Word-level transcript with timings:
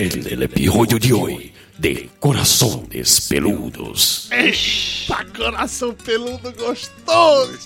el 0.00 0.42
episodio 0.44 0.96
de 0.96 1.12
hoy 1.12 1.52
de 1.76 2.08
Corazones 2.20 3.26
Peludos. 3.28 4.30
Eita, 4.30 5.24
coração 5.36 5.92
peludo 5.92 6.52
gostoso! 6.52 7.58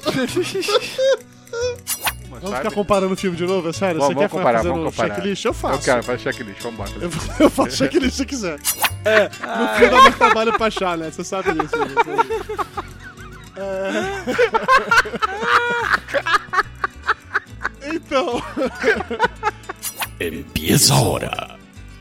Vamos 2.30 2.56
ficar 2.56 2.70
comparando 2.72 3.12
o 3.12 3.16
filme 3.18 3.36
de 3.36 3.44
novo, 3.44 3.68
é 3.68 3.72
sério? 3.74 4.00
Vamos, 4.00 4.14
Você 4.14 4.20
quer 4.20 4.28
vamos 4.28 4.32
comparar, 4.32 4.58
fazer 4.60 4.68
vamos 4.70 4.84
no 4.84 4.90
comparar. 4.90 5.14
checklist? 5.14 5.44
Eu 5.44 5.52
faço. 5.52 5.74
Eu 5.74 5.80
quero, 5.80 6.02
faz 6.02 6.22
checklist, 6.22 6.62
vambora. 6.62 6.90
Eu, 7.02 7.10
eu 7.38 7.50
faço 7.50 7.76
checklist 7.76 8.16
se 8.16 8.24
quiser. 8.24 8.58
É, 9.04 9.24
no 9.24 9.68
fim 9.76 9.90
dá 9.90 10.00
mais 10.02 10.16
trabalho 10.16 10.52
pra 10.54 10.66
achar, 10.68 10.96
né? 10.96 11.10
Você 11.10 11.22
sabe 11.24 11.52
disso. 11.52 11.76
né? 11.76 11.84
É... 17.82 17.92
Então, 17.94 18.42
Empieza 20.18 20.94
ahora 20.94 21.51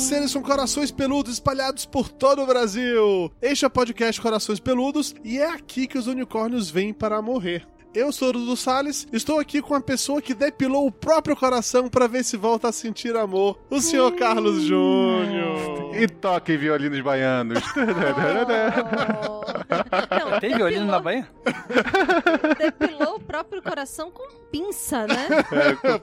Seres 0.00 0.32
com 0.32 0.42
corações 0.42 0.90
peludos 0.90 1.34
espalhados 1.34 1.84
por 1.84 2.08
todo 2.08 2.42
o 2.42 2.46
Brasil! 2.46 3.30
Este 3.42 3.66
é 3.66 3.68
o 3.68 3.70
podcast 3.70 4.18
Corações 4.18 4.58
Peludos 4.58 5.14
e 5.22 5.38
é 5.38 5.46
aqui 5.46 5.86
que 5.86 5.98
os 5.98 6.06
unicórnios 6.06 6.70
vêm 6.70 6.90
para 6.90 7.20
morrer. 7.20 7.66
Eu 7.94 8.10
sou 8.10 8.30
o 8.30 8.32
Dudu 8.32 8.56
Salles, 8.56 9.06
estou 9.12 9.38
aqui 9.38 9.60
com 9.60 9.74
uma 9.74 9.80
pessoa 9.80 10.22
que 10.22 10.32
depilou 10.32 10.86
o 10.86 10.92
próprio 10.92 11.36
coração 11.36 11.86
para 11.88 12.06
ver 12.06 12.24
se 12.24 12.38
volta 12.38 12.68
a 12.68 12.72
sentir 12.72 13.14
amor, 13.14 13.60
o 13.68 13.78
senhor 13.78 14.10
Carlos 14.12 14.62
Júnior. 14.62 15.94
E 15.94 16.08
toquem 16.08 16.56
violinos 16.56 17.00
baianos. 17.00 17.62
Não, 19.70 20.40
Tem 20.40 20.56
violino 20.56 20.86
na 20.86 21.00
Bahia? 21.00 21.28
depilou 22.58 23.16
o 23.16 23.20
próprio 23.20 23.62
coração 23.62 24.10
com 24.10 24.28
pinça, 24.50 25.06
né? 25.06 25.28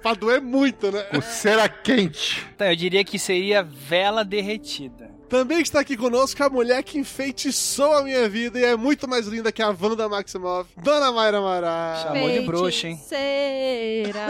pra 0.02 0.14
doer 0.14 0.42
muito, 0.42 0.92
né? 0.92 1.04
Com 1.04 1.22
cera 1.22 1.68
quente. 1.68 2.46
Então, 2.56 2.68
eu 2.68 2.76
diria 2.76 3.04
que 3.04 3.20
seria 3.20 3.62
vela 3.64 4.24
derretida. 4.24 5.12
Também 5.30 5.60
está 5.60 5.82
aqui 5.82 5.98
conosco 5.98 6.42
a 6.42 6.50
mulher 6.50 6.82
que 6.84 6.98
enfeitiçou 6.98 7.94
a 7.94 8.04
minha 8.04 8.30
vida 8.30 8.58
e 8.58 8.64
é 8.64 8.78
muito 8.78 9.10
mais 9.10 9.28
linda 9.28 9.52
que 9.52 9.62
a 9.62 9.68
Wanda 9.70 10.08
Maximoff, 10.08 10.70
Dona 10.78 11.12
Mayra 11.12 11.42
Mará. 11.42 12.00
Chamou 12.04 12.30
de 12.30 12.40
bruxa, 12.42 12.88
hein? 12.88 12.98
Feiticeira. 12.98 14.28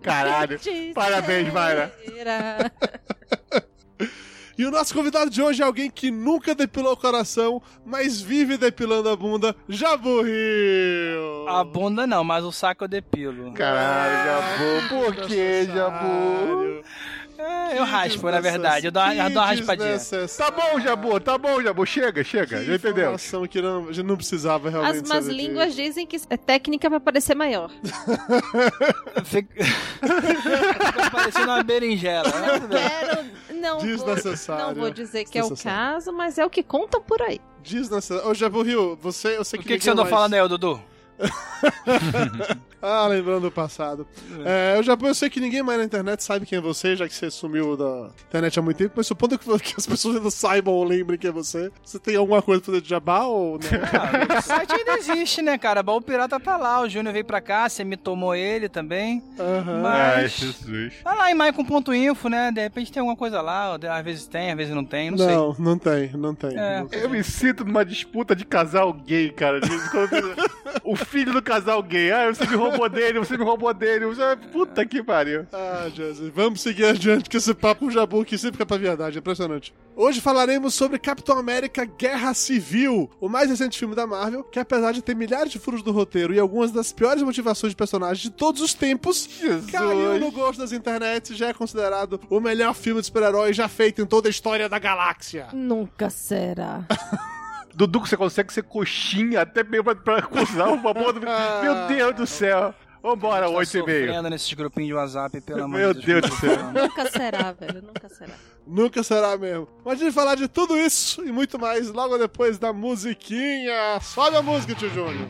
Caralho. 0.00 0.58
Feiticeira. 0.58 0.94
Parabéns, 0.94 1.52
Mayra. 1.52 1.94
E 4.58 4.66
o 4.66 4.70
nosso 4.72 4.92
convidado 4.92 5.30
de 5.30 5.40
hoje 5.40 5.62
é 5.62 5.64
alguém 5.64 5.88
que 5.88 6.10
nunca 6.10 6.52
depilou 6.52 6.92
o 6.92 6.96
coração, 6.96 7.62
mas 7.86 8.20
vive 8.20 8.56
depilando 8.56 9.08
a 9.08 9.14
bunda, 9.14 9.54
Jabu 9.68 10.22
Rio. 10.22 11.46
A 11.48 11.62
bunda 11.62 12.08
não, 12.08 12.24
mas 12.24 12.44
o 12.44 12.50
saco 12.50 12.82
eu 12.84 12.88
depilo. 12.88 13.52
Caralho, 13.52 14.24
Jabu. 14.26 14.88
Por 14.88 15.14
que, 15.28 15.64
Jabu? 15.64 16.82
É, 17.38 17.78
eu 17.78 17.84
raspo, 17.84 18.28
na 18.32 18.40
verdade. 18.40 18.86
Eu 18.86 18.90
dou, 18.90 19.00
uma- 19.00 19.14
eu 19.14 19.30
dou 19.30 19.40
uma 19.40 19.46
raspadinha. 19.46 19.96
Tá 20.36 20.50
bom, 20.50 20.80
Jabu, 20.80 21.20
tá 21.20 21.38
bom, 21.38 21.62
Jabu. 21.62 21.86
Chega, 21.86 22.24
chega. 22.24 22.64
Já 22.64 22.74
entendeu? 22.74 23.04
Informação 23.04 23.46
que 23.46 23.62
não, 23.62 23.92
gente 23.92 24.04
não 24.06 24.16
precisava 24.16 24.68
realmente 24.70 24.96
As 25.04 25.08
más 25.08 25.26
línguas 25.28 25.72
dizem 25.72 26.04
que 26.04 26.16
é 26.28 26.36
técnica 26.36 26.90
pra 26.90 26.98
parecer 26.98 27.36
maior. 27.36 27.70
Fica 29.24 29.54
parecendo 31.12 31.46
uma 31.46 31.62
berinjela. 31.62 32.28
né? 32.28 32.58
Não 32.58 32.68
quero. 32.68 33.28
Não 33.58 33.78
vou, 33.78 33.86
Desnecessário. 33.86 34.66
não 34.66 34.74
vou 34.74 34.90
dizer 34.90 35.24
que 35.24 35.38
é 35.38 35.42
o 35.42 35.44
Desnecessário. 35.44 35.94
caso, 35.94 36.12
mas 36.12 36.38
é 36.38 36.44
o 36.46 36.50
que 36.50 36.62
contam 36.62 37.02
por 37.02 37.20
aí. 37.22 37.40
Nessa... 37.90 38.26
Ô, 38.26 38.32
Jabu 38.32 38.62
Rio, 38.62 38.96
você, 39.00 39.36
eu 39.36 39.44
sei 39.44 39.58
O 39.58 39.62
que 39.62 39.68
que, 39.68 39.78
que 39.78 39.84
você 39.84 39.90
andou 39.90 40.04
mais- 40.04 40.14
falando 40.14 40.34
aí, 40.34 40.40
Dudu? 40.48 40.80
Ah, 42.80 43.06
lembrando 43.06 43.42
do 43.42 43.50
passado. 43.50 44.06
É, 44.44 44.76
eu 44.78 44.82
já 44.82 44.96
eu 45.00 45.14
sei 45.14 45.28
que 45.28 45.40
ninguém 45.40 45.62
mais 45.62 45.78
na 45.78 45.84
internet 45.84 46.22
sabe 46.22 46.46
quem 46.46 46.58
é 46.58 46.60
você, 46.60 46.94
já 46.94 47.08
que 47.08 47.14
você 47.14 47.30
sumiu 47.30 47.76
da 47.76 48.10
internet 48.28 48.58
há 48.58 48.62
muito 48.62 48.76
tempo, 48.76 48.94
mas 48.96 49.06
supondo 49.06 49.38
que, 49.38 49.44
que 49.58 49.74
as 49.76 49.86
pessoas 49.86 50.16
ainda 50.16 50.30
saibam 50.30 50.74
ou 50.74 50.84
lembrem 50.84 51.18
quem 51.18 51.30
é 51.30 51.32
você, 51.32 51.70
você 51.84 51.98
tem 51.98 52.16
alguma 52.16 52.40
coisa 52.40 52.60
pra 52.60 52.72
fazer 52.72 52.82
de 52.82 52.88
jabá 52.88 53.24
ou 53.24 53.58
não? 53.58 53.68
Ah, 53.98 54.38
o 54.38 54.42
site 54.42 54.72
ainda 54.72 54.92
existe, 54.98 55.42
né, 55.42 55.58
cara? 55.58 55.82
Baú 55.82 56.00
Pirata 56.00 56.38
tá 56.38 56.56
lá, 56.56 56.80
o 56.80 56.88
Júnior 56.88 57.12
veio 57.12 57.24
pra 57.24 57.40
cá, 57.40 57.68
você 57.68 57.82
me 57.84 57.96
tomou 57.96 58.34
ele 58.34 58.68
também. 58.68 59.22
Aham. 59.38 59.82
Ai, 59.84 60.22
Mas. 60.22 60.32
Jesus. 60.32 60.94
Tá 61.02 61.14
lá 61.14 61.30
em 61.30 61.34
maicon.info, 61.34 62.28
né? 62.28 62.52
De 62.52 62.60
repente 62.60 62.92
tem 62.92 63.00
alguma 63.00 63.16
coisa 63.16 63.40
lá, 63.40 63.74
às 63.74 64.04
vezes 64.04 64.26
tem, 64.26 64.50
às 64.50 64.56
vezes 64.56 64.74
não 64.74 64.84
tem, 64.84 65.10
não, 65.10 65.18
sei. 65.18 65.26
Não, 65.28 65.56
não 65.58 65.78
tem, 65.78 66.10
não 66.12 66.34
tem. 66.34 66.56
É. 66.56 66.80
Não. 66.80 66.88
Eu 66.92 67.10
me 67.10 67.24
sinto 67.24 67.64
numa 67.64 67.84
disputa 67.84 68.36
de 68.36 68.44
casal 68.44 68.92
gay, 68.92 69.30
cara. 69.30 69.60
O 70.84 70.94
filho 70.94 71.32
do 71.32 71.42
casal 71.42 71.82
gay. 71.82 72.12
Ah, 72.12 72.26
você 72.32 72.46
me 72.46 72.54
roubou 72.54 72.67
dele, 72.88 73.18
você 73.18 73.36
me 73.36 73.44
roubou 73.44 73.72
dele. 73.72 74.06
Você... 74.06 74.36
Puta 74.52 74.84
que 74.84 75.02
pariu. 75.02 75.46
Ah, 75.52 75.88
Jesus. 75.94 76.30
Vamos 76.34 76.60
seguir 76.60 76.84
adiante, 76.86 77.28
que 77.28 77.36
esse 77.36 77.54
papo 77.54 77.86
o 77.86 77.90
Jabu 77.90 78.20
aqui 78.20 78.36
sempre 78.36 78.54
fica 78.54 78.66
pra 78.66 78.76
verdade. 78.76 79.16
É 79.16 79.20
impressionante. 79.20 79.74
Hoje 79.96 80.20
falaremos 80.20 80.74
sobre 80.74 80.98
Capitão 80.98 81.38
América 81.38 81.84
Guerra 81.84 82.32
Civil, 82.32 83.10
o 83.20 83.28
mais 83.28 83.50
recente 83.50 83.78
filme 83.78 83.94
da 83.94 84.06
Marvel, 84.06 84.44
que 84.44 84.60
apesar 84.60 84.92
de 84.92 85.02
ter 85.02 85.16
milhares 85.16 85.50
de 85.50 85.58
furos 85.58 85.82
do 85.82 85.90
roteiro 85.90 86.32
e 86.32 86.38
algumas 86.38 86.70
das 86.70 86.92
piores 86.92 87.22
motivações 87.22 87.72
de 87.72 87.76
personagens 87.76 88.20
de 88.20 88.30
todos 88.30 88.62
os 88.62 88.74
tempos, 88.74 89.28
Jesus. 89.40 89.70
caiu 89.70 90.20
no 90.20 90.30
gosto 90.30 90.60
das 90.60 90.72
internets 90.72 91.30
e 91.30 91.34
já 91.34 91.48
é 91.48 91.54
considerado 91.54 92.20
o 92.30 92.38
melhor 92.38 92.74
filme 92.74 93.00
de 93.00 93.06
super-herói 93.06 93.52
já 93.52 93.68
feito 93.68 94.00
em 94.00 94.06
toda 94.06 94.28
a 94.28 94.30
história 94.30 94.68
da 94.68 94.78
galáxia. 94.78 95.48
Nunca 95.52 96.10
será. 96.10 96.84
Dudu, 97.78 98.00
você 98.00 98.16
consegue 98.16 98.52
ser 98.52 98.64
coxinha 98.64 99.42
até 99.42 99.62
mesmo 99.62 99.94
pra, 99.94 100.18
acusar 100.18 100.68
o 100.68 100.82
famoso. 100.82 101.20
Meu 101.62 101.86
Deus 101.86 102.14
do 102.16 102.26
céu. 102.26 102.74
Vambora, 103.00 103.46
Tá 103.46 103.50
oito 103.50 103.78
e 103.78 103.82
meio. 103.86 104.06
sofrendo 104.06 104.28
nesses 104.30 104.52
grupinhos 104.52 104.88
de 104.88 104.94
WhatsApp, 104.94 105.40
pelo 105.42 105.62
amor 105.62 105.78
Meu 105.78 105.94
de 105.94 106.04
Deus 106.04 106.22
Deus. 106.22 106.34
do 106.34 106.40
céu. 106.40 106.72
Nunca 106.72 107.08
será, 107.08 107.52
velho. 107.52 107.80
Nunca 107.82 108.08
será. 108.08 108.34
Nunca 108.66 109.02
será 109.04 109.38
mesmo. 109.38 109.68
Mas 109.84 110.00
a 110.00 110.04
gente 110.04 110.12
falar 110.12 110.34
de 110.34 110.48
tudo 110.48 110.76
isso 110.76 111.24
e 111.24 111.30
muito 111.30 111.56
mais 111.56 111.88
logo 111.92 112.18
depois 112.18 112.58
da 112.58 112.72
musiquinha. 112.72 114.00
Sobe 114.00 114.36
a 114.36 114.42
música, 114.42 114.74
tio 114.74 114.90
Júnior. 114.90 115.28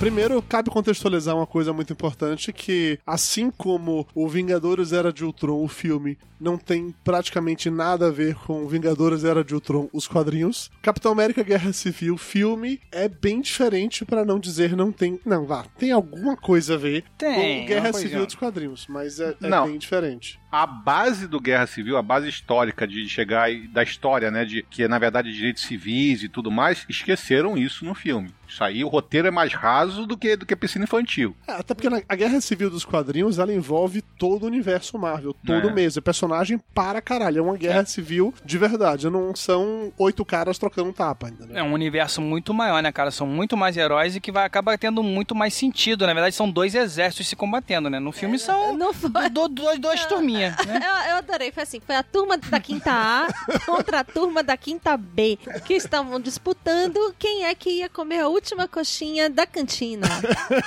Primeiro, 0.00 0.40
cabe 0.40 0.70
contextualizar 0.70 1.36
uma 1.36 1.46
coisa 1.46 1.74
muito 1.74 1.92
importante, 1.92 2.54
que 2.54 2.98
assim 3.06 3.50
como 3.50 4.08
o 4.14 4.26
Vingadores 4.26 4.94
Era 4.94 5.12
de 5.12 5.26
Ultron, 5.26 5.62
o 5.62 5.68
filme, 5.68 6.16
não 6.40 6.56
tem 6.56 6.94
praticamente 7.04 7.68
nada 7.70 8.06
a 8.08 8.10
ver 8.10 8.34
com 8.34 8.66
Vingadores 8.66 9.24
Era 9.24 9.44
de 9.44 9.54
Ultron, 9.54 9.88
os 9.92 10.08
quadrinhos, 10.08 10.70
Capitão 10.82 11.12
América 11.12 11.42
Guerra 11.42 11.72
Civil, 11.72 12.16
filme, 12.16 12.80
é 12.90 13.08
bem 13.08 13.40
diferente, 13.40 14.04
pra 14.04 14.24
não 14.24 14.38
dizer 14.38 14.74
não 14.76 14.90
tem... 14.90 15.20
Não, 15.24 15.44
vá, 15.46 15.64
tem 15.78 15.92
alguma 15.92 16.36
coisa 16.36 16.74
a 16.74 16.78
ver 16.78 17.04
Tem, 17.18 17.60
com 17.60 17.66
Guerra 17.66 17.88
uma 17.88 17.92
Civil 17.92 18.24
dos 18.26 18.34
quadrinhos, 18.34 18.86
mas 18.88 19.20
é, 19.20 19.36
é 19.42 19.48
Não. 19.48 19.66
bem 19.66 19.78
diferente. 19.78 20.38
A 20.50 20.66
base 20.66 21.28
do 21.28 21.38
Guerra 21.40 21.66
Civil, 21.66 21.96
a 21.96 22.02
base 22.02 22.28
histórica 22.28 22.86
de 22.86 23.08
chegar 23.08 23.52
e- 23.52 23.68
da 23.68 23.82
história, 23.84 24.30
né, 24.32 24.44
de 24.44 24.64
que 24.68 24.82
é 24.82 24.88
na 24.88 24.98
verdade 24.98 25.32
direitos 25.32 25.62
civis 25.62 26.22
e 26.24 26.28
tudo 26.28 26.50
mais, 26.50 26.84
esqueceram 26.88 27.56
isso 27.56 27.84
no 27.84 27.94
filme. 27.94 28.30
Isso 28.48 28.64
aí, 28.64 28.82
o 28.82 28.88
roteiro 28.88 29.28
é 29.28 29.30
mais 29.30 29.54
raso 29.54 30.06
do 30.06 30.18
que 30.18 30.34
do 30.36 30.44
que 30.44 30.56
piscina 30.56 30.82
infantil. 30.84 31.36
É, 31.46 31.52
até 31.52 31.72
porque 31.72 31.88
na- 31.88 32.02
a 32.08 32.16
Guerra 32.16 32.40
Civil 32.40 32.68
dos 32.68 32.84
quadrinhos, 32.84 33.38
ela 33.38 33.54
envolve 33.54 34.02
todo 34.18 34.42
o 34.42 34.46
universo 34.46 34.98
Marvel, 34.98 35.36
todo 35.46 35.68
É. 35.68 35.72
mês. 35.72 35.96
É 35.96 36.00
personagem 36.00 36.29
para 36.74 37.00
caralho. 37.00 37.38
É 37.38 37.42
uma 37.42 37.56
guerra 37.56 37.84
civil 37.84 38.32
de 38.44 38.58
verdade. 38.58 39.08
Não 39.10 39.34
são 39.34 39.92
oito 39.98 40.24
caras 40.24 40.58
trocando 40.58 40.92
tapa, 40.92 41.28
entendeu? 41.28 41.56
É 41.56 41.62
um 41.62 41.72
universo 41.72 42.20
muito 42.20 42.52
maior, 42.54 42.82
né, 42.82 42.92
cara? 42.92 43.10
São 43.10 43.26
muito 43.26 43.56
mais 43.56 43.76
heróis 43.76 44.16
e 44.16 44.20
que 44.20 44.32
vai 44.32 44.44
acabar 44.44 44.78
tendo 44.78 45.02
muito 45.02 45.34
mais 45.34 45.54
sentido. 45.54 46.06
Na 46.06 46.14
verdade, 46.14 46.34
são 46.34 46.50
dois 46.50 46.74
exércitos 46.74 47.28
se 47.28 47.36
combatendo, 47.36 47.88
né? 47.90 47.98
No 47.98 48.12
filme 48.12 48.38
são 48.38 48.76
Não 48.76 48.92
foi. 48.92 49.10
do- 49.30 49.48
do- 49.48 49.78
dois, 49.78 50.04
turminhas. 50.06 50.54
né? 50.66 50.80
Eu, 50.82 51.10
eu 51.10 51.16
adorei, 51.16 51.50
foi 51.52 51.62
assim, 51.62 51.80
foi 51.80 51.96
a 51.96 52.02
turma 52.02 52.36
da 52.38 52.60
quinta 52.60 52.90
A 52.92 53.26
contra 53.66 54.00
a 54.00 54.04
turma 54.04 54.42
da 54.42 54.56
quinta 54.56 54.96
B, 54.96 55.38
que 55.64 55.74
estavam 55.74 56.20
disputando 56.20 57.14
quem 57.18 57.44
é 57.44 57.54
que 57.54 57.70
ia 57.70 57.88
comer 57.88 58.20
a 58.20 58.28
última 58.28 58.66
coxinha 58.68 59.28
da 59.30 59.46
cantina. 59.46 60.06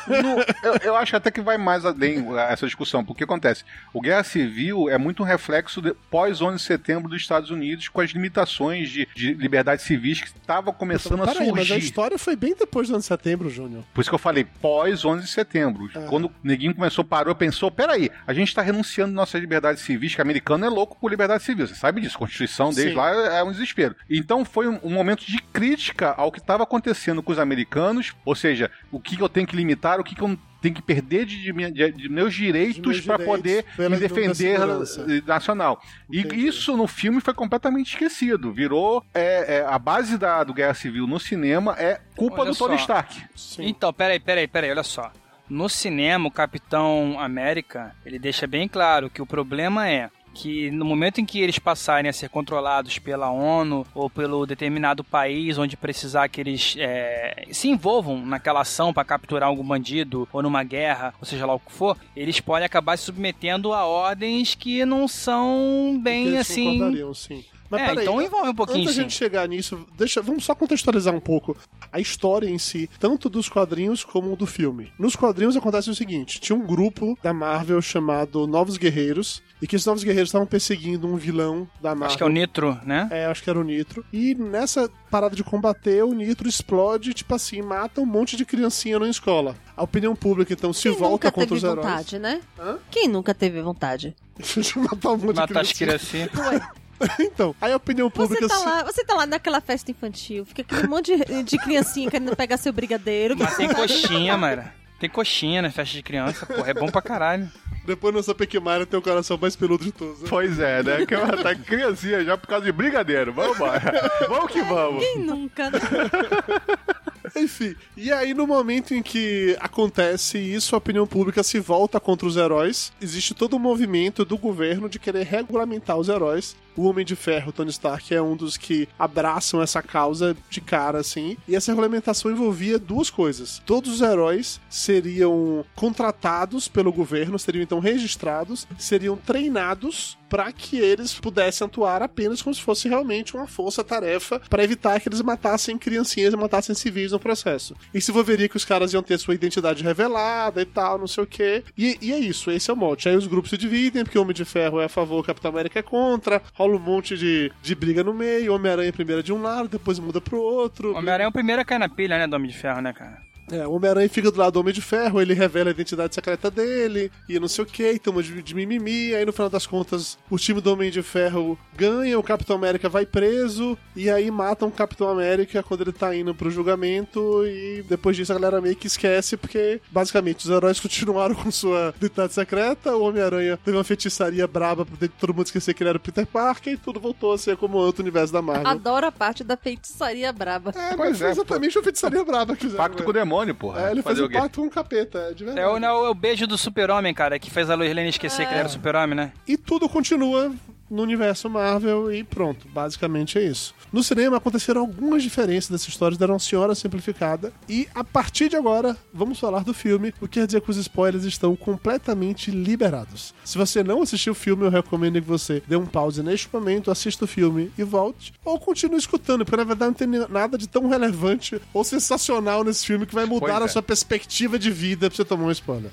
No- 0.07 0.39
eu, 0.63 0.77
eu 0.83 0.95
acho 0.95 1.15
até 1.15 1.31
que 1.31 1.41
vai 1.41 1.57
mais 1.57 1.85
além 1.85 2.25
essa 2.49 2.65
discussão, 2.65 3.03
porque 3.03 3.23
acontece, 3.23 3.63
o 3.93 4.01
Guerra 4.01 4.23
Civil 4.23 4.89
é 4.89 4.97
muito 4.97 5.23
um 5.23 5.25
reflexo 5.25 5.52
de, 5.81 5.93
pós 6.09 6.41
11 6.41 6.57
de 6.57 6.63
setembro 6.63 7.09
dos 7.09 7.21
Estados 7.21 7.49
Unidos, 7.49 7.87
com 7.87 8.01
as 8.01 8.11
limitações 8.11 8.89
de, 8.89 9.07
de 9.15 9.33
liberdades 9.33 9.85
civis 9.85 10.21
que 10.21 10.27
estavam 10.27 10.73
começando 10.73 11.21
a 11.23 11.27
Peraí, 11.27 11.51
mas 11.51 11.65
a 11.65 11.65
surgir. 11.65 11.85
história 11.85 12.17
foi 12.17 12.35
bem 12.35 12.55
depois 12.57 12.87
do 12.87 12.93
ano 12.93 13.01
de 13.01 13.07
setembro, 13.07 13.49
Júnior. 13.49 13.83
Por 13.93 14.01
isso 14.01 14.09
que 14.09 14.15
eu 14.15 14.19
falei 14.19 14.43
pós 14.43 15.03
11 15.03 15.25
de 15.25 15.31
setembro. 15.31 15.89
É. 15.93 16.05
Quando 16.07 16.25
o 16.25 16.31
neguinho 16.43 16.73
começou, 16.73 17.03
parou, 17.03 17.35
pensou: 17.35 17.69
peraí, 17.71 18.09
a 18.25 18.33
gente 18.33 18.53
tá 18.53 18.61
renunciando 18.61 19.13
nossas 19.13 19.39
liberdades 19.39 19.83
civis, 19.83 20.15
que 20.15 20.21
americano 20.21 20.65
é 20.65 20.69
louco 20.69 20.97
por 20.99 21.09
liberdade 21.09 21.43
civil. 21.43 21.67
Você 21.67 21.75
sabe 21.75 22.01
disso, 22.01 22.15
a 22.15 22.19
Constituição 22.19 22.71
desde 22.71 22.91
Sim. 22.91 22.97
lá 22.97 23.11
é 23.11 23.43
um 23.43 23.51
desespero. 23.51 23.95
Então 24.09 24.43
foi 24.45 24.67
um, 24.67 24.79
um 24.83 24.89
momento 24.89 25.25
de 25.25 25.37
crítica 25.37 26.13
ao 26.17 26.31
que 26.31 26.39
estava 26.39 26.63
acontecendo 26.63 27.21
com 27.21 27.31
os 27.31 27.39
americanos, 27.39 28.13
ou 28.25 28.35
seja, 28.35 28.69
o 28.91 28.99
que 28.99 29.19
eu 29.19 29.29
tenho 29.29 29.47
que 29.47 29.55
limitar, 29.55 29.99
o 29.99 30.03
que, 30.03 30.15
que 30.15 30.21
eu 30.21 30.37
tenho 30.63 30.73
que 30.73 30.81
perder 30.81 31.25
de, 31.25 31.41
de 31.43 31.51
minha- 31.53 31.69
de- 31.71 31.91
de 31.91 32.07
meus 32.09 32.33
direitos 32.33 33.01
para 33.01 33.19
poder 33.19 33.65
me 33.77 33.97
defender 33.97 34.57
eh, 34.59 35.21
nacional. 35.27 35.79
E 36.09 36.21
Entendi. 36.21 36.47
isso 36.47 36.75
no 36.77 36.87
filme 36.87 37.19
foi 37.19 37.33
completamente 37.33 37.87
esquecido. 37.93 38.51
Virou 38.53 39.03
é, 39.13 39.57
é, 39.57 39.65
a 39.67 39.77
base 39.77 40.17
da, 40.17 40.41
do 40.43 40.53
Guerra 40.53 40.73
Civil 40.73 41.05
no 41.05 41.19
cinema 41.19 41.75
é 41.77 41.99
culpa 42.15 42.41
Olha 42.43 42.51
do 42.51 42.57
Tony 42.57 42.77
só. 42.77 42.81
Stark. 42.83 43.21
Sim. 43.35 43.65
Então, 43.67 43.91
peraí, 43.93 44.19
peraí, 44.19 44.47
peraí, 44.47 44.71
olha 44.71 44.83
só. 44.83 45.11
No 45.49 45.67
cinema, 45.67 46.27
o 46.29 46.31
Capitão 46.31 47.19
América, 47.19 47.93
ele 48.05 48.17
deixa 48.17 48.47
bem 48.47 48.67
claro 48.67 49.09
que 49.09 49.21
o 49.21 49.25
problema 49.25 49.89
é 49.89 50.09
que 50.33 50.71
no 50.71 50.83
momento 50.83 51.21
em 51.21 51.25
que 51.25 51.39
eles 51.39 51.59
passarem 51.59 52.09
a 52.09 52.13
ser 52.13 52.29
controlados 52.29 52.97
pela 52.99 53.29
ONU 53.29 53.85
ou 53.93 54.09
pelo 54.09 54.45
determinado 54.45 55.03
país 55.03 55.57
onde 55.57 55.77
precisar 55.77 56.27
que 56.27 56.41
eles 56.41 56.75
é, 56.77 57.45
se 57.51 57.67
envolvam 57.69 58.25
naquela 58.25 58.61
ação 58.61 58.93
para 58.93 59.03
capturar 59.03 59.49
algum 59.49 59.63
bandido 59.63 60.27
ou 60.33 60.41
numa 60.41 60.63
guerra, 60.63 61.13
ou 61.19 61.25
seja 61.25 61.45
lá 61.45 61.53
o 61.53 61.59
que 61.59 61.71
for, 61.71 61.97
eles 62.15 62.39
podem 62.39 62.65
acabar 62.65 62.97
se 62.97 63.05
submetendo 63.05 63.73
a 63.73 63.85
ordens 63.85 64.55
que 64.55 64.85
não 64.85 65.07
são 65.07 65.99
bem 66.01 66.37
assim. 66.37 66.79
sim. 67.13 67.45
Mas 67.69 67.81
É, 67.81 67.85
peraí, 67.87 68.03
então 68.03 68.21
envolve 68.21 68.49
um 68.49 68.55
pouquinho 68.55 68.81
Antes 68.81 68.95
da 68.95 69.01
gente 69.01 69.13
chegar 69.13 69.47
nisso, 69.47 69.85
deixa, 69.97 70.21
vamos 70.21 70.43
só 70.45 70.53
contextualizar 70.53 71.13
um 71.13 71.19
pouco 71.19 71.57
a 71.91 71.99
história 71.99 72.47
em 72.47 72.57
si, 72.57 72.89
tanto 72.99 73.29
dos 73.29 73.49
quadrinhos 73.49 74.03
como 74.03 74.35
do 74.35 74.45
filme. 74.45 74.91
Nos 74.99 75.15
quadrinhos 75.15 75.55
acontece 75.55 75.89
o 75.89 75.95
seguinte: 75.95 76.39
tinha 76.39 76.55
um 76.55 76.65
grupo 76.65 77.17
da 77.23 77.33
Marvel 77.33 77.81
chamado 77.81 78.45
Novos 78.47 78.77
Guerreiros, 78.77 79.41
e 79.61 79.67
que 79.67 79.75
esses 79.75 79.85
Novos 79.85 80.03
Guerreiros 80.03 80.29
estavam 80.29 80.47
perseguindo 80.47 81.07
um 81.07 81.15
vilão 81.15 81.67
da 81.81 81.89
Marvel. 81.89 82.07
Acho 82.07 82.17
que 82.17 82.23
é 82.23 82.25
o 82.25 82.29
Nitro, 82.29 82.79
né? 82.85 83.07
É, 83.11 83.25
acho 83.25 83.41
que 83.43 83.49
era 83.49 83.59
o 83.59 83.63
Nitro. 83.63 84.05
E 84.11 84.35
nessa 84.35 84.89
parada 85.09 85.35
de 85.35 85.43
combater, 85.43 86.03
o 86.03 86.13
Nitro 86.13 86.47
explode, 86.47 87.13
tipo 87.13 87.33
assim, 87.33 87.61
mata 87.61 88.01
um 88.01 88.05
monte 88.05 88.35
de 88.35 88.45
criancinha 88.45 88.99
na 88.99 89.07
escola. 89.09 89.55
A 89.75 89.83
opinião 89.83 90.15
pública, 90.15 90.53
então, 90.53 90.73
se 90.73 90.83
Quem 90.83 90.91
volta 90.91 91.11
nunca 91.11 91.31
contra 91.31 91.47
teve 91.47 91.57
os 91.57 91.63
heróis. 91.63 91.77
vontade, 91.87 92.19
né? 92.19 92.41
Hã? 92.59 92.77
Quem 92.91 93.07
nunca 93.07 93.33
teve 93.33 93.61
vontade? 93.61 94.15
de 94.37 94.79
matar 94.79 95.11
um 95.11 95.17
monte 95.17 95.35
Matar 95.35 95.61
as 95.61 95.67
de 95.69 95.75
criancinha. 95.75 96.27
criancinhas. 96.27 96.82
então, 97.19 97.55
aí 97.61 97.71
a 97.71 97.77
opinião 97.77 98.09
Você 98.09 98.15
pública... 98.15 98.47
tá, 98.47 98.55
se- 98.57 98.65
lá, 98.65 98.83
você 98.83 99.03
tá 99.03 99.13
lá 99.15 99.25
naquela 99.25 99.61
festa 99.61 99.91
infantil, 99.91 100.45
fica 100.45 100.61
aquele 100.61 100.87
monte 100.87 101.15
de, 101.15 101.43
de 101.43 101.57
criancinha 101.57 102.09
querendo 102.09 102.35
pegar 102.35 102.57
seu 102.57 102.71
brigadeiro. 102.73 103.35
Mas 103.37 103.55
tem 103.55 103.67
coxinha, 103.73 104.37
mano. 104.37 104.63
Tem 104.99 105.09
coxinha 105.09 105.61
na 105.61 105.69
festa 105.69 105.95
de 105.97 106.03
criança, 106.03 106.45
porra, 106.45 106.69
é 106.71 106.73
bom 106.73 106.87
pra 106.89 107.01
caralho. 107.01 107.51
Depois 107.85 108.15
nossa 108.15 108.33
Pequimara 108.33 108.85
tem 108.85 108.97
o 108.97 109.01
coração 109.03 109.37
mais 109.37 109.53
peludo 109.53 109.83
de 109.83 109.91
todos. 109.91 110.21
né? 110.21 110.27
Pois 110.29 110.57
é, 110.57 110.81
né? 110.81 111.05
Que 111.05 111.13
ela 111.13 111.35
tá 111.35 111.53
criancinha 111.53 112.23
já 112.23 112.37
por 112.37 112.47
causa 112.47 112.63
de 112.65 112.71
brigadeiro. 112.71 113.33
Vamos 113.33 113.57
embora. 113.57 114.09
vamos 114.29 114.49
que 114.51 114.61
vamos. 114.61 115.03
Quem 115.03 115.19
nunca, 115.19 115.69
né? 115.69 115.79
Enfim, 117.35 117.75
e 117.97 118.11
aí 118.11 118.33
no 118.33 118.45
momento 118.45 118.93
em 118.93 119.01
que 119.01 119.57
acontece 119.59 120.37
isso, 120.37 120.75
a 120.75 120.77
opinião 120.77 121.07
pública 121.07 121.41
se 121.41 121.59
volta 121.59 121.99
contra 121.99 122.27
os 122.27 122.37
heróis. 122.37 122.91
Existe 123.01 123.33
todo 123.33 123.55
um 123.55 123.59
movimento 123.59 124.23
do 124.23 124.37
governo 124.37 124.87
de 124.87 124.99
querer 124.99 125.25
regulamentar 125.25 125.97
os 125.97 126.09
heróis. 126.09 126.55
O 126.75 126.83
Homem 126.83 127.05
de 127.05 127.15
Ferro, 127.15 127.51
Tony 127.51 127.69
Stark, 127.69 128.13
é 128.13 128.21
um 128.21 128.35
dos 128.35 128.57
que 128.57 128.87
abraçam 128.97 129.61
essa 129.61 129.81
causa 129.81 130.35
de 130.49 130.61
cara, 130.61 130.99
assim. 130.99 131.37
E 131.47 131.55
essa 131.55 131.71
regulamentação 131.71 132.31
envolvia 132.31 132.79
duas 132.79 133.09
coisas. 133.09 133.61
Todos 133.65 133.95
os 133.95 134.01
heróis 134.01 134.59
seriam 134.69 135.65
contratados 135.75 136.67
pelo 136.67 136.91
governo, 136.91 137.37
seriam 137.37 137.63
então 137.63 137.79
registrados, 137.79 138.67
seriam 138.77 139.15
treinados 139.15 140.17
para 140.33 140.51
que 140.51 140.79
eles 140.79 141.13
pudessem 141.13 141.63
atuar 141.63 142.01
apenas 142.01 142.41
como 142.41 142.55
se 142.55 142.61
fosse 142.61 142.89
realmente 142.89 143.35
uma 143.35 143.45
força-tarefa 143.45 144.41
para 144.49 144.63
evitar 144.63 144.99
que 144.99 145.07
eles 145.07 145.21
matassem 145.21 145.77
criancinhas 145.77 146.33
e 146.33 146.37
matassem 146.37 146.73
civis 146.73 147.11
no 147.11 147.19
processo. 147.19 147.75
E 147.93 148.01
se 148.01 148.09
envolveria 148.09 148.49
que 148.49 148.57
os 148.57 148.65
caras 148.65 148.93
iam 148.93 149.03
ter 149.03 149.19
sua 149.19 149.35
identidade 149.35 149.83
revelada 149.83 150.59
e 150.59 150.65
tal, 150.65 150.97
não 150.97 151.05
sei 151.05 151.23
o 151.23 151.27
quê. 151.27 151.63
E, 151.77 151.99
e 152.01 152.11
é 152.11 152.17
isso, 152.17 152.49
esse 152.49 152.71
é 152.71 152.73
o 152.73 152.75
mote. 152.75 153.07
Aí 153.07 153.15
os 153.15 153.27
grupos 153.27 153.51
se 153.51 153.57
dividem, 153.57 154.03
porque 154.03 154.17
o 154.17 154.23
Homem 154.23 154.33
de 154.33 154.43
Ferro 154.43 154.81
é 154.81 154.85
a 154.85 154.89
favor, 154.89 155.19
o 155.19 155.23
Capitão 155.23 155.51
América 155.51 155.77
é 155.77 155.83
contra, 155.83 156.41
rola 156.63 156.77
um 156.77 156.79
monte 156.79 157.17
de, 157.17 157.51
de 157.61 157.75
briga 157.75 158.03
no 158.03 158.13
meio, 158.13 158.53
Homem-Aranha 158.53 158.93
primeiro 158.93 159.19
é 159.19 159.23
de 159.23 159.33
um 159.33 159.41
lado, 159.41 159.67
depois 159.67 159.99
muda 159.99 160.21
pro 160.21 160.41
outro. 160.41 160.95
Homem-Aranha 160.95 161.25
é 161.25 161.29
o 161.29 161.31
primeiro 161.31 161.61
a 161.61 161.65
cair 161.65 161.79
na 161.79 161.89
pilha, 161.89 162.17
né, 162.17 162.25
do 162.25 162.35
Homem 162.35 162.49
de 162.49 162.57
Ferro, 162.57 162.81
né, 162.81 162.93
cara? 162.93 163.21
É, 163.53 163.67
o 163.67 163.73
Homem-Aranha 163.73 164.09
fica 164.09 164.31
do 164.31 164.39
lado 164.39 164.53
do 164.53 164.59
Homem 164.59 164.73
de 164.73 164.81
Ferro, 164.81 165.21
ele 165.21 165.35
revela 165.35 165.69
a 165.69 165.71
identidade 165.71 166.15
secreta 166.15 166.49
dele, 166.49 167.11
e 167.29 167.39
não 167.39 167.47
sei 167.47 167.63
o 167.63 167.67
que, 167.67 167.99
toma 167.99 168.23
de, 168.23 168.41
de 168.41 168.55
mimimi, 168.55 169.13
aí 169.13 169.23
no 169.23 169.31
final 169.31 169.47
das 169.49 169.67
contas, 169.67 170.17
o 170.27 170.37
time 170.39 170.59
do 170.59 170.73
Homem 170.73 170.89
de 170.89 171.03
Ferro 171.03 171.57
ganha, 171.75 172.17
o 172.17 172.23
Capitão 172.23 172.55
América 172.55 172.89
vai 172.89 173.05
preso, 173.05 173.77
e 173.95 174.09
aí 174.09 174.31
matam 174.31 174.69
o 174.69 174.71
Capitão 174.71 175.07
América 175.07 175.61
quando 175.61 175.81
ele 175.81 175.91
tá 175.91 176.15
indo 176.15 176.33
pro 176.33 176.49
julgamento, 176.49 177.45
e 177.45 177.85
depois 177.87 178.17
disso 178.17 178.31
a 178.31 178.35
galera 178.35 178.59
meio 178.59 178.75
que 178.75 178.87
esquece, 178.87 179.37
porque 179.37 179.79
basicamente 179.91 180.45
os 180.45 180.49
heróis 180.49 180.79
continuaram 180.79 181.35
com 181.35 181.51
sua 181.51 181.93
identidade 181.97 182.33
secreta, 182.33 182.95
o 182.95 183.03
Homem-Aranha 183.03 183.59
teve 183.63 183.77
uma 183.77 183.83
feitiçaria 183.83 184.47
braba 184.47 184.83
pra 184.83 185.07
todo 185.19 185.33
mundo 185.33 185.45
esquecer 185.45 185.75
que 185.75 185.83
ele 185.83 185.89
era 185.89 185.97
o 185.97 186.01
Peter 186.01 186.25
Parker, 186.25 186.73
e 186.73 186.77
tudo 186.77 186.99
voltou 186.99 187.33
a 187.33 187.37
ser 187.37 187.55
como 187.55 187.77
outro 187.77 188.01
universo 188.01 188.33
da 188.33 188.41
Marvel. 188.41 188.67
Adoro 188.67 189.05
a 189.05 189.11
parte 189.11 189.43
da 189.43 189.55
feitiçaria 189.55 190.33
braba. 190.33 190.71
É, 190.75 190.95
Pois 190.95 191.13
mas 191.13 191.21
é, 191.21 191.29
exatamente 191.31 191.77
uma 191.77 191.83
feitiçaria 191.83 192.23
braba 192.23 192.55
que 192.55 192.63
fizeram. 192.63 192.83
Pacto 192.83 193.03
com 193.03 193.09
o 193.09 193.13
demônio, 193.13 193.42
porra. 193.51 193.87
É, 193.87 193.91
ele 193.91 194.03
um 194.05 194.25
o 194.25 194.29
pacto 194.29 194.61
com 194.61 194.67
o 194.67 194.69
capeta, 194.69 195.17
é 195.17 195.33
de 195.33 195.43
verdade. 195.43 195.67
É 195.67 195.67
o, 195.67 195.79
não, 195.79 196.05
é 196.05 196.09
o 196.09 196.13
beijo 196.13 196.45
do 196.45 196.55
super-homem, 196.55 197.11
cara, 197.15 197.39
que 197.39 197.49
fez 197.49 197.71
a 197.71 197.75
Lois 197.75 197.93
Lane 197.95 198.09
esquecer 198.09 198.45
que 198.45 198.53
ele 198.53 198.59
era 198.59 198.67
o 198.67 198.71
super-homem, 198.71 199.15
né? 199.15 199.31
E 199.47 199.57
tudo 199.57 199.89
continua 199.89 200.53
no 200.93 201.01
universo 201.01 201.49
Marvel 201.49 202.13
e 202.13 202.23
pronto, 202.23 202.67
basicamente 202.67 203.37
é 203.39 203.43
isso. 203.43 203.73
No 203.91 204.03
cinema 204.03 204.37
aconteceram 204.37 204.81
algumas 204.81 205.23
diferenças 205.23 205.71
dessa 205.71 205.89
história, 205.89 206.17
deram 206.17 206.35
uma 206.35 206.39
senhora 206.39 206.75
simplificada. 206.75 207.51
E 207.67 207.87
a 207.95 208.03
partir 208.03 208.49
de 208.49 208.55
agora, 208.55 208.95
vamos 209.13 209.39
falar 209.39 209.63
do 209.63 209.73
filme, 209.73 210.13
o 210.21 210.27
que 210.27 210.39
quer 210.39 210.45
dizer 210.45 210.61
que 210.61 210.69
os 210.69 210.77
spoilers 210.77 211.23
estão 211.25 211.55
completamente 211.55 212.51
liberados. 212.51 213.33
Se 213.43 213.57
você 213.57 213.83
não 213.83 214.01
assistiu 214.01 214.33
o 214.33 214.35
filme, 214.35 214.65
eu 214.65 214.69
recomendo 214.69 215.21
que 215.21 215.27
você 215.27 215.63
dê 215.67 215.75
um 215.75 215.85
pause 215.85 216.21
neste 216.21 216.47
momento, 216.53 216.91
assista 216.91 217.25
o 217.25 217.27
filme 217.27 217.71
e 217.77 217.83
volte. 217.83 218.33
Ou 218.45 218.59
continue 218.59 218.99
escutando, 218.99 219.43
porque 219.43 219.57
na 219.57 219.63
verdade 219.63 219.89
não 219.89 219.93
tem 219.93 220.27
nada 220.29 220.57
de 220.57 220.67
tão 220.67 220.87
relevante 220.87 221.59
ou 221.73 221.83
sensacional 221.83 222.63
nesse 222.63 222.85
filme 222.85 223.05
que 223.05 223.15
vai 223.15 223.25
mudar 223.25 223.39
Pois 223.47 223.61
a 223.61 223.65
é. 223.65 223.67
sua 223.67 223.81
perspectiva 223.81 224.59
de 224.59 224.69
vida 224.69 225.09
pra 225.09 225.17
você 225.17 225.25
tomar 225.25 225.45
um 225.45 225.51
spoiler. 225.51 225.91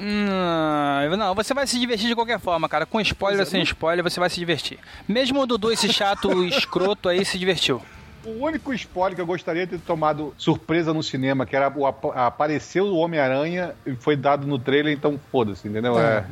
Hum, 0.00 1.16
não, 1.16 1.34
você 1.34 1.52
vai 1.52 1.66
se 1.66 1.78
divertir 1.78 2.08
de 2.08 2.14
qualquer 2.14 2.40
forma, 2.40 2.68
cara. 2.68 2.86
Com 2.86 3.00
spoiler 3.00 3.40
ou 3.40 3.46
sem 3.46 3.62
spoiler, 3.62 4.02
você 4.02 4.18
vai 4.18 4.30
se 4.30 4.40
divertir. 4.40 4.78
Mesmo 5.06 5.40
o 5.40 5.46
Dudu, 5.46 5.70
esse 5.70 5.92
chato 5.92 6.42
escroto 6.48 7.08
aí, 7.08 7.24
se 7.24 7.38
divertiu. 7.38 7.82
O 8.24 8.44
único 8.44 8.72
spoiler 8.74 9.14
que 9.14 9.20
eu 9.20 9.26
gostaria 9.26 9.66
de 9.66 9.78
ter 9.78 9.84
tomado 9.84 10.34
surpresa 10.36 10.92
no 10.92 11.02
cinema, 11.02 11.46
que 11.46 11.56
era 11.56 11.72
o 11.74 11.86
ap 11.86 12.04
apareceu 12.14 12.84
o 12.84 12.96
Homem-Aranha 12.96 13.74
e 13.86 13.94
foi 13.94 14.14
dado 14.14 14.46
no 14.46 14.58
trailer, 14.58 14.92
então 14.92 15.18
foda-se, 15.30 15.66
entendeu? 15.66 15.98
É. 15.98 16.24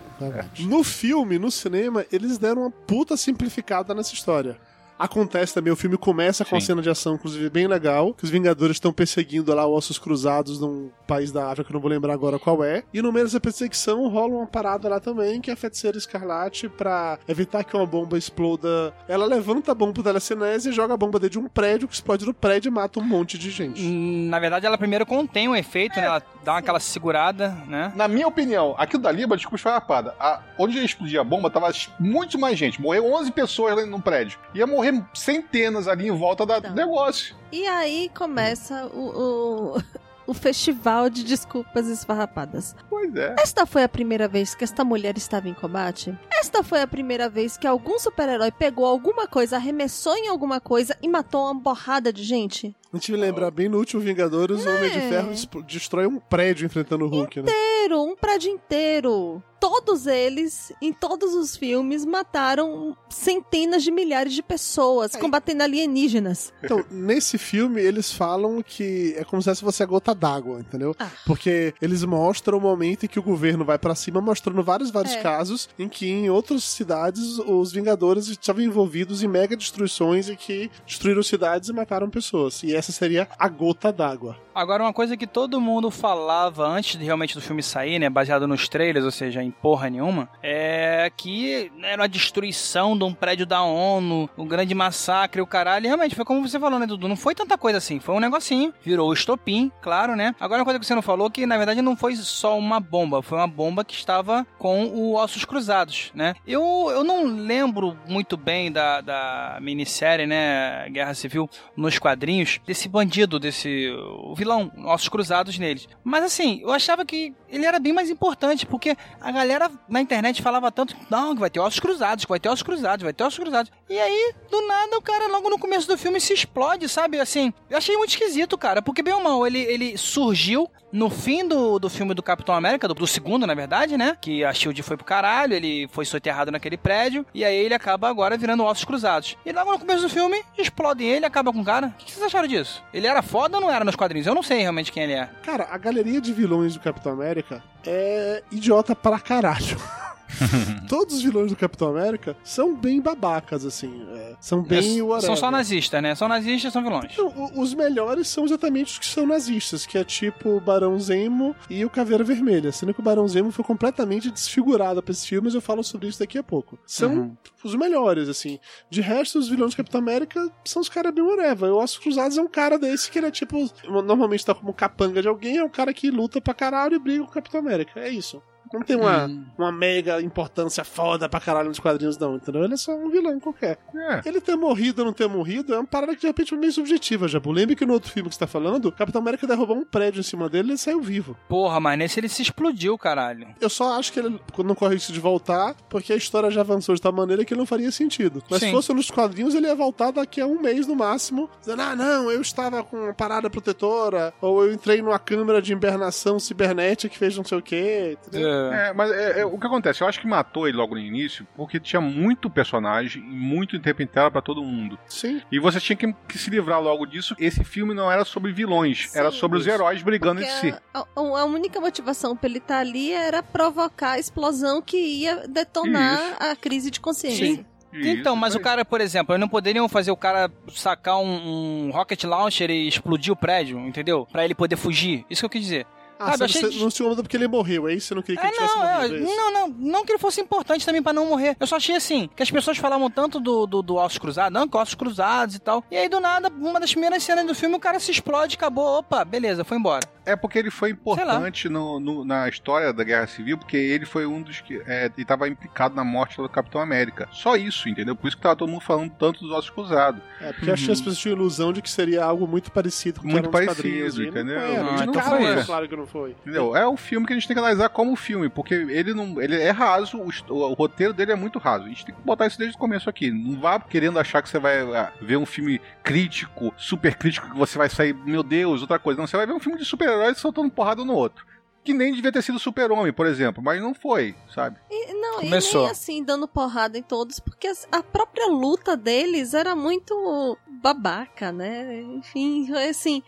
No 0.60 0.84
filme, 0.84 1.38
no 1.38 1.50
cinema, 1.50 2.04
eles 2.12 2.37
deram 2.37 2.62
uma 2.62 2.70
puta 2.70 3.16
simplificada 3.16 3.94
nessa 3.94 4.12
história. 4.12 4.58
Acontece 4.99 5.55
também, 5.55 5.73
o 5.73 5.76
filme 5.76 5.97
começa 5.97 6.45
com 6.45 6.55
uma 6.57 6.61
Sim. 6.61 6.67
cena 6.69 6.83
de 6.83 6.90
ação, 6.90 7.14
inclusive, 7.14 7.49
bem 7.50 7.67
legal, 7.67 8.12
que 8.12 8.25
os 8.25 8.31
Vingadores 8.31 8.76
estão 8.76 8.93
perseguindo 8.93 9.55
lá 9.55 9.67
ossos 9.67 9.99
cruzados 9.99 10.59
num 10.61 10.90
país 11.07 11.31
da 11.31 11.45
África, 11.47 11.64
que 11.64 11.71
eu 11.71 11.75
não 11.75 11.81
vou 11.81 11.90
lembrar 11.90 12.12
agora 12.12 12.38
qual 12.38 12.62
é. 12.64 12.83
E 12.93 13.00
no 13.00 13.12
meio 13.12 13.25
dessa 13.26 13.40
perseguição 13.40 14.09
rola 14.09 14.35
uma 14.37 14.47
parada 14.47 14.88
lá 14.88 14.99
também, 15.00 15.40
que 15.40 15.50
é 15.50 15.55
a 15.55 15.57
feiticeira 15.57 15.97
escarlate, 15.97 16.69
pra 16.69 17.19
evitar 17.28 17.62
que 17.64 17.76
uma 17.76 17.87
bomba 17.87 18.19
exploda. 18.19 18.93
Ela 19.09 19.26
levanta 19.26 19.73
a 19.73 19.75
bomba 19.75 19.93
pro 19.93 20.02
telecinese 20.02 20.71
e 20.71 20.73
joga 20.73 20.95
a 20.95 20.97
bomba 20.97 21.19
dentro 21.19 21.40
de 21.40 21.47
um 21.47 21.49
prédio, 21.49 21.87
que 21.88 21.95
explode 21.95 22.26
no 22.26 22.35
prédio 22.35 22.69
e 22.69 22.73
mata 22.73 22.99
um 23.00 23.05
monte 23.05 23.38
de 23.38 23.50
gente. 23.50 23.81
Hum, 23.81 24.28
Na 24.28 24.38
verdade, 24.38 24.67
ela 24.67 24.76
primeiro 24.78 25.07
contém 25.07 25.49
um 25.49 25.55
efeito, 25.57 25.97
né? 25.97 26.07
Ela 26.07 26.23
dá 26.45 26.52
uma- 26.55 26.59
aquela 26.59 26.81
segurada, 26.81 27.50
né? 27.67 27.93
Na 27.95 28.09
minha 28.09 28.26
opinião, 28.26 28.75
aquilo 28.78 29.02
dali, 29.02 29.26
mas 29.26 29.38
desculpa 29.38 29.57
esfarrapada. 29.57 30.14
A, 30.19 30.40
onde 30.59 30.76
ia 30.78 30.85
explodir 30.85 31.21
a 31.21 31.25
bomba, 31.25 31.50
tava 31.50 31.71
muito 32.00 32.38
mais 32.38 32.59
gente. 32.59 32.81
Morreu 32.81 33.07
11 33.12 33.31
pessoas 33.33 33.76
lá 33.76 33.87
no 33.87 34.00
prédio. 34.00 34.38
Ia 34.55 34.67
morrer 34.67 34.88
centenas 35.14 35.88
ali 35.88 36.09
em 36.09 36.16
volta 36.16 36.45
da- 36.47 36.59
do 36.59 36.66
Então. 36.68 36.75
negócio. 36.76 37.35
E 37.52 37.66
aí 37.66 38.11
começa 38.16 38.87
o, 38.87 39.76
o, 39.76 39.83
o 40.26 40.35
festival 40.35 41.09
de 41.09 41.25
desculpas 41.25 41.87
esfarrapadas. 41.88 42.76
Pois 42.90 43.14
é. 43.14 43.35
Esta 43.38 43.64
foi 43.64 43.83
a 43.83 43.88
primeira 43.88 44.28
vez 44.28 44.54
que 44.54 44.64
esta 44.64 44.85
mulher 44.85 45.16
estava 45.16 45.49
em 45.49 45.54
combate? 45.54 46.16
Esta 46.30 46.62
foi 46.62 46.83
a 46.83 46.87
primeira 46.87 47.28
vez 47.28 47.57
que 47.57 47.66
algum 47.66 47.99
super-herói 47.99 48.50
pegou 48.52 48.85
alguma 48.85 49.26
coisa, 49.26 49.57
arremessou 49.57 50.14
em 50.16 50.28
alguma 50.28 50.61
coisa 50.61 50.97
e 51.02 51.09
matou 51.09 51.45
uma 51.45 51.54
borrada 51.54 52.12
de 52.12 52.23
gente? 52.23 52.75
A 52.92 52.97
gente 52.97 53.12
me 53.12 53.18
lembra 53.18 53.50
bem 53.50 53.68
no 53.68 53.76
último 53.78 54.00
Vingadores, 54.00 54.64
o 54.64 54.68
Homem 54.68 54.90
de 54.90 54.99
É. 54.99 55.09
Ferro 55.11 55.30
des- 55.30 55.49
destrói 55.66 56.07
um 56.07 56.18
prédio 56.18 56.64
enfrentando 56.64 57.04
o 57.04 57.09
Hulk, 57.09 57.42
né? 57.42 57.50
Inteiro, 57.50 58.02
um 58.02 58.16
prédio 58.16 58.50
inteiro. 58.50 59.42
Todos 59.61 60.07
eles, 60.07 60.73
em 60.80 60.92
todos 60.92 61.35
os 61.35 61.57
filmes, 61.57 62.04
mataram 62.04 62.97
centenas 63.11 63.83
de 63.83 63.90
milhares 63.90 64.33
de 64.33 64.40
pessoas, 64.40 65.16
combatendo 65.16 65.64
alienígenas. 65.64 66.52
Então, 66.62 66.85
nesse 66.88 67.37
filme, 67.37 67.83
eles 67.83 68.12
falam 68.12 68.62
que 68.62 69.14
é 69.18 69.25
como 69.25 69.42
se 69.42 69.52
fosse 69.57 69.83
a 69.83 69.87
gota 69.87 70.14
d'água, 70.14 70.61
entendeu? 70.61 70.95
Ah. 70.97 71.11
Porque 71.26 71.75
eles 71.83 72.04
mostram 72.04 72.57
o 72.57 72.61
momento 72.61 73.04
em 73.04 73.09
que 73.09 73.18
o 73.18 73.23
governo 73.23 73.64
vai 73.64 73.78
pra 73.80 73.97
cima, 73.97 74.21
mostrando 74.21 74.62
vários, 74.62 74.90
vários 74.92 75.14
É. 75.14 75.21
casos 75.21 75.68
em 75.76 75.88
que 75.88 76.09
em 76.09 76.30
outras 76.30 76.62
cidades 76.62 77.38
os 77.40 77.73
Vingadores 77.73 78.28
estavam 78.28 78.62
envolvidos 78.62 79.25
em 79.25 79.28
mega 79.28 79.57
destruições 79.57 80.28
e 80.28 80.37
que 80.37 80.71
destruíram 80.87 81.23
cidades 81.23 81.68
e 81.68 81.73
mataram 81.73 82.09
pessoas. 82.09 82.62
E 82.62 82.77
essa 82.78 82.92
seria 82.92 83.28
a 83.38 83.49
gota 83.49 83.92
d'água. 83.92 84.37
Agora, 84.54 84.82
uma 84.82 84.92
coisa 84.92 85.16
que 85.16 85.26
todo 85.26 85.61
mundo 85.61 85.88
falava 85.88 86.66
antes 86.66 86.99
de 86.99 87.04
realmente 87.04 87.35
do 87.35 87.40
filme 87.40 87.62
sair, 87.62 88.00
né? 88.00 88.11
Baseado 88.11 88.49
nos 88.49 88.68
trailers, 88.68 89.04
ou 89.04 89.12
seja, 89.12 89.40
em 89.40 89.52
porra 89.52 89.88
nenhuma, 89.88 90.28
é 90.42 91.12
que 91.16 91.70
era 91.80 92.04
a 92.04 92.08
destruição 92.08 92.99
de 92.99 93.04
um 93.04 93.14
prédio 93.14 93.47
da 93.47 93.62
ONU, 93.62 94.28
um 94.37 94.47
grande 94.47 94.75
massacre, 94.75 95.40
o 95.40 95.47
caralho. 95.47 95.85
E 95.85 95.87
realmente, 95.87 96.16
foi 96.16 96.25
como 96.25 96.47
você 96.47 96.58
falou, 96.58 96.80
né, 96.80 96.87
Dudu? 96.87 97.06
Não 97.06 97.14
foi 97.14 97.37
tanta 97.37 97.56
coisa 97.56 97.78
assim. 97.78 98.00
Foi 98.00 98.16
um 98.16 98.20
negocinho, 98.20 98.75
virou 98.82 99.12
estopim, 99.12 99.70
claro, 99.80 100.16
né? 100.16 100.35
Agora, 100.40 100.61
uma 100.61 100.64
coisa 100.64 100.80
que 100.80 100.87
você 100.87 100.94
não 100.94 101.02
falou, 101.02 101.30
que 101.30 101.47
na 101.47 101.56
verdade 101.56 101.80
não 101.80 101.97
foi 101.97 102.16
só 102.16 102.58
uma 102.58 102.80
bomba, 102.80 103.23
foi 103.23 103.38
uma 103.38 103.47
bomba 103.47 103.85
que 103.85 103.94
estava 103.94 104.44
com 104.58 104.87
o 104.87 105.14
Ossos 105.14 105.44
Cruzados, 105.44 106.11
né? 106.14 106.35
Eu, 106.44 106.88
eu 106.90 107.04
não 107.04 107.25
lembro 107.26 107.97
muito 108.08 108.37
bem 108.37 108.73
da, 108.73 109.00
da 109.00 109.58
minissérie, 109.61 110.26
né? 110.26 110.88
Guerra 110.90 111.14
Civil 111.14 111.49
nos 111.76 111.97
quadrinhos, 111.97 112.61
desse 112.68 112.87
bandido, 112.87 113.40
desse 113.40 113.88
o 114.22 114.34
vilão, 114.34 114.70
Ossos 114.84 115.08
Cruzados 115.08 115.58
neles. 115.58 115.88
Mas 116.04 116.22
assim, 116.22 116.60
eu 116.62 116.70
achava 116.70 117.02
que 117.02 117.34
ele 117.48 117.64
era 117.64 117.78
bem 117.78 117.94
mais 117.94 118.10
importante, 118.10 118.66
porque 118.66 118.94
a 119.18 119.32
galera 119.32 119.70
na 119.88 120.02
internet 120.02 120.42
falava 120.42 120.70
tanto, 120.70 120.94
não, 121.08 121.34
que 121.34 121.40
vai 121.40 121.48
ter 121.48 121.60
Ossos 121.60 121.80
Cruzados, 121.80 122.26
que 122.26 122.28
vai 122.28 122.38
ter 122.38 122.50
Ossos 122.50 122.62
Cruzados, 122.62 123.02
vai 123.02 123.14
ter 123.14 123.25
Ossos 123.25 123.38
Cruzados. 123.38 123.72
E 123.88 123.98
aí, 123.98 124.34
do 124.50 124.66
nada, 124.66 124.98
o 124.98 125.02
cara 125.02 125.28
logo 125.28 125.48
no 125.48 125.58
começo 125.58 125.88
do 125.88 125.96
filme 125.96 126.20
se 126.20 126.34
explode, 126.34 126.87
sabe? 126.90 127.18
Assim, 127.18 127.54
eu 127.70 127.78
achei 127.78 127.96
muito 127.96 128.10
esquisito, 128.10 128.58
cara, 128.58 128.82
porque 128.82 129.02
bem 129.02 129.14
ou 129.14 129.22
mal, 129.22 129.46
ele, 129.46 129.60
ele 129.60 129.96
surgiu 129.96 130.70
no 130.92 131.10
fim 131.10 131.46
do, 131.46 131.78
do 131.78 131.88
filme 131.88 132.14
do 132.14 132.22
Capitão 132.22 132.54
América, 132.54 132.88
do, 132.88 132.94
do 132.94 133.06
segundo, 133.06 133.46
na 133.46 133.54
verdade, 133.54 133.96
né? 133.96 134.16
Que 134.20 134.44
a 134.44 134.52
Shield 134.52 134.82
foi 134.82 134.96
pro 134.96 135.04
caralho, 135.04 135.54
ele 135.54 135.88
foi 135.88 136.04
soterrado 136.04 136.50
naquele 136.50 136.76
prédio, 136.76 137.25
e 137.34 137.44
aí 137.44 137.56
ele 137.56 137.75
acaba 137.75 138.08
agora 138.08 138.37
virando 138.37 138.64
ossos 138.64 138.84
cruzados. 138.84 139.37
E 139.44 139.52
logo 139.52 139.72
no 139.72 139.78
começo 139.78 140.02
do 140.02 140.08
filme, 140.08 140.42
explodem 140.56 141.08
ele, 141.08 141.26
acaba 141.26 141.52
com 141.52 141.60
o 141.60 141.64
cara. 141.64 141.88
O 141.88 142.04
que 142.04 142.12
vocês 142.12 142.25
acharam 142.25 142.48
disso? 142.48 142.57
Ele 142.92 143.06
era 143.06 143.22
foda 143.22 143.56
ou 143.56 143.60
não 143.60 143.70
era 143.70 143.84
nos 143.84 143.96
quadrinhos? 143.96 144.26
Eu 144.26 144.34
não 144.34 144.42
sei 144.42 144.60
realmente 144.60 144.90
quem 144.92 145.04
ele 145.04 145.12
é. 145.12 145.28
Cara, 145.42 145.68
a 145.70 145.78
galeria 145.78 146.20
de 146.20 146.32
vilões 146.32 146.74
do 146.74 146.80
Capitão 146.80 147.12
América 147.12 147.62
é 147.86 148.42
idiota 148.50 148.94
pra 148.94 149.18
caralho. 149.18 149.76
Todos 150.88 151.16
os 151.16 151.23
vilões 151.23 151.50
do 151.50 151.57
Capitão 151.57 151.88
América 151.88 152.37
são 152.45 152.75
bem 152.75 153.00
babacas, 153.00 153.64
assim. 153.64 154.07
é, 154.14 154.37
são 154.40 154.62
bem 154.62 154.99
É, 154.99 155.02
whatever. 155.02 155.26
são 155.26 155.37
só 155.37 155.50
nazistas, 155.50 156.02
né? 156.02 156.14
São 156.14 156.28
nazistas, 156.28 156.73
são 156.73 156.83
vilões. 156.83 157.16
Não, 157.16 157.28
o- 157.28 157.61
os 157.61 157.75
melhores 157.75 158.28
são 158.28 158.45
exatamente 158.45 158.92
os 158.92 158.99
que 158.99 159.07
são 159.07 159.26
nazistas, 159.26 159.85
que 159.87 159.99
é 159.99 160.04
tipo 160.04 160.50
o 160.50 160.61
Barão 160.61 160.99
Zemo 160.99 161.54
e 161.68 161.85
o 161.85 161.90
Caveira 161.90 162.23
Vermelha. 162.25 162.73
Sendo 162.73 162.95
que 162.95 163.00
o 163.00 163.02
Barão 163.02 163.26
Zemo 163.28 163.50
foi 163.50 163.64
completamente 163.64 164.30
desfigurado 164.30 165.02
pra 165.02 165.12
esses 165.12 165.25
filmes, 165.26 165.54
eu 165.54 165.61
falo 165.61 165.83
sobre 165.83 166.09
isso 166.09 166.18
daqui 166.18 166.38
a 166.38 166.42
pouco. 166.42 166.78
São 166.87 167.12
Uhum. 167.12 167.37
os 167.64 167.75
melhores, 167.75 168.28
assim. 168.28 168.59
De 168.90 169.00
resto, 169.00 169.38
os 169.38 169.49
vilões 169.49 169.73
do 169.75 169.76
Capitão 169.76 170.00
América 170.00 170.50
são 170.64 170.80
os 170.83 170.88
caras 170.88 171.12
bem 171.14 171.25
whatever. 171.25 171.71
O 171.73 171.78
Ossos 171.78 171.99
Cruzados 171.99 172.38
é 172.38 172.42
um 172.42 172.49
cara 172.49 172.78
desse 172.78 173.11
que 173.11 173.18
ele 173.18 173.26
é 173.26 173.30
tipo. 173.30 173.59
Normalmente 173.88 174.45
tá 174.45 174.54
como 174.54 174.73
capanga 174.73 175.21
de 175.23 175.28
alguém, 175.28 175.59
é 175.59 175.64
um 175.64 175.68
cara 175.68 175.92
que 175.92 176.11
luta 176.11 176.40
pra 176.40 176.54
caralho 176.54 176.95
e 176.97 176.99
briga 176.99 177.25
com 177.25 177.30
o 177.30 177.33
Capitão 177.35 177.61
América. 177.61 177.99
É 178.00 178.09
isso. 178.09 178.42
Não 178.72 178.82
tem 178.82 178.96
uma, 178.96 179.26
Hum. 179.26 179.44
uma 179.58 179.72
mega 179.72 180.20
importância 180.20 180.84
foda 180.84 181.28
pra 181.28 181.40
caralho 181.40 181.68
nos 181.68 181.78
quadrinhos, 181.78 182.16
não, 182.18 182.37
entendeu? 182.37 182.64
Ele 182.64 182.75
é 182.75 182.76
só 182.76 182.92
um 182.94 183.10
vilão 183.10 183.38
qualquer. 183.40 183.78
É. 183.94 184.22
Ele 184.26 184.40
ter 184.40 184.56
morrido 184.56 185.02
ou 185.02 185.06
não 185.06 185.12
ter 185.12 185.28
morrido 185.28 185.75
é 185.75 185.78
uma 185.78 185.87
parada 185.87 186.14
que 186.14 186.20
de 186.20 186.26
repente 186.26 186.54
é 186.54 186.56
meio 186.56 186.72
subjetiva, 186.72 187.26
Jabu. 187.28 187.50
Lembre 187.52 187.75
que 187.76 187.87
no 187.87 187.92
outro 187.94 188.10
filme 188.10 188.28
que 188.28 188.34
você 188.34 188.40
tá 188.40 188.46
falando, 188.46 188.87
o 188.87 188.92
Capitão 188.92 189.20
América 189.20 189.46
derrubou 189.46 189.76
um 189.76 189.84
prédio 189.84 190.20
em 190.20 190.22
cima 190.25 190.48
dele 190.48 190.68
e 190.68 190.70
ele 190.72 190.78
saiu 190.78 191.00
vivo. 191.00 191.37
Porra, 191.48 191.80
mas 191.80 191.98
nesse 191.98 192.20
ele 192.20 192.28
se 192.28 192.42
explodiu, 192.42 192.96
caralho. 192.98 193.48
Eu 193.60 193.68
só 193.70 193.98
acho 193.98 194.12
que 194.12 194.20
ele 194.20 194.40
não 194.58 194.75
corre 194.75 194.94
risco 194.94 195.12
de 195.12 195.20
voltar, 195.20 195.75
porque 195.88 196.12
a 196.12 196.16
história 196.16 196.50
já 196.50 196.60
avançou 196.60 196.94
de 196.94 197.00
tal 197.00 197.12
maneira 197.12 197.44
que 197.44 197.54
não 197.54 197.66
faria 197.66 197.90
sentido. 197.90 198.42
Mas 198.50 198.60
se 198.60 198.66
Sim. 198.66 198.72
fosse 198.72 198.92
nos 198.92 199.10
quadrinhos, 199.10 199.54
ele 199.54 199.66
ia 199.66 199.75
voltar 199.75 200.10
daqui 200.10 200.40
a 200.40 200.46
um 200.46 200.60
mês 200.60 200.87
no 200.87 200.94
máximo, 200.94 201.48
dizendo: 201.60 201.82
ah, 201.82 201.96
não, 201.96 202.30
eu 202.30 202.40
estava 202.40 202.82
com 202.84 202.96
uma 202.96 203.14
parada 203.14 203.48
protetora, 203.50 204.32
ou 204.40 204.64
eu 204.64 204.72
entrei 204.72 205.00
numa 205.02 205.18
câmera 205.18 205.60
de 205.62 205.72
hibernação 205.72 206.38
cibernética 206.38 207.08
que 207.12 207.18
fez 207.18 207.37
não 207.37 207.44
sei 207.44 207.58
o 207.58 207.62
quê. 207.62 208.16
Entendeu? 208.26 208.48
É. 208.48 208.57
É, 208.72 208.92
mas 208.92 209.10
é, 209.10 209.40
é, 209.40 209.44
o 209.46 209.58
que 209.58 209.66
acontece? 209.66 210.02
Eu 210.02 210.08
acho 210.08 210.20
que 210.20 210.26
matou 210.26 210.66
ele 210.68 210.76
logo 210.76 210.94
no 210.94 211.00
início 211.00 211.46
porque 211.56 211.78
tinha 211.80 212.00
muito 212.00 212.48
personagem 212.50 213.22
e 213.22 213.26
muito 213.26 213.76
interpretado 213.76 214.32
pra 214.32 214.40
todo 214.42 214.62
mundo. 214.62 214.98
Sim. 215.06 215.40
E 215.50 215.58
você 215.58 215.80
tinha 215.80 215.96
que, 215.96 216.12
que 216.28 216.38
se 216.38 216.50
livrar 216.50 216.80
logo 216.80 217.06
disso. 217.06 217.34
Esse 217.38 217.62
filme 217.64 217.94
não 217.94 218.10
era 218.10 218.24
sobre 218.24 218.52
vilões, 218.52 219.08
Sim, 219.10 219.18
era 219.18 219.30
sobre 219.30 219.58
os 219.58 219.66
isso. 219.66 219.74
heróis 219.74 220.02
brigando 220.02 220.40
Porque 220.40 220.52
entre 220.52 220.72
si. 220.72 220.78
a, 220.94 221.00
a- 221.00 221.04
a 221.40 221.44
única 221.44 221.80
motivação 221.80 222.36
pra 222.36 222.48
ele 222.48 222.58
estar 222.58 222.78
ali 222.78 223.12
era 223.12 223.42
provocar 223.42 224.12
a 224.12 224.18
explosão 224.18 224.80
que 224.82 224.96
ia 224.96 225.46
detonar 225.48 226.18
Isso. 226.20 226.36
a 226.52 226.56
crise 226.56 226.90
de 226.90 227.00
consciência. 227.00 227.46
Sim. 227.46 227.64
Então, 227.90 228.36
mas 228.36 228.54
o 228.54 228.60
cara, 228.60 228.84
por 228.84 229.00
exemplo, 229.00 229.32
eles 229.34 229.40
não 229.40 229.48
poderiam 229.48 229.88
fazer 229.88 230.10
o 230.10 230.16
cara 230.16 230.50
sacar 230.74 231.16
um, 231.18 231.86
um 231.86 231.90
rocket 231.90 232.22
launcher 232.24 232.70
e 232.70 232.86
explodir 232.86 233.32
o 233.32 233.36
prédio, 233.36 233.78
entendeu? 233.80 234.26
Pra 234.30 234.44
ele 234.44 234.54
poder 234.54 234.76
fugir. 234.76 235.24
Isso 235.30 235.40
que 235.40 235.46
eu 235.46 235.50
quis 235.50 235.62
dizer. 235.62 235.86
Ah, 236.18 236.37
Sabe, 236.37 236.52
você, 236.52 236.66
achei- 236.66 236.80
não 236.80 236.90
se 236.90 237.00
incomoda 237.00 237.22
porque 237.22 237.37
ele 237.37 237.46
morreu, 237.46 237.88
é 237.88 237.94
isso? 237.94 238.08
Você 238.08 238.14
não 238.14 238.22
queria 238.22 238.40
que 238.40 238.46
É, 238.46 238.48
ele 238.50 238.56
tivesse 238.56 238.76
não, 238.76 238.84
é, 238.88 238.94
morrido, 238.96 239.14
é 239.14 239.18
isso? 239.20 239.37
não, 239.37 239.52
não, 239.52 239.68
não 239.68 240.04
que 240.04 240.12
ele 240.12 240.18
fosse 240.18 240.40
importante 240.40 240.84
também 240.84 241.02
pra 241.02 241.12
não 241.12 241.26
morrer. 241.26 241.56
Eu 241.60 241.66
só 241.66 241.76
achei 241.76 241.94
assim, 241.94 242.28
que 242.34 242.42
as 242.42 242.50
pessoas 242.50 242.76
falavam 242.78 243.08
tanto 243.10 243.38
do, 243.38 243.66
do, 243.66 243.82
do 243.82 243.94
Ossos 243.96 244.18
Cruzados, 244.18 244.52
não, 244.52 244.66
que 244.66 244.76
Ossos 244.76 244.94
Cruzados 244.94 245.54
e 245.54 245.58
tal. 245.60 245.84
E 245.90 245.96
aí, 245.96 246.08
do 246.08 246.18
nada, 246.20 246.48
uma 246.48 246.80
das 246.80 246.90
primeiras 246.90 247.22
cenas 247.22 247.46
do 247.46 247.54
filme, 247.54 247.76
o 247.76 247.80
cara 247.80 248.00
se 248.00 248.10
explode, 248.10 248.56
acabou, 248.56 248.98
opa, 248.98 249.25
beleza, 249.25 249.64
foi 249.64 249.76
embora. 249.78 250.06
É 250.30 250.37
porque 250.37 250.58
ele 250.58 250.70
foi 250.70 250.90
importante 250.90 251.68
no, 251.68 251.99
no- 252.00 252.25
na 252.25 252.49
história 252.49 252.92
da 252.92 253.02
Guerra 253.04 253.26
Civil, 253.26 253.58
porque 253.58 253.76
ele 253.76 254.04
foi 254.06 254.26
um 254.26 254.42
dos 254.42 254.61
que. 254.61 254.80
É, 254.87 255.11
estava 255.18 255.49
implicado 255.49 255.94
na 255.94 256.04
morte 256.04 256.37
do 256.37 256.49
Capitão 256.49 256.80
América. 256.80 257.28
Só 257.32 257.56
isso, 257.56 257.88
entendeu? 257.88 258.14
Por 258.16 258.28
isso 258.28 258.37
que 258.37 258.42
tava 258.42 258.56
todo 258.56 258.68
mundo 258.68 258.80
falando 258.82 259.11
tanto 259.18 259.40
dos 259.40 259.50
ossos 259.52 259.70
cruzados. 259.70 260.20
É, 260.40 260.52
porque 260.52 260.70
acho 260.70 260.85
que 260.85 260.92
as 260.92 260.99
pessoas 261.00 261.18
tinham 261.18 261.35
a 261.37 261.38
ilusão 261.40 261.73
de 261.73 261.82
que 261.82 261.90
seria 261.90 262.25
algo 262.25 262.47
muito 262.47 262.70
parecido 262.70 263.20
com 263.20 263.28
o 263.28 263.30
Muito 263.30 263.50
parecido, 263.50 264.18
não 264.23 264.28
entendeu? 264.28 264.58
Ah, 264.58 264.97
de 264.97 265.02
então 265.08 265.23
foi 265.23 265.44
é 265.44 265.54
isso. 265.56 265.66
claro 265.66 265.88
que 265.88 265.97
não 265.97 266.06
foi. 266.06 266.30
Entendeu? 266.30 266.76
É 266.76 266.87
o 266.87 266.97
filme 266.97 267.26
que 267.26 267.32
a 267.32 267.37
gente 267.37 267.47
tem 267.49 267.54
que 267.54 267.61
analisar 267.61 267.88
como 267.88 268.14
filme, 268.16 268.49
porque 268.49 268.75
ele 268.75 269.14
não. 269.14 269.40
Ele 269.40 269.56
é 269.56 269.70
raso, 269.70 270.18
o, 270.18 270.28
o- 270.52 270.70
o 270.70 270.75
roteiro 270.75 271.12
dele 271.12 271.32
é 271.32 271.37
muito 271.37 271.58
raso. 271.58 271.85
A 271.85 271.88
gente 271.88 272.04
tem 272.06 272.14
que 272.14 272.20
botar 272.23 272.47
isso 272.47 272.58
desde 272.58 272.76
o 272.76 272.78
começo 272.78 273.08
aqui. 273.08 273.30
Não 273.30 273.58
vá 273.58 273.78
querendo 273.80 274.18
achar 274.18 274.42
que 274.42 274.49
você 274.49 274.58
vai 274.58 274.80
ah, 274.94 275.12
ver 275.20 275.37
um 275.37 275.47
filme 275.47 275.80
crítico, 276.02 276.73
super 276.76 277.14
crítico, 277.16 277.50
que 277.50 277.56
você 277.56 277.76
vai 277.78 277.88
sair, 277.88 278.14
meu 278.14 278.42
Deus, 278.42 278.80
outra 278.80 278.99
coisa. 278.99 279.20
Não, 279.20 279.26
você 279.26 279.37
vai 279.37 279.47
ver 279.47 279.52
um 279.52 279.61
filme 279.61 279.78
de 279.78 279.85
super-heróis 280.18 280.38
soltando 280.38 280.70
porrada 280.70 281.02
um 281.02 281.04
no 281.04 281.14
outro. 281.14 281.46
Que 281.84 281.94
nem 281.94 282.12
devia 282.12 282.30
ter 282.32 282.42
sido 282.42 282.58
Super-Homem, 282.58 283.12
por 283.12 283.25
exemplo, 283.26 283.62
mas 283.62 283.80
não 283.80 283.94
foi, 283.94 284.34
sabe? 284.54 284.76
E, 284.90 285.14
não, 285.14 285.40
Começou. 285.40 285.80
e 285.80 285.84
nem 285.84 285.90
assim, 285.90 286.22
dando 286.22 286.46
porrada 286.46 286.98
em 286.98 287.02
todos, 287.02 287.40
porque 287.40 287.70
a 287.90 288.02
própria 288.02 288.46
luta 288.48 288.94
deles 288.94 289.54
era 289.54 289.75
muito 289.75 290.58
babaca, 290.82 291.50
né? 291.50 292.02
Enfim, 292.02 292.70
assim. 292.90 293.22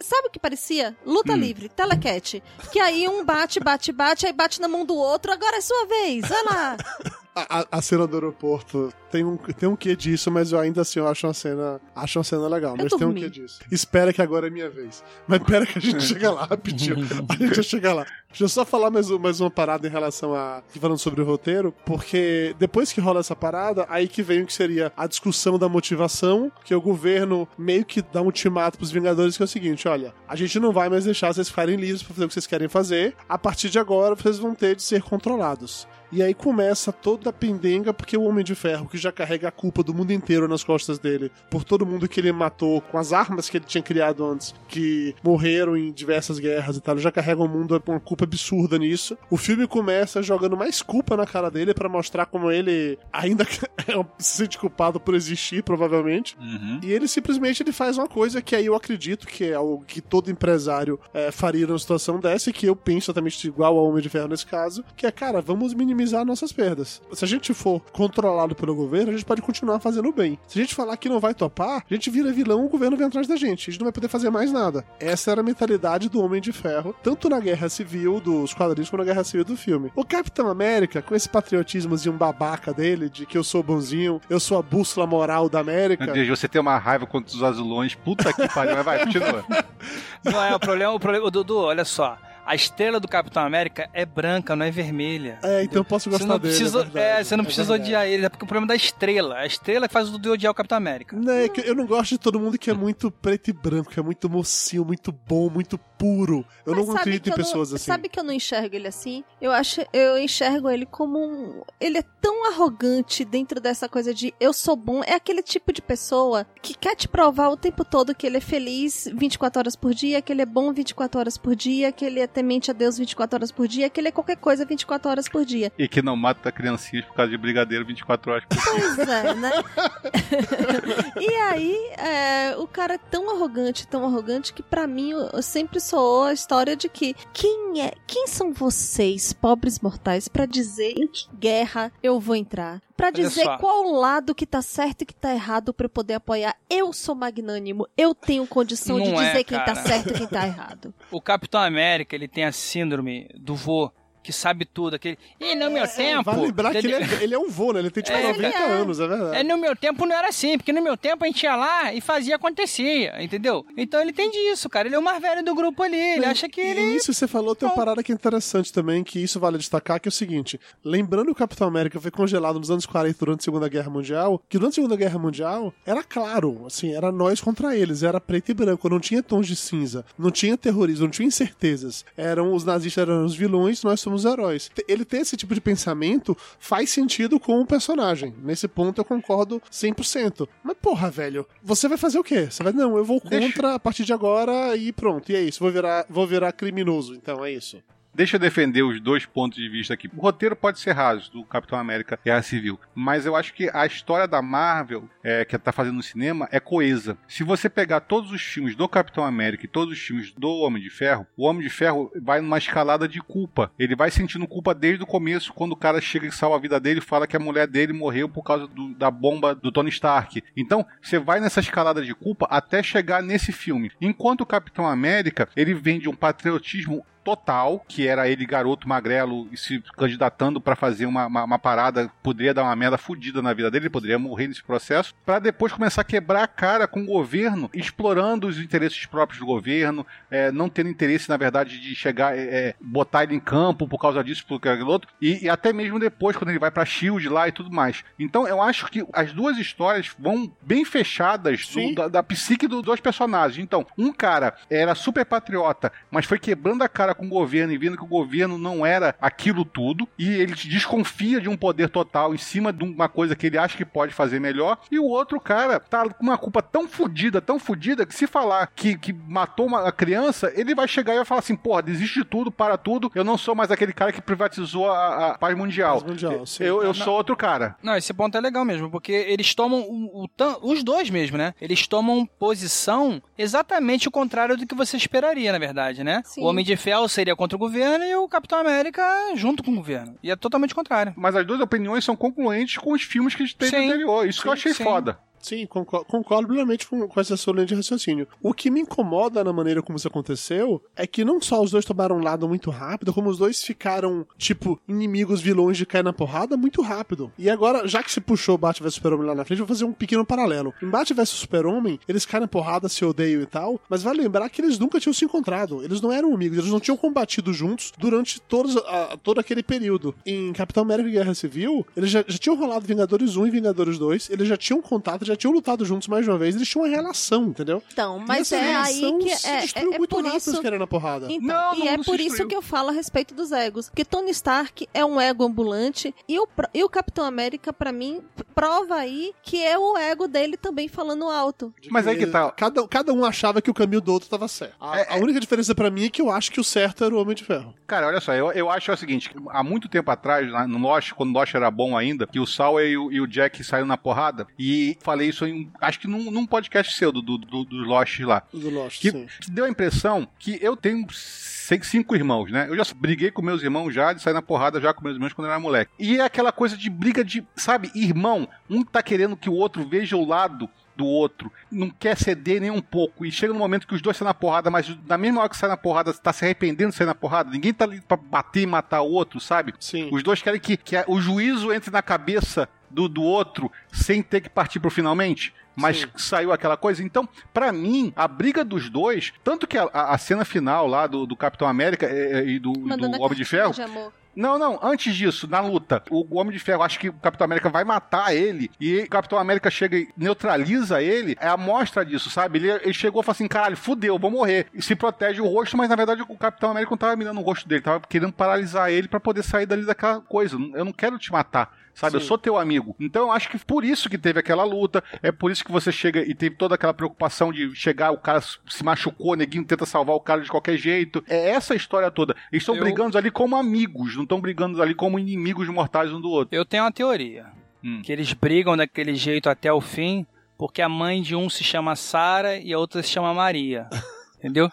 sabe 0.00 0.28
o 0.28 0.30
que 0.30 0.38
parecia? 0.38 0.96
Luta 1.04 1.32
Hum. 1.34 1.36
livre, 1.36 1.68
telecat. 1.68 2.42
Que 2.72 2.80
aí 2.80 3.06
um 3.06 3.24
bate, 3.24 3.60
bate, 3.60 3.92
bate, 3.92 4.26
aí 4.26 4.32
bate 4.32 4.58
na 4.60 4.68
mão 4.68 4.86
do 4.86 4.94
outro, 4.94 5.30
agora 5.30 5.56
é 5.58 5.60
sua 5.60 5.84
vez, 5.86 6.26
vai 6.26 6.44
lá. 6.44 6.76
A, 7.48 7.66
a- 7.78 7.82
cena 7.82 8.06
do 8.06 8.14
aeroporto 8.16 8.92
tem 9.10 9.24
um, 9.24 9.36
tem 9.36 9.68
um 9.68 9.76
quê 9.76 9.94
disso, 9.96 10.30
mas 10.30 10.52
eu 10.52 10.58
ainda 10.58 10.82
assim 10.82 10.98
eu 10.98 11.06
acho 11.08 11.26
uma 11.26 11.32
cena, 11.34 11.80
acho 11.96 12.18
uma 12.18 12.24
cena 12.24 12.46
legal, 12.48 12.76
Eu 12.76 12.84
mas 12.84 12.92
tem 12.92 13.06
um 13.06 13.14
quê 13.14 13.30
disso. 13.30 13.60
Espera 13.70 14.12
que 14.12 14.20
agora 14.20 14.46
é 14.48 14.50
minha 14.50 14.68
vez. 14.68 15.02
Mas 15.26 15.40
espera 15.40 15.64
que 15.66 15.78
a 15.78 15.80
gente 15.80 16.02
chega 16.04 16.30
lá 16.30 16.44
rapidinho. 16.44 16.96
A 17.28 17.34
gente 17.36 17.54
já 17.56 17.62
chega 17.62 17.92
lá. 17.94 18.06
Deixa 18.28 18.44
eu 18.44 18.48
só 18.48 18.64
falar 18.64 18.90
mais, 18.90 19.10
um- 19.10 19.18
mais 19.18 19.40
uma 19.40 19.50
parada 19.50 19.86
em 19.86 19.90
relação 19.90 20.34
a. 20.34 20.62
falando 20.78 20.98
sobre 20.98 21.22
o 21.22 21.24
roteiro, 21.24 21.72
porque 21.86 22.54
depois 22.58 22.92
que 22.92 23.00
rola 23.00 23.20
essa 23.20 23.34
parada, 23.34 23.86
aí 23.88 24.06
que 24.08 24.22
vem 24.22 24.42
o 24.42 24.46
que 24.46 24.52
seria 24.52 24.92
a 24.96 25.06
discussão 25.06 25.58
da 25.58 25.68
motivação, 25.68 26.52
que 26.64 26.74
o 26.74 26.80
governo 26.80 27.48
meio 27.56 27.84
que 27.84 28.02
dá 28.02 28.20
um 28.20 28.26
ultimato 28.26 28.76
pros 28.78 28.90
Vingadores, 28.90 29.36
que 29.36 29.42
é 29.42 29.46
o 29.46 29.48
seguinte: 29.48 29.88
olha, 29.88 30.12
a 30.28 30.36
gente 30.36 30.58
não 30.60 30.72
vai 30.72 30.88
mais 30.88 31.04
deixar 31.04 31.32
vocês 31.32 31.48
ficarem 31.48 31.76
livres 31.76 32.02
pra 32.02 32.12
fazer 32.14 32.24
o 32.26 32.28
que 32.28 32.34
vocês 32.34 32.46
querem 32.46 32.68
fazer. 32.68 33.14
A 33.28 33.38
partir 33.38 33.70
de 33.70 33.78
agora, 33.78 34.14
vocês 34.14 34.38
vão 34.38 34.54
ter 34.54 34.76
de 34.76 34.82
ser 34.82 35.02
controlados. 35.02 35.86
E 36.10 36.22
aí 36.22 36.34
começa 36.34 36.92
toda 36.92 37.30
a 37.30 37.32
pendenga, 37.32 37.92
porque 37.92 38.16
o 38.16 38.22
Homem 38.22 38.44
de 38.44 38.54
Ferro, 38.54 38.88
que 38.88 38.96
já 38.96 39.12
carrega 39.12 39.48
a 39.48 39.52
culpa 39.52 39.82
do 39.82 39.92
mundo 39.92 40.12
inteiro 40.12 40.48
nas 40.48 40.64
costas 40.64 40.98
dele, 40.98 41.30
por 41.50 41.64
todo 41.64 41.86
mundo 41.86 42.08
que 42.08 42.20
ele 42.20 42.32
matou 42.32 42.80
com 42.80 42.98
as 42.98 43.12
armas 43.12 43.48
que 43.48 43.58
ele 43.58 43.64
tinha 43.64 43.82
criado 43.82 44.24
antes, 44.24 44.54
que 44.68 45.14
morreram 45.22 45.76
em 45.76 45.92
diversas 45.92 46.38
guerras 46.38 46.76
e 46.76 46.80
tal, 46.80 46.94
ele 46.94 47.02
já 47.02 47.12
carrega 47.12 47.42
o 47.42 47.48
mundo 47.48 47.78
com 47.80 47.92
uma 47.92 48.00
culpa 48.00 48.24
absurda 48.24 48.78
nisso. 48.78 49.16
O 49.30 49.36
filme 49.36 49.66
começa 49.66 50.22
jogando 50.22 50.56
mais 50.56 50.82
culpa 50.82 51.16
na 51.16 51.26
cara 51.26 51.50
dele 51.50 51.74
para 51.74 51.88
mostrar 51.88 52.26
como 52.26 52.50
ele 52.50 52.98
ainda 53.12 53.46
se 54.18 54.38
sente 54.38 54.58
culpado 54.58 54.98
por 54.98 55.14
existir, 55.14 55.62
provavelmente. 55.62 56.36
Uhum. 56.38 56.80
E 56.82 56.92
ele 56.92 57.06
simplesmente 57.06 57.62
ele 57.62 57.72
faz 57.72 57.98
uma 57.98 58.08
coisa 58.08 58.40
que 58.40 58.56
aí 58.56 58.66
eu 58.66 58.74
acredito 58.74 59.26
que 59.26 59.44
é 59.44 59.54
algo 59.54 59.84
que 59.86 60.00
todo 60.00 60.30
empresário 60.30 60.98
é, 61.12 61.30
faria 61.30 61.66
numa 61.66 61.78
situação 61.78 62.18
dessa, 62.18 62.50
e 62.50 62.52
que 62.52 62.66
eu 62.66 62.74
penso 62.74 63.10
exatamente 63.10 63.46
igual 63.46 63.76
ao 63.76 63.86
Homem 63.86 64.02
de 64.02 64.08
Ferro 64.08 64.28
nesse 64.28 64.46
caso, 64.46 64.84
que 64.96 65.06
é, 65.06 65.10
cara, 65.10 65.40
vamos 65.40 65.74
minimizar 65.74 65.97
nossas 66.24 66.52
perdas. 66.52 67.00
Se 67.12 67.24
a 67.24 67.28
gente 67.28 67.52
for 67.54 67.80
controlado 67.92 68.54
pelo 68.54 68.74
governo, 68.74 69.10
a 69.10 69.12
gente 69.12 69.24
pode 69.24 69.42
continuar 69.42 69.80
fazendo 69.80 70.12
bem. 70.12 70.38
Se 70.46 70.58
a 70.58 70.62
gente 70.62 70.74
falar 70.74 70.96
que 70.96 71.08
não 71.08 71.20
vai 71.20 71.34
topar, 71.34 71.84
a 71.88 71.94
gente 71.94 72.10
vira 72.10 72.32
vilão, 72.32 72.64
o 72.64 72.68
governo 72.68 72.96
vem 72.96 73.06
atrás 73.06 73.26
da 73.26 73.36
gente. 73.36 73.68
A 73.68 73.72
gente 73.72 73.80
não 73.80 73.86
vai 73.86 73.92
poder 73.92 74.08
fazer 74.08 74.30
mais 74.30 74.52
nada. 74.52 74.84
Essa 75.00 75.30
era 75.30 75.40
a 75.40 75.44
mentalidade 75.44 76.08
do 76.08 76.22
Homem 76.22 76.40
de 76.40 76.52
Ferro, 76.52 76.94
tanto 77.02 77.28
na 77.28 77.40
Guerra 77.40 77.68
Civil 77.68 78.20
dos 78.20 78.54
quadrinhos 78.54 78.90
quanto 78.90 79.00
na 79.00 79.12
Guerra 79.12 79.24
Civil 79.24 79.44
do 79.44 79.56
filme. 79.56 79.92
O 79.94 80.04
Capitão 80.04 80.48
América, 80.48 81.02
com 81.02 81.14
esse 81.14 81.28
patriotismo 81.28 81.96
de 81.96 82.10
um 82.10 82.16
babaca 82.16 82.72
dele, 82.72 83.08
de 83.08 83.26
que 83.26 83.36
eu 83.36 83.44
sou 83.44 83.62
bonzinho, 83.62 84.20
eu 84.28 84.40
sou 84.40 84.58
a 84.58 84.62
bússola 84.62 85.06
moral 85.06 85.48
da 85.48 85.60
América. 85.60 86.04
Meu 86.04 86.14
Deus, 86.14 86.28
você 86.28 86.48
tem 86.48 86.60
uma 86.60 86.78
raiva 86.78 87.06
contra 87.06 87.34
os 87.34 87.42
azulões. 87.42 87.94
Puta 87.94 88.32
que 88.32 88.48
pariu. 88.48 88.76
Mas 88.76 88.84
vai, 88.84 89.04
continua. 89.04 89.44
Não 90.24 90.42
é 90.42 90.54
o 90.54 90.58
problema, 90.58 90.92
o 90.92 91.00
problema, 91.00 91.30
Dudu, 91.30 91.58
olha 91.58 91.84
só. 91.84 92.18
A 92.48 92.54
estrela 92.54 92.98
do 92.98 93.06
Capitão 93.06 93.42
América 93.44 93.90
é 93.92 94.06
branca, 94.06 94.56
não 94.56 94.64
é 94.64 94.70
vermelha. 94.70 95.38
É, 95.42 95.62
então 95.64 95.80
eu 95.80 95.84
posso 95.84 96.08
Você 96.10 96.16
gostar 96.18 96.26
não 96.32 96.38
dele. 96.38 96.54
precisa, 96.54 96.78
é, 96.80 96.82
verdade. 96.84 97.06
é, 97.20 97.24
você 97.24 97.36
não 97.36 97.42
É 97.42 97.44
precisa 97.44 97.66
verdade. 97.68 97.82
odiar 97.90 98.06
ele, 98.06 98.24
é 98.24 98.28
porque 98.30 98.44
o 98.44 98.48
problema 98.48 98.64
é 98.66 98.68
da 98.68 98.74
estrela. 98.74 99.36
A 99.36 99.44
estrela 99.46 99.86
que 99.86 99.92
faz 99.92 100.08
o 100.08 100.12
Dudu 100.12 100.32
odiar 100.32 100.50
o 100.50 100.54
Capitão 100.54 100.78
América. 100.78 101.14
Não, 101.14 101.30
é 101.32 101.46
que 101.48 101.60
eu 101.60 101.74
não 101.74 101.84
gosto 101.86 102.12
de 102.12 102.18
todo 102.18 102.40
mundo 102.40 102.56
que 102.58 102.70
é 102.70 102.74
muito 102.74 103.10
preto 103.10 103.48
e 103.50 103.52
branco, 103.52 103.90
que 103.90 104.00
é 104.00 104.02
muito 104.02 104.30
mocinho, 104.30 104.82
muito 104.82 105.12
bom, 105.12 105.50
muito 105.50 105.78
puro. 105.98 106.46
Eu 106.64 106.74
Mas 106.76 106.86
não 106.86 106.96
acredito 106.96 107.26
em 107.26 107.32
eu 107.32 107.36
não- 107.36 107.44
pessoas 107.44 107.74
assim. 107.74 107.84
Sabe 107.84 108.08
que 108.08 108.18
eu 108.18 108.24
não 108.24 108.32
enxergo 108.32 108.74
ele 108.76 108.86
assim? 108.86 109.24
Eu 109.40 109.50
acho, 109.50 109.84
eu 109.92 110.16
enxergo 110.16 110.70
ele 110.70 110.86
como 110.86 111.18
um. 111.18 111.62
Ele 111.80 111.98
é 111.98 112.04
tão 112.20 112.46
arrogante 112.46 113.24
dentro 113.24 113.60
dessa 113.60 113.88
coisa 113.88 114.14
de 114.14 114.32
eu 114.40 114.52
sou 114.52 114.76
bom. 114.76 115.02
É 115.04 115.14
aquele 115.14 115.42
tipo 115.42 115.72
de 115.72 115.82
pessoa 115.82 116.46
que 116.62 116.74
quer 116.74 116.94
te 116.94 117.08
provar 117.08 117.48
o 117.48 117.56
tempo 117.56 117.84
todo 117.84 118.14
que 118.14 118.26
ele 118.26 118.36
é 118.36 118.40
feliz 118.40 119.08
24 119.12 119.58
horas 119.58 119.74
por 119.76 119.92
dia, 119.92 120.22
que 120.22 120.32
ele 120.32 120.42
é 120.42 120.46
bom 120.46 120.72
24 120.72 121.18
horas 121.18 121.36
por 121.36 121.56
dia, 121.56 121.90
que 121.90 122.04
ele 122.04 122.20
é 122.20 122.26
temente 122.26 122.70
a 122.70 122.74
Deus 122.74 122.96
24 122.98 123.36
horas 123.36 123.50
por 123.52 123.66
dia, 123.66 123.90
que 123.90 124.00
ele 124.00 124.08
é 124.08 124.12
qualquer 124.12 124.36
coisa 124.36 124.64
24 124.64 125.10
horas 125.10 125.28
por 125.28 125.44
dia. 125.44 125.72
E 125.76 125.88
que 125.88 126.00
não 126.00 126.16
mata 126.16 126.52
criancinhas 126.52 127.04
por 127.06 127.14
causa 127.14 127.30
de 127.30 127.36
brigadeiro 127.38 127.84
24 127.84 128.30
horas 128.32 128.44
por 128.44 128.56
dia. 128.56 128.64
Pois 128.70 128.98
é, 129.08 129.34
né? 129.34 129.50
e 131.20 131.34
aí, 131.34 131.76
é, 131.98 132.56
o 132.56 132.66
cara 132.66 132.94
é 132.94 132.98
tão 132.98 133.30
arrogante, 133.30 133.86
tão 133.86 134.04
arrogante, 134.04 134.52
que 134.52 134.62
pra 134.62 134.86
mim 134.86 135.10
eu 135.10 135.28
eu 135.32 135.42
sempre 135.42 135.80
a 135.96 136.32
história 136.32 136.76
de 136.76 136.88
que 136.88 137.14
quem 137.32 137.82
é, 137.82 137.92
quem 138.06 138.26
são 138.26 138.52
vocês, 138.52 139.32
pobres 139.32 139.80
mortais, 139.80 140.28
pra 140.28 140.46
dizer 140.46 140.94
em 140.96 141.06
que 141.06 141.28
guerra 141.34 141.92
eu 142.02 142.18
vou 142.18 142.36
entrar? 142.36 142.80
Pra 142.96 143.06
Olha 143.06 143.14
dizer 143.14 143.46
qual 143.58 143.92
lado 143.92 144.34
que 144.34 144.44
tá 144.44 144.60
certo 144.60 145.02
e 145.02 145.06
que 145.06 145.14
tá 145.14 145.32
errado 145.32 145.72
pra 145.72 145.86
eu 145.86 145.90
poder 145.90 146.14
apoiar. 146.14 146.56
Eu 146.68 146.92
sou 146.92 147.14
magnânimo, 147.14 147.86
eu 147.96 148.12
tenho 148.12 148.44
condição 148.46 149.00
de 149.00 149.12
Não 149.12 149.22
é, 149.22 149.28
dizer 149.28 149.44
quem 149.44 149.58
tá 149.58 149.74
certo 149.76 150.10
e 150.10 150.14
quem 150.14 150.26
tá 150.26 150.46
errado. 150.46 150.92
O 151.10 151.20
Capitão 151.20 151.60
América, 151.60 152.14
ele 152.14 152.28
tem 152.28 152.44
a 152.44 152.52
síndrome 152.52 153.28
do 153.38 153.54
vô, 153.54 153.90
que 154.28 154.32
sabe 154.34 154.66
tudo. 154.66 154.96
Aquele. 154.96 155.18
E 155.40 155.54
no 155.54 155.70
meu 155.70 155.88
tempo. 155.88 156.24
Vale 156.24 156.42
lembrar 156.42 156.70
que 156.72 156.76
ele 156.76 156.92
é, 156.92 157.22
ele 157.22 157.34
é 157.34 157.38
um 157.38 157.48
vô, 157.48 157.72
né? 157.72 157.80
Ele 157.80 157.90
tem 157.90 158.02
tipo 158.02 158.14
É, 158.14 158.28
90 158.28 158.46
ele 158.46 158.54
é. 158.54 158.72
anos, 158.72 159.00
é 159.00 159.06
verdade. 159.08 159.36
É, 159.38 159.42
no 159.42 159.56
meu 159.56 159.74
tempo 159.74 160.04
não 160.04 160.14
era 160.14 160.28
assim, 160.28 160.58
porque 160.58 160.70
no 160.70 160.82
meu 160.82 160.98
tempo 160.98 161.24
a 161.24 161.26
gente 161.26 161.42
ia 161.44 161.56
lá 161.56 161.94
e 161.94 162.00
fazia 162.02 162.36
acontecia, 162.36 163.22
entendeu? 163.22 163.64
Então 163.74 163.98
ele 164.02 164.12
tem 164.12 164.30
disso, 164.30 164.68
cara. 164.68 164.86
Ele 164.86 164.96
é 164.96 164.98
o 164.98 165.02
mais 165.02 165.18
velho 165.22 165.42
do 165.42 165.54
grupo 165.54 165.82
ali. 165.82 165.96
Ele 165.96 166.26
acha 166.26 166.46
que 166.46 166.60
E 166.60 166.64
ele. 166.66 166.80
isso 166.96 167.10
você 167.14 167.26
falou, 167.26 167.56
tem 167.56 167.66
uma 167.66 167.74
parada 167.74 168.02
que 168.02 168.12
é 168.12 168.14
interessante 168.14 168.70
também, 168.70 169.02
que 169.02 169.18
isso 169.18 169.40
vale 169.40 169.56
destacar, 169.56 169.98
que 169.98 170.08
é 170.08 170.10
o 170.10 170.12
seguinte: 170.12 170.60
lembrando 170.84 171.26
que 171.26 171.32
o 171.32 171.34
Capitão 171.34 171.66
América 171.66 171.98
foi 171.98 172.10
congelado 172.10 172.58
nos 172.58 172.70
anos 172.70 172.84
40 172.84 173.18
durante 173.18 173.40
a 173.40 173.44
Segunda 173.44 173.66
Guerra 173.66 173.88
Mundial, 173.88 174.42
que 174.46 174.58
durante 174.58 174.72
a 174.72 174.74
Segunda 174.74 174.94
Guerra 174.96 175.18
Mundial 175.18 175.72
era 175.86 176.02
claro, 176.02 176.64
assim, 176.66 176.92
era 176.94 177.10
nós 177.10 177.40
contra 177.40 177.74
eles, 177.74 178.02
era 178.02 178.20
preto 178.20 178.50
e 178.50 178.54
branco, 178.54 178.90
não 178.90 179.00
tinha 179.00 179.22
tons 179.22 179.46
de 179.46 179.56
cinza, 179.56 180.04
não 180.18 180.30
tinha 180.30 180.54
terrorismo, 180.58 181.04
não 181.04 181.10
tinha 181.10 181.26
incertezas. 181.26 182.04
Eram 182.14 182.52
os 182.52 182.64
nazistas 182.64 182.98
eram 183.02 183.24
os 183.24 183.34
vilões, 183.34 183.82
nós 183.82 184.00
somos 184.00 184.17
os 184.18 184.24
heróis. 184.24 184.70
Ele 184.86 185.04
ter 185.04 185.18
esse 185.18 185.36
tipo 185.36 185.54
de 185.54 185.60
pensamento 185.60 186.36
faz 186.58 186.90
sentido 186.90 187.38
com 187.38 187.60
o 187.60 187.66
personagem. 187.66 188.34
Nesse 188.42 188.68
ponto 188.68 189.00
eu 189.00 189.04
concordo 189.04 189.62
100%. 189.70 190.48
Mas 190.62 190.76
porra, 190.80 191.10
velho, 191.10 191.46
você 191.62 191.88
vai 191.88 191.98
fazer 191.98 192.18
o 192.18 192.24
quê? 192.24 192.48
Você 192.50 192.62
vai, 192.62 192.72
não, 192.72 192.96
eu 192.96 193.04
vou 193.04 193.20
contra 193.20 193.74
a 193.74 193.78
partir 193.78 194.04
de 194.04 194.12
agora 194.12 194.76
e 194.76 194.92
pronto. 194.92 195.30
E 195.30 195.36
é 195.36 195.40
isso, 195.40 195.60
vou 195.60 195.70
virar, 195.70 196.06
vou 196.08 196.26
virar 196.26 196.52
criminoso. 196.52 197.14
Então 197.14 197.44
é 197.44 197.52
isso. 197.52 197.82
Deixa 198.18 198.34
eu 198.34 198.40
defender 198.40 198.82
os 198.82 199.00
dois 199.00 199.24
pontos 199.24 199.56
de 199.56 199.68
vista 199.68 199.94
aqui. 199.94 200.10
O 200.16 200.20
roteiro 200.20 200.56
pode 200.56 200.80
ser 200.80 200.90
raso 200.90 201.30
do 201.30 201.44
Capitão 201.44 201.78
América 201.78 202.18
Guerra 202.24 202.42
Civil, 202.42 202.76
mas 202.92 203.24
eu 203.24 203.36
acho 203.36 203.54
que 203.54 203.70
a 203.72 203.86
história 203.86 204.26
da 204.26 204.42
Marvel 204.42 205.08
é, 205.22 205.44
que 205.44 205.56
tá 205.56 205.70
fazendo 205.70 205.94
no 205.94 206.02
cinema 206.02 206.48
é 206.50 206.58
coesa. 206.58 207.16
Se 207.28 207.44
você 207.44 207.68
pegar 207.68 208.00
todos 208.00 208.32
os 208.32 208.42
filmes 208.42 208.74
do 208.74 208.88
Capitão 208.88 209.24
América 209.24 209.64
e 209.64 209.68
todos 209.68 209.94
os 209.94 210.00
filmes 210.00 210.32
do 210.36 210.48
Homem 210.48 210.82
de 210.82 210.90
Ferro, 210.90 211.28
o 211.36 211.46
Homem 211.46 211.62
de 211.62 211.70
Ferro 211.70 212.10
vai 212.20 212.40
numa 212.40 212.58
escalada 212.58 213.06
de 213.06 213.20
culpa. 213.20 213.70
Ele 213.78 213.94
vai 213.94 214.10
sentindo 214.10 214.48
culpa 214.48 214.74
desde 214.74 215.04
o 215.04 215.06
começo, 215.06 215.52
quando 215.52 215.70
o 215.70 215.76
cara 215.76 216.00
chega 216.00 216.26
e 216.26 216.32
salva 216.32 216.56
a 216.56 216.60
vida 216.60 216.80
dele 216.80 216.98
e 216.98 217.04
fala 217.04 217.24
que 217.24 217.36
a 217.36 217.40
mulher 217.40 217.68
dele 217.68 217.92
morreu 217.92 218.28
por 218.28 218.42
causa 218.42 218.66
do- 218.66 218.96
da 218.96 219.12
bomba 219.12 219.54
do 219.54 219.70
Tony 219.70 219.90
Stark. 219.90 220.42
Então, 220.56 220.84
você 221.00 221.20
vai 221.20 221.38
nessa 221.38 221.60
escalada 221.60 222.02
de 222.02 222.16
culpa 222.16 222.48
até 222.50 222.82
chegar 222.82 223.22
nesse 223.22 223.52
filme. 223.52 223.92
Enquanto 224.00 224.40
o 224.40 224.46
Capitão 224.46 224.88
América, 224.88 225.48
ele 225.54 225.72
vem 225.72 226.00
de 226.00 226.08
um 226.08 226.16
patriotismo 226.16 227.06
total, 227.28 227.84
que 227.86 228.06
era 228.06 228.28
ele 228.28 228.46
garoto 228.46 228.88
magrelo 228.88 229.48
e 229.52 229.56
se 229.56 229.82
candidatando 229.96 230.60
pra 230.60 230.74
fazer 230.74 231.04
uma, 231.06 231.26
uma, 231.26 231.44
uma 231.44 231.58
parada, 231.58 232.10
poderia 232.22 232.54
dar 232.54 232.62
uma 232.62 232.74
merda 232.74 232.96
fodida 232.96 233.42
na 233.42 233.52
vida 233.52 233.70
dele, 233.70 233.84
ele 233.84 233.90
poderia 233.90 234.18
morrer 234.18 234.48
nesse 234.48 234.62
processo, 234.62 235.14
pra 235.26 235.38
depois 235.38 235.72
começar 235.72 236.00
a 236.00 236.04
quebrar 236.04 236.42
a 236.42 236.46
cara 236.48 236.86
com 236.88 237.02
o 237.02 237.06
governo, 237.06 237.68
explorando 237.74 238.46
os 238.46 238.58
interesses 238.58 239.04
próprios 239.04 239.38
do 239.40 239.46
governo, 239.46 240.06
é, 240.30 240.50
não 240.50 240.68
tendo 240.70 240.88
interesse, 240.88 241.28
na 241.28 241.36
verdade, 241.36 241.78
de 241.78 241.94
chegar, 241.94 242.36
é, 242.36 242.40
é, 242.42 242.74
botar 242.80 243.24
ele 243.24 243.34
em 243.34 243.40
campo 243.40 243.86
por 243.86 243.98
causa 243.98 244.24
disso, 244.24 244.44
por 244.46 244.58
causa 244.58 244.76
daquilo 244.76 244.92
outro, 244.92 245.10
e, 245.20 245.44
e 245.44 245.48
até 245.50 245.72
mesmo 245.72 245.98
depois, 245.98 246.36
quando 246.36 246.48
ele 246.50 246.58
vai 246.58 246.70
pra 246.70 246.84
Shield 246.86 247.28
lá 247.28 247.46
e 247.48 247.52
tudo 247.52 247.70
mais. 247.70 248.02
Então 248.18 248.48
eu 248.48 248.62
acho 248.62 248.86
que 248.86 249.04
as 249.12 249.32
duas 249.32 249.58
histórias 249.58 250.10
vão 250.18 250.50
bem 250.62 250.84
fechadas 250.84 251.66
do- 251.66 251.94
da, 251.94 252.08
da 252.08 252.22
psique 252.22 252.66
dos 252.66 252.82
dois 252.82 253.00
personagens. 253.00 253.58
Então, 253.62 253.86
um 253.96 254.12
cara 254.12 254.54
era 254.70 254.94
super 254.94 255.24
patriota, 255.26 255.92
mas 256.10 256.24
foi 256.26 256.38
quebrando 256.38 256.82
a 256.82 256.88
cara 256.88 257.14
com 257.18 257.26
o 257.26 257.28
governo 257.28 257.72
e 257.72 257.78
vendo 257.78 257.96
que 257.96 258.04
o 258.04 258.08
governo 258.08 258.56
não 258.56 258.86
era 258.86 259.14
aquilo 259.20 259.64
tudo, 259.64 260.08
e 260.18 260.30
ele 260.30 260.54
desconfia 260.54 261.40
de 261.40 261.48
um 261.48 261.56
poder 261.56 261.90
total 261.90 262.34
em 262.34 262.38
cima 262.38 262.72
de 262.72 262.84
uma 262.84 263.08
coisa 263.08 263.36
que 263.36 263.46
ele 263.46 263.58
acha 263.58 263.76
que 263.76 263.84
pode 263.84 264.14
fazer 264.14 264.40
melhor, 264.40 264.78
e 264.90 264.98
o 264.98 265.04
outro 265.04 265.40
cara 265.40 265.78
tá 265.78 266.08
com 266.08 266.22
uma 266.22 266.38
culpa 266.38 266.62
tão 266.62 266.88
fodida, 266.88 267.40
tão 267.40 267.58
fodida, 267.58 268.06
que 268.06 268.14
se 268.14 268.26
falar 268.26 268.66
que, 268.74 268.96
que 268.96 269.12
matou 269.12 269.66
uma 269.66 269.90
criança, 269.92 270.52
ele 270.54 270.74
vai 270.74 270.88
chegar 270.88 271.12
e 271.12 271.16
vai 271.16 271.24
falar 271.24 271.40
assim, 271.40 271.56
porra, 271.56 271.82
desiste 271.82 272.20
de 272.20 272.24
tudo, 272.24 272.50
para 272.50 272.78
tudo, 272.78 273.10
eu 273.14 273.24
não 273.24 273.36
sou 273.36 273.54
mais 273.54 273.70
aquele 273.70 273.92
cara 273.92 274.12
que 274.12 274.22
privatizou 274.22 274.90
a, 274.90 275.32
a 275.32 275.38
paz 275.38 275.56
mundial. 275.56 276.00
Paz 276.00 276.10
mundial, 276.10 276.46
sim. 276.46 276.64
eu 276.64 276.82
eu 276.82 276.94
sou 276.94 277.14
outro 277.14 277.36
cara. 277.36 277.76
Não, 277.82 277.96
esse 277.96 278.12
ponto 278.12 278.36
é 278.36 278.40
legal 278.40 278.64
mesmo, 278.64 278.90
porque 278.90 279.12
eles 279.12 279.54
tomam 279.54 279.80
o, 279.80 280.24
o 280.24 280.28
os 280.62 280.82
dois 280.82 281.10
mesmo, 281.10 281.36
né? 281.36 281.54
Eles 281.60 281.86
tomam 281.86 282.26
posição 282.26 283.22
exatamente 283.36 284.08
o 284.08 284.10
contrário 284.10 284.56
do 284.56 284.66
que 284.66 284.74
você 284.74 284.96
esperaria, 284.96 285.52
na 285.52 285.58
verdade, 285.58 286.02
né? 286.04 286.22
Sim. 286.24 286.42
O 286.42 286.46
Homem 286.46 286.64
de 286.64 286.76
Ferro 286.76 287.07
seria 287.08 287.34
contra 287.36 287.56
o 287.56 287.58
governo 287.58 288.04
e 288.04 288.14
o 288.14 288.28
Capitão 288.28 288.58
América 288.58 289.02
junto 289.34 289.62
com 289.62 289.72
o 289.72 289.76
governo. 289.76 290.16
E 290.22 290.30
é 290.30 290.36
totalmente 290.36 290.74
contrário. 290.74 291.12
Mas 291.16 291.34
as 291.36 291.46
duas 291.46 291.60
opiniões 291.60 292.04
são 292.04 292.16
concluentes 292.16 292.76
com 292.76 292.92
os 292.92 293.02
filmes 293.02 293.34
que 293.34 293.42
a 293.42 293.46
gente 293.46 293.56
teve 293.56 293.76
Sim. 293.76 293.88
anterior. 293.88 294.26
Isso 294.26 294.42
que 294.42 294.48
eu 294.48 294.52
Sim, 294.52 294.58
achei 294.58 294.74
sim. 294.74 294.84
foda. 294.84 295.18
Sim, 295.48 295.66
concordo, 295.66 296.04
concordo 296.06 296.48
plenamente 296.48 296.86
com, 296.86 297.06
com 297.08 297.20
essa 297.20 297.36
sua 297.36 297.54
linha 297.54 297.66
de 297.66 297.74
raciocínio. 297.74 298.26
O 298.42 298.52
que 298.52 298.70
me 298.70 298.80
incomoda 298.80 299.42
na 299.42 299.52
maneira 299.52 299.82
como 299.82 299.96
isso 299.96 300.06
aconteceu 300.08 300.82
é 300.94 301.06
que 301.06 301.24
não 301.24 301.40
só 301.40 301.62
os 301.62 301.70
dois 301.70 301.84
tomaram 301.84 302.16
um 302.18 302.22
lado 302.22 302.46
muito 302.48 302.70
rápido, 302.70 303.12
como 303.14 303.30
os 303.30 303.38
dois 303.38 303.62
ficaram, 303.62 304.26
tipo, 304.36 304.78
inimigos, 304.86 305.40
vilões 305.40 305.76
de 305.78 305.86
cair 305.86 306.02
na 306.04 306.12
porrada 306.12 306.56
muito 306.56 306.82
rápido. 306.82 307.32
E 307.38 307.48
agora, 307.48 307.86
já 307.88 308.02
que 308.02 308.10
se 308.12 308.20
puxou 308.20 308.58
Batman 308.58 308.84
vs 308.88 308.94
Super-Homem 308.96 309.26
lá 309.26 309.34
na 309.34 309.44
frente, 309.44 309.58
vou 309.58 309.66
fazer 309.68 309.84
um 309.84 309.92
pequeno 309.92 310.24
paralelo. 310.24 310.74
Em 310.82 310.88
Batman 310.88 311.16
vs 311.22 311.28
Super-Homem, 311.30 311.98
eles 312.06 312.26
caem 312.26 312.42
na 312.42 312.48
porrada, 312.48 312.88
se 312.88 313.04
odeiam 313.04 313.40
e 313.40 313.46
tal, 313.46 313.80
mas 313.88 314.02
vale 314.02 314.20
lembrar 314.22 314.48
que 314.50 314.60
eles 314.60 314.78
nunca 314.78 315.00
tinham 315.00 315.14
se 315.14 315.24
encontrado. 315.24 315.82
Eles 315.82 316.00
não 316.00 316.12
eram 316.12 316.34
amigos, 316.34 316.58
eles 316.58 316.70
não 316.70 316.80
tinham 316.80 316.96
combatido 316.96 317.52
juntos 317.52 317.92
durante 317.96 318.40
todos, 318.40 318.76
a- 318.76 319.16
todo 319.22 319.38
aquele 319.40 319.62
período. 319.62 320.14
Em 320.26 320.52
Capitão 320.52 320.82
América 320.82 321.08
e 321.08 321.12
Guerra 321.12 321.34
Civil, 321.34 321.86
eles 321.96 322.10
já, 322.10 322.24
já 322.26 322.38
tinham 322.38 322.56
rolado 322.56 322.86
Vingadores 322.86 323.36
1 323.36 323.46
e 323.46 323.50
Vingadores 323.50 323.98
2, 323.98 324.28
eles 324.30 324.46
já 324.48 324.56
tinham 324.56 324.82
contato, 324.82 325.24
já 325.24 325.36
tinham 325.38 325.52
lutado 325.52 325.84
juntos 325.84 326.08
mais 326.08 326.24
de 326.24 326.30
uma 326.30 326.38
vez, 326.38 326.54
eles 326.54 326.68
tinham 326.68 326.84
uma 326.84 326.90
relação, 326.94 327.44
entendeu? 327.44 327.82
Então, 327.92 328.18
mas 328.18 328.52
essa 328.52 328.56
é 328.56 328.74
aí 328.74 329.18
que 329.18 329.36
se 329.36 329.46
é, 329.46 329.64
é, 329.64 329.94
é 329.94 329.98
muito 329.98 330.08
por 330.08 330.24
isso. 330.26 330.50
eles 330.50 330.60
querendo 330.60 330.82
a 330.84 330.86
porrada. 330.86 331.26
Então, 331.30 331.46
Não, 331.48 331.74
e 331.74 331.78
não, 331.80 331.88
é 331.88 331.96
não 331.96 332.04
por 332.04 332.20
isso 332.20 332.46
que 332.46 332.54
eu 332.54 332.62
falo 332.62 332.88
a 332.90 332.92
respeito 332.92 333.34
dos 333.34 333.52
egos. 333.52 333.88
Porque 333.88 334.04
Tony 334.04 334.30
Stark 334.30 334.88
é 334.92 335.04
um 335.04 335.20
ego 335.20 335.44
ambulante 335.44 336.14
e 336.28 336.38
o, 336.38 336.46
e 336.74 336.84
o 336.84 336.88
Capitão 336.88 337.24
América, 337.24 337.72
pra 337.72 337.92
mim, 337.92 338.20
prova 338.54 338.96
aí 338.96 339.32
que 339.42 339.62
é 339.62 339.78
o 339.78 339.96
ego 339.96 340.26
dele 340.26 340.56
também 340.56 340.88
falando 340.88 341.28
alto. 341.28 341.72
Mas 341.90 342.06
aí 342.06 342.16
que 342.16 342.26
tá. 342.26 342.50
Cada, 342.50 342.86
cada 342.88 343.12
um 343.12 343.24
achava 343.24 343.62
que 343.62 343.70
o 343.70 343.74
caminho 343.74 344.00
do 344.00 344.12
outro 344.12 344.28
tava 344.28 344.48
certo. 344.48 344.74
A, 344.80 344.98
É, 344.98 345.14
a 345.14 345.16
única 345.16 345.38
diferença 345.38 345.74
pra 345.74 345.90
mim 345.90 346.06
é 346.06 346.10
que 346.10 346.20
eu 346.20 346.30
acho 346.30 346.50
que 346.50 346.60
o 346.60 346.64
certo 346.64 347.04
era 347.04 347.14
o 347.14 347.20
Homem 347.20 347.34
de 347.34 347.44
Ferro. 347.44 347.74
Cara, 347.86 348.06
olha 348.08 348.20
só, 348.20 348.34
eu, 348.34 348.50
eu 348.52 348.70
acho 348.70 348.90
o 348.92 348.96
seguinte: 348.96 349.30
há 349.50 349.62
muito 349.62 349.88
tempo 349.88 350.10
atrás, 350.10 350.50
lá 350.50 350.66
no 350.66 350.78
Lost, 350.78 351.12
quando 351.12 351.30
o 351.30 351.32
Lost 351.32 351.54
era 351.54 351.70
bom 351.70 351.96
ainda, 351.96 352.26
que 352.26 352.40
o 352.40 352.46
Sawyer 352.46 352.90
e 352.90 352.96
o, 352.98 353.12
e 353.12 353.20
o 353.20 353.26
Jack 353.26 353.62
saíram 353.62 353.86
na 353.86 353.96
porrada, 353.96 354.46
e 354.58 354.96
falei 355.18 355.28
isso 355.28 355.44
em. 355.46 355.70
Acho 355.80 355.98
que 356.00 356.06
num, 356.06 356.30
num 356.30 356.46
podcast 356.46 356.94
seu, 356.96 357.10
do, 357.10 357.20
do, 357.20 357.36
do, 357.38 357.64
do 357.64 357.76
Lost 357.82 358.20
lá. 358.20 358.42
Do 358.52 358.70
Lost, 358.70 359.00
Que, 359.00 359.10
sim. 359.10 359.26
que 359.40 359.50
deu 359.50 359.64
a 359.64 359.68
impressão 359.68 360.26
que 360.38 360.58
eu 360.62 360.76
tenho 360.76 361.04
seis- 361.10 361.86
cinco 361.86 362.14
irmãos, 362.14 362.50
né? 362.50 362.66
Eu 362.68 362.76
já 362.76 362.84
briguei 362.96 363.30
com 363.30 363.42
meus 363.42 363.62
irmãos 363.62 363.90
já, 363.92 364.12
de 364.12 364.22
sair 364.22 364.32
na 364.34 364.42
porrada 364.42 364.80
já 364.80 364.94
com 364.94 365.02
meus 365.02 365.16
irmãos 365.16 365.32
quando 365.32 365.46
eu 365.46 365.52
era 365.52 365.60
moleque. 365.60 365.90
E 365.98 366.18
é 366.18 366.22
aquela 366.24 366.52
coisa 366.52 366.76
de 366.76 366.88
briga 366.88 367.24
de, 367.24 367.44
sabe, 367.56 367.90
irmão, 367.94 368.48
um 368.70 368.84
tá 368.84 369.02
querendo 369.02 369.36
que 369.36 369.50
o 369.50 369.54
outro 369.54 369.86
veja 369.88 370.16
o 370.16 370.26
lado 370.26 370.68
do 370.96 371.06
outro, 371.06 371.52
não 371.70 371.90
quer 371.90 372.16
ceder 372.16 372.60
nem 372.60 372.72
um 372.72 372.80
pouco. 372.80 373.24
E 373.24 373.30
chega 373.30 373.52
no 373.52 373.58
momento 373.58 373.86
que 373.86 373.94
os 373.94 374.02
dois 374.02 374.16
saem 374.16 374.26
na 374.26 374.34
porrada, 374.34 374.68
mas 374.68 374.96
na 375.06 375.16
mesma 375.16 375.40
hora 375.40 375.48
que 375.48 375.56
sai 375.56 375.68
na 375.68 375.76
porrada, 375.76 376.12
tá 376.12 376.32
se 376.32 376.44
arrependendo 376.44 376.90
de 376.90 376.96
sair 376.96 377.06
na 377.06 377.14
porrada. 377.14 377.50
Ninguém 377.50 377.72
tá 377.72 377.84
ali 377.84 378.00
pra 378.00 378.16
bater 378.16 378.62
e 378.62 378.66
matar 378.66 379.02
o 379.02 379.10
outro, 379.12 379.38
sabe? 379.38 379.72
Sim. 379.78 380.08
Os 380.10 380.24
dois 380.24 380.42
querem 380.42 380.58
que, 380.60 380.76
que 380.76 380.96
o 381.06 381.20
juízo 381.20 381.72
entre 381.72 381.92
na 381.92 382.02
cabeça 382.02 382.68
do, 382.90 383.08
do 383.08 383.22
outro 383.22 383.70
sem 383.92 384.22
ter 384.22 384.40
que 384.40 384.48
partir 384.48 384.80
pro 384.80 384.90
finalmente. 384.90 385.54
Mas 385.76 386.00
Sim. 386.00 386.06
saiu 386.16 386.52
aquela 386.52 386.76
coisa. 386.76 387.04
Então, 387.04 387.28
pra 387.54 387.70
mim, 387.70 388.12
a 388.16 388.26
briga 388.26 388.64
dos 388.64 388.90
dois, 388.90 389.32
tanto 389.44 389.64
que 389.66 389.78
a, 389.78 389.84
a- 389.92 390.18
cena 390.18 390.44
final 390.44 390.88
lá 390.88 391.06
do, 391.06 391.24
do 391.24 391.36
Capitão 391.36 391.68
América 391.68 392.04
é, 392.06 392.40
é, 392.40 392.44
e 392.48 392.58
do, 392.58 392.72
Mandando 392.76 393.16
do 393.16 393.22
Homem 393.22 393.36
de 393.38 393.44
Ferro. 393.44 393.72
de 393.72 393.82
amor. 393.82 394.12
Não, 394.34 394.56
não, 394.56 394.78
antes 394.82 395.16
disso, 395.16 395.48
na 395.48 395.58
luta, 395.60 396.00
o, 396.10 396.24
o 396.34 396.38
Homem 396.38 396.52
de 396.52 396.60
Ferro 396.60 396.82
acha 396.84 396.96
que 396.98 397.08
o 397.08 397.12
Capitão 397.12 397.44
América 397.44 397.68
vai 397.68 397.82
matar 397.82 398.32
ele 398.34 398.70
e 398.78 399.00
o 399.00 399.08
Capitão 399.08 399.36
América 399.38 399.68
chega 399.68 399.96
e 399.96 400.08
neutraliza 400.16 401.02
ele. 401.02 401.36
É 401.40 401.48
a 401.48 401.56
mostra 401.56 402.04
disso, 402.04 402.30
sabe? 402.30 402.58
Ele, 402.58 402.70
ele 402.70 402.92
chegou 402.92 403.20
e 403.20 403.24
falou 403.24 403.32
assim: 403.34 403.48
caralho, 403.48 403.76
fudeu, 403.76 404.18
vou 404.18 404.30
morrer. 404.30 404.66
E 404.72 404.80
se 404.82 404.94
protege 404.94 405.40
o 405.40 405.46
rosto, 405.46 405.76
mas 405.76 405.88
na 405.88 405.96
verdade 405.96 406.22
o 406.22 406.36
Capitão 406.36 406.70
América 406.70 406.90
não 406.90 406.98
tava 406.98 407.16
mirando 407.16 407.40
o 407.40 407.44
rosto 407.44 407.68
dele, 407.68 407.82
tava 407.82 408.00
querendo 408.08 408.32
paralisar 408.32 408.90
ele 408.90 409.08
pra 409.08 409.18
poder 409.20 409.42
sair 409.42 409.66
dali 409.66 409.84
daquela 409.84 410.20
coisa. 410.20 410.56
Eu 410.74 410.84
não 410.84 410.92
quero 410.92 411.18
te 411.18 411.32
matar. 411.32 411.76
Sabe, 411.98 412.16
eu 412.16 412.20
Sim. 412.20 412.26
sou 412.28 412.38
teu 412.38 412.56
amigo. 412.56 412.94
Então 413.00 413.22
eu 413.26 413.32
acho 413.32 413.48
que 413.48 413.58
por 413.58 413.84
isso 413.84 414.08
que 414.08 414.16
teve 414.16 414.38
aquela 414.38 414.62
luta, 414.62 415.02
é 415.20 415.32
por 415.32 415.50
isso 415.50 415.64
que 415.64 415.72
você 415.72 415.90
chega 415.90 416.20
e 416.20 416.32
teve 416.32 416.54
toda 416.54 416.76
aquela 416.76 416.94
preocupação 416.94 417.52
de 417.52 417.74
chegar, 417.74 418.12
o 418.12 418.18
cara 418.18 418.40
se 418.40 418.84
machucou, 418.84 419.32
o 419.32 419.34
neguinho 419.34 419.64
tenta 419.64 419.84
salvar 419.84 420.14
o 420.14 420.20
cara 420.20 420.40
de 420.42 420.48
qualquer 420.48 420.76
jeito. 420.76 421.24
É 421.28 421.50
essa 421.50 421.74
a 421.74 421.76
história 421.76 422.08
toda. 422.08 422.36
Eles 422.52 422.62
estão 422.62 422.76
Eu- 422.76 422.82
brigando 422.84 423.18
ali 423.18 423.32
como 423.32 423.56
amigos, 423.56 424.14
não 424.14 424.22
estão 424.22 424.40
brigando 424.40 424.80
ali 424.80 424.94
como 424.94 425.18
inimigos 425.18 425.68
mortais 425.68 426.12
um 426.12 426.20
do 426.20 426.30
outro. 426.30 426.54
Eu 426.56 426.64
tenho 426.64 426.84
uma 426.84 426.92
teoria. 426.92 427.46
Hum. 427.82 428.00
Que 428.02 428.12
eles 428.12 428.32
brigam 428.32 428.76
daquele 428.76 429.16
jeito 429.16 429.50
até 429.50 429.72
o 429.72 429.80
fim, 429.80 430.24
porque 430.56 430.80
a 430.80 430.88
mãe 430.88 431.20
de 431.20 431.34
um 431.34 431.50
se 431.50 431.64
chama 431.64 431.96
Sara 431.96 432.58
e 432.58 432.72
a 432.72 432.78
outra 432.78 433.02
se 433.02 433.08
chama 433.08 433.34
Maria. 433.34 433.88
Entendeu? 434.38 434.70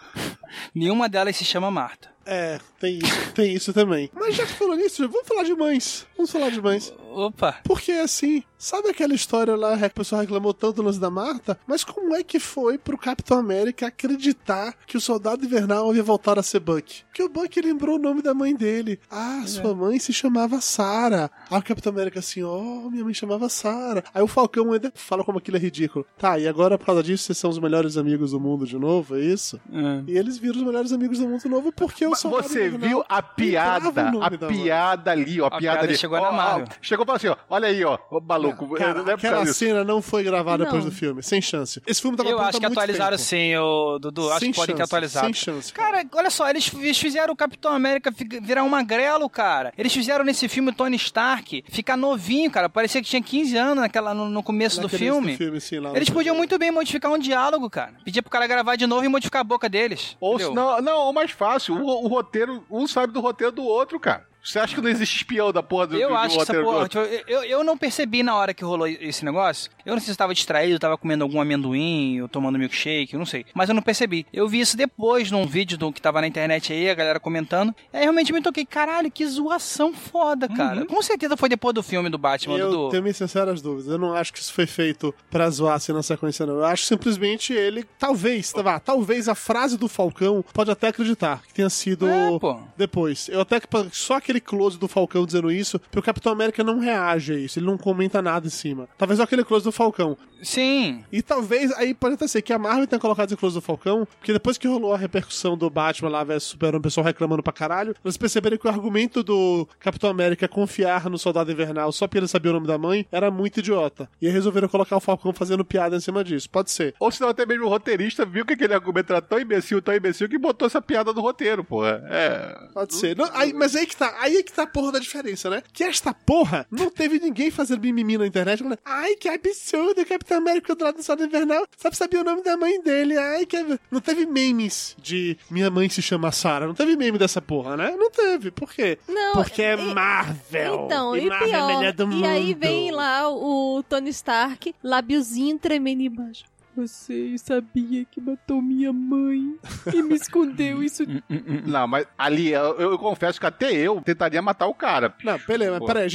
Nenhuma 0.76 1.10
delas 1.10 1.36
se 1.36 1.44
chama 1.44 1.72
Marta. 1.72 2.10
É, 2.26 2.60
tem 2.80 2.98
isso, 2.98 3.32
tem 3.34 3.54
isso 3.54 3.74
também. 3.74 4.10
Mas 4.14 4.36
já 4.36 4.46
que 4.46 4.54
falou 4.54 4.76
nisso, 4.76 5.08
vamos 5.08 5.28
falar 5.28 5.44
de 5.44 5.54
mães. 5.54 6.08
Vamos 6.18 6.32
falar 6.32 6.50
de 6.50 6.62
mães. 6.62 6.92
Opa! 7.12 7.60
Porque 7.64 7.92
assim, 7.94 8.44
sabe 8.58 8.90
aquela 8.90 9.14
história 9.14 9.56
lá 9.56 9.78
que 9.78 9.86
o 9.86 9.92
pessoal 9.92 10.22
reclamou 10.22 10.54
tanto 10.54 10.78
do 10.78 10.82
lance 10.84 11.00
da 11.00 11.10
Marta? 11.10 11.58
Mas 11.68 11.84
como 11.84 12.16
é 12.16 12.24
que 12.24 12.40
foi 12.40 12.78
pro 12.78 12.98
Capitão 12.98 13.38
América 13.38 13.88
acreditar 13.88 14.76
que 14.86 14.98
o 14.98 15.02
soldado 15.02 15.46
invernal 15.46 15.90
havia 15.90 16.04
voltado 16.04 16.40
a 16.40 16.44
ser 16.44 16.60
Buck? 16.60 17.04
Que 17.14 17.24
o 17.24 17.30
Buck 17.30 17.62
lembrou 17.62 17.96
o 17.96 18.02
nome 18.02 18.22
da 18.22 18.34
mãe 18.34 18.56
dele. 18.56 19.00
Ah, 19.10 19.44
sua 19.46 19.74
mãe 19.74 20.00
se 20.00 20.12
chamava 20.12 20.60
Sarah. 20.60 21.30
Aí 21.50 21.60
o 21.60 21.64
Capitão 21.64 21.94
América 21.94 22.20
assim, 22.20 22.44
ó, 22.44 22.90
minha 22.90 23.04
mãe 23.04 23.14
chamava 23.14 23.48
Sarah. 23.50 24.04
Aí 24.14 24.22
o 24.22 24.28
Falcão 24.28 24.74
ainda 24.74 24.92
fala 24.96 25.24
como 25.24 25.38
aquilo 25.38 25.58
é 25.58 25.60
ridículo. 25.60 26.06
Tá, 26.18 26.40
e 26.40 26.48
agora 26.48 26.78
por 26.78 26.86
causa 26.86 27.04
disso 27.04 27.26
vocês 27.26 27.38
são 27.38 27.50
os 27.50 27.60
melhores 27.60 27.98
amigos 27.98 28.32
do 28.32 28.40
mundo 28.40 28.66
de 28.66 28.78
novo, 28.78 29.16
é 29.16 29.22
isso? 29.22 29.60
Hum. 29.72 30.04
E 30.08 30.18
eles 30.18 30.38
viram 30.38 30.58
os 30.58 30.64
melhores 30.64 30.92
amigos 30.92 31.20
do 31.20 31.28
mundo 31.28 31.48
novo 31.48 31.72
porque 31.72 32.06
o 32.06 32.15
Mas 32.24 32.46
Você 32.48 32.68
invernal 32.68 32.88
viu 32.90 33.06
a 33.08 33.22
piada, 33.22 33.90
a 34.22 34.30
piada 34.48 35.12
ali, 35.12 35.42
ó, 35.42 35.46
a, 35.46 35.48
A 35.48 35.52
piada, 35.52 35.60
piada 35.60 35.88
ali. 35.88 35.98
chegou 35.98 36.18
Ó, 36.18 36.22
na 36.22 36.28
ó, 36.30 36.32
Marvel. 36.34 36.68
chegou 36.82 37.04
e 37.04 37.06
falou 37.06 37.18
assim, 37.18 37.28
ó, 37.28 37.36
olha 37.50 37.68
aí, 37.68 37.84
ó, 37.84 37.98
ô 38.12 38.20
maluco. 38.22 38.76
Cara, 38.76 39.02
não 39.04 39.10
é 39.12 39.14
aquela 39.16 39.46
cena 39.48 39.84
não 39.84 40.02
foi 40.02 40.24
gravada 40.24 40.60
Não. 40.60 40.66
depois 40.66 40.86
do 40.86 40.92
filme, 40.92 41.22
sem 41.24 41.42
chance. 41.42 41.82
Esse 41.86 42.02
filme 42.02 42.18
tava 42.18 42.30
Eu 42.30 42.40
acho 42.40 42.60
que 42.60 42.66
atualizaram 42.66 43.18
tempo. 43.18 43.28
sim, 43.30 43.56
o 43.58 44.00
Dudu. 44.00 44.30
Acho 44.30 44.40
Sem 44.40 44.52
que 44.52 44.56
podem 44.58 44.76
ter 44.76 44.82
chance, 44.82 44.90
atualizado. 44.90 45.26
sem 45.26 45.34
chance, 45.34 45.74
Cara, 45.74 46.06
olha 46.14 46.30
só, 46.30 46.50
eles 46.50 46.68
fizeram 46.68 47.34
o 47.34 47.36
Capitão 47.38 47.72
América 47.74 48.12
virar 48.42 48.64
um 48.64 48.70
magrelo, 48.70 49.30
cara. 49.30 49.74
Eles 49.78 49.94
fizeram 49.94 50.24
nesse 50.26 50.48
filme 50.48 50.70
o 50.72 50.74
Tony 50.74 50.96
Stark 50.96 51.64
ficar 51.70 51.98
novinho, 51.98 52.50
cara. 52.52 52.68
Parecia 52.70 53.02
que 53.02 53.08
tinha 53.10 53.22
15 53.22 53.58
anos 53.58 53.78
naquela, 53.78 54.14
no, 54.14 54.30
no 54.30 54.44
começo 54.44 54.80
do 54.82 54.90
filme. 54.90 55.36
filme, 55.38 55.60
sim, 55.62 55.76
Eles 55.78 56.08
filme. 56.08 56.12
podiam 56.14 56.36
muito 56.36 56.58
bem 56.58 56.72
modificar 56.72 57.12
um 57.12 57.18
diálogo, 57.18 57.70
cara. 57.70 57.94
Pedir 58.04 58.22
pro 58.22 58.32
cara 58.32 58.48
gravar 58.48 58.76
de 58.76 58.86
novo 58.88 59.04
e 59.06 59.08
modificar 59.08 59.42
a 59.42 59.44
boca 59.44 59.68
deles. 59.70 60.16
Ou 60.20 60.40
se- 60.40 60.50
não, 60.54 60.82
não, 60.82 60.98
ou 60.98 61.14
mais 61.14 61.32
fácil, 61.32 61.76
o, 61.76 62.05
o 62.06 62.08
roteiro, 62.08 62.64
um 62.70 62.88
sabe 62.88 63.12
do 63.12 63.20
roteiro 63.20 63.52
do 63.52 63.64
outro, 63.64 64.00
cara. 64.00 64.28
Você 64.46 64.60
acha 64.60 64.76
que 64.76 64.82
não 64.82 64.90
existe 64.90 65.18
espião 65.18 65.52
da 65.52 65.64
porra 65.64 65.88
do, 65.88 65.96
Eu 65.98 66.10
do, 66.10 66.14
do 66.14 66.20
acho 66.20 66.36
que 66.36 66.42
essa 66.42 66.54
do 66.54 66.64
porra. 66.64 66.88
tipo, 66.88 67.04
eu, 67.28 67.44
eu 67.44 67.64
não 67.64 67.78
percebi 67.78 68.22
na 68.24 68.36
hora 68.36 68.54
que 68.54 68.64
rolou 68.64 68.88
esse 68.88 69.26
negócio. 69.26 69.72
Eu 69.86 69.94
não 69.94 70.00
sei 70.00 70.06
se 70.06 70.12
eu 70.12 70.16
tava 70.18 70.34
distraído, 70.34 70.78
tava 70.80 70.98
comendo 70.98 71.24
algum 71.24 71.42
amendoim, 71.42 72.22
ou 72.22 72.28
tomando 72.28 72.58
milkshake, 72.60 73.14
eu 73.14 73.20
não 73.20 73.26
sei. 73.26 73.46
Mas 73.54 73.70
eu 73.70 73.76
não 73.76 73.82
percebi. 73.82 74.26
Eu 74.32 74.48
vi 74.48 74.60
isso 74.60 74.78
depois 74.78 75.32
num 75.32 75.46
vídeo 75.46 75.78
do, 75.78 75.92
que 75.92 76.02
tava 76.02 76.22
na 76.22 76.28
internet 76.28 76.72
aí, 76.72 76.90
a 76.90 76.94
galera 76.94 77.20
comentando. 77.20 77.74
E 77.94 77.98
aí 77.98 78.04
realmente 78.04 78.32
me 78.32 78.42
toquei, 78.42 78.66
caralho, 78.66 79.10
que 79.12 79.26
zoação 79.26 79.94
foda, 79.94 80.48
cara. 80.48 80.86
Com 80.86 81.02
certeza 81.02 81.36
foi 81.36 81.50
depois 81.50 81.74
do 81.74 81.82
filme 81.84 82.10
do 82.10 82.18
Batman, 82.18 82.58
Eu 82.58 82.70
do. 82.72 82.90
tenho 82.90 83.02
minhas 83.04 83.18
sinceras 83.18 83.62
dúvidas. 83.62 83.92
Eu 83.92 83.98
não 83.98 84.14
acho 84.14 84.32
que 84.32 84.40
isso 84.40 84.54
foi 84.54 84.66
feito 84.68 85.14
pra 85.30 85.50
zoar 85.50 85.76
assim 85.76 85.92
na 85.94 86.04
sequência, 86.04 86.46
não. 86.46 86.56
Eu 86.56 86.66
acho 86.66 86.86
simplesmente 86.86 87.54
ele, 87.54 87.84
talvez, 87.98 88.52
tá, 88.52 88.80
talvez 88.80 89.28
a 89.28 89.36
frase 89.36 89.78
do 89.78 89.88
Falcão 89.88 90.44
pode 90.54 90.70
até 90.72 90.88
acreditar 90.90 91.42
que 91.48 91.54
tenha 91.54 91.70
sido 91.70 92.08
É, 92.08 92.38
pô. 92.40 92.60
depois. 92.78 93.28
Eu 93.30 93.42
até 93.42 93.60
que 93.60 93.68
só 93.92 94.16
aquele 94.16 94.35
close 94.40 94.78
do 94.78 94.88
Falcão 94.88 95.26
dizendo 95.26 95.52
isso, 95.52 95.80
porque 95.80 96.00
o 96.00 96.04
Capitão 96.04 96.32
América 96.32 96.64
não 96.64 96.80
reage 96.80 97.34
a 97.34 97.38
isso, 97.38 97.60
ele 97.60 97.66
não 97.66 97.78
comenta 97.78 98.22
nada 98.22 98.48
em 98.48 98.50
cima. 98.50 98.88
Talvez 98.98 99.18
só 99.18 99.24
aquele 99.24 99.44
close 99.44 99.64
do 99.64 99.72
Falcão. 99.72 100.18
Sim. 100.42 101.04
E 101.12 101.22
talvez 101.22 101.72
aí 101.74 101.94
pode 101.94 102.16
até 102.16 102.28
ser 102.28 102.42
que 102.42 102.54
a 102.54 102.60
Marvel 102.60 102.86
tenha 102.88 103.00
colocado 103.00 103.28
esse 103.28 103.38
close 103.38 103.56
do 103.56 103.62
Falcão, 103.62 104.08
porque 104.20 104.32
depois 104.34 104.58
que 104.58 104.68
rolou 104.68 104.94
a 104.94 104.98
repercussão 104.98 105.58
do 105.58 105.70
Batman 105.70 106.10
lá 106.10 106.24
versus 106.24 106.50
Superman, 106.52 106.80
o 106.80 106.84
pessoal 106.84 107.06
reclamando 107.06 107.42
pra 107.42 107.52
caralho, 107.54 107.96
eles 108.04 108.18
perceberam 108.18 108.58
que 108.58 108.68
o 108.68 108.70
argumento 108.70 109.24
do 109.24 109.68
Capitão 109.80 110.10
América 110.10 110.48
confiar 110.48 111.10
no 111.10 111.18
Soldado 111.18 111.52
Invernal 111.52 111.92
só 111.92 112.08
porque 112.08 112.20
ele 112.20 112.28
sabia 112.28 112.52
o 112.52 112.54
nome 112.54 112.68
da 112.68 112.78
mãe 112.78 113.08
era 113.12 113.32
muito 113.32 113.60
idiota. 113.60 114.10
E 114.22 114.28
aí 114.28 114.34
resolveram 114.34 114.68
colocar 114.68 114.96
o 114.98 115.00
Falcão 115.00 115.34
fazendo 115.34 115.66
piada 115.66 115.96
em 115.96 116.00
cima 116.00 116.24
disso. 116.24 116.50
Pode 116.50 116.70
ser. 116.72 116.94
Ou 117.00 117.10
senão 117.12 117.30
até 117.30 117.46
mesmo 117.46 117.66
o 117.66 117.70
roteirista 117.70 118.26
viu 118.26 118.46
que 118.46 118.54
aquele 118.54 118.74
argumento 118.74 119.12
era 119.12 119.22
tão 119.22 119.40
imbecil, 119.40 119.82
tão 119.82 119.96
imbecil, 119.96 120.30
que 120.30 120.38
botou 120.38 120.68
essa 120.68 120.82
piada 120.82 121.12
no 121.14 121.22
roteiro, 121.22 121.64
porra. 121.64 122.04
É. 122.10 122.56
Pode 122.74 122.94
ser. 122.96 123.16
Não, 123.18 123.28
aí- 123.34 123.54
mas 123.54 123.76
aí 123.76 123.86
que 123.86 123.96
tá, 123.96 124.14
aí 124.26 124.38
é 124.38 124.44
que 124.44 124.52
tá 124.52 124.64
a 124.64 124.68
porra 124.68 124.94
da 124.94 125.00
diferença, 125.00 125.50
né? 125.50 125.62
Que 125.74 125.84
esta 125.84 126.14
porra 126.14 126.66
não 126.72 126.90
teve 126.90 127.20
ninguém 127.20 127.50
fazendo 127.52 127.82
mimimi 127.82 128.18
na 128.18 128.26
internet 128.28 128.60
falando, 128.60 128.78
ai, 128.84 129.16
que 129.16 129.30
absurdo, 129.30 130.02
o 130.02 130.06
Capitão 130.06 130.38
América 130.38 130.76
do 130.76 130.84
lado 130.84 130.98
do 130.98 131.04
Soldado 131.04 131.28
Invernal, 131.28 131.66
sabe 131.78 131.96
sabia 131.96 132.22
o 132.22 132.24
nome 132.24 132.44
da 132.44 132.58
mãe 132.58 132.82
dele, 132.82 133.18
ai, 133.18 133.46
que... 133.46 133.56
ab-" 133.58 133.80
Não 133.92 134.02
teve 134.02 134.26
memes 134.26 134.96
de 135.02 135.38
minha 135.50 135.70
mãe 135.70 135.88
se 135.90 136.02
chama 136.02 136.32
Sarah, 136.32 136.66
não 136.68 136.74
teve 136.74 136.96
meme 136.96 137.18
dessa 137.18 137.42
porra, 137.42 137.78
né? 137.78 137.96
Não 137.98 138.10
teve, 138.12 138.52
por 138.52 138.72
quê? 138.72 138.98
Não, 139.08 139.34
Porque 139.34 139.62
é 139.62 139.74
e- 139.76 139.94
Marvel. 139.94 140.86
Então, 140.86 141.16
e, 141.16 141.28
Marvel 141.28 141.48
é 141.48 141.52
pior. 141.52 141.68
melhor 141.68 141.94
do 141.94 142.12
e 142.14 142.26
aí 142.26 142.48
mundo. 142.48 142.60
vem 142.60 142.92
lá 142.92 143.30
o 143.30 143.84
Tony 143.88 144.10
Stark, 144.10 144.74
lábiozinho 144.84 145.58
tremendo 145.60 146.02
embaixo. 146.02 146.44
Você 146.76 147.38
sabia 147.38 148.04
que 148.06 148.20
matou 148.20 148.62
minha 148.62 148.92
mãe 148.92 149.56
e 149.94 150.02
me 150.02 150.16
escondeu 150.16 150.84
isso. 150.84 151.04
Não, 151.66 151.88
mas 151.88 152.06
ali, 152.18 152.52
eu, 152.52 152.76
eu 152.80 153.00
confesso 153.00 153.40
que 153.40 153.46
até 153.46 153.72
eu 153.72 154.02
tentaria 154.02 154.42
matar 154.42 154.68
o 154.68 154.74
cara. 154.74 155.14
Não, 155.24 155.40
beleza, 155.48 155.80
mas 155.80 155.86
peraí, 155.86 156.10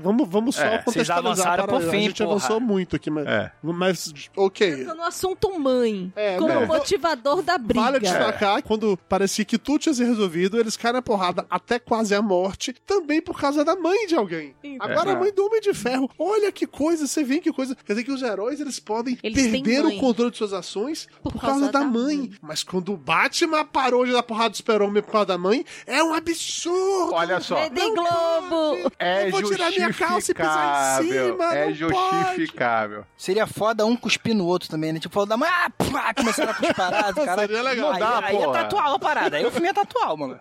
vamos, 0.00 0.28
vamos 0.28 0.54
só 0.56 0.62
É, 0.62 0.70
vocês 0.70 0.84
contextualizar. 0.84 1.18
avançaram 1.18 1.64
para- 1.66 1.78
por 1.80 1.88
a 1.88 1.90
fim, 1.90 2.02
gente 2.02 2.22
porra. 2.22 2.36
avançou 2.36 2.60
muito 2.60 2.96
aqui, 2.96 3.10
mas, 3.10 3.26
É. 3.26 3.52
mas 3.62 4.12
ok. 4.36 4.84
No 4.84 5.02
assunto 5.02 5.58
mãe, 5.58 6.12
É, 6.16 6.36
como 6.36 6.52
não, 6.52 6.66
motivador 6.66 7.42
da 7.42 7.58
briga. 7.58 7.80
Vale 7.80 8.00
destacar, 8.00 8.62
quando 8.62 8.96
parecia 9.08 9.44
que 9.44 9.58
tudo 9.58 9.78
tinha 9.80 9.94
se 9.94 10.04
resolvido, 10.04 10.58
eles 10.58 10.76
caem 10.76 10.94
na 10.94 11.02
porrada 11.02 11.46
até 11.50 11.78
quase 11.78 12.14
a 12.14 12.22
morte, 12.22 12.72
também 12.86 13.20
por 13.20 13.38
causa 13.40 13.64
da 13.64 13.74
mãe 13.76 14.06
de 14.06 14.14
alguém. 14.14 14.54
Então. 14.62 14.86
Agora 14.88 15.10
É. 15.10 15.14
a 15.14 15.18
mãe 15.18 15.32
do 15.32 15.46
Homem 15.46 15.60
de 15.60 15.72
Ferro, 15.74 16.10
olha 16.18 16.50
que 16.52 16.66
coisa, 16.66 17.06
você 17.06 17.22
vê 17.24 17.38
que 17.40 17.52
coisa. 17.52 17.74
Quer 17.74 17.92
dizer 17.94 18.04
que 18.04 18.12
os 18.12 18.22
heróis, 18.22 18.60
eles 18.60 18.78
podem 18.78 19.18
Eles 19.22 19.46
perder 19.50 19.82
mãe. 19.82 19.96
o 19.96 20.00
controle 20.00 20.30
de 20.30 20.36
suas 20.38 20.52
ações 20.52 21.06
por, 21.22 21.40
causa, 21.40 21.70
da, 21.70 21.80
mãe. 21.84 22.30
Mas 22.40 22.62
quando 22.62 22.92
o 22.92 22.96
Batman 22.96 23.64
parou 23.64 24.04
de 24.04 24.12
dar 24.12 24.22
porrada 24.22 24.50
do 24.50 24.56
super-homem 24.56 25.02
por 25.02 25.12
causa 25.12 25.26
da 25.26 25.38
mãe, 25.38 25.64
é 25.86 26.02
um 26.02 26.12
absurdo! 26.14 27.14
Olha 27.14 27.40
só. 27.40 27.56
Rede 27.56 27.80
Globo! 27.80 28.90
É 28.98 29.26
eu 29.26 29.30
vou 29.30 29.42
tirar 29.42 29.69
na 29.70 29.76
minha 29.86 29.94
calça 29.94 30.30
e 30.30 30.34
pisar 30.34 31.04
em 31.04 31.08
cima. 31.12 31.54
É 31.54 31.66
não 31.66 31.74
justificável. 31.74 33.04
Seria 33.16 33.46
foda 33.46 33.84
um 33.86 33.96
cuspir 33.96 34.34
no 34.34 34.44
outro 34.46 34.68
também, 34.68 34.92
né? 34.92 34.98
Tipo, 35.00 35.14
falou 35.14 35.26
da 35.28 35.36
mãe, 35.36 35.48
ah, 35.50 35.70
pá, 35.70 36.14
começaram 36.14 36.52
a 36.52 36.54
cuspir 36.54 36.74
parado, 36.74 37.14
cara. 37.24 37.40
Seria 37.42 37.62
legal. 37.62 37.92
Aí, 37.92 38.00
Não 38.00 38.06
dá, 38.08 38.26
aí 38.26 38.36
é 38.36 38.38
porra. 38.40 38.58
tatual 38.62 38.94
a 38.94 38.98
parada. 38.98 39.36
Aí 39.36 39.46
o 39.46 39.50
filme 39.50 39.68
é 39.68 39.72
tatual, 39.72 40.16
mano. 40.16 40.38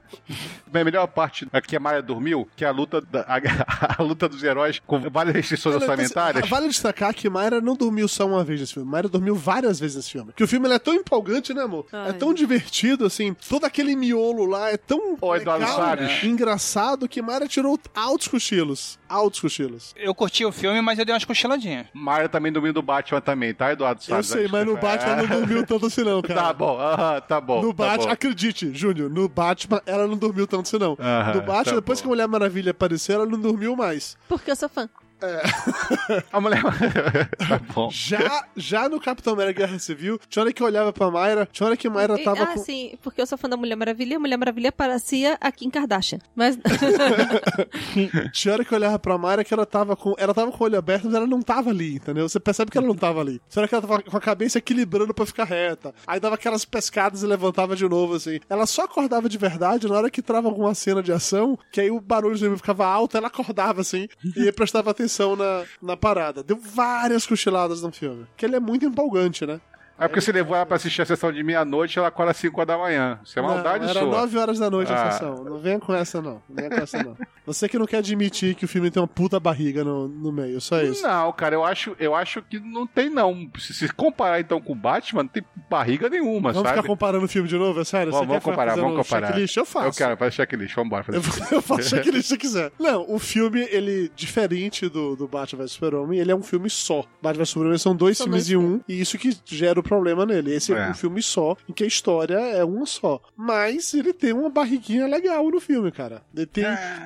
A 0.74 0.84
melhor 0.84 1.08
parte 1.08 1.48
que 1.68 1.76
a 1.76 1.80
Maia 1.80 2.02
dormiu, 2.02 2.48
que 2.56 2.64
é 2.64 2.68
a 2.68 2.72
luta, 2.72 3.02
da- 3.02 3.22
a, 3.28 3.38
a 4.00 4.04
luta 4.04 4.30
dos 4.30 4.44
heróis 4.44 4.80
com 4.86 5.00
várias 5.10 5.36
restrições 5.36 5.76
Olha, 5.76 5.84
orçamentárias. 5.86 6.48
Vale 6.50 6.68
destacar 6.68 7.14
que 7.14 7.30
Mayra 7.30 7.60
não 7.62 7.76
dormiu 7.76 8.08
só 8.08 8.26
uma 8.26 8.44
vez 8.44 8.60
nesse 8.60 8.74
filme. 8.74 8.90
Mayra 8.90 9.08
dormiu 9.10 9.36
várias 9.36 9.80
vezes 9.80 9.96
nesse 9.98 10.12
filme. 10.12 10.32
Que 10.36 10.44
o 10.44 10.48
filme 10.48 10.68
ele 10.68 10.76
é 10.76 10.80
tão 10.80 10.94
empolgante, 10.94 11.54
né, 11.54 11.64
amor? 11.64 11.86
Ai. 11.92 12.10
É 12.10 12.14
tão 12.14 12.34
divertido, 12.34 13.06
assim. 13.06 13.34
Todo 13.48 13.66
aquele 13.66 13.96
miolo 13.96 14.46
lá 14.46 14.70
é 14.70 14.78
tão 14.78 15.18
Ô, 15.20 15.36
Eduardo 15.36 15.66
legal, 15.66 15.76
Salles. 15.78 16.24
engraçado 16.24 17.08
que 17.08 17.22
Mayra 17.22 17.48
tirou 17.48 17.80
altos 17.96 18.28
cochilos. 18.28 19.00
Altos 19.10 19.40
cochilos. 19.40 19.94
Eu 19.98 20.14
curti 20.14 20.46
o 20.46 20.52
filme, 20.52 20.80
mas 20.82 21.00
eu 21.00 21.04
dei 21.06 21.14
umas 21.14 21.26
cochiladinhas. 21.26 21.88
Maia 21.94 22.30
também 22.30 22.52
dormiu 22.52 22.72
do 22.72 22.82
Batman 22.82 23.20
também, 23.20 23.54
tá, 23.54 23.72
Eduardo 23.72 24.02
Eu 24.08 24.24
sei, 24.24 24.48
mas 24.48 24.66
no 24.66 24.78
Batman 24.78 25.12
ela 25.14 25.24
não 25.24 25.40
dormiu 25.40 25.66
tanto 25.66 25.88
assim, 25.88 26.04
não, 26.04 26.22
cara. 26.22 26.40
Tá 26.42 26.54
bom, 26.54 26.80
aham, 26.80 27.22
tá 27.22 27.42
bom. 27.42 27.62
No 27.62 27.74
tá 27.74 27.86
Batman, 27.86 28.06
bom. 28.06 28.12
acredite, 28.12 28.72
Júnior, 28.74 29.10
no 29.10 29.28
Batman 29.28 29.82
ela 29.86 30.08
não 30.08 30.16
dormiu 30.16 30.46
tanto 30.46 30.68
assim, 30.68 30.78
não. 30.78 30.96
Aham, 31.00 31.34
no 31.34 31.42
Batman, 31.42 31.64
tá 31.64 31.76
depois 31.76 32.00
bom. 32.00 32.04
que 32.04 32.08
a 32.08 32.10
Mulher 32.10 32.28
Maravilha 32.28 32.72
apareceu, 32.72 33.16
ela 33.16 33.26
não 33.26 33.40
dormiu 33.40 33.76
mais. 33.76 34.16
Porque 34.28 34.52
eu 34.52 34.56
sou 34.56 34.70
fã. 34.70 34.88
A 36.32 36.40
mulher. 36.40 36.62
tá 37.38 37.60
bom. 37.74 37.90
Já, 37.92 38.46
já 38.56 38.90
no 38.90 39.00
Capitão 39.00 39.34
América 39.34 39.66
Guerra 39.66 39.80
Civil, 39.80 40.20
tinha 40.30 40.44
hora 40.44 40.54
que 40.54 40.62
eu 40.62 40.68
olhava 40.68 40.94
pra 40.94 41.12
Mayra, 41.12 41.48
tinha 41.52 41.68
hora 41.68 41.78
que 41.78 41.90
Mayra 41.90 42.20
E- 42.20 42.24
tava 42.24 42.44
ah, 42.44 42.48
com... 42.48 42.60
sim, 42.60 42.98
porque 43.02 43.22
eu 43.22 43.26
sou 43.28 43.38
fã 43.38 43.50
da 43.50 43.58
Mulher 43.58 43.76
Maravilha 43.76 44.18
a 44.18 44.20
Mulher 44.20 44.38
Maravilha 44.38 44.72
parecia 44.72 45.38
a 45.40 45.52
Kim 45.52 45.70
Kardashian. 45.70 46.20
Mas. 46.36 46.58
Tinha 48.34 48.54
hora 48.54 48.66
que 48.66 48.74
eu 48.74 48.78
olhava 48.78 49.00
pra 49.00 49.18
Mayra 49.18 49.44
que 49.44 49.54
ela 49.54 49.66
tava 49.66 49.96
com. 49.96 50.16
Ela 50.18 50.34
tava 50.34 50.52
com 50.52 50.64
o 50.64 50.68
olho 50.68 50.78
aberto, 50.78 51.06
mas 51.06 51.14
ela 51.14 51.28
não 51.28 51.42
tava 51.42 51.70
ali, 51.70 51.96
entendeu? 51.96 52.28
Você 52.28 52.40
percebe 52.40 52.72
que 52.72 52.78
ela 52.78 52.88
não 52.88 52.96
tava 52.96 53.20
ali. 53.20 53.42
Tinha 53.50 53.62
hora 53.62 53.68
que 53.68 53.76
ela 53.76 53.82
tava 53.82 54.02
com 54.02 54.18
a 54.18 54.22
cabeça 54.22 54.58
equilibrando 54.58 55.14
pra 55.14 55.26
ficar 55.26 55.46
reta. 55.46 55.94
Aí 56.08 56.20
dava 56.20 56.36
aquelas 56.36 56.66
pescadas 56.66 57.24
e 57.24 57.28
levantava 57.28 57.76
de 57.76 57.88
novo, 57.88 58.16
assim. 58.16 58.40
Ela 58.50 58.66
só 58.66 58.84
acordava 58.84 59.28
de 59.28 59.38
verdade 59.38 59.88
na 59.88 59.96
hora 59.96 60.10
que 60.10 60.22
trava 60.22 60.48
alguma 60.48 60.74
cena 60.74 61.04
de 61.04 61.12
ação, 61.12 61.58
que 61.72 61.82
aí 61.82 61.92
o 61.92 62.00
barulho 62.00 62.38
do 62.38 62.58
ficava 62.58 62.86
alto, 62.86 63.18
ela 63.18 63.28
acordava 63.28 63.82
assim 63.82 64.08
e 64.36 64.44
aí 64.44 64.52
prestava 64.52 64.92
atenção 64.92 65.09
na, 65.36 65.66
na 65.82 65.98
parada. 65.98 66.44
Deu 66.44 66.58
várias 66.58 67.26
cochiladas 67.26 67.82
no 67.82 67.92
filme. 67.92 68.26
Que 68.38 68.46
ele 68.46 68.56
é 68.56 68.60
muito 68.60 68.86
empolgante, 68.86 69.46
né? 69.46 69.60
É 70.00 70.08
porque 70.08 70.22
você 70.22 70.32
levou 70.32 70.56
ela 70.56 70.66
pra 70.66 70.76
assistir 70.78 71.02
a 71.02 71.06
sessão 71.06 71.32
de 71.32 71.44
meia-noite 71.44 71.98
e 71.98 72.00
ela 72.00 72.08
acorda 72.08 72.32
às 72.32 72.38
5 72.38 72.60
horas 72.60 72.68
da 72.68 72.78
manhã. 72.78 73.20
Isso 73.24 73.38
é 73.38 73.42
maldade 73.42 73.84
não, 73.84 73.90
era 73.90 74.00
sua. 74.00 74.10
9 74.10 74.38
horas 74.38 74.60
da 74.60 74.70
noite 74.70 74.92
a 74.92 75.08
Ah. 75.08 75.12
sessão. 75.12 75.44
Não 75.44 75.60
venha 75.60 75.80
com 75.80 75.94
essa, 75.94 76.22
não. 76.22 76.42
Não 76.50 76.56
venha 76.56 76.70
com 76.70 76.76
essa, 76.84 77.04
não. 77.04 77.18
Você 77.46 77.68
que 77.68 77.78
não 77.80 77.86
quer 77.86 77.98
admitir 77.98 78.56
que 78.56 78.66
o 78.66 78.68
filme 78.68 78.92
tem 78.92 79.02
uma 79.02 79.08
puta 79.08 79.40
barriga 79.40 79.84
no, 79.84 80.08
no 80.08 80.32
meio, 80.32 80.62
só 80.62 80.82
isso. 80.82 81.02
Não, 81.04 81.32
cara, 81.34 81.56
eu 81.56 81.64
acho, 81.64 81.96
eu 82.00 82.14
acho 82.16 82.42
que 82.44 82.60
não 82.60 82.86
tem, 82.86 83.10
não. 83.10 83.50
Se, 83.58 83.74
se 83.74 83.92
comparar 83.94 84.40
então 84.40 84.62
com 84.62 84.74
o 84.74 84.76
Batman, 84.76 85.24
não 85.24 85.30
tem 85.30 85.44
barriga 85.70 86.08
nenhuma, 86.10 86.52
Vamos 86.54 86.68
sabe? 86.68 86.78
ficar 86.78 86.88
comparando 86.88 87.26
o 87.26 87.28
filme 87.28 87.50
de 87.50 87.58
novo? 87.58 87.82
É 87.82 87.84
sério? 87.84 88.12
Vamos, 88.12 88.28
Você 88.28 88.28
vamos 88.28 88.44
comparar, 88.44 88.76
vamos 88.76 88.98
comparar. 88.98 89.28
checklist? 89.28 89.58
Eu 89.58 89.66
faço. 89.66 89.88
Eu 89.88 89.92
quero, 89.94 90.18
faz 90.18 90.34
checklist, 90.34 90.76
vambora. 90.76 91.06
Eu, 91.10 91.22
Fazer... 91.24 91.56
eu 91.56 91.62
faço 91.62 91.90
checklist 91.90 92.28
se 92.30 92.38
quiser. 92.38 92.72
Não, 92.80 93.06
o 93.10 93.18
filme, 93.20 93.68
ele, 93.72 94.12
diferente 94.16 94.88
do, 94.88 95.16
do 95.16 95.28
Batman 95.28 95.64
vs 95.64 95.72
Super-Homem, 95.72 96.20
ele 96.20 96.32
é 96.32 96.36
um 96.36 96.44
filme 96.44 96.70
só. 96.70 97.04
Batman 97.22 97.40
vs 97.44 97.50
Super-Homem 97.50 97.78
são 97.80 97.96
dois 97.96 98.18
filmes 98.22 98.50
em 98.50 98.56
um, 98.58 98.80
e 98.88 99.02
isso 99.02 99.18
que 99.18 99.36
gera 99.46 99.80
o 99.80 99.84
problema 99.90 100.26
nele. 100.26 100.54
Esse 100.54 100.74
é. 100.74 100.78
É. 100.78 100.90
um 100.92 100.94
filme 100.94 101.22
só, 101.22 101.58
em 101.68 101.74
que 101.74 101.84
a 101.84 101.88
história 101.88 102.36
é 102.38 102.64
uma 102.64 102.86
só. 102.86 103.20
Mas 103.36 103.94
ele 103.94 104.14
tem 104.14 104.32
uma 104.32 104.50
barriguinha 104.50 105.08
legal 105.08 105.50
no 105.50 105.60
filme, 105.60 105.92
cara. 105.92 106.22
Ele 106.36 106.46
tem 106.46 106.64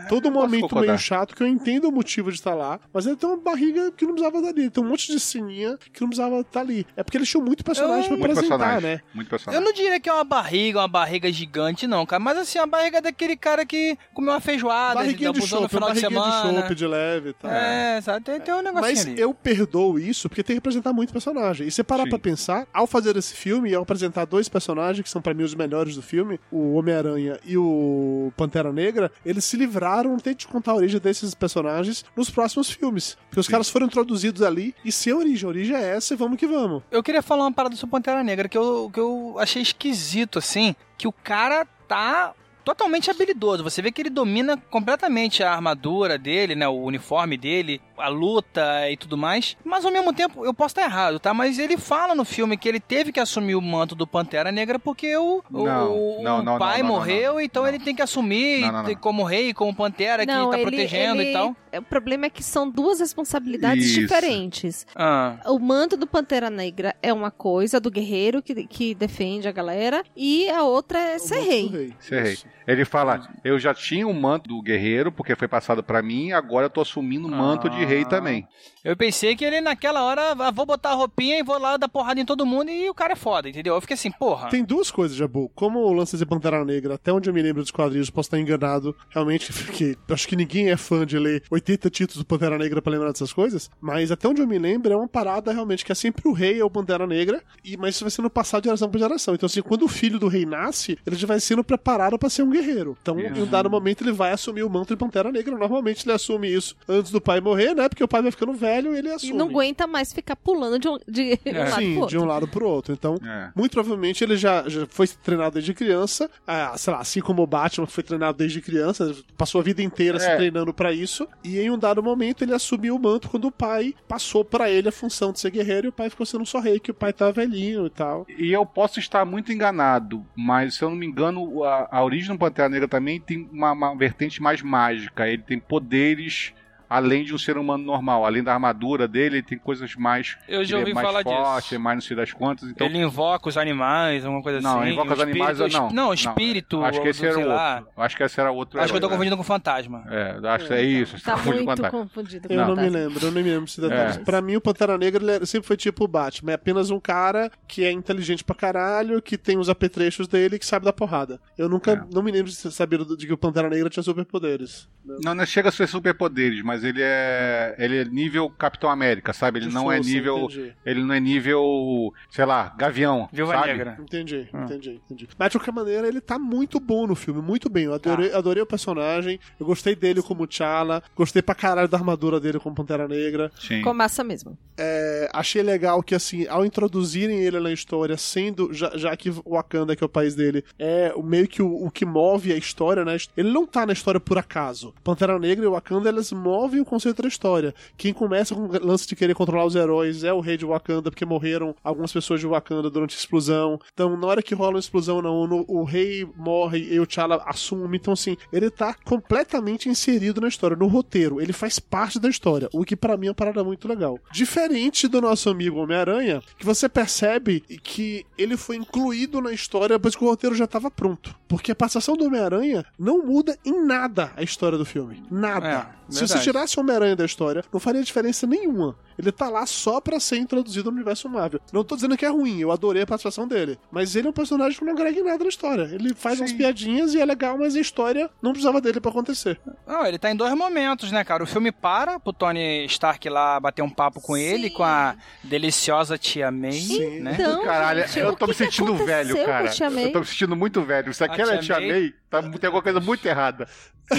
todo 0.10 0.24
posso 0.24 0.34
momento 0.34 0.76
meio 0.80 0.98
chato, 0.98 1.36
que 1.36 1.42
eu 1.42 1.48
entendo 1.48 1.88
o 1.88 1.92
motivo 1.92 2.30
de 2.32 2.38
estar 2.38 2.54
lá, 2.54 2.80
mas 2.94 3.06
ele 3.08 3.16
tem 3.16 3.30
uma 3.30 3.38
barriga 3.38 3.92
que 3.92 4.06
não 4.06 4.14
precisava 4.14 4.38
estar 4.38 4.50
ali. 4.50 4.62
Ele 4.62 4.70
tem 4.70 4.84
um 4.84 4.88
monte 4.88 5.12
de 5.12 5.20
sininha 5.20 5.78
que 5.92 6.02
não 6.02 6.10
precisava 6.10 6.40
estar 6.42 6.60
ali. 6.60 6.86
É 6.96 7.04
porque 7.04 7.18
ele 7.18 7.26
tinha 7.26 7.42
muito 7.44 7.64
personagem 7.64 8.08
pra 8.10 8.18
Muito 8.18 8.32
apresentar, 8.32 8.58
personagem. 8.58 8.90
né? 8.90 9.02
Muito 9.14 9.28
Eu 9.28 9.30
personagem. 9.30 9.66
não 9.66 9.74
diria 9.74 10.00
que 10.00 10.10
é 10.10 10.14
uma 10.14 10.24
barriga, 10.24 10.80
uma 10.80 10.88
barriga 10.88 11.32
gigante, 11.32 11.88
não, 11.88 12.06
cara. 12.06 12.20
Mas 12.20 12.38
assim, 12.38 12.60
a 12.60 12.66
barriga 12.66 13.02
daquele 13.02 13.36
cara 13.38 13.66
que 13.66 13.98
comeu 14.14 14.32
uma 14.34 14.40
feijoada, 14.42 14.96
Barriguinha 14.96 15.32
de 15.32 15.38
abusou 15.40 15.62
no 15.62 15.70
chope, 15.70 15.76
final 15.76 15.94
de 15.94 16.02
barriguinha 16.02 16.22
de 16.32 16.38
semana. 16.42 16.62
chope 16.62 16.76
de 16.76 16.88
leve 16.88 17.30
e 17.30 17.34
tal. 17.34 17.52
É, 17.52 18.02
sabe? 18.02 18.26
Tem, 18.26 18.40
tem 18.40 18.54
um 18.54 18.62
negocinho 18.62 18.82
Mas 18.82 19.06
ali. 19.06 19.20
eu 19.20 19.34
perdoo 19.34 19.98
isso 20.00 20.28
porque 20.30 20.44
tem 20.44 20.56
que 20.56 20.58
representar 20.58 20.92
muito 20.94 21.12
personagem. 21.14 21.68
E 21.68 21.72
você 21.72 21.84
parar 21.84 22.04
Sim. 22.04 22.10
pra 22.10 22.20
pensar, 22.20 22.68
ao 22.74 22.88
fazer 22.88 23.16
esse 23.16 23.34
filme 23.34 23.70
e 23.70 23.76
ao 23.76 23.84
apresentar 23.84 24.26
dois 24.26 24.50
personagens 24.50 25.04
que 25.04 25.10
são 25.10 25.22
pra 25.22 25.34
mim 25.34 25.44
os 25.44 25.54
melhores 25.54 25.96
do 25.96 26.02
filme, 26.02 26.40
o 26.52 26.74
Homem-Aranha 26.76 27.40
e 27.46 27.58
o 27.58 28.32
Pantera 28.36 28.74
Negra, 28.74 29.12
eles 29.26 29.46
se 29.46 29.56
livraram, 29.56 30.18
de 30.18 30.48
contar 30.48 30.72
a 30.72 30.76
origem 30.76 31.00
desses 31.00 31.34
personagens 31.36 32.04
nos 32.16 32.30
próximos 32.30 32.70
filmes. 32.70 33.18
Porque 33.30 33.40
os 33.40 33.48
caras 33.48 33.70
foram 33.70 33.86
introduzidos 33.86 34.42
ali 34.42 34.74
e 34.84 34.92
sem 34.92 35.14
origem. 35.14 35.46
A 35.46 35.50
origem 35.50 35.76
é 35.76 35.96
essa 35.96 36.14
e 36.14 36.18
vamos 36.18 36.38
que 36.38 36.48
vamos. 36.48 36.82
Eu 36.90 37.04
queria 37.04 37.22
falar 37.22 37.44
uma 37.44 37.52
parada 37.52 37.76
sobre 37.76 37.92
Pantera 37.92 38.24
Negra 38.24 38.48
que 38.48 38.58
eu, 38.58 38.90
que 38.92 39.00
eu 39.00 39.36
achei 39.38 39.62
esquisito, 39.62 40.40
assim, 40.40 40.76
que 40.98 41.08
o 41.08 41.12
cara 41.12 41.66
tá 41.88 42.34
totalmente 42.64 43.12
habilidoso. 43.12 43.64
Você 43.64 43.82
vê 43.82 43.92
que 43.92 44.02
ele 44.02 44.10
domina 44.10 44.58
completamente 44.58 45.44
a 45.44 45.52
armadura 45.52 46.18
dele, 46.18 46.56
né, 46.56 46.68
o 46.68 46.82
uniforme 46.82 47.38
dele, 47.38 47.82
a 47.98 48.08
luta 48.08 48.90
e 48.90 48.98
tudo 48.98 49.18
mais. 49.18 49.56
Mas 49.64 49.86
ao 49.86 49.92
mesmo 49.92 50.14
tempo, 50.14 50.46
eu 50.46 50.54
posso 50.54 50.72
estar 50.72 50.84
errado, 50.84 51.20
tá? 51.20 51.34
Mas 51.34 51.60
ele 51.60 51.78
fala 51.78 52.16
no 52.16 52.26
filme 52.26 52.58
que 52.58 52.68
ele 52.68 52.80
teve 52.80 53.12
que 53.12 53.20
assumir 53.20 53.56
o 53.56 53.62
manto 53.62 53.96
do 53.96 54.08
Pantera 54.08 54.52
Negra 54.52 54.80
porque 54.80 55.16
o, 55.18 55.44
o- 55.52 55.64
Não, 55.66 55.92
o, 56.20 56.24
não, 56.24 56.44
não, 56.44 56.58
pai 56.58 56.82
não, 56.82 56.90
não, 56.90 56.96
morreu, 56.96 57.34
não, 57.34 57.42
então 57.42 57.64
não. 57.64 57.70
ele 57.70 57.80
tem 57.80 57.96
que 57.96 58.02
assumir 58.02 58.62
Não, 58.62 58.72
não, 58.72 58.84
não. 58.84 58.96
como 58.96 59.24
rei, 59.24 59.54
como 59.54 59.76
Pantera 59.76 60.26
que 60.26 60.32
tá 60.32 60.48
protegendo 60.58 61.22
e 61.22 61.34
tal. 61.34 61.56
O 61.78 61.82
problema 61.82 62.28
é 62.28 62.30
que 62.30 62.44
são 62.44 62.70
duas 62.70 63.00
responsabilidades 63.00 63.86
Isso. 63.86 64.00
diferentes. 64.02 64.86
Ah. 64.96 65.38
O 65.48 65.58
manto 65.60 65.98
do 65.98 66.06
Pantera 66.06 66.50
Negra 66.50 66.96
é 67.02 67.12
uma 67.12 67.32
coisa, 67.32 67.80
do 67.80 67.90
guerreiro 67.90 68.42
que, 68.42 68.68
que 68.68 68.94
defende 68.94 69.48
a 69.48 69.52
galera, 69.52 70.04
e 70.16 70.50
a 70.50 70.64
outra 70.64 71.00
é 71.00 71.18
ser 71.18 71.40
O 71.40 71.44
rei. 71.46 71.68
rei. 71.68 71.94
Ser 72.00 72.24
rei. 72.24 72.38
Ele 72.68 72.86
fala: 72.86 73.28
Eu 73.44 73.58
já 73.60 73.74
tinha 73.74 74.08
o 74.08 74.14
manto 74.14 74.48
do 74.48 74.62
guerreiro, 74.62 75.12
porque 75.12 75.36
foi 75.36 75.48
passado 75.48 75.84
pra 75.84 76.02
mim, 76.02 76.32
agora 76.32 76.68
eu 76.68 76.70
tô 76.70 76.82
assumindo 76.82 77.28
o 77.28 77.32
manto 77.32 77.70
de 77.70 77.83
rei 77.86 78.02
Ah. 78.04 78.06
também. 78.06 78.48
Eu 78.84 78.98
pensei 78.98 79.34
que 79.34 79.46
ele 79.46 79.62
naquela 79.62 80.04
hora, 80.04 80.34
ah, 80.38 80.52
vou 80.52 80.66
botar 80.66 80.90
a 80.90 80.94
roupinha 80.94 81.40
e 81.40 81.44
vou 81.44 81.58
lá 81.58 81.78
dar 81.78 81.88
porrada 81.88 82.20
em 82.20 82.26
todo 82.26 82.46
mundo 82.46 82.70
e 82.70 82.90
o 82.90 82.94
cara 82.94 83.14
é 83.14 83.16
foda, 83.16 83.48
entendeu? 83.48 83.76
Eu 83.76 83.82
fiquei 83.82 83.94
assim, 83.94 84.12
porra. 84.12 84.50
Tem 84.50 84.62
duas 84.62 84.92
coisas, 84.92 85.16
Jabu. 85.16 85.50
Como 85.56 85.80
o 85.80 85.94
lance 85.94 86.18
de 86.18 86.26
Pantera 86.26 86.66
Negra, 86.66 86.96
até 86.96 87.12
onde 87.14 87.30
eu 87.30 87.34
me 87.34 87.42
lembro 87.42 87.62
dos 87.62 87.72
quadrinhos, 87.72 88.10
posso 88.10 88.28
estar 88.28 88.40
enganado. 88.40 88.94
Realmente, 89.10 89.54
porque 89.54 89.96
acho 90.10 90.28
que 90.28 90.36
ninguém 90.36 90.70
é 90.70 90.76
fã 90.76 91.06
de 91.06 91.18
ler 91.18 91.44
80 91.50 91.90
títulos 91.90 92.18
do 92.24 92.26
Pantera 92.28 92.58
Negra 92.58 92.82
pra 92.82 92.92
lembrar 92.92 93.12
dessas 93.14 93.32
coisas. 93.32 93.70
Mas 93.80 94.12
até 94.12 94.28
onde 94.28 94.42
eu 94.42 94.48
me 94.48 94.60
lembro, 94.60 94.92
é 94.92 94.98
uma 94.98 95.08
parada 95.08 95.54
realmente 95.54 95.86
que 95.86 95.92
é 95.94 95.96
sempre 95.96 96.28
o 96.28 96.34
rei 96.34 96.60
é 96.60 96.66
o 96.66 96.70
Pantera 96.70 97.08
Negra. 97.08 97.42
E, 97.64 97.78
mas 97.78 97.96
isso 97.96 98.04
vai 98.04 98.12
sendo 98.12 98.30
passado 98.30 98.64
de 98.64 98.68
geração 98.68 98.90
pra 98.90 99.00
geração. 99.00 99.34
Então, 99.34 99.48
assim, 99.48 99.62
quando 99.62 99.84
o 99.84 99.88
filho 99.88 100.20
do 100.20 100.28
rei 100.28 100.46
nasce, 100.46 101.00
ele 101.08 101.16
já 101.16 101.26
vai 101.26 101.40
sendo 101.40 101.64
preparado 101.64 102.20
pra 102.20 102.30
ser 102.30 102.44
um 102.44 102.50
guerreiro. 102.50 102.98
Então, 103.02 103.18
em 103.18 103.32
um 103.42 103.46
dado 103.48 103.70
momento, 103.70 104.04
ele 104.04 104.12
vai 104.12 104.34
assumir 104.34 104.64
o 104.64 104.70
manto 104.70 104.90
de 104.90 104.98
Pantera 104.98 105.32
Negra. 105.32 105.58
Normalmente, 105.58 106.06
ele 106.06 106.14
assume 106.14 106.54
isso 106.54 106.76
antes 106.90 107.10
do 107.14 107.22
pai 107.22 107.40
morrer, 107.40 107.73
né? 107.74 107.90
Porque 107.90 108.04
o 108.04 108.08
pai 108.08 108.22
vai 108.22 108.32
ficando 108.32 108.54
velho 108.54 108.94
e 108.96 108.98
ele 109.00 109.08
E 109.10 109.12
assume. 109.12 109.34
não 109.34 109.48
aguenta 109.50 109.86
mais 109.88 110.12
ficar 110.14 110.36
pulando 110.36 110.80
de 110.80 110.88
um, 110.88 110.98
de 111.08 111.40
um 111.46 111.58
lado 111.60 111.76
Sim, 111.76 111.92
pro 111.94 112.02
outro. 112.02 112.08
de 112.10 112.18
um 112.18 112.26
lado 112.26 112.48
pro 112.48 112.68
outro. 112.68 112.94
Então, 112.94 113.16
É. 113.26 113.50
muito 113.56 113.72
provavelmente 113.74 114.24
ele 114.24 114.38
já, 114.38 114.68
já 114.68 114.86
foi 114.88 115.08
treinado 115.08 115.54
desde 115.56 115.74
criança, 115.74 116.30
ah, 116.48 116.74
sei 116.78 116.94
lá, 116.94 117.00
assim 117.00 117.20
como 117.22 117.42
o 117.42 117.48
Batman 117.48 117.88
foi 117.88 118.04
treinado 118.04 118.38
desde 118.38 118.62
criança, 118.62 119.16
passou 119.38 119.62
a 119.62 119.64
vida 119.64 119.82
inteira 119.82 120.20
se 120.20 120.26
É. 120.28 120.36
treinando 120.36 120.74
pra 120.74 120.92
isso, 120.92 121.28
e 121.44 121.60
em 121.60 121.70
um 121.70 121.78
dado 121.78 122.02
momento 122.04 122.44
ele 122.44 122.54
assumiu 122.54 122.96
o 122.96 123.00
manto 123.02 123.30
quando 123.30 123.46
o 123.46 123.52
pai 123.52 123.94
passou 124.08 124.44
pra 124.46 124.70
ele 124.70 124.90
a 124.90 124.92
função 124.92 125.32
de 125.32 125.40
ser 125.40 125.52
guerreiro 125.52 125.88
e 125.88 125.90
o 125.90 125.94
pai 125.94 126.10
ficou 126.10 126.26
sendo 126.26 126.46
só 126.46 126.60
rei, 126.60 126.80
que 126.80 126.92
o 126.92 126.94
pai 126.94 127.12
tava 127.14 127.32
velhinho 127.32 127.86
e 127.86 127.90
tal. 127.90 128.26
E 128.38 128.52
eu 128.52 128.66
posso 128.66 129.00
estar 129.00 129.26
muito 129.26 129.52
enganado, 129.52 130.26
mas 130.36 130.76
se 130.76 130.84
eu 130.84 130.90
não 130.90 130.96
me 130.98 131.06
engano, 131.06 131.64
a, 131.64 131.88
a 131.92 132.04
origem 132.04 132.34
do 132.34 132.40
Pantera 132.40 132.70
Negra 132.70 132.88
também 132.88 133.20
tem 133.20 133.48
uma, 133.52 133.72
uma 133.72 133.96
vertente 133.96 134.42
mais 134.42 134.62
mágica. 134.62 135.28
Ele 135.28 135.42
tem 135.42 135.60
poderes 135.60 136.54
além 136.96 137.24
de 137.24 137.34
um 137.34 137.38
ser 137.38 137.58
humano 137.58 137.84
normal. 137.84 138.26
Além 138.26 138.44
da 138.44 138.54
armadura 138.54 139.08
dele, 139.08 139.38
ele 139.38 139.44
tem 139.44 139.58
coisas 139.58 139.96
mais. 139.96 140.38
Eu 140.48 140.64
já 140.64 140.78
ele 140.78 140.82
ouvi 140.82 140.92
é 140.92 140.94
mais 140.96 141.08
falar 141.08 141.24
forte, 141.24 141.64
disso. 141.64 141.76
é 141.76 141.78
mais 141.78 141.96
não 141.98 142.02
sei 142.02 142.16
das 142.18 142.32
quantas. 142.32 142.70
Então, 142.70 142.88
ele 142.88 143.00
invoca 143.00 143.50
os 143.50 143.58
animais, 143.58 144.24
alguma 144.26 144.44
coisa 144.44 144.62
Não, 144.62 144.80
assim. 144.82 144.92
invoca 144.92 145.14
os 145.14 145.20
animais, 145.20 145.58
espírito- 145.60 145.78
não. 145.80 145.90
Não, 145.90 146.04
Não, 146.08 146.14
espírito. 146.14 146.84
acho 146.84 147.02
que 147.02 147.08
esse 147.08 147.26
era 147.26 147.46
lá. 147.46 147.76
outro. 147.80 147.92
Acho 147.98 148.18
que 148.18 148.24
esse 148.24 148.40
era 148.40 148.52
outro. 148.52 148.80
Acho 148.80 148.92
que 148.94 148.98
eu 148.98 149.02
tô 149.02 149.08
herói, 149.08 149.10
né? 149.10 149.16
confundindo 149.18 149.38
com 149.38 149.44
fantasma. 149.44 150.04
É, 150.10 150.40
acho 150.50 150.68
que 150.68 150.74
é 150.74 150.82
isso. 150.84 151.24
Tá 151.24 151.34
com 151.38 151.46
muito 151.52 151.66
fantasma. 151.66 151.92
confundido. 151.92 152.48
Eu 152.50 152.62
com 152.66 152.76
não 152.76 152.84
me 152.84 152.90
lembro, 152.90 153.20
eu 153.20 153.26
não 153.26 153.32
me 153.32 153.42
lembro 153.50 153.68
se 153.68 153.82
detalhes. 153.82 154.18
É. 154.18 154.20
Pra 154.20 154.42
mim, 154.42 154.56
o 154.56 154.62
Pantera 154.62 154.98
Negra 154.98 155.24
ele 155.24 155.32
era- 155.32 155.46
sempre 155.46 155.68
foi 155.68 155.78
tipo 155.78 156.04
o 156.04 156.08
Batman. 156.08 156.52
É 156.52 156.56
apenas 156.56 156.90
um 156.90 157.00
cara 157.00 157.52
que 157.68 157.84
é 157.84 157.92
inteligente 157.92 158.44
pra 158.44 158.56
caralho, 158.56 159.22
que 159.22 159.38
tem 159.38 159.58
os 159.58 159.70
apetrechos 159.70 160.28
dele 160.28 160.56
e 160.56 160.60
que 160.60 160.66
sabe 160.66 160.86
dar 160.86 160.94
porrada. 160.94 161.40
Eu 161.58 161.68
nunca, 161.70 161.94
É. 161.94 162.02
não 162.14 162.22
me 162.22 162.32
lembro 162.32 162.50
de 162.52 162.56
saber 162.56 163.04
de 163.04 163.26
que 163.28 163.34
o 163.34 163.38
Pantera 163.38 163.70
Negra 163.70 163.90
tinha 163.90 164.04
superpoderes. 164.04 164.88
Não, 165.24 165.34
não 165.36 165.46
chega 165.46 165.70
a 165.70 165.72
ser 165.72 165.88
superpoderes, 165.88 166.62
mas 166.64 166.83
mas 166.84 166.90
ele 166.90 167.02
é. 167.02 167.76
Ele 167.80 167.98
é 168.02 168.06
nível 168.06 168.50
Capitão 168.50 168.90
América, 168.90 169.32
sabe? 169.34 169.60
Ele 169.60 169.68
De 169.68 169.74
não 169.74 169.92
é 169.92 170.00
nível. 170.00 170.38
entendi. 170.46 170.74
Ele 170.86 171.04
não 171.04 171.14
é 171.16 171.20
nível, 171.20 172.14
sei 172.30 172.46
lá, 172.46 172.74
Gavião. 172.78 173.30
Viúva 173.32 173.54
sabe? 173.54 173.68
Negra. 173.68 173.98
Entendi, 174.02 174.50
Ah. 174.54 174.64
entendi, 174.64 175.02
entendi. 175.06 175.30
Mas 175.38 175.52
de 175.52 175.58
qualquer 175.58 175.72
maneira, 175.74 176.08
ele 176.08 176.20
tá 176.22 176.38
muito 176.38 176.80
bom 176.80 177.08
no 177.08 177.16
filme, 177.16 177.42
muito 177.42 177.70
bem. 177.70 177.86
Eu 177.86 177.94
adorei, 177.94 178.30
Tá. 178.30 178.38
adorei 178.38 178.62
o 178.64 178.66
personagem, 178.66 179.40
eu 179.60 179.66
gostei 179.66 179.96
dele 179.96 180.22
como 180.22 180.46
T'Challa, 180.46 181.02
gostei 181.16 181.42
pra 181.42 181.56
caralho 181.56 181.88
da 181.88 181.98
armadura 181.98 182.40
dele 182.40 182.60
como 182.60 182.76
Pantera 182.76 183.08
Negra. 183.08 183.52
Sim. 183.60 183.82
Massa 183.94 184.24
mesmo. 184.24 184.58
É, 184.76 185.30
achei 185.32 185.62
legal 185.62 186.02
que, 186.02 186.16
assim, 186.16 186.48
ao 186.48 186.66
introduzirem 186.66 187.42
ele 187.44 187.60
na 187.60 187.72
história, 187.72 188.18
sendo, 188.18 188.74
já, 188.74 188.92
já 188.98 189.16
que 189.16 189.30
Wakanda, 189.30 189.96
que 189.96 190.04
é 190.04 190.06
o 190.06 190.10
país 190.10 190.34
dele, 190.34 190.64
é 190.80 191.14
o 191.16 191.22
meio 191.22 191.48
que 191.48 191.62
o, 191.62 191.86
o 191.86 191.92
que 191.92 192.04
move 192.06 192.52
a 192.52 192.58
história, 192.58 193.06
né? 193.06 193.16
Ele 193.38 193.52
não 193.52 193.68
tá 193.68 193.86
na 193.86 193.94
história 193.94 194.20
por 194.20 194.36
acaso. 194.40 194.92
Pantera 195.04 195.38
Negra 195.38 195.64
e 195.64 195.68
Wakanda, 195.70 196.10
elas 196.10 196.32
movem 196.32 196.73
o 196.80 196.86
conceito 196.86 197.22
da 197.22 197.28
história. 197.28 197.74
Quem 197.98 198.14
começa 198.14 198.54
com 198.56 198.62
o 198.62 198.86
lance 198.86 199.08
de 199.08 199.16
querer 199.16 199.34
controlar 199.36 199.66
os 199.66 199.76
heróis 199.76 200.24
é 200.24 200.34
o 200.34 200.40
rei 200.40 200.58
de 200.58 200.66
Wakanda, 200.66 201.10
porque 201.10 201.26
morreram 201.26 201.76
algumas 201.84 202.12
pessoas 202.12 202.40
de 202.40 202.48
Wakanda 202.48 202.90
durante 202.90 203.16
a 203.16 203.20
explosão. 203.20 203.80
Então, 203.94 204.16
na 204.18 204.28
hora 204.28 204.42
que 204.44 204.56
rola 204.56 204.74
uma 204.74 204.80
explosão 204.80 205.22
na 205.22 205.30
ONU, 205.30 205.66
o 205.68 205.84
rei 205.84 206.28
morre 206.36 206.80
e 206.80 207.00
o 207.00 207.06
T'Challa 207.06 207.44
assume. 207.46 207.98
Então, 207.98 208.14
assim, 208.14 208.38
ele 208.52 208.70
tá 208.70 208.96
completamente 209.06 209.90
inserido 209.90 210.42
na 210.42 210.48
história, 210.48 210.78
no 210.78 210.88
roteiro. 210.88 211.42
Ele 211.42 211.54
faz 211.54 211.80
parte 211.80 212.20
da 212.20 212.30
história, 212.30 212.70
o 212.74 212.84
que 212.84 212.96
pra 212.96 213.18
mim 213.18 213.28
é 213.28 213.30
uma 213.30 213.36
parada 213.36 213.64
muito 213.64 213.88
legal. 213.88 214.20
Diferente 214.32 215.08
do 215.08 215.22
nosso 215.22 215.50
amigo 215.50 215.80
Homem-Aranha, 215.80 216.42
que 216.58 216.66
você 216.66 216.88
percebe 216.90 217.62
que 217.62 218.26
ele 218.38 218.58
foi 218.58 218.76
incluído 218.76 219.42
na 219.42 219.52
história 219.52 219.98
depois 219.98 220.16
que 220.16 220.24
o 220.24 220.28
roteiro 220.28 220.56
já 220.56 220.68
tava 220.68 220.92
pronto. 220.92 221.36
Porque 221.48 221.72
a 221.72 221.76
participação 221.76 222.16
do 222.16 222.26
Homem-Aranha 222.26 222.86
não 222.98 223.26
muda 223.26 223.58
em 223.66 223.86
nada 223.86 224.32
a 224.36 224.44
história 224.44 224.78
do 224.78 224.86
filme. 224.86 225.24
Nada. 225.30 225.96
É, 226.10 226.12
Se 226.12 226.28
você. 226.28 226.53
Tirasse 226.54 226.78
o 226.78 226.82
Homem-Aranha 226.82 227.16
da 227.16 227.26
história, 227.26 227.64
não 227.74 227.80
faria 227.80 228.04
diferença 228.04 228.46
nenhuma. 228.46 228.96
Ele 229.18 229.32
tá 229.32 229.48
lá 229.50 229.66
só 229.66 230.00
pra 230.02 230.20
ser 230.20 230.38
introduzido 230.38 230.90
no 230.90 230.96
universo 230.98 231.28
Marvel. 231.30 231.60
Não 231.72 231.84
tô 231.84 231.96
dizendo 231.96 232.18
que 232.18 232.26
é 232.26 232.30
ruim, 232.30 232.60
eu 232.60 232.72
adorei 232.72 233.04
a 233.04 233.06
participação 233.06 233.48
dele. 233.48 233.78
Mas 233.92 234.16
ele 234.16 234.28
é 234.28 234.30
um 234.30 234.34
personagem 234.34 234.78
que 234.78 234.84
não 234.86 234.94
agrega 234.94 235.20
em 235.20 235.24
nada 235.24 235.44
na 235.44 235.50
história. 235.50 235.84
Ele 235.92 236.14
faz 236.16 236.40
umas 236.40 236.52
piadinhas 236.52 237.14
e 237.14 237.22
é 237.22 237.26
legal, 237.26 237.58
mas 237.58 237.76
a 237.76 237.80
história 237.80 238.30
não 238.42 238.52
precisava 238.52 238.82
dele 238.82 239.00
pra 239.00 239.12
acontecer. 239.12 239.60
Não, 239.86 240.06
ele 240.06 240.18
tá 240.18 240.32
em 240.32 240.36
dois 240.36 240.54
momentos, 240.56 241.12
né, 241.12 241.24
cara? 241.24 241.44
O 241.44 241.48
filme 241.48 241.72
para 241.72 242.20
pro 242.20 242.34
Tony 242.34 242.86
Stark 242.86 243.28
lá 243.30 243.60
bater 243.60 243.82
um 243.84 243.90
papo 243.90 244.20
com 244.20 244.36
ele, 244.36 244.70
com 244.72 244.84
a 244.84 245.16
deliciosa 245.44 246.18
tia 246.18 246.50
May, 246.52 246.72
Sim. 246.74 247.20
né? 247.20 247.34
Então, 247.40 247.64
Caralho, 247.64 248.02
gente, 248.08 248.20
eu 248.20 248.36
tô 248.36 248.48
me 248.48 248.54
sentindo 248.54 248.96
velho, 248.96 249.46
cara. 249.46 249.70
Eu 250.02 250.12
tô 250.12 250.20
me 250.20 250.26
sentindo 250.26 250.56
muito 250.56 250.82
velho. 250.82 251.14
Se 251.14 251.24
aquela 251.24 251.54
é 251.54 251.58
Tia 251.60 251.76
Tia 251.78 251.88
May- 251.88 252.02
May, 252.02 252.14
tá, 252.30 252.42
tem 252.42 252.66
alguma 252.68 252.82
coisa 252.82 253.00
muito 253.00 253.26
errada. 253.28 253.68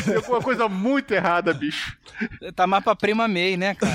Tem 0.02 0.16
alguma 0.16 0.40
coisa 0.40 0.68
muito 0.68 1.12
errada, 1.12 1.52
bicho. 1.54 1.96
Tá 2.54 2.66
mais 2.66 2.82
pra 2.84 2.94
prima 2.94 3.26
May, 3.26 3.56
né, 3.56 3.74
cara? 3.74 3.92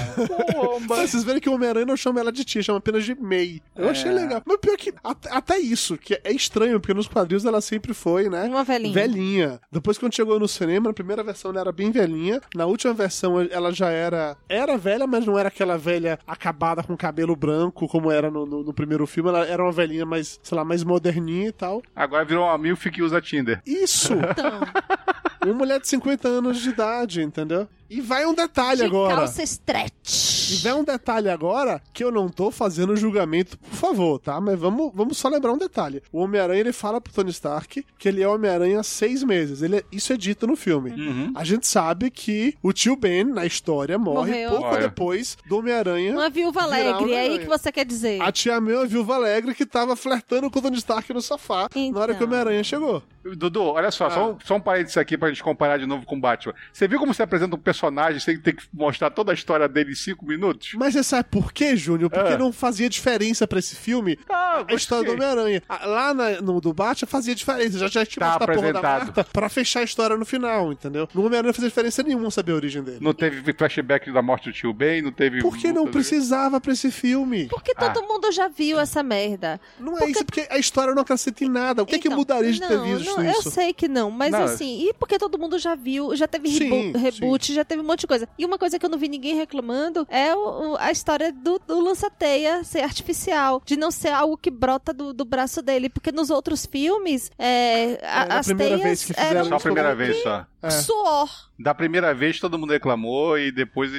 Mas 0.87 1.09
vocês 1.11 1.23
verem 1.23 1.39
que 1.41 1.49
o 1.49 1.53
Homem-Aranha 1.53 1.85
não 1.85 1.95
chama 1.97 2.19
ela 2.19 2.31
de 2.31 2.43
tia, 2.43 2.61
chama 2.61 2.79
apenas 2.79 3.03
de 3.05 3.15
May. 3.15 3.61
Eu 3.75 3.87
É. 3.87 3.91
achei 3.91 4.11
legal. 4.11 4.41
Mas 4.45 4.57
pior 4.57 4.77
que 4.77 4.93
até, 5.03 5.31
até 5.31 5.57
isso, 5.59 5.97
que 5.97 6.19
é 6.23 6.31
estranho, 6.31 6.79
porque 6.79 6.93
nos 6.93 7.07
quadrinhos 7.07 7.45
ela 7.45 7.61
sempre 7.61 7.93
foi, 7.93 8.29
né? 8.29 8.43
Uma 8.43 8.63
velhinha. 8.63 8.93
Velhinha. 8.93 9.61
Depois 9.71 9.97
quando 9.97 10.15
chegou 10.15 10.39
no 10.39 10.47
cinema, 10.47 10.89
na 10.89 10.93
primeira 10.93 11.23
versão 11.23 11.51
ela 11.51 11.61
era 11.61 11.71
bem 11.71 11.91
velhinha. 11.91 12.41
Na 12.55 12.65
última 12.65 12.93
versão 12.93 13.39
ela 13.41 13.71
já 13.71 13.89
era. 13.89 14.35
Era 14.49 14.77
velha, 14.77 15.07
mas 15.07 15.25
não 15.25 15.37
era 15.39 15.47
aquela 15.47 15.77
velha 15.77 16.19
acabada 16.27 16.83
com 16.83 16.95
cabelo 16.97 17.35
branco, 17.35 17.87
como 17.87 18.11
era 18.11 18.29
no, 18.29 18.45
no- 18.45 18.63
no 18.63 18.73
primeiro 18.73 19.05
filme. 19.07 19.29
Ela 19.29 19.45
era 19.45 19.63
uma 19.63 19.71
velhinha 19.71 20.05
mais, 20.05 20.39
sei 20.43 20.57
lá, 20.57 20.65
mais 20.65 20.83
moderninha 20.83 21.47
e 21.47 21.51
tal. 21.51 21.81
Agora 21.95 22.25
virou 22.25 22.45
uma 22.45 22.57
milf 22.57 22.85
que 22.89 23.01
usa 23.01 23.21
Tinder. 23.21 23.61
Isso! 23.65 24.13
Então, 24.13 24.59
uma 25.41 25.53
mulher 25.53 25.79
de 25.79 25.87
50 25.87 26.27
anos 26.27 26.59
de 26.59 26.69
idade, 26.69 27.21
entendeu? 27.21 27.67
E 27.89 28.01
vai 28.01 28.25
um 28.25 28.33
detalhe 28.33 28.81
de 28.81 28.85
agora. 28.85 29.15
calça 29.15 29.41
E 29.41 29.45
stretch. 29.45 30.61
vem 30.61 30.73
um 30.73 30.83
detalhe 30.83 31.29
agora 31.29 31.81
que 31.93 32.03
eu 32.03 32.11
não 32.11 32.29
tô 32.29 32.51
fazendo 32.51 32.95
julgamento, 32.95 33.57
por 33.57 33.73
favor, 33.75 34.19
tá? 34.19 34.39
Mas 34.39 34.59
vamos, 34.59 34.91
vamos 34.93 35.17
só 35.17 35.27
lembrar 35.29 35.53
um 35.53 35.57
detalhe. 35.57 36.01
O 36.11 36.19
Homem-Aranha, 36.21 36.59
ele 36.59 36.71
fala 36.73 37.01
pro 37.01 37.11
Tony 37.13 37.31
Stark 37.31 37.85
que 37.97 38.07
ele 38.07 38.21
é 38.21 38.27
o 38.27 38.35
Homem-Aranha 38.35 38.79
há 38.79 38.83
seis 38.83 39.23
meses. 39.23 39.61
Ele 39.61 39.77
é- 39.77 39.83
isso 39.91 40.13
é 40.13 40.17
dito 40.17 40.45
no 40.45 40.55
filme. 40.55 40.91
Uhum. 40.91 41.33
A 41.35 41.43
gente 41.43 41.67
sabe 41.67 42.09
que 42.11 42.55
o 42.61 42.71
tio 42.73 42.95
Ben, 42.95 43.23
na 43.23 43.45
história, 43.45 43.97
morre 43.97 44.31
Morreu. 44.31 44.49
pouco 44.51 44.65
Morre. 44.65 44.79
depois 44.81 45.37
do 45.47 45.57
Homem-Aranha. 45.57 46.13
Uma 46.13 46.29
viúva 46.29 46.61
alegre, 46.63 47.13
é 47.13 47.19
aí 47.21 47.39
que 47.39 47.45
você 47.47 47.71
quer 47.71 47.85
dizer. 47.85 48.21
A 48.21 48.31
tia 48.31 48.59
May 48.61 48.73
é 48.75 48.77
uma 48.77 48.85
viúva 48.85 49.15
alegre 49.15 49.55
que 49.55 49.65
tava 49.65 49.95
flertando 49.95 50.49
com 50.51 50.59
o 50.59 50.61
Tony 50.61 50.77
Stark 50.77 51.11
no 51.13 51.21
sofá 51.21 51.67
na 51.91 51.99
hora 51.99 52.13
que 52.13 52.23
o 52.23 52.25
Então. 52.25 52.27
Homem-Aranha 52.27 52.63
chegou. 52.63 53.01
Dudu, 53.35 53.63
olha 53.63 53.91
só, 53.91 54.07
Ah. 54.07 54.11
só, 54.11 54.31
um, 54.31 54.37
só 54.43 54.55
um 54.55 54.61
parênteses 54.61 54.97
aqui 54.97 55.17
pra 55.17 55.27
gente 55.29 55.43
comparar 55.43 55.77
de 55.77 55.85
novo 55.85 56.05
com 56.05 56.15
o 56.15 56.19
Batman. 56.19 56.53
Você 56.71 56.87
viu 56.87 56.97
como 56.99 57.13
você 57.13 57.21
apresenta 57.23 57.55
um 57.55 57.59
personagem 57.59 57.78
sem 58.19 58.39
ter 58.39 58.53
que 58.55 58.63
mostrar 58.73 59.09
toda 59.09 59.31
a 59.31 59.33
história 59.35 59.67
dele 59.67 59.91
em 59.91 59.95
cinco 59.95 60.25
minutos? 60.25 60.71
Mas 60.75 60.93
você 60.93 61.03
sabe 61.03 61.29
por 61.29 61.51
quê, 61.53 61.75
Júnior? 61.75 62.09
Porque 62.09 62.33
Ah. 62.33 62.37
não 62.37 62.51
fazia 62.51 62.89
diferença 62.89 63.47
pra 63.47 63.59
esse 63.59 63.75
filme 63.75 64.17
Ah, 64.29 64.63
a 64.67 64.73
história 64.73 65.05
do 65.05 65.13
Homem-Aranha. 65.13 65.61
Ah, 65.67 65.85
Lá 65.85 66.13
na- 66.13 66.41
no 66.41 66.59
do 66.61 66.73
Batman 66.73 67.07
fazia 67.07 67.33
diferença. 67.35 67.77
Já 67.79 67.87
já 67.87 68.05
tinha 68.05 68.19
Tá 68.19 68.27
mostrado 68.31 68.43
a 68.51 68.55
porra 68.55 68.73
da 68.73 68.79
apresentado. 68.79 69.05
Marta 69.15 69.23
pra 69.31 69.49
fechar 69.49 69.79
a 69.79 69.83
história 69.83 70.15
no 70.17 70.25
final, 70.25 70.71
entendeu? 70.71 71.07
No 71.13 71.21
Homem-Aranha 71.21 71.47
não 71.49 71.53
fazia 71.53 71.69
diferença 71.69 72.03
nenhuma 72.03 72.29
saber 72.31 72.51
a 72.51 72.55
origem 72.55 72.83
dele. 72.83 72.99
Não 73.01 73.13
teve 73.13 73.53
flashback 73.53 74.11
da 74.11 74.21
morte 74.21 74.49
do 74.49 74.53
tio 74.53 74.73
Ben, 74.73 75.01
não 75.01 75.11
teve. 75.11 75.41
Por 75.41 75.57
que 75.57 75.71
não 75.71 75.87
precisava 75.87 76.59
pra 76.61 76.73
esse 76.73 76.91
filme? 76.91 77.47
Porque 77.47 77.73
todo 77.73 78.01
mundo 78.03 78.31
já 78.31 78.47
viu 78.47 78.79
essa 78.79 79.01
merda. 79.03 79.59
Não 79.79 79.95
é 79.95 79.99
Porque- 79.99 80.11
isso, 80.11 80.25
porque 80.25 80.47
a 80.49 80.57
história 80.57 80.93
não 80.93 81.01
acrescenta 81.01 81.43
em 81.43 81.49
nada. 81.49 81.81
O 81.83 81.85
que, 81.85 81.95
é 81.95 81.99
que 81.99 82.07
Então, 82.07 82.17
mudaria 82.17 82.51
de 82.51 82.59
ter 82.59 82.69
não, 82.77 82.83
visto 82.97 83.15
não, 83.17 83.29
isso? 83.29 83.47
Eu 83.47 83.51
sei 83.51 83.73
que 83.73 83.87
não, 83.87 84.11
mas 84.11 84.31
Não, 84.31 84.43
assim, 84.43 84.87
e 84.89 84.93
porque 84.93 85.17
todo 85.17 85.37
mundo 85.37 85.57
já 85.57 85.75
viu, 85.75 86.15
já 86.15 86.27
teve 86.27 86.49
Sim, 86.49 86.91
rebo- 86.91 86.97
reboot, 86.97 87.53
já 87.53 87.63
teve 87.69 87.81
um 87.81 87.85
monte 87.85 88.01
de 88.01 88.07
coisa. 88.07 88.27
E 88.37 88.45
uma 88.45 88.57
coisa 88.57 88.77
que 88.77 88.85
eu 88.85 88.89
não 88.89 88.97
vi 88.97 89.07
ninguém 89.07 89.35
reclamando 89.35 90.05
é 90.09 90.35
o- 90.35 90.71
o- 90.73 90.77
a 90.77 90.91
história 90.91 91.31
do, 91.31 91.59
do 91.65 91.79
lança-teia 91.79 92.63
ser 92.63 92.81
artificial, 92.81 93.61
de 93.65 93.77
não 93.77 93.91
ser 93.91 94.09
algo 94.09 94.35
que 94.35 94.49
brota 94.51 94.91
do, 94.91 95.13
do 95.13 95.23
braço 95.23 95.61
dele, 95.61 95.87
porque 95.89 96.11
nos 96.11 96.29
outros 96.29 96.65
filmes, 96.65 97.31
é, 97.39 97.99
a- 98.03 98.25
na 98.25 98.39
as 98.39 98.45
primeira 98.47 98.75
teias 98.75 98.83
vez 98.87 98.99
que 99.01 99.13
fizeram 99.13 99.29
eram 99.39 99.45
Só 99.49 99.55
a 99.55 99.59
primeira 99.59 99.89
Todo 99.89 99.97
mundo- 99.99 100.05
vez 100.07 100.23
só. 100.23 100.45
É. 100.61 100.69
suor. 100.69 101.29
Da 101.57 101.73
primeira 101.75 102.13
vez 102.13 102.39
todo 102.39 102.57
mundo 102.57 102.71
reclamou 102.71 103.37
e 103.37 103.51
depois 103.51 103.91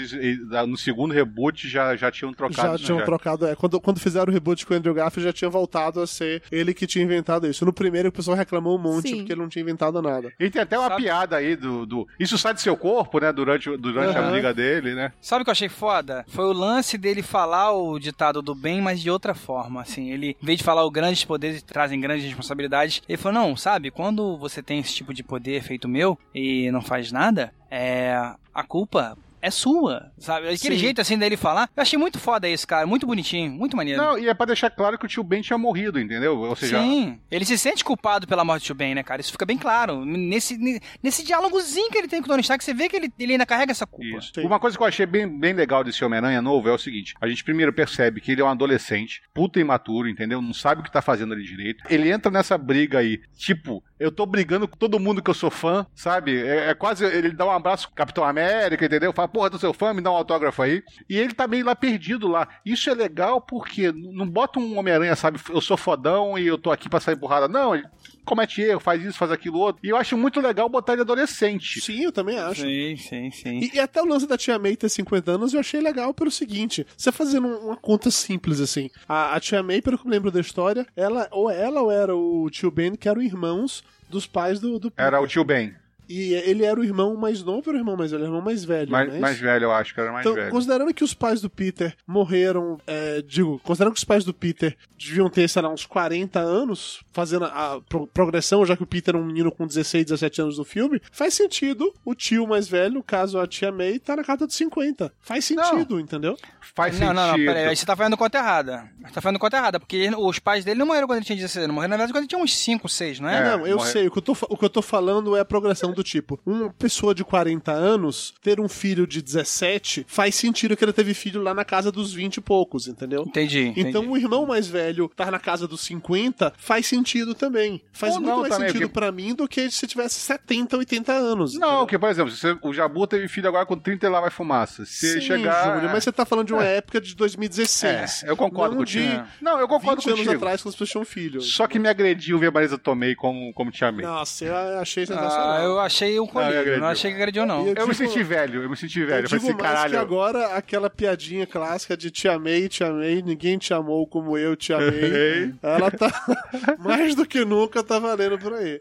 no 0.66 0.76
segundo 0.78 1.12
reboot 1.12 1.68
já, 1.68 1.94
já 1.94 2.10
tinham 2.10 2.32
trocado. 2.32 2.78
Já 2.78 2.84
tinham 2.86 2.98
né, 2.98 3.04
trocado, 3.04 3.46
é. 3.46 3.54
Quando, 3.54 3.78
quando 3.80 4.00
fizeram 4.00 4.30
o 4.30 4.32
reboot 4.32 4.64
com 4.64 4.72
o 4.72 4.76
Andrew 4.76 4.94
Garfield, 4.94 5.26
já 5.26 5.32
tinha 5.32 5.50
voltado 5.50 6.00
a 6.00 6.06
ser 6.06 6.42
ele 6.50 6.72
que 6.72 6.86
tinha 6.86 7.04
inventado 7.04 7.46
isso. 7.46 7.64
No 7.66 7.72
primeiro, 7.72 8.08
o 8.08 8.12
pessoal 8.12 8.36
reclamou 8.36 8.78
um 8.78 8.80
monte 8.80 9.08
Sim. 9.10 9.16
porque 9.18 9.32
ele 9.32 9.40
não 9.42 9.48
tinha 9.48 9.62
inventado 9.62 10.00
nada. 10.00 10.32
E 10.40 10.48
tem 10.48 10.62
até 10.62 10.78
uma 10.78 10.88
Sabe- 10.88 11.02
piada 11.02 11.36
aí 11.36 11.54
do, 11.54 11.84
do. 11.84 12.08
Isso 12.18 12.38
sai 12.38 12.54
do 12.54 12.60
seu 12.60 12.76
corpo, 12.76 13.20
né? 13.20 13.30
Durante, 13.30 13.76
durante 13.76 14.16
a 14.16 14.20
Aham. 14.20 14.30
briga 14.32 14.54
dele, 14.54 14.94
né? 14.94 15.12
Sabe 15.20 15.42
o 15.42 15.44
que 15.44 15.50
eu 15.50 15.52
achei 15.52 15.68
foda? 15.68 16.24
Foi 16.28 16.46
o 16.46 16.52
lance 16.54 16.96
dele 16.96 17.22
falar 17.22 17.72
o 17.72 17.98
ditado 17.98 18.40
do 18.40 18.54
bem, 18.54 18.80
mas 18.80 19.00
de 19.00 19.10
outra 19.10 19.34
forma, 19.34 19.82
assim. 19.82 20.10
Ele, 20.10 20.34
em 20.42 20.46
vez 20.46 20.58
de 20.58 20.64
falar 20.64 20.84
o 20.84 20.90
grandes 20.90 21.24
poderes 21.26 21.62
trazem 21.62 22.00
grandes 22.00 22.24
responsabilidades, 22.24 23.02
ele 23.06 23.18
falou, 23.18 23.38
não, 23.42 23.56
sabe, 23.56 23.90
quando 23.90 24.38
você 24.38 24.62
tem 24.62 24.78
esse 24.78 24.94
tipo 24.94 25.12
de 25.12 25.22
poder 25.22 25.62
feito 25.62 25.86
meu 25.86 26.18
e 26.34 26.49
não 26.72 26.82
faz 26.82 27.12
nada, 27.12 27.52
é... 27.70 28.14
a 28.54 28.62
culpa 28.62 29.16
é 29.42 29.50
sua, 29.50 30.12
sabe? 30.18 30.48
Aquele 30.48 30.74
Sim. 30.74 30.80
jeito 30.80 31.00
assim 31.00 31.18
dele 31.18 31.36
falar, 31.36 31.68
eu 31.74 31.82
achei 31.82 31.98
muito 31.98 32.18
foda 32.18 32.48
isso, 32.48 32.66
cara, 32.66 32.86
muito 32.86 33.06
bonitinho, 33.06 33.50
muito 33.52 33.76
maneiro. 33.76 34.00
Não, 34.00 34.18
e 34.18 34.28
é 34.28 34.34
pra 34.34 34.46
deixar 34.46 34.70
claro 34.70 34.98
que 34.98 35.04
o 35.06 35.08
tio 35.08 35.24
Ben 35.24 35.40
tinha 35.40 35.58
morrido, 35.58 35.98
entendeu? 35.98 36.38
Ou 36.38 36.54
seja, 36.54 36.80
Sim, 36.80 37.18
ele 37.30 37.44
se 37.44 37.56
sente 37.56 37.84
culpado 37.84 38.26
pela 38.26 38.44
morte 38.44 38.62
do 38.62 38.66
tio 38.66 38.74
Ben, 38.74 38.94
né, 38.94 39.02
cara? 39.02 39.20
Isso 39.20 39.32
fica 39.32 39.46
bem 39.46 39.56
claro. 39.56 40.04
Nesse, 40.04 40.58
nesse 41.02 41.24
diálogozinho 41.24 41.90
que 41.90 41.98
ele 41.98 42.08
tem 42.08 42.20
com 42.20 42.26
o 42.26 42.28
Tony 42.28 42.42
Stark, 42.42 42.62
você 42.62 42.74
vê 42.74 42.88
que 42.88 42.96
ele, 42.96 43.12
ele 43.18 43.32
ainda 43.32 43.46
carrega 43.46 43.72
essa 43.72 43.86
culpa. 43.86 44.18
Isso. 44.18 44.40
Uma 44.40 44.60
coisa 44.60 44.76
que 44.76 44.82
eu 44.82 44.86
achei 44.86 45.06
bem, 45.06 45.26
bem 45.26 45.54
legal 45.54 45.82
desse 45.82 46.04
Homem-Aranha 46.04 46.42
novo 46.42 46.68
é 46.68 46.72
o 46.72 46.78
seguinte: 46.78 47.14
a 47.20 47.26
gente 47.26 47.42
primeiro 47.42 47.72
percebe 47.72 48.20
que 48.20 48.32
ele 48.32 48.42
é 48.42 48.44
um 48.44 48.48
adolescente, 48.48 49.22
puta 49.32 49.58
imaturo, 49.58 50.08
entendeu? 50.08 50.42
Não 50.42 50.52
sabe 50.52 50.80
o 50.80 50.84
que 50.84 50.92
tá 50.92 51.00
fazendo 51.00 51.32
ali 51.32 51.42
direito. 51.42 51.84
Ele 51.88 52.10
entra 52.10 52.30
nessa 52.30 52.58
briga 52.58 52.98
aí, 52.98 53.20
tipo, 53.36 53.82
eu 54.00 54.10
tô 54.10 54.24
brigando 54.24 54.66
com 54.66 54.78
todo 54.78 54.98
mundo 54.98 55.22
que 55.22 55.28
eu 55.28 55.34
sou 55.34 55.50
fã, 55.50 55.86
sabe? 55.94 56.40
É, 56.40 56.70
é 56.70 56.74
quase. 56.74 57.04
Ele 57.04 57.32
dá 57.32 57.44
um 57.44 57.50
abraço 57.50 57.86
pro 57.88 57.96
Capitão 57.96 58.24
América, 58.24 58.86
entendeu? 58.86 59.12
Fala, 59.12 59.28
porra, 59.28 59.50
do 59.50 59.58
seu 59.58 59.74
fã, 59.74 59.92
me 59.92 60.00
dá 60.00 60.10
um 60.10 60.16
autógrafo 60.16 60.62
aí. 60.62 60.82
E 61.08 61.18
ele 61.18 61.34
tá 61.34 61.46
meio 61.46 61.66
lá 61.66 61.76
perdido 61.76 62.26
lá. 62.26 62.48
Isso 62.64 62.88
é 62.88 62.94
legal 62.94 63.42
porque 63.42 63.92
não 63.92 64.26
bota 64.26 64.58
um 64.58 64.78
Homem-Aranha, 64.78 65.14
sabe? 65.14 65.38
Eu 65.50 65.60
sou 65.60 65.76
fodão 65.76 66.38
e 66.38 66.46
eu 66.46 66.56
tô 66.56 66.72
aqui 66.72 66.88
pra 66.88 66.98
sair 66.98 67.16
porrada. 67.16 67.46
Não, 67.46 67.74
ele 67.74 67.84
comete 68.24 68.60
erro, 68.62 68.80
faz 68.80 69.02
isso, 69.02 69.18
faz 69.18 69.30
aquilo 69.30 69.58
outro. 69.58 69.80
E 69.84 69.88
eu 69.88 69.96
acho 69.96 70.16
muito 70.16 70.40
legal 70.40 70.68
botar 70.68 70.92
ele 70.92 71.02
adolescente. 71.02 71.80
Sim, 71.80 72.04
eu 72.04 72.12
também 72.12 72.38
acho. 72.38 72.62
Sim, 72.62 72.96
sim, 72.96 73.30
sim. 73.30 73.58
E, 73.60 73.76
e 73.76 73.80
até 73.80 74.00
o 74.02 74.06
lance 74.06 74.26
da 74.26 74.36
Tia 74.38 74.58
May 74.58 74.76
ter 74.76 74.88
50 74.88 75.30
anos 75.32 75.52
eu 75.54 75.60
achei 75.60 75.80
legal 75.80 76.12
pelo 76.14 76.30
seguinte: 76.30 76.86
você 76.96 77.10
fazendo 77.12 77.46
um- 77.46 77.66
uma 77.66 77.76
conta 77.76 78.10
simples 78.10 78.60
assim. 78.60 78.90
A, 79.08 79.34
a 79.34 79.40
Tia 79.40 79.62
May, 79.62 79.80
pelo 79.82 79.98
que 79.98 80.04
eu 80.04 80.08
me 80.08 80.14
lembro 80.14 80.30
da 80.30 80.40
história, 80.40 80.86
ela 80.96 81.28
ou 81.30 81.50
ela 81.50 81.80
ou 81.82 81.90
era 81.90 82.14
o 82.14 82.48
tio 82.50 82.70
Ben, 82.70 82.94
que 82.94 83.08
eram 83.08 83.22
irmãos 83.22 83.82
dos 84.08 84.26
pais 84.26 84.58
do, 84.58 84.78
do 84.78 84.92
Era 84.96 85.20
o 85.20 85.26
tio 85.26 85.44
Ben. 85.44 85.74
E 86.12 86.34
ele 86.34 86.64
era 86.64 86.80
o 86.80 86.82
irmão 86.82 87.14
mais 87.14 87.40
novo 87.44 87.62
ou 87.70 87.72
o 87.74 87.78
irmão 87.78 87.96
mais 87.96 88.10
velho? 88.10 88.22
Era 88.24 88.30
o 88.30 88.34
irmão 88.34 88.42
mais 88.44 88.64
velho, 88.64 88.90
Mais, 88.90 89.12
né? 89.12 89.18
mais 89.20 89.38
velho, 89.38 89.64
eu 89.66 89.72
acho 89.72 89.94
que 89.94 90.00
era 90.00 90.10
mais 90.10 90.26
Então, 90.26 90.34
velho. 90.34 90.50
considerando 90.50 90.92
que 90.92 91.04
os 91.04 91.14
pais 91.14 91.40
do 91.40 91.48
Peter 91.48 91.94
morreram, 92.04 92.78
é, 92.86 93.22
digo, 93.22 93.60
considerando 93.62 93.94
que 93.94 93.98
os 93.98 94.04
pais 94.04 94.24
do 94.24 94.34
Peter 94.34 94.76
deviam 94.98 95.30
ter, 95.30 95.48
sei 95.48 95.62
lá, 95.62 95.68
uns 95.72 95.86
40 95.86 96.40
anos, 96.40 97.00
fazendo 97.12 97.44
a, 97.44 97.74
a 97.76 97.80
pro- 97.80 98.06
progressão, 98.08 98.66
já 98.66 98.76
que 98.76 98.82
o 98.82 98.86
Peter 98.86 99.14
é 99.14 99.18
um 99.18 99.24
menino 99.24 99.52
com 99.52 99.66
16, 99.66 100.04
17 100.06 100.42
anos 100.42 100.58
no 100.58 100.64
filme, 100.64 101.00
faz 101.12 101.32
sentido 101.34 101.94
o 102.04 102.14
tio 102.14 102.46
mais 102.46 102.66
velho, 102.68 102.94
no 102.94 103.02
caso 103.04 103.38
a 103.38 103.46
tia 103.46 103.70
May, 103.70 103.98
tá 104.00 104.16
na 104.16 104.24
casa 104.24 104.46
dos 104.46 104.56
50. 104.56 105.12
Faz 105.20 105.44
sentido, 105.44 106.00
entendeu? 106.00 106.36
Faz 106.74 106.92
Não, 106.94 107.08
sentido. 107.08 107.14
não, 107.16 107.28
não, 107.28 107.36
peraí, 107.44 107.66
aí 107.68 107.76
você 107.76 107.86
tá 107.86 107.94
fazendo 107.94 108.16
conta 108.16 108.38
errada. 108.38 108.90
Você 109.04 109.12
tá 109.14 109.20
fazendo 109.20 109.38
conta 109.38 109.56
errada, 109.56 109.78
porque 109.78 109.96
ele- 109.96 110.16
os 110.16 110.38
pais 110.40 110.64
dele 110.64 110.78
não 110.80 110.86
morreram 110.86 111.06
quando 111.06 111.18
ele 111.18 111.26
tinha 111.26 111.36
16 111.36 111.64
anos, 111.64 111.74
morreram 111.74 111.90
na 111.90 111.96
verdade 111.96 112.12
quando 112.12 112.22
ele 112.22 112.28
tinha 112.28 112.42
uns 112.42 112.56
5, 112.56 112.88
6, 112.88 113.20
não 113.20 113.28
é? 113.28 113.36
É, 113.38 113.56
não, 113.56 113.66
eu 113.66 113.76
morre- 113.76 113.90
sei. 113.92 114.06
O 114.08 114.10
que 114.10 114.18
eu, 114.18 114.22
tô, 114.22 114.36
o 114.48 114.56
que 114.56 114.64
eu 114.64 114.70
tô 114.70 114.82
falando 114.82 115.36
é 115.36 115.40
a 115.40 115.44
progressão 115.44 115.92
do 115.92 115.99
tipo: 116.02 116.38
uma 116.44 116.70
pessoa 116.70 117.14
de 117.14 117.24
40 117.24 117.72
anos 117.72 118.34
ter 118.42 118.60
um 118.60 118.68
filho 118.68 119.06
de 119.06 119.20
17 119.22 120.04
faz 120.08 120.34
sentido 120.34 120.76
que 120.76 120.84
ele 120.84 120.92
teve 120.92 121.14
filho 121.14 121.42
lá 121.42 121.52
na 121.54 121.64
casa 121.64 121.90
dos 121.92 122.12
20 122.12 122.36
e 122.36 122.40
poucos, 122.40 122.86
entendeu? 122.88 123.24
Entendi, 123.26 123.66
entendi. 123.68 123.88
Então 123.88 124.08
o 124.10 124.16
irmão 124.16 124.46
mais 124.46 124.66
velho 124.66 125.10
tá 125.14 125.30
na 125.30 125.38
casa 125.38 125.66
dos 125.66 125.80
50 125.82 126.52
faz 126.58 126.86
sentido 126.86 127.34
também. 127.34 127.82
Faz 127.92 128.14
Ou 128.14 128.20
muito 128.20 128.30
não 128.32 128.40
mais 128.42 128.52
também, 128.54 128.68
sentido 128.68 128.88
porque- 128.88 129.00
pra 129.00 129.12
mim 129.12 129.34
do 129.34 129.46
que 129.48 129.70
se 129.70 129.86
tivesse 129.86 130.20
70, 130.20 130.76
80 130.76 131.12
anos. 131.12 131.54
Não, 131.54 131.68
entendeu? 131.68 131.86
que, 131.86 131.98
por 131.98 132.08
exemplo, 132.10 132.32
se 132.32 132.56
o 132.62 132.72
Jabu 132.72 133.06
teve 133.06 133.28
filho 133.28 133.48
agora 133.48 133.66
com 133.66 133.76
30 133.76 134.06
e 134.06 134.08
lá 134.08 134.20
vai 134.20 134.30
fumaça. 134.30 134.84
Se 134.84 135.14
Sim, 135.14 135.20
chegar. 135.20 135.74
Júnior, 135.74 135.92
mas 135.92 136.04
você 136.04 136.12
tá 136.12 136.24
falando 136.24 136.46
de 136.46 136.52
uma 136.54 136.64
época 136.64 137.00
de 137.00 137.14
2016. 137.14 138.22
É, 138.24 138.30
eu 138.30 138.36
concordo 138.36 138.74
não 138.74 138.80
contigo. 138.82 139.04
de 139.06 139.24
Não, 139.44 139.58
eu 139.58 139.68
concordo 139.68 140.00
20 140.00 140.06
anos 140.08 140.20
contigo. 140.20 140.36
atrás, 140.36 140.62
quando 140.62 140.68
as 140.70 140.74
pessoas 140.74 140.90
tinham 140.90 141.04
filho. 141.04 141.40
Só 141.40 141.66
que 141.66 141.78
me 141.78 141.88
agrediu 141.88 142.38
ver 142.38 142.48
a 142.48 142.50
Marisa 142.50 142.78
Tomei 142.78 143.14
como, 143.14 143.52
como 143.52 143.70
te 143.70 143.84
amei. 143.84 144.04
Nossa, 144.06 144.44
eu 144.44 144.54
achei 144.80 145.06
sensacional. 145.06 145.50
Ah, 145.50 145.62
eu 145.62 145.78
achei 145.80 145.89
um 146.18 146.24
Não, 146.24 146.26
colírio, 146.26 146.72
eu 146.74 146.80
não, 146.80 146.86
achei 146.88 147.10
que 147.10 147.16
agrediu, 147.16 147.44
não. 147.46 147.60
Eu 147.66 147.74
me 147.74 147.74
digo- 147.74 147.94
senti 147.94 148.22
velho, 148.22 148.62
eu 148.62 148.70
me 148.70 148.76
senti 148.76 149.00
velho. 149.04 149.12
Eu 149.12 149.22
Eu 149.22 149.28
digo 149.28 149.36
assim, 149.44 149.52
mais 149.54 149.62
caralho. 149.62 149.90
que 149.90 149.96
agora 149.96 150.46
aquela 150.54 150.88
piadinha 150.90 151.46
clássica 151.46 151.96
de 151.96 152.10
te 152.10 152.28
amei, 152.28 152.68
te 152.68 152.82
amei, 152.84 153.22
ninguém 153.22 153.58
te 153.58 153.72
amou 153.74 154.06
como 154.06 154.36
eu 154.38 154.54
te 154.56 154.72
amei. 154.72 155.52
ela 155.62 155.90
tá 155.90 156.10
mais 156.78 157.14
do 157.14 157.26
que 157.26 157.44
nunca 157.44 157.82
tá 157.82 157.98
valendo 157.98 158.38
por 158.38 158.52
aí. 158.54 158.80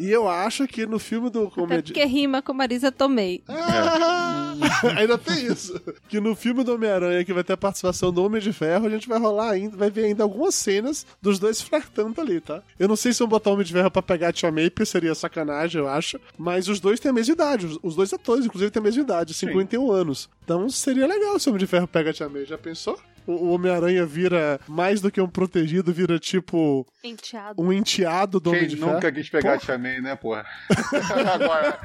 E 0.00 0.10
eu 0.10 0.28
acho 0.28 0.66
que 0.66 0.86
no 0.86 0.98
filme 0.98 1.28
do 1.30 1.50
comediante. 1.50 1.92
porque 1.92 2.04
rima 2.06 2.40
com 2.42 2.52
Marisa 2.52 2.90
Tomei. 2.90 3.42
Ah, 3.52 4.54
ainda 4.98 5.16
tem 5.16 5.46
isso. 5.46 5.80
Que 6.08 6.20
no 6.20 6.34
filme 6.34 6.62
do 6.64 6.74
Homem-Aranha, 6.74 7.24
que 7.24 7.32
vai 7.32 7.42
ter 7.44 7.52
a 7.54 7.56
participação 7.56 8.12
do 8.12 8.22
Homem 8.24 8.40
de 8.40 8.52
Ferro, 8.52 8.86
a 8.86 8.90
gente 8.90 9.08
vai 9.08 9.18
rolar 9.18 9.50
ainda, 9.50 9.76
vai 9.76 9.90
ver 9.90 10.04
ainda 10.04 10.22
algumas 10.22 10.54
cenas 10.54 11.06
dos 11.20 11.38
dois 11.38 11.60
flertando 11.62 12.20
ali, 12.20 12.40
tá? 12.40 12.62
Eu 12.78 12.88
não 12.88 12.96
sei 12.96 13.12
se 13.12 13.18
vão 13.20 13.28
botar 13.28 13.50
o 13.50 13.54
Homem 13.54 13.64
de 13.64 13.72
Ferro 13.72 13.90
pra 13.90 14.02
pegar 14.02 14.28
a 14.28 14.32
Tia 14.32 14.50
May, 14.50 14.68
porque 14.70 14.84
seria 14.86 15.14
sacanagem, 15.14 15.80
eu 15.80 15.88
acho. 15.88 16.20
Mas 16.36 16.68
os 16.68 16.78
dois 16.80 17.00
têm 17.00 17.10
a 17.10 17.12
mesma 17.14 17.32
idade. 17.34 17.66
os- 17.66 17.78
Os 17.82 17.96
dois 17.96 18.12
atores, 18.12 18.44
inclusive, 18.44 18.70
têm 18.70 18.80
a 18.80 18.84
mesma 18.84 19.02
idade, 19.02 19.32
51 19.34 19.90
anos. 19.90 20.28
Então 20.44 20.68
seria 20.68 21.06
legal 21.06 21.38
se 21.38 21.48
o 21.48 21.50
Homem 21.52 21.60
de 21.60 21.66
Ferro 21.66 21.86
pega 21.88 22.10
a 22.10 22.12
Tia 22.12 22.28
May. 22.28 22.44
Já 22.44 22.58
pensou? 22.58 22.98
O 23.26 23.52
Homem-Aranha 23.52 24.04
vira 24.06 24.58
mais 24.66 25.00
do 25.00 25.10
que 25.10 25.20
um 25.20 25.28
protegido, 25.28 25.92
vira 25.92 26.18
tipo 26.18 26.86
Enteado. 27.04 27.62
um 27.62 27.72
enteado 27.72 28.40
do 28.40 28.50
Homem 28.50 28.60
Quem 28.66 28.70
de 28.70 28.80
nunca 28.80 29.00
Ferro. 29.02 29.14
quis 29.14 29.28
pegar 29.30 29.50
a 29.50 29.52
Porra, 29.54 29.64
Tia 29.66 29.78
May, 29.78 30.00
né, 30.00 30.16
porra? 30.16 30.44
agora. 31.34 31.78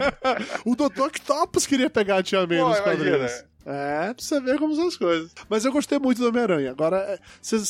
O 0.66 0.76
Dr. 0.76 1.02
Octopus 1.04 1.66
queria 1.68 1.90
pegar 1.90 2.18
a 2.18 2.24
Tia 2.24 2.46
May 2.48 2.60
Pô, 2.60 2.70
nos 2.70 2.80
imagina. 2.80 3.28
É, 3.66 4.14
pra 4.14 4.24
você 4.24 4.40
ver 4.40 4.60
como 4.60 4.76
são 4.76 4.88
as 4.88 4.96
coisas. 4.98 5.32
Mas 5.50 5.66
eu 5.66 5.72
gostei 5.72 5.98
muito 6.00 6.20
do 6.22 6.28
Homem-Aranha. 6.28 6.70
Agora, 6.72 7.20
vocês 7.42 7.62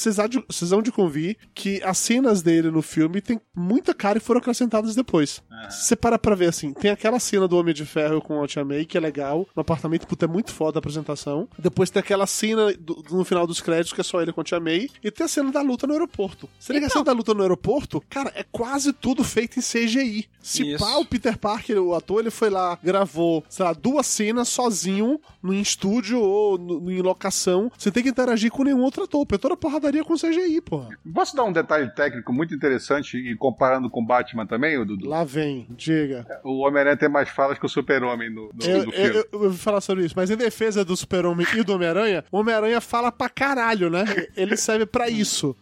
vocês 0.47 0.69
vão 0.69 0.81
de 0.81 0.91
convir 0.91 1.37
que 1.53 1.81
as 1.83 1.97
cenas 1.97 2.41
dele 2.41 2.69
no 2.69 2.81
filme 2.81 3.21
tem 3.21 3.39
muita 3.55 3.93
cara 3.93 4.17
e 4.17 4.21
foram 4.21 4.39
acrescentadas 4.39 4.93
depois. 4.95 5.41
Se 5.69 5.85
você 5.87 5.95
para 5.95 6.19
pra 6.19 6.35
ver 6.35 6.49
assim, 6.49 6.73
tem 6.73 6.91
aquela 6.91 7.19
cena 7.19 7.47
do 7.47 7.57
Homem 7.57 7.73
de 7.73 7.85
Ferro 7.85 8.21
com 8.21 8.43
a 8.43 8.47
Tia 8.47 8.65
May, 8.65 8.85
que 8.85 8.97
é 8.97 9.01
legal, 9.01 9.47
no 9.55 9.61
apartamento, 9.61 10.05
puta, 10.07 10.25
é 10.25 10.27
muito 10.27 10.51
foda 10.53 10.77
a 10.77 10.79
apresentação. 10.79 11.47
Depois 11.57 11.89
tem 11.89 11.99
aquela 11.99 12.27
cena 12.27 12.73
do- 12.73 13.03
no 13.11 13.23
final 13.23 13.47
dos 13.47 13.61
créditos, 13.61 13.93
que 13.93 14.01
é 14.01 14.03
só 14.03 14.21
ele 14.21 14.33
com 14.33 14.41
a 14.41 14.43
Tia 14.43 14.59
May. 14.59 14.89
E 15.03 15.09
tem 15.11 15.25
a 15.25 15.29
cena 15.29 15.51
da 15.51 15.61
luta 15.61 15.87
no 15.87 15.93
aeroporto. 15.93 16.49
Você 16.59 16.73
liga 16.73 16.87
a 16.87 16.89
cena 16.89 17.05
da 17.05 17.11
luta 17.13 17.33
no 17.33 17.41
aeroporto, 17.41 18.01
cara, 18.09 18.31
é 18.35 18.43
quase 18.51 18.91
tudo 18.93 19.23
feito 19.23 19.57
em 19.59 19.61
CGI. 19.61 20.27
Se 20.41 20.73
Isso. 20.73 20.83
pá, 20.83 20.97
o 20.97 21.05
Peter 21.05 21.37
Parker, 21.37 21.77
o 21.81 21.95
ator, 21.95 22.19
ele 22.19 22.29
foi 22.31 22.49
lá, 22.49 22.77
gravou, 22.83 23.43
sei 23.49 23.65
lá, 23.65 23.73
duas 23.73 24.05
cenas 24.05 24.47
sozinho, 24.49 25.19
no 25.41 25.53
estúdio 25.85 26.19
ou 26.21 26.57
no, 26.57 26.91
em 26.91 27.01
locação, 27.01 27.71
sem 27.77 27.91
ter 27.91 28.01
que 28.03 28.09
interagir 28.09 28.51
com 28.51 28.63
nenhum 28.63 28.81
outro 28.81 29.03
ator. 29.03 29.25
Porque 29.25 29.41
toda 29.41 29.53
a 29.53 29.57
porradaria 29.57 30.03
com 30.03 30.15
CGI, 30.15 30.61
porra. 30.61 30.89
Posso 31.13 31.35
dar 31.35 31.43
um 31.43 31.51
detalhe 31.51 31.89
técnico 31.93 32.33
muito 32.33 32.53
interessante 32.53 33.17
e 33.17 33.35
comparando 33.35 33.89
com 33.89 34.03
Batman 34.05 34.45
também, 34.45 34.77
o 34.77 34.85
Dudu? 34.85 35.07
Lá 35.07 35.23
vem, 35.23 35.67
diga. 35.69 36.25
O 36.43 36.59
Homem-Aranha 36.65 36.97
tem 36.97 37.09
mais 37.09 37.29
falas 37.29 37.57
que 37.59 37.65
o 37.65 37.69
Super-Homem 37.69 38.29
no, 38.29 38.51
no, 38.53 38.65
Eu, 38.65 38.77
no 38.77 38.83
eu, 38.85 38.91
filme. 38.91 39.15
eu- 39.15 39.27
eu 39.31 39.39
vou 39.39 39.53
falar 39.53 39.81
sobre 39.81 40.05
isso, 40.05 40.13
mas 40.17 40.29
em 40.29 40.35
defesa 40.37 40.83
do 40.83 40.95
Super-Homem 40.95 41.45
e 41.55 41.63
do 41.63 41.73
Homem-Aranha, 41.73 42.23
o 42.31 42.37
Homem-Aranha 42.39 42.81
fala 42.81 43.11
pra 43.11 43.29
caralho, 43.29 43.89
né? 43.89 44.03
Ele 44.35 44.55
serve 44.57 44.85
pra 44.85 45.09
isso. 45.09 45.55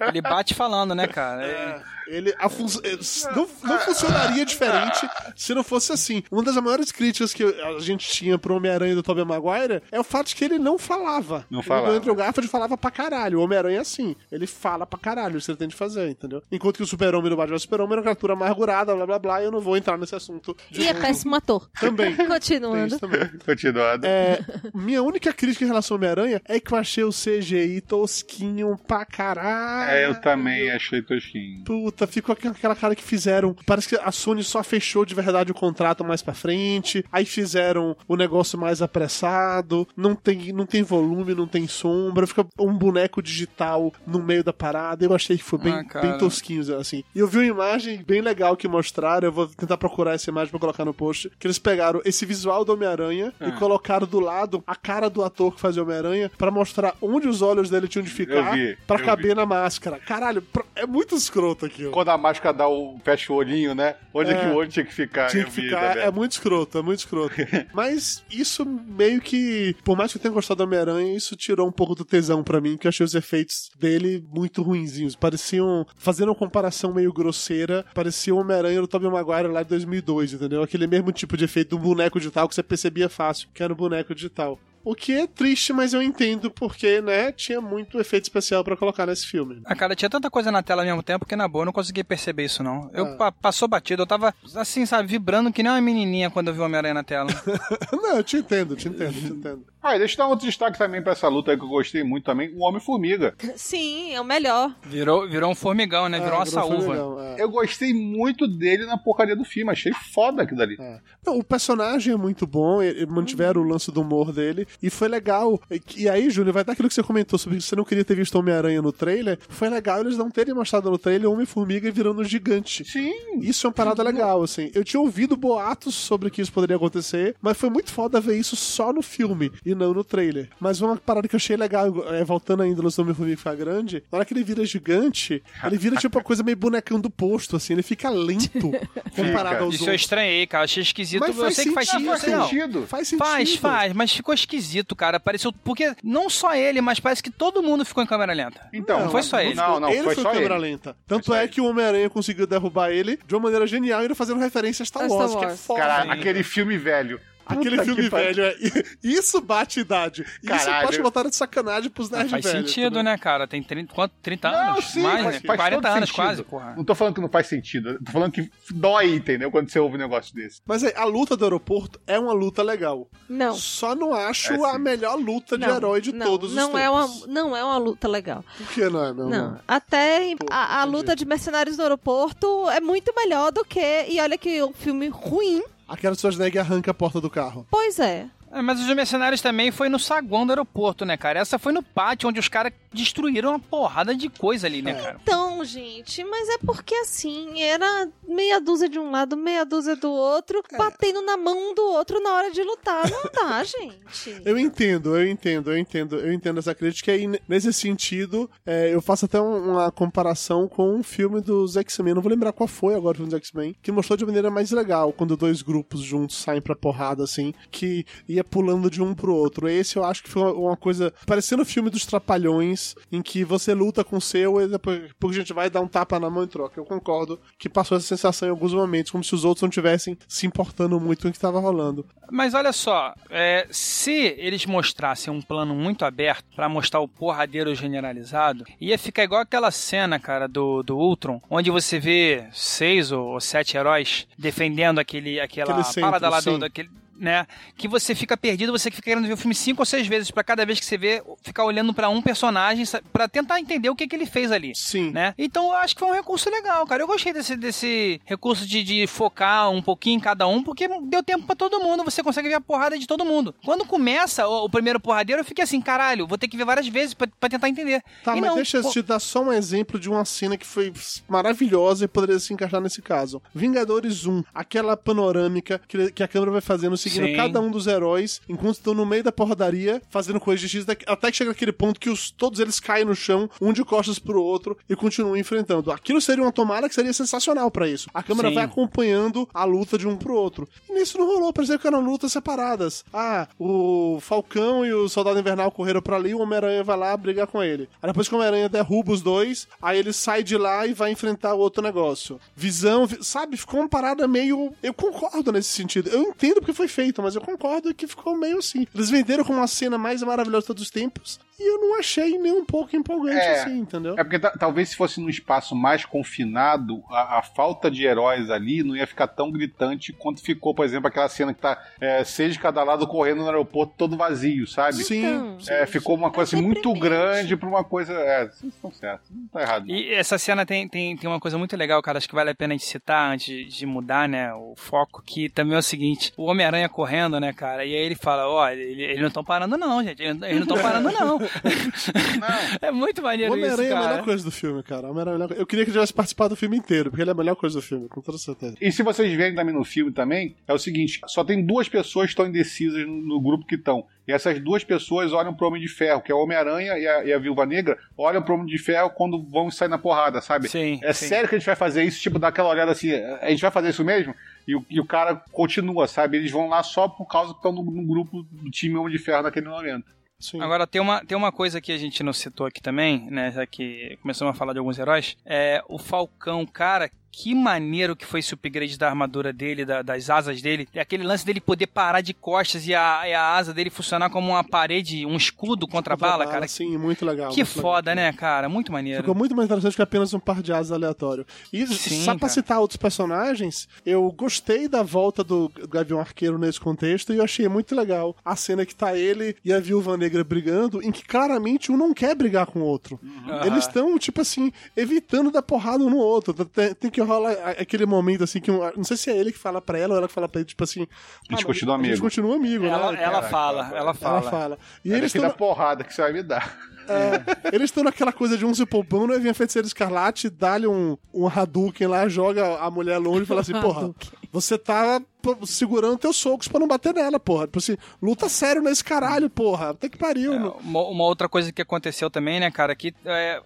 Ele 0.00 0.20
bate 0.20 0.52
falando, 0.54 0.94
né, 0.94 1.06
cara? 1.06 1.44
É- 1.46 1.82
Ele 2.12 2.34
a 2.38 2.48
fun- 2.48 2.66
eh, 2.84 2.98
não, 3.34 3.48
não 3.64 3.78
funcionaria 3.80 4.44
diferente 4.44 5.08
se 5.36 5.54
não 5.54 5.64
fosse 5.64 5.92
assim. 5.92 6.22
Uma 6.30 6.42
das 6.42 6.54
maiores 6.56 6.92
críticas 6.92 7.32
que 7.32 7.42
a 7.44 7.78
gente 7.80 8.08
tinha 8.08 8.38
pro 8.38 8.54
Homem-Aranha 8.54 8.94
do 8.94 9.02
Tobey 9.02 9.24
Maguire 9.24 9.82
é 9.90 9.98
o 9.98 10.04
fato 10.04 10.28
de 10.28 10.36
que 10.36 10.44
ele 10.44 10.58
não 10.58 10.78
falava. 10.78 11.46
Não 11.50 11.62
falava. 11.62 11.88
do 11.88 11.96
Andrew 11.96 12.14
Garfield 12.14 12.48
falava 12.48 12.76
pra 12.76 12.90
caralho. 12.90 13.38
O 13.38 13.42
Homem-Aranha 13.42 13.78
é 13.78 13.80
assim. 13.80 14.14
Ele 14.30 14.46
fala 14.46 14.86
pra 14.86 14.98
caralho, 14.98 15.38
isso 15.38 15.50
ele 15.50 15.58
tem 15.58 15.68
de 15.68 15.74
fazer, 15.74 16.08
entendeu? 16.10 16.42
Enquanto 16.52 16.76
que 16.76 16.82
o 16.82 16.86
Super-Homem 16.86 17.30
do 17.30 17.36
Batman 17.36 17.58
Super-Homem 17.58 17.92
era 17.92 18.00
uma 18.00 18.04
criatura 18.04 18.32
amargurada, 18.34 18.94
blá 18.94 19.06
blá 19.06 19.18
blá, 19.18 19.40
e 19.40 19.44
eu 19.44 19.50
não 19.50 19.60
vou 19.60 19.76
entrar 19.76 19.96
nesse 19.96 20.14
assunto. 20.14 20.56
de 20.70 20.82
E 20.82 20.88
é 20.88 20.94
péssimo 20.94 21.34
ator. 21.34 21.68
Também. 21.80 22.14
Continuando. 22.26 22.98
também. 22.98 23.28
Continuando. 23.44 24.06
É, 24.06 24.38
minha 24.74 25.02
única 25.02 25.32
crítica 25.32 25.64
em 25.64 25.68
relação 25.68 25.94
ao 25.94 25.98
Homem-Aranha 25.98 26.42
é 26.46 26.60
que 26.60 26.72
eu 26.72 26.78
achei 26.78 27.04
o 27.04 27.10
CGI 27.10 27.80
tosquinho 27.80 28.76
pra 28.86 29.04
caralho. 29.04 29.90
É, 29.90 30.06
eu 30.06 30.20
também 30.20 30.70
achei 30.70 31.00
tosquinho. 31.02 31.64
Puta, 31.64 32.01
ficou 32.06 32.32
aqu- 32.32 32.48
aquela 32.48 32.74
cara 32.74 32.94
que 32.94 33.02
fizeram. 33.02 33.54
Parece 33.66 33.88
que 33.88 33.96
a 33.96 34.10
Sony 34.12 34.42
só 34.44 34.62
fechou 34.62 35.04
de 35.04 35.14
verdade 35.14 35.50
o 35.50 35.54
contrato 35.54 36.04
mais 36.04 36.22
pra 36.22 36.34
frente. 36.34 37.04
Aí 37.12 37.24
fizeram 37.24 37.96
o 38.08 38.16
negócio 38.16 38.58
mais 38.58 38.80
apressado. 38.82 39.86
Não 39.96 40.14
tem, 40.14 40.52
não 40.52 40.66
tem 40.66 40.82
volume, 40.82 41.34
não 41.34 41.46
tem 41.46 41.66
sombra. 41.66 42.26
Fica 42.26 42.46
um 42.58 42.72
boneco 42.72 43.22
digital 43.22 43.92
no 44.06 44.22
meio 44.22 44.44
da 44.44 44.52
parada. 44.52 45.04
Eu 45.04 45.14
achei 45.14 45.36
que 45.36 45.44
foi 45.44 45.58
bem, 45.58 45.72
Ah, 45.72 46.00
bem 46.00 46.18
tosquinho, 46.18 46.76
assim. 46.78 47.02
E 47.14 47.18
eu 47.18 47.26
vi 47.28 47.38
uma 47.38 47.46
imagem 47.46 48.02
bem 48.06 48.20
legal 48.20 48.56
que 48.56 48.68
mostraram. 48.68 49.28
Eu 49.28 49.32
vou 49.32 49.46
tentar 49.46 49.76
procurar 49.76 50.14
essa 50.14 50.30
imagem 50.30 50.50
pra 50.50 50.60
colocar 50.60 50.84
no 50.84 50.94
post. 50.94 51.30
Que 51.38 51.46
eles 51.46 51.58
pegaram 51.58 52.00
esse 52.04 52.24
visual 52.26 52.64
do 52.64 52.72
Homem-Aranha 52.72 53.32
Ah. 53.40 53.48
e 53.48 53.52
colocaram 53.52 54.06
do 54.06 54.20
lado 54.20 54.62
a 54.66 54.74
cara 54.76 55.08
do 55.08 55.22
ator 55.22 55.54
que 55.54 55.60
fazia 55.60 55.82
Homem-Aranha 55.82 56.30
pra 56.36 56.50
mostrar 56.50 56.94
onde 57.00 57.28
os 57.28 57.42
olhos 57.42 57.70
dele 57.70 57.88
tinham 57.88 58.04
de 58.04 58.10
ficar 58.10 58.52
vi, 58.52 58.76
pra 58.86 58.98
eu 58.98 59.04
caber 59.04 59.34
na 59.36 59.46
máscara. 59.46 59.98
Caralho, 59.98 60.42
é 60.74 60.86
muito 60.86 61.14
escroto 61.14 61.66
aquilo. 61.86 61.92
Quando 61.92 62.08
a 62.10 62.18
máscara 62.18 62.56
dá 62.56 62.68
o. 62.68 62.98
fecha 63.04 63.32
o 63.32 63.36
olhinho, 63.36 63.74
né? 63.74 63.96
Onde 64.12 64.30
é, 64.30 64.34
É. 64.34 64.40
que 64.40 64.46
o 64.46 64.54
olho 64.54 64.68
tinha 64.70 64.84
que 64.84 64.92
ficar? 64.94 65.28
Tinha 65.28 65.44
que 65.44 65.50
ficar. 65.50 65.90
também. 65.90 66.04
É 66.04 66.10
muito 66.10 66.32
escroto, 66.32 66.78
é 66.78 66.82
muito 66.82 66.98
escroto. 67.00 67.34
Mas 67.72 68.24
isso 68.30 68.64
meio 68.64 69.20
que. 69.20 69.74
Por 69.84 69.96
mais 69.96 70.12
que 70.12 70.18
eu 70.18 70.22
tenha 70.22 70.32
gostado 70.34 70.58
do 70.58 70.64
Homem-Aranha, 70.64 71.16
isso 71.16 71.36
tirou 71.36 71.66
um 71.68 71.72
pouco 71.72 71.94
do 71.94 72.04
tesão 72.04 72.42
pra 72.42 72.60
mim, 72.60 72.76
que 72.76 72.86
eu 72.86 72.88
achei 72.90 73.04
os 73.04 73.14
efeitos 73.14 73.70
dele 73.78 74.24
muito 74.32 74.62
ruinzinhos. 74.62 75.14
Pareciam. 75.16 75.86
Fazendo 75.96 76.28
uma 76.28 76.34
comparação 76.34 76.92
meio 76.92 77.12
grosseira, 77.12 77.84
parecia 77.94 78.34
o 78.34 78.38
Homem-Aranha 78.38 78.80
do 78.80 78.88
Tobey 78.88 79.10
Maguire 79.10 79.48
lá 79.48 79.62
de 79.62 79.68
2002, 79.70 80.34
entendeu? 80.34 80.62
Aquele 80.62 80.86
mesmo 80.86 81.12
tipo 81.12 81.36
de 81.36 81.44
efeito 81.44 81.70
do 81.76 81.78
boneco 81.78 82.18
digital 82.18 82.48
que 82.48 82.54
você 82.54 82.62
percebia 82.62 83.08
fácil, 83.08 83.48
que 83.54 83.62
era 83.62 83.72
o 83.72 83.76
boneco 83.76 84.14
digital. 84.14 84.58
O 84.84 84.94
que 84.96 85.12
é 85.12 85.26
triste, 85.26 85.72
mas 85.72 85.94
eu 85.94 86.02
entendo 86.02 86.50
porque, 86.50 87.00
né, 87.00 87.30
tinha 87.30 87.60
muito 87.60 88.00
efeito 88.00 88.24
especial 88.24 88.64
pra 88.64 88.76
colocar 88.76 89.06
nesse 89.06 89.26
filme. 89.26 89.60
Ah, 89.64 89.76
cara, 89.76 89.94
tinha 89.94 90.10
tanta 90.10 90.28
coisa 90.30 90.50
na 90.50 90.62
tela 90.62 90.82
ao 90.82 90.86
mesmo 90.86 91.02
tempo 91.02 91.24
que, 91.24 91.36
na 91.36 91.46
boa, 91.46 91.62
eu 91.62 91.66
não 91.66 91.72
consegui 91.72 92.02
perceber 92.02 92.44
isso, 92.46 92.62
não. 92.62 92.90
Eu 92.92 93.04
Ah. 93.06 93.16
pa- 93.16 93.32
passou 93.32 93.68
batido, 93.68 94.02
eu 94.02 94.06
tava, 94.06 94.34
assim, 94.56 94.84
sabe, 94.84 95.08
vibrando 95.08 95.52
que 95.52 95.62
nem 95.62 95.70
uma 95.70 95.80
menininha 95.80 96.30
quando 96.30 96.48
eu 96.48 96.54
vi 96.54 96.60
o 96.60 96.64
Homem-Aranha 96.64 96.94
na 96.94 97.04
tela. 97.04 97.28
Não, 97.92 98.16
eu 98.16 98.24
te 98.24 98.36
entendo, 98.38 98.74
te 98.74 98.88
entendo, 98.88 99.12
te 99.12 99.26
entendo. 99.32 99.64
Ah, 99.82 99.96
e 99.96 99.98
deixa 99.98 100.14
eu 100.14 100.18
dar 100.18 100.28
outro 100.28 100.46
destaque 100.46 100.78
também 100.78 101.02
pra 101.02 101.12
essa 101.12 101.28
luta 101.28 101.50
aí 101.50 101.56
que 101.58 101.64
eu 101.64 101.68
gostei 101.68 102.02
muito 102.04 102.24
também: 102.24 102.52
o 102.54 102.62
Homem-Formiga. 102.64 103.34
Sim, 103.56 104.12
é 104.14 104.20
o 104.20 104.24
melhor. 104.24 104.74
Virou, 104.84 105.28
virou 105.28 105.50
um 105.50 105.54
formigão, 105.54 106.08
né? 106.08 106.18
Virou 106.20 106.34
Ah, 106.34 106.38
uma 106.38 106.44
virou 106.44 106.60
saúva. 106.62 106.82
formigão, 106.84 107.20
é. 107.20 107.42
Eu 107.42 107.50
gostei 107.50 107.92
muito 107.92 108.46
dele 108.46 108.86
na 108.86 108.96
porcaria 108.96 109.34
do 109.34 109.44
filme, 109.44 109.70
achei 109.72 109.92
foda 110.14 110.42
aquilo 110.42 110.58
dali. 110.58 110.76
É. 110.78 111.00
Não, 111.26 111.38
o 111.38 111.44
personagem 111.44 112.12
é 112.12 112.16
muito 112.16 112.46
bom, 112.46 112.78
mantiveram 113.08 113.60
o 113.60 113.64
lance 113.64 113.90
do 113.90 114.00
humor 114.02 114.32
dele, 114.32 114.66
e 114.82 114.88
foi 114.90 115.08
legal. 115.08 115.60
E, 115.70 115.80
e 115.96 116.08
aí, 116.08 116.30
Júnior, 116.30 116.52
vai 116.54 116.64
dar 116.64 116.72
aquilo 116.74 116.88
que 116.88 116.94
você 116.94 117.02
comentou 117.02 117.38
sobre 117.38 117.58
que 117.58 117.64
você 117.64 117.74
não 117.76 117.84
queria 117.84 118.04
ter 118.04 118.14
visto 118.14 118.36
Homem-Aranha 118.38 118.80
no 118.82 118.92
trailer. 118.92 119.38
Foi 119.48 119.68
legal 119.68 120.00
eles 120.00 120.16
não 120.16 120.30
terem 120.30 120.54
mostrado 120.54 120.90
no 120.90 120.98
trailer 120.98 121.30
Homem-Formiga 121.30 121.90
virando 121.90 122.20
um 122.20 122.24
gigante. 122.24 122.84
Sim. 122.84 123.12
Isso 123.40 123.66
é 123.66 123.68
uma 123.68 123.74
parada 123.74 124.02
legal, 124.02 124.42
assim. 124.42 124.70
Eu 124.74 124.84
tinha 124.84 125.00
ouvido 125.00 125.36
boatos 125.36 125.94
sobre 125.94 126.30
que 126.30 126.40
isso 126.40 126.52
poderia 126.52 126.76
acontecer, 126.76 127.34
mas 127.40 127.56
foi 127.56 127.70
muito 127.70 127.90
foda 127.90 128.20
ver 128.20 128.36
isso 128.38 128.54
só 128.56 128.92
no 128.92 129.02
filme. 129.02 129.50
E 129.64 129.71
e 129.72 129.74
não 129.74 129.92
no 129.92 130.04
trailer. 130.04 130.48
Mas 130.60 130.80
uma 130.80 130.96
parada 130.96 131.26
que 131.28 131.34
eu 131.34 131.38
achei 131.38 131.56
legal, 131.56 131.86
é, 132.14 132.24
voltando 132.24 132.62
ainda 132.62 132.82
no 132.82 132.88
Homem-Formiga 132.96 133.36
ficar 133.36 133.54
grande, 133.54 134.02
na 134.10 134.18
hora 134.18 134.24
que 134.24 134.32
ele 134.34 134.44
vira 134.44 134.64
gigante, 134.64 135.42
ele 135.64 135.76
vira 135.78 135.96
tipo 135.96 136.18
uma 136.18 136.24
coisa 136.24 136.42
meio 136.42 136.56
bonecão 136.56 137.00
do 137.00 137.10
posto, 137.10 137.56
assim, 137.56 137.72
ele 137.72 137.82
fica 137.82 138.08
lento 138.10 138.70
comparado 139.16 139.64
aos 139.64 139.74
Isso 139.74 139.84
eu 139.84 139.88
outros. 139.88 140.02
estranhei, 140.02 140.46
cara. 140.46 140.64
Achei 140.64 140.82
esquisito. 140.82 141.20
Mas 141.20 141.36
eu 141.36 141.50
sei 141.50 141.64
que 141.66 141.72
faz 141.72 141.88
sentido, 141.88 142.06
faz 142.08 142.22
não. 142.26 142.48
sentido. 142.48 142.86
Faz 142.86 143.08
sentido. 143.08 143.26
Faz, 143.26 143.54
faz, 143.56 143.92
mas 143.92 144.12
ficou 144.12 144.34
esquisito, 144.34 144.94
cara. 144.94 145.18
Pareceu. 145.18 145.52
Porque 145.52 145.94
não 146.02 146.28
só 146.30 146.54
ele, 146.54 146.80
mas 146.80 147.00
parece 147.00 147.22
que 147.22 147.30
todo 147.30 147.62
mundo 147.62 147.84
ficou 147.84 148.02
em 148.02 148.06
câmera 148.06 148.32
lenta. 148.32 148.60
Então, 148.72 149.00
Não 149.00 149.10
foi 149.10 149.22
só 149.22 149.40
ele. 149.40 149.54
Não, 149.54 149.80
não, 149.80 149.88
ele 149.90 150.02
foi, 150.02 150.14
foi 150.14 150.22
só 150.24 150.32
câmera 150.32 150.54
ele. 150.56 150.62
lenta. 150.62 150.96
Tanto 151.06 151.26
só 151.26 151.36
é 151.36 151.42
ele. 151.44 151.48
que 151.52 151.60
o 151.60 151.66
Homem-Aranha 151.66 152.10
conseguiu 152.10 152.46
derrubar 152.46 152.90
ele 152.90 153.18
de 153.26 153.34
uma 153.34 153.40
maneira 153.42 153.66
genial, 153.66 154.00
ainda 154.00 154.14
fazendo 154.14 154.38
referência 154.40 154.82
a 154.82 154.86
Star 154.86 155.04
A 155.04 155.06
Star 155.08 155.18
Wars, 155.18 155.32
que 155.36 155.44
é 155.44 155.46
Wars. 155.48 155.60
foda. 155.66 155.80
Cara, 155.80 156.12
aquele 156.12 156.42
filme 156.42 156.76
velho. 156.76 157.20
Aquele 157.46 157.76
Puta 157.76 157.84
filme 157.84 158.08
velho, 158.08 158.42
é... 158.44 158.54
isso 159.02 159.40
bate 159.40 159.80
idade. 159.80 160.22
Isso 160.22 160.40
Caralho. 160.46 160.86
pode 160.86 161.02
botar 161.02 161.22
de 161.24 161.34
sacanagem 161.36 161.90
pros 161.90 162.08
Mas 162.10 162.18
nerds 162.18 162.30
faz 162.30 162.44
velhos. 162.44 162.68
sentido, 162.70 162.86
entendeu? 162.86 163.02
né, 163.04 163.18
cara? 163.18 163.46
Tem 163.46 163.62
30, 163.62 163.92
quanto? 163.94 164.12
30 164.22 164.50
Não, 164.50 164.58
anos? 164.72 164.84
sim, 164.86 165.02
mais, 165.02 165.22
faz- 165.24 165.34
né? 165.36 165.40
faz 165.46 165.56
40 165.60 165.82
todo 165.82 165.86
anos 165.96 166.08
sentido. 166.08 166.14
quase, 166.24 166.42
porra. 166.44 166.74
Não 166.76 166.84
tô 166.84 166.94
falando 166.94 167.14
que 167.14 167.20
não 167.20 167.28
faz 167.28 167.46
sentido. 167.46 167.98
Tô 168.04 168.12
falando 168.12 168.32
que 168.32 168.50
dói, 168.70 169.14
entendeu? 169.14 169.50
Quando 169.50 169.68
você 169.70 169.78
ouve 169.78 169.96
um 169.96 169.98
negócio 169.98 170.34
desse. 170.34 170.60
Mas 170.66 170.84
aí, 170.84 170.92
a 170.96 171.04
luta 171.04 171.36
do 171.36 171.44
aeroporto 171.44 172.00
é 172.06 172.18
uma 172.18 172.32
luta 172.32 172.62
legal. 172.62 173.08
Não. 173.28 173.54
Só 173.54 173.94
não 173.94 174.14
acho 174.14 174.52
É, 174.54 174.70
a 174.74 174.78
melhor 174.78 175.16
luta 175.18 175.58
de 175.58 175.66
não, 175.66 175.76
herói 175.76 176.00
de 176.00 176.12
não, 176.12 176.26
todos 176.26 176.54
não 176.54 176.72
os 176.74 176.80
é 176.80 176.88
uma. 176.90 177.08
Não 177.26 177.56
é 177.56 177.64
uma 177.64 177.78
luta 177.78 178.06
legal. 178.08 178.44
Por 178.56 178.66
que 178.68 178.88
não 178.88 179.04
é, 179.04 179.12
meu 179.12 179.28
Não. 179.28 179.46
amor? 179.46 179.60
Até 179.66 180.36
Pô, 180.36 180.46
a, 180.50 180.80
a 180.80 180.84
luta 180.84 181.14
de 181.16 181.24
mercenários 181.24 181.76
do 181.76 181.82
aeroporto 181.82 182.68
é 182.70 182.80
muito 182.80 183.12
melhor 183.16 183.50
do 183.52 183.64
que. 183.64 184.06
E 184.08 184.20
olha 184.20 184.38
que 184.38 184.62
um 184.62 184.72
filme 184.72 185.08
ruim. 185.08 185.62
Aquela 185.92 186.14
Schwarzenegger 186.14 186.62
arranca 186.62 186.90
a 186.90 186.94
porta 186.94 187.20
do 187.20 187.28
carro. 187.28 187.66
Pois 187.70 187.98
é. 187.98 188.26
É, 188.52 188.60
mas 188.60 188.78
os 188.80 188.86
mercenários 188.94 189.40
também 189.40 189.70
foi 189.70 189.88
no 189.88 189.98
saguão 189.98 190.44
do 190.46 190.50
aeroporto, 190.52 191.04
né, 191.04 191.16
cara? 191.16 191.40
Essa 191.40 191.58
foi 191.58 191.72
no 191.72 191.82
pátio, 191.82 192.28
onde 192.28 192.38
os 192.38 192.48
caras 192.48 192.72
destruíram 192.92 193.50
uma 193.50 193.58
porrada 193.58 194.14
de 194.14 194.28
coisa 194.28 194.66
ali, 194.66 194.82
né, 194.82 194.92
cara? 194.94 195.18
Então, 195.22 195.64
gente, 195.64 196.22
mas 196.24 196.48
é 196.50 196.58
porque 196.58 196.94
assim, 196.96 197.62
era 197.62 198.08
meia 198.28 198.60
dúzia 198.60 198.88
de 198.88 198.98
um 198.98 199.10
lado, 199.10 199.36
meia 199.36 199.64
dúzia 199.64 199.96
do 199.96 200.10
outro, 200.10 200.62
É. 200.70 200.76
batendo 200.76 201.22
na 201.22 201.36
mão 201.38 201.70
um 201.70 201.74
do 201.74 201.82
outro 201.82 202.20
na 202.22 202.34
hora 202.34 202.50
de 202.50 202.62
lutar. 202.62 203.08
Não 203.10 203.22
dá, 203.32 203.64
gente. 203.64 204.42
Eu 204.44 204.58
entendo, 204.58 205.16
eu 205.16 205.26
entendo, 205.26 205.70
eu 205.72 205.78
entendo, 205.78 206.16
eu 206.18 206.32
entendo 206.32 206.58
essa 206.58 206.74
crítica 206.74 207.16
e 207.16 207.26
ne- 207.26 207.40
nesse 207.48 207.72
sentido 207.72 208.50
é, 208.66 208.94
eu 208.94 209.00
faço 209.00 209.24
até 209.24 209.40
um- 209.40 209.72
uma 209.72 209.90
comparação 209.90 210.68
com 210.68 210.94
um 210.94 211.02
filme 211.02 211.40
dos 211.40 211.76
X-Men, 211.76 212.12
não 212.14 212.20
vou 212.22 212.30
lembrar 212.30 212.52
qual 212.52 212.66
foi 212.68 212.94
agora 212.94 213.14
o 213.14 213.16
filme 213.16 213.30
dos 213.30 213.38
X-Men, 213.38 213.74
que 213.82 213.90
mostrou 213.90 214.16
de 214.18 214.26
maneira 214.26 214.50
mais 214.50 214.70
legal 214.70 215.10
quando 215.12 215.36
dois 215.38 215.62
grupos 215.62 216.00
juntos 216.02 216.36
saem 216.36 216.60
pra 216.60 216.76
porrada 216.76 217.24
assim, 217.24 217.54
que 217.70 218.04
ia 218.42 218.44
pulando 218.44 218.90
de 218.90 219.00
um 219.02 219.14
pro 219.14 219.34
outro. 219.34 219.68
Esse 219.68 219.96
eu 219.96 220.04
acho 220.04 220.22
que 220.22 220.28
foi 220.28 220.42
uma, 220.52 220.76
coisa 220.76 221.12
parecendo 221.26 221.62
o 221.62 221.66
filme 221.66 221.88
dos 221.88 222.04
Trapalhões, 222.04 222.94
em 223.10 223.22
que 223.22 223.44
você 223.44 223.72
luta 223.72 224.04
com 224.04 224.16
o 224.16 224.20
seu 224.20 224.60
e 224.60 224.68
depois, 224.68 225.00
depois 225.00 225.36
a 225.36 225.38
gente 225.38 225.52
vai 225.52 225.70
dar 225.70 225.80
um 225.80 225.88
tapa 225.88 226.18
na 226.18 226.28
mão 226.28 226.44
e 226.44 226.48
troca. 226.48 226.78
Eu 226.78 226.84
concordo 226.84 227.40
que 227.58 227.68
passou 227.68 227.96
essa 227.96 228.06
sensação 228.06 228.48
em 228.48 228.50
alguns 228.50 228.74
momentos, 228.74 229.10
como 229.12 229.24
se 229.24 229.34
os 229.34 229.44
outros 229.44 229.62
não 229.62 229.70
tivessem 229.70 230.18
se 230.28 230.46
importando 230.46 231.00
muito 231.00 231.22
com 231.22 231.28
o 231.28 231.30
que 231.30 231.36
estava 231.36 231.60
rolando. 231.60 232.04
Mas 232.30 232.54
olha 232.54 232.72
só, 232.72 233.14
é, 233.30 233.66
se 233.70 234.34
eles 234.38 234.66
mostrassem 234.66 235.32
um 235.32 235.40
plano 235.40 235.74
muito 235.74 236.04
aberto 236.04 236.44
pra 236.56 236.68
mostrar 236.68 237.00
o 237.00 237.08
porradeiro 237.08 237.74
generalizado, 237.74 238.64
ia 238.80 238.98
ficar 238.98 239.24
igual 239.24 239.42
aquela 239.42 239.70
cena, 239.70 240.18
cara, 240.18 240.48
do, 240.48 240.82
do 240.82 240.96
Ultron, 240.96 241.40
onde 241.50 241.70
você 241.70 241.98
vê 241.98 242.46
seis 242.52 243.12
ou 243.12 243.40
sete 243.40 243.76
heróis 243.76 244.26
defendendo 244.38 244.98
aquele, 244.98 245.40
aquela 245.40 245.72
Aquele 245.72 245.84
centro, 245.84 246.02
parada 246.02 246.28
lá 246.28 246.40
do, 246.40 246.58
daquele. 246.58 246.90
Né, 247.18 247.46
que 247.76 247.86
você 247.86 248.14
fica 248.14 248.36
perdido, 248.36 248.72
você 248.72 248.90
fica 248.90 249.02
querendo 249.02 249.26
ver 249.26 249.34
o 249.34 249.36
filme 249.36 249.54
cinco 249.54 249.82
ou 249.82 249.86
seis 249.86 250.06
vezes 250.06 250.30
pra 250.30 250.42
cada 250.42 250.66
vez 250.66 250.80
que 250.80 250.86
você 250.86 250.98
vê, 250.98 251.22
ficar 251.42 251.64
olhando 251.64 251.94
pra 251.94 252.08
um 252.08 252.20
personagem 252.20 252.84
pra 253.12 253.28
tentar 253.28 253.60
entender 253.60 253.88
o 253.90 253.94
que, 253.94 254.08
que 254.08 254.16
ele 254.16 254.26
fez 254.26 254.50
ali 254.50 254.74
Sim. 254.74 255.10
né? 255.10 255.34
Então 255.38 255.66
eu 255.66 255.76
acho 255.76 255.94
que 255.94 256.00
foi 256.00 256.08
um 256.08 256.14
recurso 256.14 256.50
legal, 256.50 256.86
cara. 256.86 257.02
Eu 257.02 257.06
gostei 257.06 257.32
desse, 257.32 257.56
desse 257.56 258.20
recurso 258.24 258.66
de, 258.66 258.82
de 258.82 259.06
focar 259.06 259.70
um 259.70 259.82
pouquinho 259.82 260.16
em 260.16 260.20
cada 260.20 260.46
um, 260.46 260.62
porque 260.62 260.88
deu 261.04 261.22
tempo 261.22 261.46
pra 261.46 261.54
todo 261.54 261.80
mundo, 261.80 262.02
você 262.04 262.22
consegue 262.22 262.48
ver 262.48 262.54
a 262.54 262.60
porrada 262.60 262.98
de 262.98 263.06
todo 263.06 263.24
mundo. 263.24 263.54
Quando 263.64 263.84
começa 263.84 264.46
o, 264.46 264.64
o 264.64 264.70
primeiro 264.70 264.98
porradeiro, 264.98 265.40
eu 265.40 265.44
fiquei 265.44 265.64
assim, 265.64 265.80
caralho, 265.80 266.26
vou 266.26 266.38
ter 266.38 266.48
que 266.48 266.56
ver 266.56 266.64
várias 266.64 266.88
vezes 266.88 267.14
pra, 267.14 267.28
pra 267.38 267.48
tentar 267.48 267.68
entender. 267.68 268.02
Tá, 268.24 268.36
E 268.36 268.40
mas 268.40 268.50
não, 268.50 268.56
deixa 268.56 268.78
eu 268.78 268.82
pô, 268.82 268.90
te 268.90 269.02
dar 269.02 269.20
só 269.20 269.42
um 269.42 269.52
exemplo 269.52 269.98
de 269.98 270.08
uma 270.08 270.24
cena 270.24 270.56
que 270.56 270.66
foi 270.66 270.92
maravilhosa 271.28 272.04
e 272.04 272.08
poderia 272.08 272.38
se 272.38 272.52
encaixar 272.52 272.80
nesse 272.80 273.02
caso. 273.02 273.42
Vingadores 273.54 274.26
1, 274.26 274.42
aquela 274.54 274.96
panorâmica 274.96 275.80
que, 275.88 276.10
que 276.12 276.22
a 276.22 276.28
câmera 276.28 276.52
vai 276.52 276.60
fazendo, 276.60 276.96
seguindo 277.02 277.26
Sim. 277.26 277.36
cada 277.36 277.60
um 277.60 277.70
dos 277.70 277.86
heróis, 277.86 278.40
enquanto 278.48 278.76
estão 278.76 278.94
no 278.94 279.04
meio 279.06 279.22
da 279.24 279.32
porradaria, 279.32 280.00
fazendo 280.10 280.40
coisas 280.40 280.60
de 280.60 280.68
X, 280.68 280.86
até 281.06 281.30
que 281.30 281.36
chega 281.36 281.50
naquele 281.50 281.72
ponto 281.72 281.98
que 282.00 282.10
os, 282.10 282.30
todos 282.30 282.60
eles 282.60 282.78
caem 282.80 283.04
no 283.04 283.14
chão, 283.14 283.48
um 283.60 283.72
de 283.72 283.84
costas 283.84 284.18
pro 284.18 284.42
outro, 284.42 284.76
e 284.88 284.96
continuam 284.96 285.36
enfrentando. 285.36 285.90
Aquilo 285.92 286.20
seria 286.20 286.42
uma 286.44 286.52
tomada 286.52 286.88
que 286.88 286.94
seria 286.94 287.12
sensacional 287.12 287.70
pra 287.70 287.88
isso. 287.88 288.08
A 288.14 288.22
câmera 288.22 288.48
Sim. 288.48 288.54
vai 288.54 288.64
acompanhando 288.64 289.48
a 289.52 289.64
luta 289.64 289.96
de 289.98 290.06
um 290.06 290.16
pro 290.16 290.34
outro. 290.34 290.68
E 290.88 290.92
nisso 290.92 291.18
não 291.18 291.26
rolou, 291.26 291.52
parecia 291.52 291.78
que 291.78 291.86
eram 291.86 292.00
lutas 292.00 292.32
separadas. 292.32 293.04
Ah, 293.12 293.48
o 293.58 294.18
Falcão 294.20 294.84
e 294.84 294.92
o 294.92 295.08
Soldado 295.08 295.38
Invernal 295.38 295.70
correram 295.70 296.00
pra 296.02 296.16
ali, 296.16 296.34
o 296.34 296.40
Homem-Aranha 296.40 296.82
vai 296.84 296.96
lá 296.96 297.16
brigar 297.16 297.46
com 297.46 297.62
ele. 297.62 297.88
Aí 298.02 298.08
depois 298.08 298.28
que 298.28 298.34
o 298.34 298.38
Homem-Aranha 298.38 298.68
derruba 298.68 299.12
os 299.12 299.22
dois, 299.22 299.66
aí 299.80 299.98
ele 299.98 300.12
sai 300.12 300.42
de 300.42 300.56
lá 300.56 300.86
e 300.86 300.92
vai 300.94 301.10
enfrentar 301.10 301.54
o 301.54 301.58
outro 301.58 301.82
negócio. 301.82 302.40
Visão, 302.56 303.06
vi- 303.06 303.22
sabe? 303.24 303.56
Ficou 303.56 303.80
uma 303.80 303.88
parada 303.88 304.26
meio. 304.28 304.72
Eu 304.82 304.92
concordo 304.94 305.52
nesse 305.52 305.70
sentido. 305.70 306.08
Eu 306.10 306.22
entendo 306.22 306.56
porque 306.60 306.72
foi 306.72 306.88
feito, 306.92 307.22
mas 307.22 307.34
eu 307.34 307.40
concordo 307.40 307.92
que 307.94 308.06
ficou 308.06 308.36
meio 308.36 308.58
assim. 308.58 308.86
Eles 308.94 309.10
venderam 309.10 309.44
como 309.44 309.58
uma 309.58 309.66
cena 309.66 309.98
mais 309.98 310.22
maravilhosa 310.22 310.62
de 310.62 310.66
todos 310.68 310.82
os 310.82 310.90
tempos 310.90 311.40
e 311.62 311.68
eu 311.74 311.80
não 311.80 311.98
achei 311.98 312.36
nem 312.38 312.52
um 312.52 312.64
pouco 312.64 312.94
empolgante 312.96 313.36
É. 313.38 313.60
assim, 313.62 313.78
entendeu? 313.78 314.14
É 314.18 314.24
porque 314.24 314.38
ta- 314.38 314.50
talvez 314.58 314.88
se 314.90 314.96
fosse 314.96 315.20
num 315.20 315.28
espaço 315.28 315.74
mais 315.74 316.04
confinado, 316.04 317.02
a, 317.10 317.38
a 317.38 317.42
falta 317.42 317.90
de 317.90 318.04
heróis 318.04 318.50
ali 318.50 318.82
não 318.82 318.96
ia 318.96 319.06
ficar 319.06 319.26
tão 319.28 319.50
gritante 319.50 320.12
quanto 320.12 320.42
ficou, 320.42 320.74
por 320.74 320.84
exemplo, 320.84 321.08
aquela 321.08 321.28
cena 321.28 321.54
que 321.54 321.60
tá 321.60 321.80
é, 322.00 322.24
seis 322.24 322.54
de 322.54 322.58
cada 322.58 322.82
lado 322.82 323.06
correndo 323.06 323.38
no 323.42 323.46
aeroporto 323.46 323.94
todo 323.96 324.16
vazio, 324.16 324.66
sabe? 324.66 324.96
Sim, 325.04 325.24
Então, 325.24 325.60
sim. 325.60 325.72
É, 325.72 325.86
ficou 325.86 326.14
uma 326.16 326.30
coisa 326.30 326.56
assim, 326.56 326.64
muito 326.64 326.92
grande 326.94 327.56
pra 327.56 327.68
uma 327.68 327.84
coisa. 327.84 328.12
É, 328.12 328.46
vocês 328.48 328.74
estão 328.74 328.90
certos, 328.92 329.30
não 329.30 329.46
tá 329.48 329.62
errado. 329.62 329.86
não. 329.86 329.94
E 329.94 330.12
essa 330.14 330.38
cena 330.38 330.66
tem, 330.66 330.88
tem, 330.88 331.16
tem 331.16 331.28
uma 331.30 331.40
coisa 331.40 331.56
muito 331.58 331.76
legal, 331.76 332.02
cara. 332.02 332.18
Acho 332.18 332.28
que 332.28 332.34
vale 332.34 332.50
a 332.50 332.54
pena 332.54 332.74
a 332.74 332.76
gente 332.76 332.86
citar 332.86 333.32
antes 333.32 333.72
de 333.72 333.86
mudar, 333.86 334.28
né, 334.28 334.52
o 334.54 334.74
foco. 334.76 335.22
Que 335.24 335.48
também 335.48 335.74
é 335.76 335.78
o 335.78 335.82
seguinte: 335.82 336.32
o 336.36 336.44
Homem-Aranha 336.44 336.88
correndo, 336.88 337.38
né, 337.38 337.52
cara? 337.52 337.84
E 337.84 337.94
aí 337.94 338.00
ele 338.02 338.14
fala: 338.16 338.48
Ó, 338.48 338.68
ele- 338.68 339.02
eles 339.02 339.20
não 339.20 339.28
estão 339.28 339.44
parando, 339.44 339.76
não, 339.76 340.02
gente. 340.02 340.22
Eles 340.22 340.40
eles 340.42 340.56
não 340.56 340.62
estão 340.62 340.78
parando, 340.78 341.10
não. 341.12 341.38
é 342.80 342.90
muito 342.90 343.20
O 343.20 343.24
maneiro 343.24 343.54
isso, 343.54 343.62
Homem-Aranha 343.62 343.88
é 343.88 343.92
a 343.92 343.94
cara. 343.96 344.10
melhor 344.10 344.24
coisa 344.24 344.44
do 344.44 344.50
filme, 344.50 344.82
cara. 344.82 345.08
Homem-Aranha 345.10 345.34
é 345.34 345.36
a 345.36 345.38
melhor. 345.48 345.60
Eu 345.60 345.66
queria 345.66 345.84
que 345.84 345.90
ele 345.90 345.96
tivesse 345.96 346.12
participado 346.14 346.50
do 346.50 346.56
filme 346.56 346.76
inteiro, 346.76 347.10
porque 347.10 347.22
ele 347.22 347.30
é 347.30 347.32
a 347.32 347.36
melhor 347.36 347.56
coisa 347.56 347.76
do 347.78 347.82
filme, 347.82 348.08
com 348.08 348.20
toda 348.20 348.38
certeza. 348.38 348.76
E 348.80 348.90
se 348.92 349.02
vocês 349.02 349.32
verem 349.36 349.54
também 349.54 349.74
no 349.74 349.84
filme 349.84 350.12
também, 350.12 350.56
é 350.66 350.72
o 350.72 350.78
seguinte: 350.78 351.20
só 351.26 351.44
tem 351.44 351.64
duas 351.64 351.88
pessoas 351.88 352.26
que 352.26 352.32
estão 352.32 352.46
indecisas 352.46 353.06
no, 353.06 353.16
no 353.22 353.40
grupo 353.40 353.66
que 353.66 353.74
estão. 353.76 354.04
E 354.26 354.30
essas 354.32 354.60
duas 354.60 354.84
pessoas 354.84 355.32
olham 355.32 355.52
pro 355.52 355.66
Homem 355.66 355.82
de 355.82 355.88
Ferro, 355.88 356.20
que 356.22 356.30
é 356.30 356.34
o 356.34 356.38
Homem-Aranha 356.38 356.96
e 356.96 357.08
a, 357.08 357.24
e 357.24 357.32
a 357.32 357.38
Viúva 357.40 357.66
Negra, 357.66 357.98
olham 358.16 358.40
pro 358.40 358.54
Homem 358.54 358.66
de 358.66 358.78
Ferro 358.78 359.10
quando 359.10 359.42
vão 359.42 359.68
sair 359.68 359.88
na 359.88 359.98
porrada, 359.98 360.40
sabe? 360.40 360.68
Sim, 360.68 361.00
É 361.02 361.12
sim. 361.12 361.26
sério 361.26 361.48
que 361.48 361.56
a 361.56 361.58
gente 361.58 361.66
vai 361.66 361.74
fazer 361.74 362.04
isso? 362.04 362.20
Tipo, 362.22 362.38
dar 362.38 362.48
aquela 362.48 362.68
olhada 362.68 362.92
assim, 362.92 363.10
a 363.12 363.50
gente 363.50 363.60
vai 363.62 363.70
fazer 363.72 363.88
isso 363.88 364.04
mesmo? 364.04 364.32
E 364.66 364.76
o, 364.76 364.86
e 364.88 365.00
o 365.00 365.04
cara 365.04 365.42
continua, 365.50 366.06
sabe? 366.06 366.36
Eles 366.36 366.52
vão 366.52 366.68
lá 366.68 366.84
só 366.84 367.08
por 367.08 367.26
causa 367.26 367.50
que 367.52 367.58
estão 367.58 367.72
no, 367.72 367.82
no 367.82 368.04
grupo 368.06 368.44
do 368.48 368.70
time 368.70 368.96
Homem 368.96 369.10
de 369.12 369.18
Ferro 369.18 369.42
naquele 369.42 369.68
momento. 369.68 370.06
Sim. 370.42 370.60
Agora, 370.60 370.86
tem 370.88 371.00
uma, 371.00 371.24
tem 371.24 371.38
uma 371.38 371.52
coisa 371.52 371.80
que 371.80 371.92
a 371.92 371.96
gente 371.96 372.22
não 372.22 372.32
citou 372.32 372.66
aqui 372.66 372.82
também, 372.82 373.30
né? 373.30 373.52
Já 373.52 373.64
que 373.64 374.18
começamos 374.20 374.52
a 374.52 374.58
falar 374.58 374.72
de 374.72 374.80
alguns 374.80 374.98
heróis. 374.98 375.36
É 375.46 375.82
o 375.88 375.98
Falcão, 375.98 376.66
cara. 376.66 377.08
Que 377.34 377.54
maneiro 377.54 378.14
que 378.14 378.26
foi 378.26 378.40
esse 378.40 378.52
upgrade 378.52 378.98
da 378.98 379.08
armadura 379.08 379.52
dele, 379.54 379.86
da- 379.86 380.02
das 380.02 380.28
asas 380.28 380.60
dele. 380.60 380.86
É 380.94 381.00
aquele 381.00 381.24
lance 381.24 381.46
dele 381.46 381.60
poder 381.62 381.86
parar 381.86 382.20
de 382.20 382.34
costas 382.34 382.86
e 382.86 382.94
a, 382.94 383.22
e 383.26 383.32
a 383.32 383.54
asa 383.56 383.72
dele 383.72 383.88
funcionar 383.88 384.28
como 384.28 384.50
uma 384.50 384.62
parede, 384.62 385.24
um 385.24 385.34
escudo 385.36 385.88
contra 385.88 386.12
a 386.12 386.16
bala, 386.16 386.46
cara. 386.46 386.68
Sim, 386.68 386.98
muito 386.98 387.24
legal. 387.24 387.50
Que 387.50 387.56
muito 387.62 387.68
legal. 387.76 387.82
foda, 387.82 388.14
né, 388.14 388.32
cara? 388.34 388.68
Muito 388.68 388.92
maneiro. 388.92 389.20
Ficou 389.22 389.34
muito 389.34 389.56
mais 389.56 389.64
interessante 389.66 389.96
que 389.96 390.02
apenas 390.02 390.34
um 390.34 390.38
par 390.38 390.60
de 390.62 390.72
asas 390.74 390.92
aleatório. 390.92 391.46
E 391.72 391.86
Sim, 391.86 392.20
só 392.22 392.32
pra 392.32 392.40
cara. 392.40 392.52
citar 392.52 392.80
outros 392.80 392.98
personagens, 392.98 393.88
eu 394.04 394.30
gostei 394.32 394.86
da 394.86 395.02
volta 395.02 395.42
do 395.42 395.70
Gavião 395.88 396.20
Arqueiro 396.20 396.58
nesse 396.58 396.78
contexto 396.78 397.32
e 397.32 397.38
eu 397.38 397.44
achei 397.44 397.66
muito 397.66 397.94
legal 397.94 398.36
a 398.44 398.54
cena 398.54 398.84
que 398.84 398.94
tá 398.94 399.16
ele 399.16 399.56
e 399.64 399.72
a 399.72 399.80
Viúva 399.80 400.18
Negra 400.18 400.44
brigando, 400.44 401.02
em 401.02 401.10
que 401.10 401.24
claramente 401.24 401.90
um 401.90 401.96
não 401.96 402.12
quer 402.12 402.34
brigar 402.34 402.66
com 402.66 402.80
o 402.80 402.84
outro. 402.84 403.18
Aham. 403.48 403.64
Eles 403.66 403.86
estão, 403.86 404.18
tipo 404.18 404.42
assim, 404.42 404.70
evitando 404.94 405.50
dar 405.50 405.62
porrada 405.62 406.04
um 406.04 406.10
no 406.10 406.18
outro. 406.18 406.52
Tem, 406.66 406.94
tem 406.94 407.10
que 407.24 407.32
rolar 407.32 407.52
aquele 407.78 408.06
momento, 408.06 408.44
assim, 408.44 408.60
que 408.60 408.70
um- 408.70 408.80
não 408.96 409.04
sei 409.04 409.16
se 409.16 409.30
é 409.30 409.36
ele 409.36 409.52
que 409.52 409.58
fala 409.58 409.80
pra 409.80 409.98
ela 409.98 410.14
ou 410.14 410.18
ela 410.18 410.28
que 410.28 410.34
fala 410.34 410.48
pra 410.48 410.60
ele, 410.60 410.68
tipo 410.68 410.82
assim... 410.84 411.02
A 411.02 411.52
gente 411.52 411.62
"Ah, 411.62 411.66
continua 411.66 411.94
A 411.94 411.98
gente 411.98 412.06
amigo." 412.10 412.22
continua 412.22 412.56
amigo, 412.56 412.84
Ela, 412.86 413.12
né? 413.12 413.22
ela 413.22 413.32
Caraca, 413.32 413.48
fala, 413.48 413.84
cara. 413.84 413.96
ela 413.98 414.14
fala. 414.14 414.38
Ela 414.40 414.50
fala. 414.50 414.78
E 415.04 415.12
É 415.12 415.16
eles 415.16 415.34
estão 415.34 415.48
da 415.48 415.54
porrada 415.54 416.04
que 416.04 416.12
você 416.14 416.22
vai 416.22 416.32
me 416.32 416.42
dar. 416.42 416.76
é, 417.08 417.74
eles 417.74 417.86
estão 417.90 418.04
naquela 418.04 418.32
coisa 418.32 418.56
de 418.56 418.64
um 418.64 418.72
se 418.74 418.86
poupando, 418.86 419.32
aí 419.32 419.40
vem 419.40 419.50
a 419.50 419.54
feiticeira 419.54 419.86
escarlate, 419.86 420.48
dá-lhe 420.48 420.86
um, 420.86 421.16
um 421.34 421.48
Hadouken 421.48 422.06
lá, 422.06 422.28
joga 422.28 422.76
a 422.78 422.90
mulher 422.90 423.18
longe 423.18 423.42
e 423.42 423.46
fala 423.46 423.60
assim: 423.60 423.72
porra, 423.80 424.14
você 424.52 424.78
tá 424.78 425.20
segurando 425.66 426.16
teus 426.18 426.36
socos 426.36 426.68
pra 426.68 426.78
não 426.78 426.86
bater 426.86 427.12
nela, 427.12 427.40
porra. 427.40 427.66
Tipo 427.66 427.78
assim, 427.80 427.96
luta 428.22 428.48
sério 428.48 428.80
nesse 428.82 429.02
caralho, 429.02 429.50
porra. 429.50 429.90
Até 429.90 430.08
que 430.08 430.16
pariu. 430.16 430.58
não- 430.58 430.76
Uma, 430.76 431.00
uma 431.08 431.24
outra 431.24 431.48
coisa 431.48 431.72
que 431.72 431.82
aconteceu 431.82 432.30
também, 432.30 432.60
né, 432.60 432.70
cara, 432.70 432.94
que 432.94 433.12
é, 433.24 433.60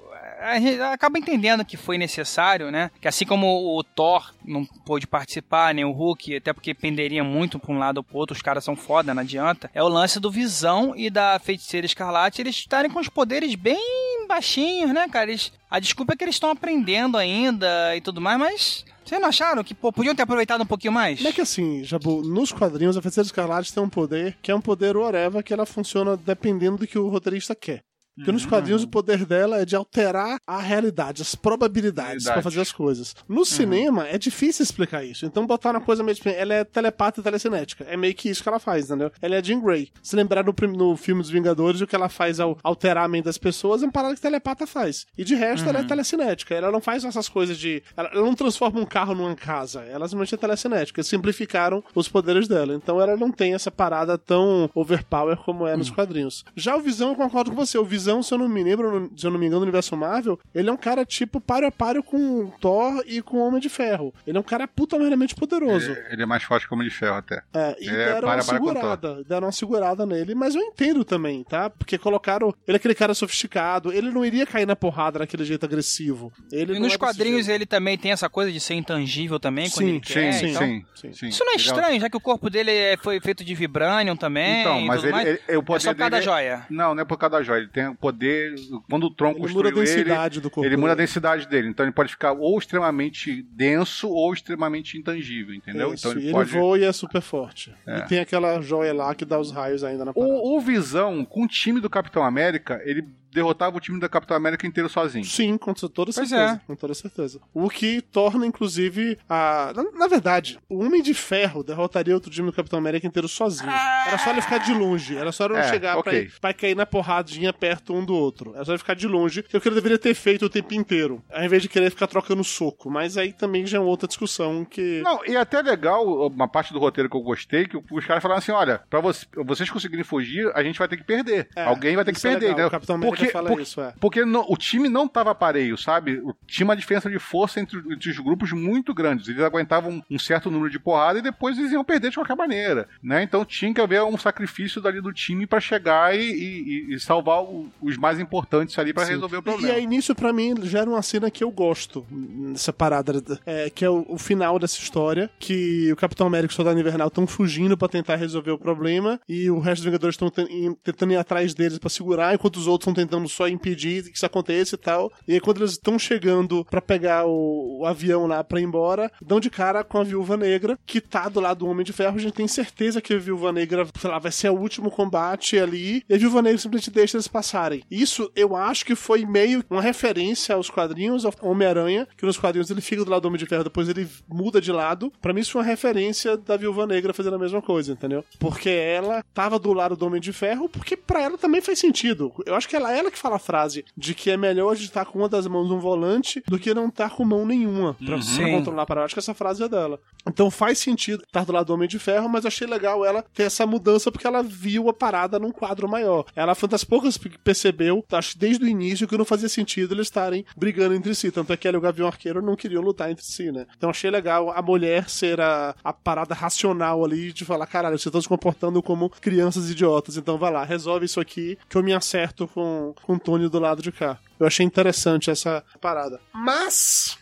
a 0.47 0.61
gente 0.61 0.81
acaba 0.81 1.19
entendendo 1.19 1.65
que 1.65 1.77
foi 1.77 1.99
necessário, 1.99 2.71
né? 2.71 2.91
Que 3.01 3.09
assim 3.09 3.25
como 3.25 3.77
o 3.77 3.83
Thor 3.83 4.33
não 4.45 4.65
pôde 4.65 5.07
participar, 5.07 5.75
nem 5.75 5.85
o 5.85 5.93
Hulk, 5.93 6.37
até 6.37 6.53
porque 6.53 6.75
penderia 6.75 7.25
muito 7.25 7.59
pra 7.59 7.73
um 7.73 7.79
lado 7.79 7.99
ou 7.99 8.05
pro 8.05 8.19
outro, 8.19 8.35
os 8.35 8.43
caras 8.43 8.65
são 8.65 8.77
foda, 8.77 9.13
não 9.13 9.23
adianta. 9.23 9.71
É 9.75 9.83
o 9.83 9.89
lance 9.89 10.21
do 10.21 10.31
Visão 10.31 10.95
e 10.97 11.11
da 11.11 11.39
Feiticeira 11.39 11.87
Escarlate, 11.87 12.41
eles 12.41 12.57
estarem 12.57 12.91
com 12.91 13.01
os 13.01 13.09
poderes 13.09 13.55
bem 13.55 14.27
baixinhos, 14.27 14.93
né, 14.93 15.09
cara? 15.09 15.31
Eles, 15.31 15.53
a 15.71 15.79
desculpa 15.79 16.13
é 16.13 16.17
que 16.17 16.25
eles 16.25 16.37
estão 16.37 16.51
aprendendo 16.51 17.17
ainda 17.17 17.97
e 17.97 18.01
tudo 18.01 18.21
mais, 18.21 18.39
mas... 18.39 18.85
Vocês 19.05 19.21
não 19.21 19.29
acharam 19.29 19.63
que 19.63 19.73
pô, 19.73 19.93
podiam 19.93 20.17
ter 20.17 20.23
aproveitado 20.23 20.63
um 20.63 20.67
pouquinho 20.67 20.93
mais? 20.93 21.25
É 21.25 21.31
que 21.31 21.41
assim, 21.41 21.85
Jabu, 21.85 22.23
nos 22.23 22.51
quadrinhos 22.51 22.97
a 22.97 23.03
Feiticeira 23.03 23.27
Escarlate 23.27 23.73
tem 23.73 23.81
um 23.81 23.89
poder 23.89 24.37
que 24.43 24.51
é 24.51 24.55
um 24.55 24.61
poder 24.61 24.97
whatever 24.97 25.45
que 25.45 25.53
ela 25.53 25.65
funciona 25.65 26.17
dependendo 26.17 26.79
do 26.79 26.89
que 26.89 26.99
o 26.99 27.09
roteirista 27.09 27.55
quer. 27.55 27.85
Porque 28.17 28.33
nos 28.33 28.47
quadrinhos 28.47 28.83
o 28.83 28.89
poder 28.89 29.25
dela 29.25 29.61
é 29.61 29.65
de 29.65 29.77
alterar 29.77 30.39
a 30.47 30.59
realidade, 30.59 31.23
as 31.23 31.35
probabilidades 31.35 32.25
pra 32.25 32.43
fazer 32.43 32.61
as 32.61 32.73
coisas. 32.73 33.15
No 33.29 33.45
cinema 33.45 34.07
é 34.09 34.17
difícil 34.19 34.63
explicar 34.63 35.05
isso. 35.05 35.27
Então 35.27 35.47
botar 35.47 35.71
uma 35.73 35.81
coisa 35.81 36.03
meio. 36.03 36.15
tipo, 36.17 36.29
Ela 36.29 36.55
é 36.55 36.65
telepata 36.65 37.21
e 37.21 37.23
telecinética. 37.23 37.85
É 37.89 37.97
meio 37.97 38.15
que 38.15 38.29
isso 38.29 38.43
que 38.43 38.49
ela 38.49 38.59
faz, 38.59 38.87
entendeu? 38.87 39.11
Ela 39.21 39.37
é 39.37 39.43
Jean 39.43 39.61
Grey. 39.61 39.91
Se 40.03 40.17
lembrar 40.17 40.45
no, 40.45 40.55
no 40.69 40.97
filme 40.97 41.21
dos 41.21 41.31
Vingadores, 41.31 41.81
o 41.81 41.87
que 41.87 41.95
ela 41.95 42.09
faz 42.09 42.41
ao 42.41 42.59
alterar 42.63 43.05
a 43.05 43.09
mente 43.09 43.25
das 43.25 43.39
pessoas 43.39 43.83
é 43.83 43.87
uma 43.87 43.93
parada 43.93 44.15
que 44.15 44.21
telepata 44.21 44.67
faz. 44.67 45.07
E 45.17 45.25
de 45.25 45.35
resto, 45.35 45.69
ela 45.69 45.81
é 45.81 45.85
telecinética. 45.85 46.55
Ela 46.55 46.71
não 46.71 46.81
faz 46.81 47.05
essas 47.05 47.29
coisas 47.29 47.59
de. 47.59 47.83
Ela, 47.97 48.09
ela 48.13 48.23
não 48.23 48.35
transforma 48.35 48.81
um 48.81 48.87
carro 48.87 49.15
numa 49.15 49.35
casa. 49.35 49.81
Ela 49.83 50.09
simplesmente 50.09 50.35
é 50.35 50.39
telecinética. 50.39 51.03
Simplificaram 51.03 51.83
os 51.95 52.09
poderes 52.09 52.49
dela. 52.49 52.75
Então 52.75 53.01
ela 53.01 53.17
não 53.17 53.31
tem 53.31 53.55
essa 53.55 53.71
parada 53.71 54.17
tão 54.17 54.71
overpower 54.75 55.37
como 55.39 55.67
é 55.67 55.77
nos 55.77 55.91
quadrinhos. 55.91 56.45
Já 56.55 56.77
o 56.77 56.81
Visão, 56.81 57.11
eu 57.11 57.15
concordo 57.17 57.51
com 57.51 57.57
você. 57.57 57.77
O 57.79 57.85
Visão, 57.85 58.06
se 58.23 58.33
eu 58.35 58.39
não 58.39 58.49
me 58.49 58.63
lembro, 58.63 59.11
se 59.17 59.27
eu 59.27 59.31
não 59.31 59.39
me 59.39 59.47
engano, 59.47 59.61
no 59.61 59.67
universo 59.67 59.97
Marvel, 59.97 60.39
ele 60.55 60.69
é 60.69 60.73
um 60.73 60.77
cara 60.77 61.05
tipo 61.05 61.41
páreo 61.41 61.69
a 61.69 61.73
páreo 61.73 62.03
com 62.03 62.49
Thor 62.61 63.03
e 63.07 63.23
com 63.23 63.39
Homem 63.39 63.61
de 63.61 63.69
Ferro. 63.69 64.13
Ele 64.27 64.37
é 64.37 64.41
um 64.41 64.45
cara 64.45 64.67
puta 64.69 64.99
meramente 64.99 65.35
poderoso. 65.35 65.91
Ele, 65.93 66.05
ele 66.11 66.23
é 66.23 66.27
mais 66.27 66.43
forte 66.43 66.67
que 66.67 66.73
o 66.73 66.77
Homem 66.77 66.89
de 66.89 66.95
Ferro 66.95 67.17
até. 67.17 67.43
É, 67.55 67.77
e 67.81 67.89
É, 67.89 67.93
deram 67.93 68.21
para- 68.21 68.37
uma 68.37 68.45
para 68.45 68.59
com 68.59 68.67
segurada. 68.67 69.25
Deram 69.25 69.47
uma 69.47 69.53
segurada 69.53 70.07
nele, 70.07 70.35
mas 70.35 70.55
eu 70.55 70.63
entendo 70.63 71.05
também, 71.05 71.43
tá? 71.45 71.71
Porque 71.71 71.97
colocaram. 71.99 72.55
Ele 72.67 72.77
é 72.77 72.79
aquele 72.79 72.95
cara 72.95 73.15
sofisticado, 73.15 73.93
ele 73.93 74.11
não 74.11 74.25
iria 74.25 74.47
cair 74.47 74.67
na 74.67 74.77
porrada 74.77 75.19
daquele 75.19 75.45
jeito 75.45 75.65
agressivo. 75.65 76.33
Ele 76.53 76.75
E 76.77 76.79
nos 76.79 76.95
é 76.95 76.99
quadrinhos 76.99 77.49
ele 77.49 77.67
também 77.67 77.97
tem 77.99 78.13
essa 78.13 78.29
coisa 78.29 78.51
de 78.53 78.61
ser 78.61 78.75
intangível 78.75 79.39
também, 79.41 79.69
quando 79.71 79.87
Sim, 79.87 79.89
ele 79.97 80.03
Sim, 80.07 80.13
quer, 80.15 80.33
sim, 80.33 80.47
então- 80.51 80.63
sim, 80.63 80.85
sim. 80.95 81.13
sim. 81.13 81.29
Isso 81.29 81.45
não 81.45 81.53
é 81.53 81.55
Ele 81.57 81.63
estranho, 81.63 82.01
já 82.01 82.11
que 82.11 82.17
o 82.17 82.21
corpo 82.21 82.49
dele 82.51 82.71
é- 82.71 82.97
foi 82.97 83.21
feito 83.21 83.45
de 83.45 83.55
vibranium 83.55 84.17
também. 84.17 84.61
Então, 84.61 84.81
mas 84.83 85.05
ele, 85.05 85.19
ele- 85.21 85.41
é 85.49 85.57
o 85.59 85.63
poder 85.63 85.77
é 85.79 85.81
só 85.81 85.91
por 85.93 85.99
causa 85.99 86.11
da 86.11 86.17
dele- 86.19 86.23
joia. 86.25 86.67
Não, 86.71 86.95
não 86.95 87.03
é 87.03 87.05
por 87.05 87.17
causa 87.19 87.37
da 87.39 87.43
joia. 87.43 87.59
Ele 87.61 87.69
tem 87.69 87.95
poder. 87.97 88.55
Quando 88.89 89.05
o 89.05 89.11
tronco 89.11 89.47
Ele 89.47 89.53
muda 89.55 89.69
a 89.69 89.73
construiu 89.73 89.83
ele, 89.83 90.05
densidade 90.05 90.41
do 90.41 90.51
corpo. 90.51 90.67
ele 90.67 90.77
muda 90.77 90.93
a 90.93 90.97
densidade 90.97 91.49
dele. 91.49 91.69
Então 91.69 91.85
ele 91.85 91.93
pode 91.93 92.11
ficar 92.11 92.33
ou 92.33 92.59
extremamente 92.59 93.43
denso 93.51 94.09
ou 94.09 94.33
extremamente 94.33 94.99
intangível, 94.99 95.55
entendeu? 95.55 95.93
Isso, 95.95 96.07
então 96.07 96.19
ele 96.19 96.27
ele 96.29 96.33
pode. 96.33 96.51
voa 96.51 96.79
e 96.79 96.85
é 96.85 96.93
super 96.93 97.21
forte. 97.23 97.75
É. 97.87 97.99
E 97.99 98.03
tem 98.03 98.19
aquela 98.21 98.61
joia 98.61 98.93
lá 98.93 99.15
que 99.15 99.25
dá 99.25 99.39
os 99.39 99.51
raios 99.51 99.83
ainda 99.83 100.05
na 100.05 100.13
parada. 100.15 100.33
O, 100.33 100.57
o 100.57 100.61
Visão, 100.61 101.25
com 101.25 101.45
o 101.45 101.49
time 101.49 101.81
do 101.81 101.91
Capitão 101.91 102.23
América, 102.23 102.81
ele 102.85 103.05
derrotava 103.37 103.77
o 103.77 103.81
time 103.81 104.01
do 104.01 104.09
Capitão 104.09 104.37
América 104.37 104.67
inteiro 104.67 104.89
sozinho. 104.89 105.25
Sim, 105.25 105.57
com 105.57 105.73
toda 105.73 105.93
Pois 106.13 106.15
certeza. 106.15 106.61
é. 106.63 106.67
Com 106.67 106.75
toda 106.75 106.95
certeza. 106.95 107.41
O 107.55 107.69
que 107.71 108.01
torna, 108.01 108.47
inclusive, 108.47 109.19
a. 109.29 109.73
Na, 109.75 109.83
na 109.93 110.09
verdade, 110.09 110.59
o 110.69 110.83
Homem 110.85 111.03
de 111.03 111.15
Ferro 111.15 111.63
derrotaria 111.63 112.15
outro 112.15 112.31
time 112.31 112.47
do 112.51 112.53
Capitão 112.57 112.79
América 112.79 113.07
inteiro 113.07 113.29
sozinho. 113.29 113.71
Era 113.71 114.19
só 114.19 114.31
ele 114.31 114.41
ficar 114.43 114.59
de 114.59 114.73
longe. 114.73 115.17
Era 115.17 115.31
só 115.33 115.45
ele 115.45 115.55
não 115.55 115.61
É, 115.61 115.69
chegar 115.69 115.93
pra, 115.93 116.01
ok. 116.01 116.23
ir- 116.23 116.33
pra 116.41 116.53
cair 116.55 116.75
na 116.75 116.87
porradinha 116.87 117.53
perto 117.53 117.95
um 117.95 118.05
do 118.05 118.15
outro. 118.15 118.53
Era 118.55 118.65
só 118.65 118.73
ele 118.73 118.79
ficar 118.79 118.95
de 118.95 119.07
longe, 119.07 119.43
que 119.43 119.55
é 119.55 119.59
o 119.59 119.63
que 119.63 119.69
ele 119.69 119.75
deveria 119.77 119.99
ter 119.99 120.15
feito 120.15 120.47
o 120.47 120.51
tempo 120.51 120.75
inteiro. 120.75 121.23
Ao 121.33 121.45
invés 121.45 121.63
de 121.63 121.69
querer 121.69 121.91
ficar 121.91 122.07
trocando 122.07 122.43
soco. 122.43 122.91
Mas 122.91 123.17
aí 123.17 123.33
também 123.33 123.67
já 123.67 123.79
é 123.79 123.81
outra 123.81 124.09
discussão 124.09 124.65
que. 124.65 125.03
Não, 125.05 125.25
e 125.27 125.37
é 125.37 125.41
até 125.41 125.61
legal, 125.63 126.27
uma 126.29 126.49
parte 126.49 126.73
do 126.73 126.79
roteiro 126.79 127.09
que 127.11 127.17
eu 127.17 127.21
gostei, 127.21 127.67
que 127.67 127.77
os 127.91 128.05
caras 128.07 128.23
falaram 128.23 128.39
assim: 128.39 128.53
olha, 128.53 128.81
pra 128.89 129.01
você- 129.01 129.27
vocês 129.45 129.69
conseguirem 129.71 130.05
fugir, 130.05 130.51
a 130.55 130.63
gente 130.63 130.79
vai 130.79 130.89
ter 130.89 130.97
que 130.97 131.05
perder. 131.05 131.49
É, 131.55 131.65
Alguém 131.65 131.95
vai 131.97 132.05
ter 132.05 132.13
que 132.13 132.19
é 132.19 132.31
perder, 132.31 132.47
legal. 132.47 132.59
né? 132.61 132.67
O 132.67 132.71
Capitão 132.71 132.97
América 132.97 133.17
porque, 133.17 133.26
fala 133.33 133.49
porque, 133.49 133.63
isso, 133.63 133.81
é. 133.81 133.95
porque 134.01 134.25
no- 134.25 134.45
o 134.49 134.57
time 134.57 134.89
não 134.89 135.07
tava 135.09 135.35
pareio, 135.35 135.77
sabe? 135.77 136.19
O- 136.19 136.35
Tinha 136.47 136.65
uma 136.65 136.77
diferença 136.77 137.11
de 137.11 137.19
força 137.19 137.61
entre, 137.61 137.79
entre 137.91 138.11
os 138.11 138.19
grupos 138.19 138.53
muito 138.53 138.95
grandes. 138.95 139.29
Eles 139.29 139.43
aguentavam 139.43 140.03
um 140.11 140.19
certo 140.19 140.51
número 140.51 140.71
de 140.71 140.79
porrada 140.79 141.19
e 141.19 141.23
depois 141.23 141.59
eles 141.59 141.73
iam 141.73 141.85
perder 141.85 142.11
de 142.11 142.17
qualquer 142.17 142.37
maneira, 142.37 142.89
né? 143.03 143.23
Então 143.23 143.45
tinha 143.45 143.73
que 143.75 143.81
haver 143.81 144.03
um 144.03 144.17
sacrifício 144.17 144.81
dali 144.81 145.01
do 145.01 145.13
time 145.13 145.47
pra 145.47 145.61
chegar 145.61 146.17
e, 146.17 146.21
e- 146.21 146.95
e 146.95 147.01
salvar 147.01 147.43
o- 147.43 147.69
os 147.83 147.97
mais 147.97 148.19
importantes 148.21 148.79
ali 148.79 148.93
pra 148.93 149.05
Sim. 149.05 149.13
resolver 149.13 149.37
o 149.37 149.41
E 149.41 149.43
problema. 149.43 149.75
aí, 149.75 149.87
nisso, 149.87 150.15
pra 150.15 150.33
mim, 150.33 150.55
gera 150.65 150.89
uma 150.89 151.03
cena 151.03 151.31
que 151.31 151.43
eu 151.43 151.51
gosto 151.51 152.07
nessa 152.11 152.73
parada, 152.73 153.07
é, 153.45 153.71
que 153.71 153.85
é 153.85 153.91
o, 153.91 154.05
o 154.09 154.19
final 154.19 154.59
dessa 154.59 154.79
história, 154.81 155.31
que 155.39 155.91
o 155.93 155.97
Capitão 155.97 156.27
América 156.27 156.53
e 156.53 156.55
o 156.55 156.57
Soldado 156.57 156.79
Invernal 156.79 157.09
estão 157.09 157.27
fugindo 157.27 157.77
pra 157.77 157.89
tentar 157.89 158.17
resolver 158.17 158.51
o 158.51 158.59
problema, 158.59 159.21
e 159.29 159.51
o 159.51 159.59
resto 159.59 159.77
dos 159.83 159.85
Vingadores 159.87 160.15
estão 160.15 160.31
tentando 160.31 161.13
ir 161.13 161.17
atrás 161.17 161.55
deles 161.55 161.79
pra 161.79 161.89
segurar, 161.91 162.35
enquanto 162.35 162.57
os 162.57 162.67
outros 162.67 162.87
estão 162.89 162.95
tentando 162.95 163.16
só 163.29 163.49
impedir 163.49 164.05
que 164.05 164.17
isso 164.17 164.27
aconteça 164.27 164.75
e 164.75 164.79
tal. 164.79 165.13
E 165.27 165.35
aí, 165.35 165.41
quando 165.41 165.59
eles 165.59 165.73
estão 165.73 165.99
chegando 165.99 166.65
pra 166.65 166.81
pegar 166.81 167.27
o, 167.27 167.81
o 167.81 167.87
avião 167.87 168.27
lá 168.27 168.43
pra 168.43 168.61
ir 168.61 168.65
embora, 168.65 169.11
dão 169.23 169.41
de 169.41 169.51
cara 169.51 169.85
com 169.85 169.99
a 169.99 170.05
Viúva 170.05 170.37
Negra, 170.37 170.79
que 170.87 171.01
tá 171.01 171.29
do 171.29 171.41
lado 171.41 171.61
do 171.61 171.69
Homem 171.69 171.85
de 171.85 171.93
Ferro. 171.93 172.17
A 172.17 172.21
gente 172.21 172.35
tem 172.35 172.49
certeza 172.49 173.01
que 173.01 173.15
a 173.15 173.19
Viúva 173.19 173.53
Negra, 173.53 173.87
sei 173.99 174.11
lá, 174.11 174.19
vai 174.19 174.33
ser 174.33 174.51
o 174.51 174.59
último 174.59 174.91
combate 174.91 175.59
ali, 175.59 176.03
e 176.09 176.15
a 176.15 176.19
Viúva 176.19 176.43
Negra 176.43 176.59
simplesmente 176.59 176.91
deixa 176.91 177.17
eles 177.17 177.29
passarem. 177.29 177.83
Isso 177.91 178.31
eu 178.35 178.55
acho 178.57 178.85
que 178.85 178.95
foi 178.95 179.25
meio 179.25 179.65
uma 179.71 179.83
referência 179.83 180.55
aos 180.55 180.71
quadrinhos, 180.71 181.25
ao 181.25 181.33
Homem-Aranha, 181.43 182.07
que 182.17 182.27
nos 182.27 182.37
quadrinhos 182.37 182.71
ele 182.71 182.81
fica 182.81 183.05
do 183.05 183.11
lado 183.11 183.23
do 183.23 183.29
Homem 183.29 183.39
de 183.39 183.47
Ferro, 183.47 183.65
depois 183.65 183.89
ele 183.89 184.09
muda 184.29 184.61
de 184.61 184.73
lado. 184.73 185.13
Pra 185.21 185.33
mim 185.33 185.41
isso 185.41 185.53
foi 185.53 185.63
uma 185.63 185.69
referência 185.69 186.37
da 186.37 186.57
Viúva 186.57 186.87
Negra 186.87 187.13
fazendo 187.15 187.37
a 187.37 187.39
mesma 187.39 187.63
coisa, 187.63 187.93
entendeu? 187.93 188.25
Porque 188.39 188.69
ela 188.69 189.23
tava 189.35 189.59
do 189.59 189.73
lado 189.73 189.97
do 189.97 190.07
Homem 190.07 190.21
de 190.21 190.33
Ferro, 190.33 190.69
porque 190.69 190.97
pra 190.97 191.23
ela 191.23 191.39
também 191.39 191.61
faz 191.61 191.79
sentido. 191.79 192.33
Eu 192.45 192.55
acho 192.55 192.69
que 192.69 192.77
ela, 192.77 192.96
ela 192.99 193.11
que 193.11 193.19
fala 193.19 193.37
a 193.37 193.41
frase 193.41 193.85
de 193.97 194.15
que 194.15 194.31
é 194.31 194.37
melhor 194.37 194.73
a 194.73 194.75
gente 194.75 194.87
estar 194.89 195.05
com 195.05 195.19
uma 195.19 195.29
das 195.29 195.47
mãos 195.47 195.69
no 195.69 195.79
volante 195.79 196.43
do 196.47 196.59
que 196.59 196.75
não 196.75 196.89
estar 196.89 197.11
com 197.11 197.25
mão 197.25 197.45
nenhuma 197.47 197.95
pra, 197.95 198.07
pra 198.07 198.23
Sim. 198.23 198.51
controlar 198.53 198.83
a 198.83 198.87
parada. 198.87 199.05
Acho 199.07 199.15
que 199.15 199.21
essa 199.21 199.35
frase 199.35 199.63
é 199.63 199.69
dela. 199.69 200.01
Então 200.27 200.51
faz 200.51 200.79
sentido 200.79 201.23
estar 201.23 201.45
do 201.45 201.53
lado 201.53 201.67
do 201.67 201.75
Homem 201.75 201.89
de 201.89 201.99
Ferro, 201.99 202.29
mas 202.29 202.45
achei 202.45 202.67
legal 202.67 203.05
ela 203.05 203.23
ter 203.35 203.45
essa 203.45 203.67
mudança 203.67 204.11
porque 204.11 204.27
ela 204.27 204.43
viu 204.43 204.89
a 204.89 204.93
parada 204.93 205.39
num 205.39 205.53
quadro 205.53 205.89
maior. 205.89 206.25
Ela 206.35 206.55
foi 206.55 206.67
uma 206.67 206.73
das 206.73 206.85
poucas 206.85 207.17
que 207.17 207.39
percebeu, 207.39 208.05
acho 208.11 208.33
que 208.33 208.39
desde 208.39 208.65
o 208.65 208.69
início, 208.69 209.07
que 209.07 209.17
não 209.17 209.25
fazia 209.25 209.49
sentido 209.49 209.95
eles 209.95 210.07
estarem 210.07 210.45
brigando 210.57 210.95
entre 210.95 211.15
si. 211.15 211.31
Tanto 211.31 211.53
é 211.53 211.57
que 211.57 211.69
ela 211.69 211.77
e 211.77 211.79
o 211.79 211.81
Gavião 211.81 212.09
Arqueiro 212.09 212.43
não 212.43 212.57
queriam 212.57 212.83
lutar 212.83 213.11
entre 213.11 213.25
si, 213.25 213.53
né? 213.53 213.67
Então 213.77 213.91
achei 213.91 214.11
legal 214.11 214.51
a 214.51 214.63
mulher 214.63 215.09
ser 215.09 215.41
a, 215.41 215.75
a 215.85 215.93
parada 215.93 216.35
racional 216.35 217.05
ali 217.05 217.33
de 217.33 217.45
falar: 217.45 217.67
caralho, 217.67 217.99
vocês 217.99 218.07
estão 218.07 218.21
se 218.21 218.29
comportando 218.29 218.83
como 218.83 219.11
crianças 219.11 219.71
idiotas, 219.71 220.17
então 220.17 220.39
vai 220.39 220.51
lá, 220.51 220.65
resolve 220.65 221.07
isso 221.07 221.21
aqui 221.21 221.59
que 221.69 221.77
eu 221.77 221.83
me 221.83 221.93
acerto 221.93 222.49
com, 222.49 222.86
com 223.03 223.15
o 223.15 223.19
Tony 223.19 223.49
do 223.49 223.59
lado 223.59 223.83
de 223.83 223.93
cá. 223.93 224.19
Eu 224.39 224.47
achei 224.47 224.65
interessante 224.65 225.31
essa 225.31 225.65
parada. 225.81 226.21
Mas. 226.33 227.19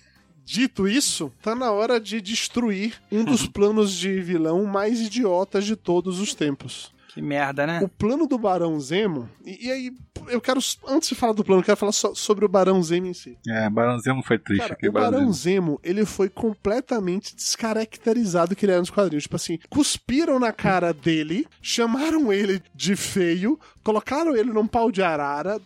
Dito 0.46 0.86
isso, 0.86 1.32
tá 1.40 1.54
na 1.54 1.72
hora 1.72 1.98
de 1.98 2.20
destruir 2.20 3.00
um 3.10 3.24
dos 3.24 3.46
planos 3.48 3.94
de 3.94 4.20
vilão 4.20 4.66
mais 4.66 5.00
idiotas 5.00 5.64
de 5.64 5.74
todos 5.74 6.20
os 6.20 6.34
tempos. 6.34 6.92
Que 7.14 7.22
merda, 7.22 7.64
né? 7.64 7.80
O 7.80 7.88
plano 7.88 8.26
do 8.26 8.36
Barão 8.36 8.78
Zemo. 8.80 9.28
E, 9.46 9.68
e 9.68 9.70
aí, 9.70 9.92
eu 10.28 10.40
quero. 10.40 10.58
Antes 10.88 11.08
de 11.08 11.14
falar 11.14 11.32
do 11.32 11.44
plano, 11.44 11.60
eu 11.60 11.64
quero 11.64 11.76
falar 11.76 11.92
só 11.92 12.12
sobre 12.12 12.44
o 12.44 12.48
Barão 12.48 12.82
Zemo 12.82 13.06
em 13.06 13.14
si. 13.14 13.38
É, 13.48 13.70
Barãozemo 13.70 14.20
foi 14.24 14.36
triste 14.36 14.62
Cara, 14.62 14.74
aqui, 14.74 14.88
o 14.88 14.92
Barão 14.92 15.32
Zemo, 15.32 15.78
ele 15.84 16.04
foi 16.04 16.28
completamente 16.28 17.36
descaracterizado 17.36 18.56
que 18.56 18.66
ele 18.66 18.72
era 18.72 18.80
nos 18.80 18.90
quadrinhos. 18.90 19.22
Tipo 19.22 19.36
assim, 19.36 19.60
cuspiram 19.70 20.40
na 20.40 20.52
cara 20.52 20.92
dele, 20.92 21.46
chamaram 21.62 22.32
ele 22.32 22.60
de 22.74 22.96
feio, 22.96 23.60
colocaram 23.84 24.34
ele 24.34 24.52
num 24.52 24.66
pau 24.66 24.90
de 24.90 25.00
arara. 25.00 25.60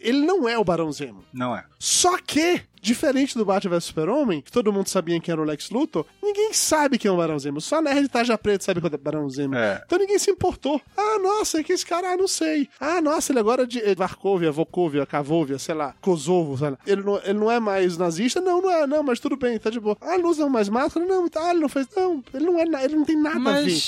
Ele 0.00 0.26
não 0.26 0.48
é 0.48 0.58
o 0.58 0.64
Barão 0.64 0.90
Zemo. 0.90 1.22
Não 1.32 1.56
é. 1.56 1.64
Só 1.78 2.18
que, 2.18 2.62
diferente 2.80 3.36
do 3.36 3.44
Batman 3.44 3.76
vs 3.76 3.84
Super-Homem, 3.84 4.40
que 4.40 4.50
todo 4.50 4.72
mundo 4.72 4.88
sabia 4.88 5.20
quem 5.20 5.32
era 5.32 5.40
o 5.40 5.44
Lex 5.44 5.70
Luthor, 5.70 6.04
ninguém 6.22 6.52
sabe 6.52 6.98
quem 6.98 7.08
é 7.08 7.12
o 7.12 7.16
Barão 7.16 7.38
Zemo. 7.38 7.60
Só 7.60 7.76
a 7.76 7.82
Nerd 7.82 8.08
Taja 8.08 8.38
Preta 8.38 8.64
sabe 8.64 8.80
quem 8.80 8.90
é 8.90 8.94
o 8.94 8.98
Barão 8.98 9.28
Zemo. 9.28 9.54
É. 9.54 9.82
Então 9.84 9.98
ninguém 9.98 10.18
se 10.18 10.30
importou. 10.30 10.80
Ah, 10.96 11.18
nossa, 11.18 11.62
que 11.62 11.72
esse 11.72 11.84
cara, 11.84 12.12
ah, 12.12 12.16
não 12.16 12.28
sei. 12.28 12.68
Ah, 12.78 13.00
nossa, 13.00 13.32
ele 13.32 13.38
agora 13.38 13.62
é 13.62 13.66
de 13.66 13.80
é 13.80 13.94
Varkovia, 13.94 14.50
Vokovia, 14.50 15.06
Kavovia, 15.06 15.58
sei 15.58 15.74
lá, 15.74 15.94
Kosovo, 16.00 16.56
sei 16.56 16.70
lá. 16.70 16.78
Ele 16.86 17.02
não, 17.02 17.20
ele 17.22 17.38
não 17.38 17.50
é 17.50 17.60
mais 17.60 17.96
nazista? 17.96 18.40
Não, 18.40 18.60
não 18.62 18.70
é, 18.70 18.86
não, 18.86 19.02
mas 19.02 19.20
tudo 19.20 19.36
bem, 19.36 19.58
tá 19.58 19.70
de 19.70 19.80
boa. 19.80 19.96
Ah, 20.00 20.14
ele 20.14 20.22
não 20.22 20.30
usa 20.30 20.48
mais 20.48 20.68
máscara? 20.68 21.06
Não, 21.06 21.28
tá, 21.28 21.50
ele 21.50 21.60
não 21.60 21.68
fez. 21.68 21.86
Não, 21.96 22.22
ele 22.32 22.44
não 22.44 22.58
é 22.58 22.84
ele 22.84 22.96
não 22.96 23.04
tem 23.04 23.16
nada 23.16 23.50
a 23.50 23.60
ver. 23.60 23.80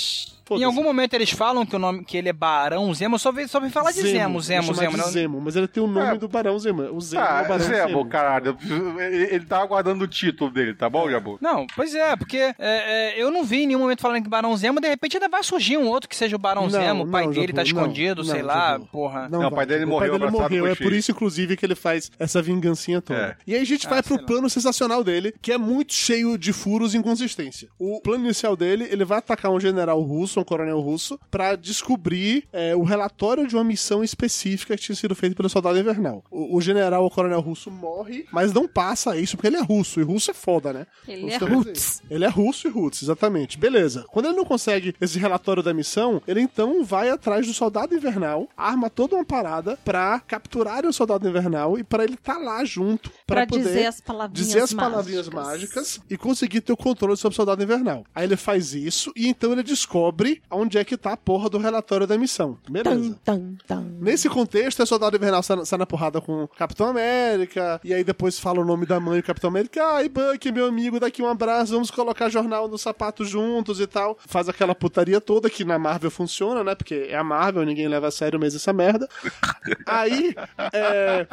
Em 0.51 0.63
algum 0.63 0.83
momento 0.83 1.13
eles 1.13 1.29
falam 1.31 1.65
que 1.65 1.75
o 1.75 1.79
nome 1.79 2.03
que 2.03 2.17
ele 2.17 2.29
é 2.29 2.33
Barão 2.33 2.93
Zemo, 2.93 3.15
eu 3.15 3.19
só 3.19 3.31
vi, 3.31 3.47
só 3.47 3.59
vi 3.59 3.69
falar 3.69 3.91
de 3.91 4.01
Zemo, 4.01 4.39
Zemo, 4.41 4.73
Zemo. 4.73 4.73
Zemo. 4.73 4.97
Não- 4.97 5.11
Zemo, 5.11 5.41
mas 5.41 5.55
ele 5.55 5.67
tem 5.67 5.81
o 5.81 5.87
nome 5.87 6.15
É. 6.15 6.17
do 6.17 6.27
Barão 6.27 6.57
Zemo. 6.59 6.83
O 6.93 6.99
Zemo 7.01 7.23
é 7.23 7.27
Ah, 7.27 7.41
o 7.43 7.47
Barão 7.47 7.65
Zemo, 7.65 7.87
Zemo. 7.87 8.05
caralho. 8.05 8.57
Ele, 8.99 9.35
ele 9.35 9.45
tava 9.45 9.63
aguardando 9.63 10.03
o 10.03 10.07
título 10.07 10.51
dele, 10.51 10.73
tá 10.73 10.89
bom, 10.89 11.09
Jabu? 11.09 11.37
Não, 11.41 11.65
pois 11.75 11.95
é, 11.95 12.15
porque 12.15 12.37
é, 12.37 12.55
é, 12.59 13.13
eu 13.21 13.31
não 13.31 13.43
vi 13.43 13.63
em 13.63 13.67
nenhum 13.67 13.79
momento 13.79 14.01
falando 14.01 14.23
que 14.23 14.29
Barão 14.29 14.55
Zemo, 14.57 14.79
de 14.81 14.87
repente 14.87 15.17
ainda 15.17 15.29
vai 15.29 15.43
surgir 15.43 15.77
um 15.77 15.87
outro 15.87 16.09
que 16.09 16.15
seja 16.15 16.35
o 16.35 16.39
Barão 16.39 16.63
Não, 16.63 16.69
Zemo, 16.69 17.03
o 17.05 17.07
pai 17.07 17.25
não, 17.25 17.31
dele 17.31 17.47
Jabu, 17.47 17.55
tá 17.55 17.63
escondido, 17.63 18.23
não, 18.23 18.31
sei 18.31 18.41
lá, 18.41 18.71
Jabu. 18.73 18.85
porra. 18.87 19.29
Não, 19.29 19.47
o 19.47 19.51
pai 19.51 19.65
dele 19.65 19.85
o 19.85 19.87
morreu 19.87 20.11
pai 20.11 20.19
dele 20.19 20.31
morreu. 20.31 20.67
É 20.67 20.75
por 20.75 20.91
isso, 20.93 21.11
inclusive, 21.11 21.55
que 21.55 21.65
ele 21.65 21.75
faz 21.75 22.11
essa 22.19 22.41
vingancinha 22.41 23.01
toda. 23.01 23.19
É. 23.19 23.35
E 23.47 23.55
aí 23.55 23.61
a 23.61 23.65
gente 23.65 23.87
Ah, 23.87 23.89
vai 23.91 24.03
pro 24.03 24.15
lá. 24.15 24.23
plano 24.23 24.49
sensacional 24.49 25.03
dele, 25.03 25.33
que 25.41 25.51
é 25.51 25.57
muito 25.57 25.93
cheio 25.93 26.37
de 26.37 26.51
furos 26.53 26.93
e 26.93 26.97
inconsistência. 26.97 27.69
O 27.79 28.01
plano 28.01 28.25
inicial 28.25 28.55
dele, 28.55 28.87
ele 28.89 29.05
vai 29.05 29.19
atacar 29.19 29.51
um 29.51 29.59
general 29.59 30.01
russo, 30.01 30.32
um 30.41 30.45
coronel 30.45 30.79
russo, 30.79 31.19
pra 31.29 31.55
descobrir 31.55 32.45
é, 32.51 32.75
o 32.75 32.83
relatório 32.83 33.47
de 33.47 33.55
uma 33.55 33.63
missão 33.63 34.03
específica 34.03 34.75
que 34.75 34.83
tinha 34.83 34.95
sido 34.95 35.15
feita 35.15 35.35
pelo 35.35 35.49
soldado 35.49 35.77
invernal. 35.79 36.23
O, 36.31 36.57
o 36.57 36.61
general, 36.61 37.05
o 37.05 37.09
coronel 37.09 37.39
russo, 37.39 37.69
morre, 37.69 38.25
mas 38.31 38.53
não 38.53 38.67
passa 38.67 39.17
isso, 39.17 39.35
porque 39.35 39.47
ele 39.47 39.57
é 39.57 39.61
russo, 39.61 39.99
e 39.99 40.03
russo 40.03 40.31
é 40.31 40.33
foda, 40.33 40.73
né? 40.73 40.87
Ele 41.07 41.31
é 41.31 41.37
roots. 41.37 42.01
Ele 42.09 42.25
é 42.25 42.29
russo 42.29 42.67
e 42.67 42.71
roots, 42.71 43.03
exatamente. 43.03 43.57
Beleza. 43.57 44.05
Quando 44.09 44.27
ele 44.27 44.35
não 44.35 44.45
consegue 44.45 44.95
esse 44.99 45.19
relatório 45.19 45.63
da 45.63 45.73
missão, 45.73 46.21
ele 46.27 46.41
então 46.41 46.83
vai 46.83 47.09
atrás 47.09 47.45
do 47.47 47.53
soldado 47.53 47.95
invernal, 47.95 48.47
arma 48.55 48.89
toda 48.89 49.15
uma 49.15 49.25
parada 49.25 49.77
pra 49.83 50.19
capturar 50.19 50.85
o 50.85 50.93
soldado 50.93 51.27
invernal 51.27 51.77
e 51.77 51.83
pra 51.83 52.03
ele 52.03 52.15
estar 52.15 52.37
lá 52.37 52.63
junto 52.65 53.09
pra, 53.25 53.45
Pra 53.45 53.47
poder 53.47 53.63
dizer 53.63 53.85
as 53.87 54.01
palavrinhas 54.01 54.47
dizer 54.47 54.63
as 54.63 54.73
palavrinhas 54.73 55.29
mágicas. 55.29 55.49
mágicas 55.75 56.01
e 56.09 56.17
conseguir 56.17 56.61
ter 56.61 56.73
o 56.73 56.77
controle 56.77 57.17
sobre 57.17 57.33
o 57.33 57.35
soldado 57.35 57.63
invernal. 57.63 58.05
Aí 58.13 58.25
ele 58.25 58.35
faz 58.35 58.73
isso 58.73 59.11
e 59.15 59.27
então 59.27 59.51
ele 59.51 59.63
descobre 59.63 60.22
onde 60.49 60.77
é 60.77 60.83
que 60.83 60.97
tá 60.97 61.13
a 61.13 61.17
porra 61.17 61.49
do 61.49 61.57
relatório 61.57 62.07
da 62.07 62.17
missão. 62.17 62.57
Beleza. 62.69 63.15
Tan, 63.23 63.37
tan, 63.37 63.55
tan. 63.67 63.85
Nesse 63.99 64.29
contexto, 64.29 64.81
é 64.81 64.85
soldado 64.85 65.15
invernal 65.15 65.43
sai, 65.43 65.65
sai 65.65 65.79
na 65.79 65.85
porrada 65.85 66.21
com 66.21 66.43
o 66.43 66.47
Capitão 66.47 66.87
América, 66.87 67.79
e 67.83 67.93
aí 67.93 68.03
depois 68.03 68.39
fala 68.39 68.59
o 68.59 68.65
nome 68.65 68.85
da 68.85 68.99
mãe 68.99 69.19
do 69.19 69.25
Capitão 69.25 69.49
América. 69.49 69.83
Ai, 69.83 70.09
Buck, 70.09 70.51
meu 70.51 70.65
amigo, 70.65 70.99
daqui 70.99 71.21
um 71.21 71.27
abraço, 71.27 71.73
vamos 71.73 71.91
colocar 71.91 72.29
jornal 72.29 72.67
no 72.67 72.77
sapato 72.77 73.25
juntos 73.25 73.79
e 73.79 73.87
tal. 73.87 74.17
Faz 74.25 74.49
aquela 74.49 74.75
putaria 74.75 75.19
toda 75.19 75.49
que 75.49 75.63
na 75.63 75.77
Marvel 75.77 76.11
funciona, 76.11 76.63
né? 76.63 76.75
Porque 76.75 77.07
é 77.09 77.15
a 77.15 77.23
Marvel, 77.23 77.63
ninguém 77.63 77.87
leva 77.87 78.07
a 78.07 78.11
sério 78.11 78.39
mesmo 78.39 78.57
essa 78.57 78.73
merda. 78.73 79.07
Aí, 79.85 80.35
é, 80.73 81.27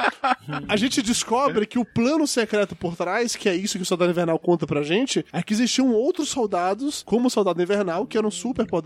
a 0.67 0.75
gente 0.75 1.01
descobre 1.01 1.65
que 1.65 1.79
o 1.79 1.85
plano 1.85 2.27
secreto 2.27 2.75
por 2.75 2.95
trás, 2.95 3.35
que 3.35 3.49
é 3.49 3.55
isso 3.55 3.77
que 3.77 3.83
o 3.83 3.85
Soldado 3.85 4.11
Invernal 4.11 4.39
conta 4.39 4.65
pra 4.65 4.83
gente, 4.83 5.25
é 5.31 5.41
que 5.41 5.53
existiam 5.53 5.91
outros 5.93 6.29
soldados, 6.29 7.03
como 7.05 7.27
o 7.27 7.29
Soldado 7.29 7.61
Invernal, 7.61 8.05
que 8.05 8.17
eram 8.17 8.31
super 8.31 8.65
poderosos, 8.65 8.80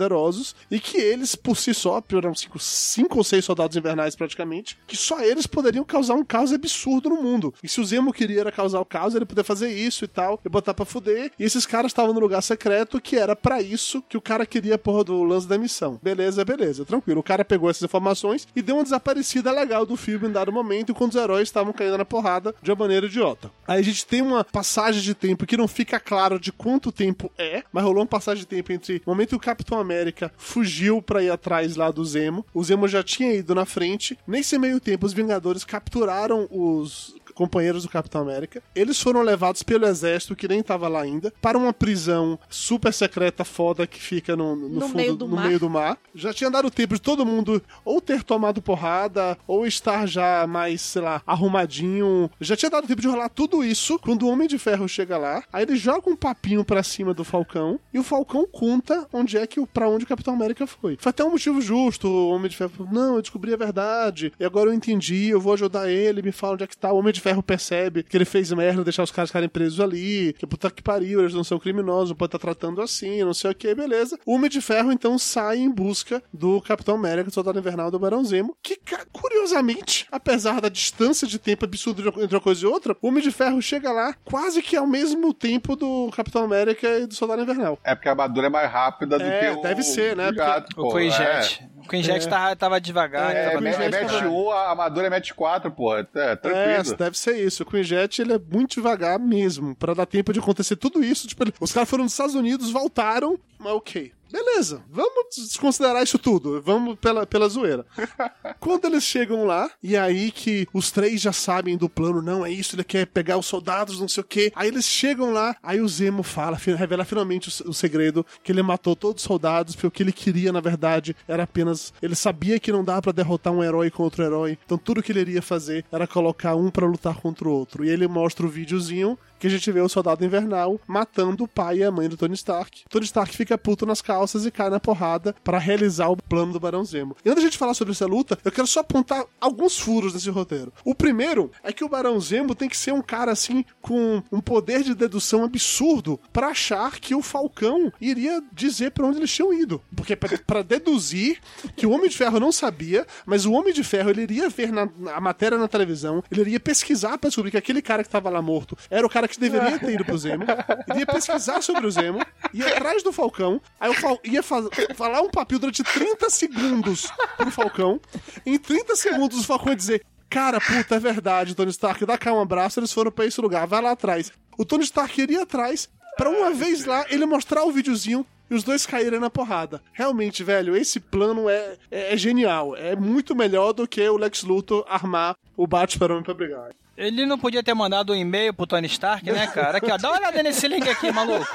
e 0.70 0.80
que 0.80 0.98
eles, 0.98 1.36
por 1.36 1.58
si 1.58 1.74
só, 1.74 2.02
eram 2.14 2.34
cinco, 2.34 2.60
cinco 2.60 3.18
ou 3.18 3.24
seis 3.24 3.46
soldados 3.46 3.76
invernais 3.76 4.16
praticamente, 4.16 4.78
que 4.88 4.98
só 4.98 5.22
eles 5.22 5.48
poderiam 5.48 5.84
causar 5.84 6.16
um 6.16 6.24
caos 6.24 6.54
absurdo 6.54 7.10
no 7.10 7.22
mundo. 7.22 7.54
E 7.64 7.68
se 7.68 7.80
o 7.82 7.86
Zemo 7.86 8.14
queria 8.14 8.42
era 8.42 8.52
causar 8.52 8.80
o 8.80 8.86
caos, 8.86 9.16
ele 9.16 9.26
podia 9.26 9.44
fazer 9.44 9.72
isso 9.72 10.06
e 10.06 10.08
tal, 10.08 10.40
e 10.44 10.50
botar 10.50 10.74
pra 10.74 10.86
fuder. 10.86 11.32
E 11.40 11.44
esses 11.44 11.66
caras 11.66 11.90
estavam 11.92 12.14
no 12.14 12.20
lugar 12.20 12.42
secreto, 12.42 13.00
que 13.00 13.16
era 13.16 13.36
pra 13.36 13.62
isso 13.62 14.02
que 14.08 14.18
o 14.18 14.22
cara 14.22 14.46
queria 14.46 14.76
a 14.76 14.78
porra 14.78 15.04
do 15.04 15.24
lance 15.24 15.48
da 15.48 15.58
missão. 15.58 16.00
Beleza, 16.02 16.44
beleza, 16.44 16.86
tranquilo. 16.86 17.20
O 17.20 17.24
cara 17.24 17.46
pegou 17.46 17.70
essas 17.70 17.84
informações 17.84 18.48
e 18.56 18.62
deu 18.62 18.76
uma 18.76 18.84
desaparecida 18.84 19.52
legal 19.52 19.86
do 19.86 19.96
filme 19.96 20.28
em 20.28 20.32
dado 20.32 20.52
momento, 20.52 20.92
enquanto 20.92 21.14
os 21.14 21.22
heróis 21.22 21.48
estavam 21.48 21.74
caindo 21.74 21.98
na 21.98 22.06
porrada 22.06 22.54
de 22.62 22.72
uma 22.72 22.78
maneira 22.78 23.06
idiota. 23.06 23.52
Aí 23.68 23.80
a 23.80 23.84
gente 23.84 24.06
tem 24.06 24.22
uma 24.22 24.44
passagem 24.44 25.02
de 25.02 25.14
tempo 25.14 25.46
que 25.46 25.58
não 25.58 25.68
fica 25.68 26.00
claro 26.00 26.40
de 26.40 26.52
quanto 26.52 26.92
tempo 26.92 27.32
é, 27.38 27.64
mas 27.72 27.84
rolou 27.84 28.02
uma 28.02 28.08
passagem 28.08 28.42
de 28.42 28.48
tempo 28.48 28.72
entre 28.72 29.02
o 29.06 29.10
momento 29.10 29.30
que 29.30 29.36
o 29.36 29.40
Capitão 29.40 29.80
América 29.86 30.32
fugiu 30.38 31.02
pra 31.02 31.24
ir 31.24 31.30
atrás 31.30 31.76
lá 31.76 31.92
do 31.92 32.04
Zemo, 32.04 32.46
o 32.54 32.64
Zemo 32.64 32.88
já 32.88 33.04
tinha 33.04 33.34
ido 33.34 33.56
na 33.56 33.66
frente. 33.66 34.18
Nesse 34.28 34.58
meio 34.58 34.80
tempo, 34.80 35.06
os 35.06 35.14
Vingadores 35.14 35.64
capturaram 35.64 36.48
os 36.52 37.15
companheiros 37.36 37.84
do 37.84 37.90
Capitão 37.90 38.22
América. 38.22 38.64
Eles 38.74 39.00
foram 39.00 39.22
levados 39.22 39.62
pelo 39.62 39.86
exército, 39.86 40.36
que 40.36 40.48
nem 40.48 40.64
tava 40.64 40.88
lá 40.88 41.02
ainda, 41.02 41.32
para 41.40 41.58
uma 41.58 41.72
prisão 41.74 42.40
super 42.50 42.92
secreta 42.92 43.44
foda 43.46 43.86
que 43.86 44.02
fica 44.02 44.36
no, 44.36 44.56
no, 44.56 44.70
No 44.70 44.82
fundo, 44.82 44.96
meio 44.96 45.16
do 45.16 45.28
no 45.28 45.36
mar. 45.36 45.46
meio 45.48 45.60
do 45.60 45.70
mar. 45.70 45.98
Já 46.16 46.34
tinha 46.34 46.50
dado 46.50 46.72
tempo 46.72 46.96
de 46.96 47.02
todo 47.02 47.26
mundo 47.26 47.62
ou 47.84 48.02
ter 48.02 48.24
tomado 48.24 48.62
porrada, 48.62 49.38
ou 49.46 49.68
estar 49.68 50.08
já 50.08 50.48
mais, 50.48 50.82
sei 50.82 51.02
lá, 51.02 51.22
arrumadinho. 51.26 52.30
Já 52.40 52.56
tinha 52.56 52.70
dado 52.70 52.88
tempo 52.88 53.02
de 53.02 53.08
rolar 53.08 53.30
tudo 53.30 53.64
isso 53.64 54.00
quando 54.00 54.24
o 54.24 54.30
Homem 54.30 54.48
de 54.48 54.58
Ferro 54.58 54.88
chega 54.88 55.18
lá. 55.18 55.44
Aí 55.52 55.64
ele 55.64 55.76
joga 55.76 56.10
um 56.10 56.16
papinho 56.16 56.64
pra 56.64 56.84
cima 56.84 57.14
do 57.14 57.24
Falcão 57.24 57.80
e 57.94 58.00
o 58.00 58.04
Falcão 58.04 58.48
conta 58.52 59.08
onde 59.12 59.38
é 59.38 59.46
que 59.46 59.60
o 59.60 59.68
para 59.68 59.90
onde 59.90 60.06
o 60.06 60.08
Capitão 60.08 60.34
América 60.34 60.66
foi. 60.68 60.98
Foi 61.00 61.10
até 61.10 61.24
um 61.24 61.32
motivo 61.32 61.62
justo. 61.62 62.08
O 62.08 62.30
Homem 62.30 62.50
de 62.50 62.56
Ferro 62.58 62.72
falou: 62.78 62.92
"Não, 62.94 63.16
eu 63.16 63.22
descobri 63.22 63.54
a 63.54 63.58
verdade. 63.58 64.32
E 64.40 64.46
agora 64.46 64.70
eu 64.70 64.74
entendi, 64.74 65.28
eu 65.30 65.42
vou 65.42 65.54
ajudar 65.54 65.90
ele, 65.90 66.22
me 66.22 66.32
fala 66.32 66.54
onde 66.54 66.64
é 66.64 66.68
que 66.68 66.78
tá". 66.78 66.92
O 66.94 66.98
Homem 66.98 67.14
de 67.14 67.22
Ferro 67.26 67.42
percebe 67.42 68.04
que 68.04 68.16
ele 68.16 68.24
fez 68.24 68.52
merda 68.52 68.84
deixar 68.84 69.02
os 69.02 69.10
caras 69.10 69.30
ficarem 69.32 69.50
presos 69.50 69.80
ali, 69.80 70.34
que 70.38 70.46
puta 70.46 70.70
que 70.70 70.84
pariu, 70.84 71.22
eles 71.22 71.34
não 71.34 71.44
são 71.44 71.58
criminosos, 71.58 72.10
não 72.10 72.16
pode 72.16 72.28
estar 72.30 72.38
tratando 72.40 72.82
assim, 72.84 73.24
não 73.24 73.34
sei 73.34 73.50
o 73.50 73.56
que, 73.56 73.74
beleza. 73.74 74.16
O 74.26 74.36
Homem 74.36 74.48
de 74.48 74.62
Ferro 74.62 74.92
então 74.92 75.18
sai 75.18 75.58
em 75.58 75.72
busca 75.72 76.22
do 76.32 76.62
Capitão 76.62 76.94
América, 76.96 77.30
do 77.30 77.34
Soldado 77.34 77.58
Invernal 77.58 77.90
do 77.90 77.98
Barão 77.98 78.24
Zemo, 78.24 78.56
que 78.62 78.78
curiosamente, 79.12 80.06
apesar 80.12 80.62
da 80.62 80.70
distância 80.70 81.28
de 81.28 81.40
tempo 81.40 81.66
absurda 81.66 82.04
entre 82.22 82.36
uma 82.36 82.42
coisa 82.42 82.64
e 82.64 82.68
outra, 82.68 82.96
o 83.02 83.08
Homem 83.08 83.24
de 83.24 83.32
Ferro 83.32 83.60
chega 83.62 83.92
lá 83.92 84.14
quase 84.24 84.62
que 84.62 84.76
ao 84.76 84.86
mesmo 84.86 85.34
tempo 85.34 85.76
do 85.76 86.12
Capitão 86.16 86.44
América 86.44 86.88
e 87.00 87.08
do 87.08 87.16
Soldado 87.16 87.42
Invernal. 87.42 87.80
É 87.84 87.96
porque 87.96 88.08
a 88.08 88.12
armadura 88.12 88.48
é 88.48 88.50
mais 88.52 88.72
rápida 88.72 89.18
do 89.18 89.24
É, 89.24 89.40
que 89.40 89.60
o. 89.60 89.62
deve 89.64 89.82
ser, 89.82 90.16
né? 90.16 90.30
o 90.30 90.36
gato, 90.36 90.72
O 90.80 90.84
pô, 90.90 90.96
Quinjet. 90.96 91.68
O 91.86 91.90
Quinjet 91.90 92.28
tava, 92.28 92.56
tava 92.56 92.82
devagar. 92.82 93.36
É, 93.36 93.52
tava 93.52 93.66
é, 93.68 93.70
é, 93.70 93.74
Quinjet 93.74 93.92
match 94.04 94.12
tava- 94.20 94.30
1, 94.30 94.50
a 94.52 94.70
armadura 94.72 95.08
é 95.08 95.10
match 95.10 95.32
4, 95.34 95.72
pô. 95.72 95.96
É, 95.96 96.02
É, 96.16 96.36
tranquilo. 96.36 96.98
deve 96.98 97.18
ser 97.18 97.38
isso. 97.38 97.64
O 97.64 97.66
Queen 97.66 97.84
Jet, 97.84 98.22
ele 98.22 98.34
é 98.34 98.40
muito 98.40 98.76
devagar 98.76 99.20
mesmo, 99.20 99.76
pra 99.76 99.94
dar 99.94 100.06
tempo 100.06 100.34
de 100.34 100.40
acontecer 100.40 100.76
tudo 100.76 101.04
isso. 101.04 101.28
Tipo, 101.28 101.44
ele- 101.44 101.54
os 101.60 101.72
caras 101.72 101.90
foram 101.90 102.04
nos 102.04 102.14
Estados 102.14 102.36
Unidos, 102.36 102.72
voltaram, 102.72 103.40
mas 103.60 103.74
ok. 103.74 104.12
Beleza, 104.32 104.82
vamos 104.90 105.36
desconsiderar 105.38 106.04
isso 106.04 106.18
tudo. 106.18 106.62
Vamos 106.62 106.98
pela, 107.00 107.26
pela 107.26 107.48
zoeira. 107.48 107.86
Quando 108.60 108.86
eles 108.86 109.04
chegam 109.04 109.46
lá, 109.46 109.70
e 109.82 109.96
aí 109.96 110.32
que 110.32 110.68
os 110.74 110.92
três 110.92 111.22
já 111.22 111.32
sabem 111.32 111.78
do 111.78 111.88
plano, 111.88 112.22
não, 112.22 112.46
é 112.46 112.52
isso, 112.52 112.76
ele 112.76 112.84
quer 112.84 113.06
pegar 113.06 113.38
os 113.38 113.46
soldados, 113.46 114.00
não 114.00 114.08
sei 114.08 114.22
o 114.22 114.26
quê. 114.26 114.52
Aí 114.56 114.68
eles 114.68 114.86
chegam 114.86 115.32
lá, 115.32 115.56
aí 115.62 115.80
o 115.80 115.88
Zemo 115.88 116.24
fala, 116.24 116.58
revela 116.58 117.06
finalmente 117.06 117.50
o, 117.64 117.70
o 117.70 117.74
segredo, 117.74 118.26
que 118.44 118.52
ele 118.52 118.64
matou 118.64 118.96
todos 118.96 119.22
os 119.22 119.28
soldados, 119.28 119.76
porque 119.76 119.88
o 119.88 119.92
que 119.92 120.04
ele 120.04 120.12
queria, 120.12 120.52
na 120.52 120.62
verdade, 120.62 121.16
era 121.28 121.44
apenas. 121.44 121.94
Ele 122.02 122.16
sabia 122.16 122.60
que 122.60 122.72
não 122.72 122.84
dá 122.84 123.02
pra 123.02 123.12
derrotar 123.12 123.54
um 123.54 123.64
herói 123.64 123.90
com 123.92 124.04
outro 124.04 124.24
herói, 124.24 124.58
então 124.66 124.78
tudo 124.78 125.04
que 125.04 125.12
ele 125.12 125.22
iria 125.22 125.42
fazer 125.42 125.86
era 125.92 126.08
colocar 126.08 126.56
um 126.56 126.70
pra 126.72 126.86
lutar 126.86 127.16
contra 127.16 127.48
o 127.48 127.52
outro. 127.52 127.86
E 127.86 127.90
ele 127.90 128.08
mostra 128.08 128.46
o 128.46 128.50
videozinho 128.50 129.18
que 129.40 129.48
a 129.48 129.50
gente 129.50 129.72
vê 129.72 129.82
o 129.82 129.90
soldado 129.90 130.24
invernal 130.26 130.80
matando 130.88 131.44
o 131.44 131.48
pai 131.48 131.78
e 131.78 131.84
a 131.84 131.92
mãe 131.92 132.10
do 132.10 132.18
Tony 132.18 132.34
Stark. 132.34 132.84
Tony 132.90 133.06
Stark 133.06 133.36
fica 133.36 133.58
puto 133.58 133.86
nas 133.86 134.02
calças 134.02 134.46
e 134.46 134.52
cai 134.52 134.70
na 134.70 134.80
porrada 134.80 135.36
pra 135.44 135.58
realizar 135.58 136.10
o 136.10 136.18
plano 136.18 136.54
do 136.54 136.60
Barão 136.60 136.84
Zemo. 136.84 137.16
E 137.24 137.30
antes 137.30 137.44
da 137.44 137.50
gente 137.50 137.58
falar 137.58 137.74
sobre 137.74 137.94
essa 137.94 138.06
luta, 138.06 138.38
eu 138.44 138.52
quero 138.52 138.68
só 138.68 138.80
apontar 138.80 139.26
alguns 139.40 139.78
furos 139.78 140.14
nesse 140.14 140.30
roteiro. 140.30 140.74
O 140.84 140.96
primeiro 140.96 141.52
é 141.64 141.72
que 141.72 141.84
o 141.84 141.90
Barão 141.90 142.20
Zemo 142.20 142.56
tem 142.56 142.70
que 142.70 142.78
ser 142.78 142.94
um 142.94 143.02
cara 143.02 143.32
assim 143.32 143.66
com 143.82 144.22
um 144.32 144.42
poder 144.42 144.84
de 144.84 144.94
dedução 144.96 145.44
absurdo 145.44 146.20
pra 146.32 146.48
achar 146.48 147.00
que 147.00 147.16
o 147.16 147.22
Falcão 147.22 147.92
iria 148.00 148.42
dizer 148.52 148.92
pra 148.92 149.06
onde 149.06 149.18
eles 149.18 149.32
tinham 149.32 149.54
ido. 149.54 149.82
Porque 149.96 150.16
pra 150.16 150.62
deduzir 150.62 151.40
que 151.76 151.86
o 151.86 151.92
Homem 151.92 152.10
de 152.10 152.18
Ferro 152.18 152.40
não 152.40 152.52
sabia, 152.52 153.06
mas 153.26 153.46
o 153.46 153.52
Homem 153.52 153.74
de 153.74 153.84
Ferro 153.84 154.10
ele 154.10 154.24
iria 154.24 154.50
ver 154.50 154.72
na, 154.72 154.88
a 155.14 155.22
matéria 155.22 155.58
na 155.58 155.68
televisão, 155.68 156.24
ele 156.32 156.42
iria 156.42 156.60
pesquisar 156.60 157.18
pra 157.18 157.30
descobrir 157.30 157.52
que 157.52 157.58
aquele 157.58 157.82
cara 157.82 158.04
que 158.04 158.10
tava 158.10 158.30
lá 158.30 158.42
morto 158.42 158.78
era 158.90 159.06
o 159.06 159.10
cara 159.10 159.25
que 159.28 159.40
deveria 159.40 159.78
ter 159.80 159.94
ido 159.94 160.06
pro 160.06 160.18
Zemo, 160.18 160.44
iria 160.90 161.06
pesquisar 161.06 161.62
sobre 161.62 161.86
o 161.88 161.92
Zemo, 161.92 162.20
ia 162.54 162.68
atrás 162.68 163.04
do 163.04 163.12
Falcão, 163.12 163.62
aí 163.80 163.90
o 163.90 163.94
Fal 163.94 164.20
ia 164.24 164.42
faz- 164.44 164.68
falar 164.96 165.22
um 165.22 165.30
papel 165.30 165.60
durante 165.60 165.84
30 165.84 166.30
segundos 166.30 167.12
pro 167.38 167.52
Falcão, 167.52 168.00
em 168.46 168.58
30 168.58 168.96
segundos 168.96 169.40
o 169.40 169.44
Falcão 169.44 169.70
ia 169.70 169.76
dizer 169.76 170.06
Cara, 170.28 170.60
puta, 170.60 170.96
é 170.96 171.00
verdade, 171.00 171.56
Tony 171.56 171.70
Stark, 171.70 172.04
dá 172.06 172.18
cá 172.18 172.34
um 172.34 172.42
abraço, 172.42 172.80
eles 172.80 172.92
foram 172.92 173.12
pra 173.12 173.26
esse 173.26 173.40
lugar, 173.40 173.66
vai 173.68 173.82
lá 173.82 173.92
atrás. 173.92 174.32
O 174.58 174.66
Tony 174.66 174.84
Stark 174.84 175.22
iria 175.22 175.44
atrás, 175.44 175.88
pra 176.18 176.30
uma 176.30 176.52
vez 176.52 176.84
lá, 176.84 177.06
ele 177.10 177.26
mostrar 177.28 177.64
o 177.64 177.72
videozinho 177.72 178.26
e 178.50 178.56
os 178.56 178.64
dois 178.64 178.86
caírem 178.88 179.20
na 179.20 179.30
porrada. 179.30 179.82
Realmente, 179.94 180.44
velho, 180.44 180.76
esse 180.76 181.00
plano 181.00 181.48
é, 181.48 181.78
é, 181.92 182.14
é 182.14 182.18
genial. 182.18 182.76
É 182.76 182.96
muito 182.96 183.36
melhor 183.36 183.72
do 183.72 183.88
que 183.88 184.06
o 184.10 184.18
Lex 184.18 184.44
Luthor 184.44 184.84
armar 184.90 185.36
o 185.56 185.66
Batman 185.68 186.22
pra 186.24 186.34
brigar. 186.34 186.70
Ele 186.98 187.26
não 187.26 187.38
podia 187.38 187.62
ter 187.62 187.74
mandado 187.74 188.14
um 188.14 188.16
e-mail 188.16 188.54
pro 188.54 188.66
Tony 188.66 188.88
Stark, 188.88 189.30
né, 189.30 189.48
cara? 189.48 189.80
Aqui, 189.80 189.92
ó, 189.92 189.98
dá 189.98 190.10
uma 190.12 190.18
olhada 190.18 190.42
nesse 190.42 190.66
link 190.68 190.88
aqui, 190.88 191.12
maluco. 191.12 191.46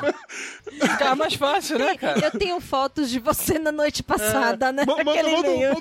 Fica 0.70 1.14
mais 1.14 1.34
fácil, 1.34 1.78
né, 1.78 1.96
cara? 1.96 2.18
Eu 2.26 2.30
tenho 2.38 2.60
fotos 2.60 3.08
de 3.10 3.18
você 3.18 3.58
na 3.58 3.72
noite 3.72 4.02
passada, 4.02 4.70
né? 4.70 4.84
Ma- 4.86 4.96
Manda, 4.96 5.04
manda, 5.04 5.30
manda 5.30 5.48
um 5.50 5.54
e-mail, 5.54 5.74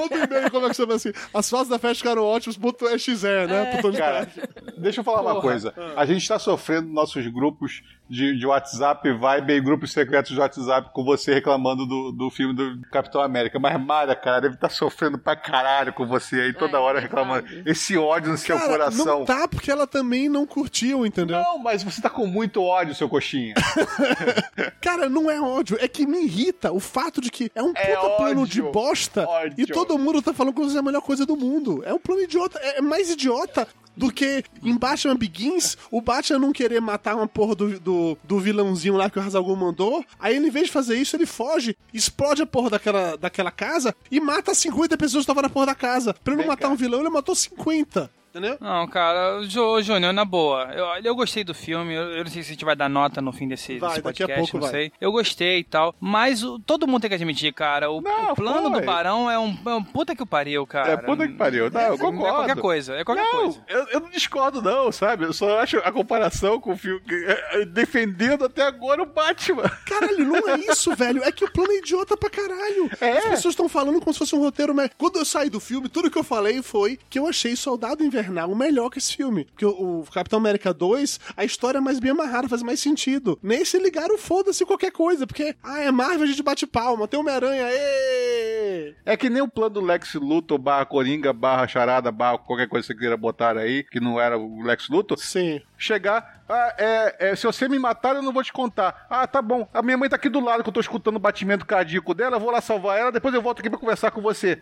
manda 0.00 0.14
um 0.14 0.24
e-mail, 0.24 0.50
como 0.50 0.66
é 0.66 0.68
que 0.70 0.76
chama 0.76 0.94
assim? 0.94 1.12
As 1.34 1.50
fotos 1.50 1.68
da 1.68 1.78
festa 1.78 1.96
ficaram 1.98 2.22
ótimas, 2.24 2.56
botou 2.56 2.88
XE, 2.98 3.26
né? 3.48 3.66
Pro 3.72 3.82
Tony 3.82 3.96
Cara, 3.98 4.22
Stark. 4.28 4.80
deixa 4.80 5.00
eu 5.00 5.04
falar 5.04 5.20
uma 5.22 5.40
coisa. 5.40 5.74
A 5.96 6.06
gente 6.06 6.26
tá 6.26 6.38
sofrendo 6.38 6.88
nossos 6.88 7.26
grupos 7.26 7.82
de, 8.08 8.36
de 8.38 8.46
WhatsApp, 8.46 9.10
Vibe 9.10 9.52
e 9.54 9.60
grupos 9.60 9.90
secretos 9.92 10.32
de 10.32 10.38
WhatsApp 10.38 10.90
com 10.92 11.02
você 11.02 11.32
reclamando 11.32 11.86
do, 11.86 12.12
do 12.12 12.30
filme 12.30 12.54
do 12.54 12.80
Capitão 12.90 13.22
América. 13.22 13.58
Mas 13.58 13.80
Mara, 13.82 14.14
cara, 14.14 14.42
deve 14.42 14.54
estar 14.56 14.68
sofrendo 14.68 15.16
pra 15.18 15.34
caralho 15.34 15.92
com 15.94 16.06
você 16.06 16.36
aí 16.42 16.52
toda 16.52 16.76
É, 16.76 16.80
hora 16.80 17.00
verdade. 17.00 17.02
reclamando. 17.24 17.68
Esse 17.68 17.96
ódio 17.96 18.30
no 18.32 18.36
seu 18.36 18.56
Cara, 18.58 18.68
coração. 18.70 19.04
não 19.20 19.24
tá 19.24 19.48
porque 19.48 19.70
ela 19.70 19.86
também 19.86 20.28
não 20.28 20.46
curtiu, 20.46 21.06
entendeu? 21.06 21.38
Não, 21.38 21.58
mas 21.58 21.82
você 21.82 22.02
tá 22.02 22.10
com 22.10 22.26
muito 22.26 22.62
ódio, 22.62 22.94
seu 22.94 23.08
coxinha. 23.08 23.54
Cara, 24.80 25.08
não 25.08 25.30
é 25.30 25.40
ódio, 25.40 25.76
é 25.80 25.88
que 25.88 26.06
me 26.06 26.24
irrita 26.24 26.72
o 26.72 26.80
fato 26.80 27.20
de 27.20 27.30
que 27.30 27.50
é 27.54 27.62
um 27.62 27.72
É 27.74 27.96
puta 27.96 28.16
plano 28.16 28.42
ódio. 28.42 28.46
de 28.46 28.62
bosta 28.62 29.26
Ódio. 29.26 29.54
e 29.58 29.66
todo 29.66 29.98
mundo 29.98 30.20
tá 30.22 30.32
falando 30.34 30.54
que 30.54 30.62
isso 30.62 30.76
é 30.76 30.80
a 30.80 30.82
melhor 30.82 31.00
coisa 31.02 31.24
do 31.24 31.36
mundo. 31.36 31.82
É 31.84 31.92
um 31.94 31.98
plano 31.98 32.22
idiota, 32.22 32.58
é 32.58 32.80
mais 32.80 33.10
idiota 33.10 33.66
do 33.94 34.10
que 34.10 34.42
em 34.62 34.74
Batman 34.74 35.14
Begins, 35.14 35.76
o 35.90 36.00
Batman 36.00 36.38
não 36.38 36.50
querer 36.52 36.80
matar 36.80 37.14
uma 37.14 37.28
porra 37.28 37.54
do, 37.54 37.78
do, 37.78 37.91
do 38.24 38.38
vilãozinho 38.38 38.96
lá 38.96 39.10
que 39.10 39.18
o 39.18 39.22
Hazalgu 39.22 39.56
mandou, 39.56 40.04
aí 40.18 40.36
ele, 40.36 40.48
em 40.48 40.50
vez 40.50 40.66
de 40.66 40.72
fazer 40.72 40.96
isso, 40.96 41.16
ele 41.16 41.26
foge, 41.26 41.76
explode 41.92 42.42
a 42.42 42.46
porra 42.46 42.70
daquela, 42.70 43.16
daquela 43.16 43.50
casa 43.50 43.94
e 44.10 44.20
mata 44.20 44.54
50 44.54 44.96
pessoas 44.96 45.24
que 45.24 45.30
estavam 45.30 45.42
na 45.42 45.48
porra 45.50 45.66
da 45.66 45.74
casa. 45.74 46.14
Pra 46.14 46.34
ele 46.34 46.42
não 46.42 46.48
matar 46.48 46.68
um 46.68 46.76
vilão, 46.76 47.00
ele 47.00 47.10
matou 47.10 47.34
50. 47.34 48.10
Entendeu? 48.32 48.56
Não, 48.60 48.86
cara, 48.88 49.42
Jô, 49.44 49.82
Júnior, 49.82 50.10
na 50.12 50.24
boa. 50.24 50.64
Eu, 50.72 50.86
eu 51.04 51.14
gostei 51.14 51.44
do 51.44 51.52
filme, 51.52 51.92
eu, 51.92 52.02
eu 52.12 52.24
não 52.24 52.30
sei 52.30 52.42
se 52.42 52.48
a 52.48 52.52
gente 52.54 52.64
vai 52.64 52.74
dar 52.74 52.88
nota 52.88 53.20
no 53.20 53.30
fim 53.30 53.46
desse, 53.46 53.78
Vai, 53.78 53.90
desse 53.90 54.00
daqui 54.02 54.22
a 54.22 54.26
podcast, 54.26 54.50
pouco 54.52 54.56
não 54.66 54.72
vai. 54.72 54.80
sei. 54.80 54.92
Eu 54.98 55.12
gostei 55.12 55.58
e 55.58 55.64
tal, 55.64 55.94
mas 56.00 56.42
o- 56.42 56.58
todo 56.58 56.86
mundo 56.86 57.02
tem 57.02 57.10
que 57.10 57.14
admitir, 57.14 57.52
cara, 57.52 57.90
o, 57.90 58.00
Não, 58.00 58.32
o 58.32 58.34
plano 58.34 58.70
foi. 58.70 58.80
do 58.80 58.86
Barão 58.86 59.30
é 59.30 59.38
um, 59.38 59.54
é 59.66 59.74
um 59.74 59.84
puta 59.84 60.16
que 60.16 60.22
o 60.22 60.26
pariu, 60.26 60.66
cara. 60.66 60.92
É 60.92 60.96
puta 60.96 61.28
que 61.28 61.34
pariu. 61.34 61.70
Não, 61.70 61.80
eu 61.82 61.98
concordo. 61.98 62.26
É 62.26 62.30
qualquer 62.30 62.56
coisa, 62.56 62.94
é 62.96 63.04
qualquer 63.04 63.24
não, 63.24 63.30
coisa. 63.32 63.64
Eu, 63.68 63.86
eu 63.88 64.00
não 64.00 64.08
discordo, 64.08 64.62
não, 64.62 64.90
sabe? 64.90 65.24
Eu 65.26 65.34
só 65.34 65.60
acho 65.60 65.76
a 65.80 65.92
comparação 65.92 66.58
com 66.58 66.72
o 66.72 66.76
filme. 66.78 67.02
é, 67.10 67.60
é, 67.60 67.64
defendendo 67.66 68.46
até 68.46 68.62
agora 68.62 69.02
o 69.02 69.06
Batman. 69.06 69.68
Caralho, 69.86 70.24
não 70.24 70.48
é 70.48 70.56
isso, 70.70 70.90
velho. 70.96 71.22
É 71.22 71.30
que 71.30 71.44
o 71.44 71.52
plano 71.52 71.70
é 71.72 71.76
idiota 71.80 72.16
pra 72.16 72.30
caralho. 72.30 72.90
É. 72.98 73.18
As 73.18 73.24
pessoas 73.26 73.52
estão 73.52 73.68
falando 73.68 74.00
como 74.00 74.10
se 74.14 74.18
fosse 74.20 74.34
um 74.34 74.40
roteiro. 74.40 74.74
Mas 74.74 74.90
quando 74.96 75.16
eu 75.18 75.24
saí 75.26 75.50
do 75.50 75.60
filme, 75.60 75.86
tudo 75.90 76.10
que 76.10 76.18
eu 76.18 76.24
falei 76.24 76.62
foi 76.62 76.98
que 77.10 77.18
eu 77.18 77.28
achei 77.28 77.54
Soldado 77.54 78.02
Invernal 78.02 78.21
o 78.30 78.54
melhor 78.54 78.90
que 78.90 78.98
esse 78.98 79.16
filme. 79.16 79.44
Porque 79.44 79.64
o, 79.64 80.00
o 80.00 80.04
Capitão 80.12 80.38
América 80.38 80.72
2, 80.72 81.20
a 81.36 81.44
história 81.44 81.78
é 81.78 81.80
mais 81.80 81.98
bem 81.98 82.12
amarrada, 82.12 82.48
faz 82.48 82.62
mais 82.62 82.80
sentido. 82.80 83.38
Nesse 83.42 83.78
ligaram 83.78 84.18
foda-se 84.18 84.64
qualquer 84.64 84.92
coisa. 84.92 85.26
Porque, 85.26 85.54
ah, 85.62 85.80
é 85.80 85.90
Marvel, 85.90 86.22
a 86.22 86.26
gente 86.26 86.42
bate 86.42 86.66
palma. 86.66 87.08
Tem 87.08 87.18
Homem-Aranha, 87.18 87.66
ê! 87.70 88.94
É 89.04 89.16
que 89.16 89.30
nem 89.30 89.42
o 89.42 89.48
plano 89.48 89.74
do 89.74 89.80
Lex 89.80 90.14
Luthor 90.14 90.58
barra 90.58 90.84
Coringa 90.84 91.32
barra 91.32 91.66
Charada 91.66 92.10
barra 92.10 92.38
qualquer 92.38 92.68
coisa 92.68 92.86
que 92.86 92.92
você 92.92 92.98
queira 92.98 93.16
botar 93.16 93.56
aí, 93.56 93.82
que 93.84 94.00
não 94.00 94.20
era 94.20 94.38
o 94.38 94.62
Lex 94.62 94.88
Luthor. 94.88 95.18
Sim. 95.18 95.60
Chegar, 95.76 96.42
ah, 96.48 96.74
é, 96.78 97.30
é, 97.30 97.36
se 97.36 97.46
você 97.46 97.68
me 97.68 97.78
matar, 97.78 98.14
eu 98.14 98.22
não 98.22 98.32
vou 98.32 98.42
te 98.42 98.52
contar. 98.52 99.06
Ah, 99.08 99.26
tá 99.26 99.40
bom. 99.40 99.68
A 99.72 99.82
minha 99.82 99.96
mãe 99.96 100.08
tá 100.08 100.16
aqui 100.16 100.28
do 100.28 100.40
lado, 100.40 100.62
que 100.62 100.68
eu 100.68 100.72
tô 100.72 100.80
escutando 100.80 101.16
o 101.16 101.20
batimento 101.20 101.64
cardíaco 101.64 102.14
dela, 102.14 102.36
eu 102.36 102.40
vou 102.40 102.50
lá 102.50 102.60
salvar 102.60 102.98
ela, 102.98 103.12
depois 103.12 103.34
eu 103.34 103.42
volto 103.42 103.60
aqui 103.60 103.70
pra 103.70 103.78
conversar 103.78 104.10
com 104.10 104.20
você. 104.20 104.60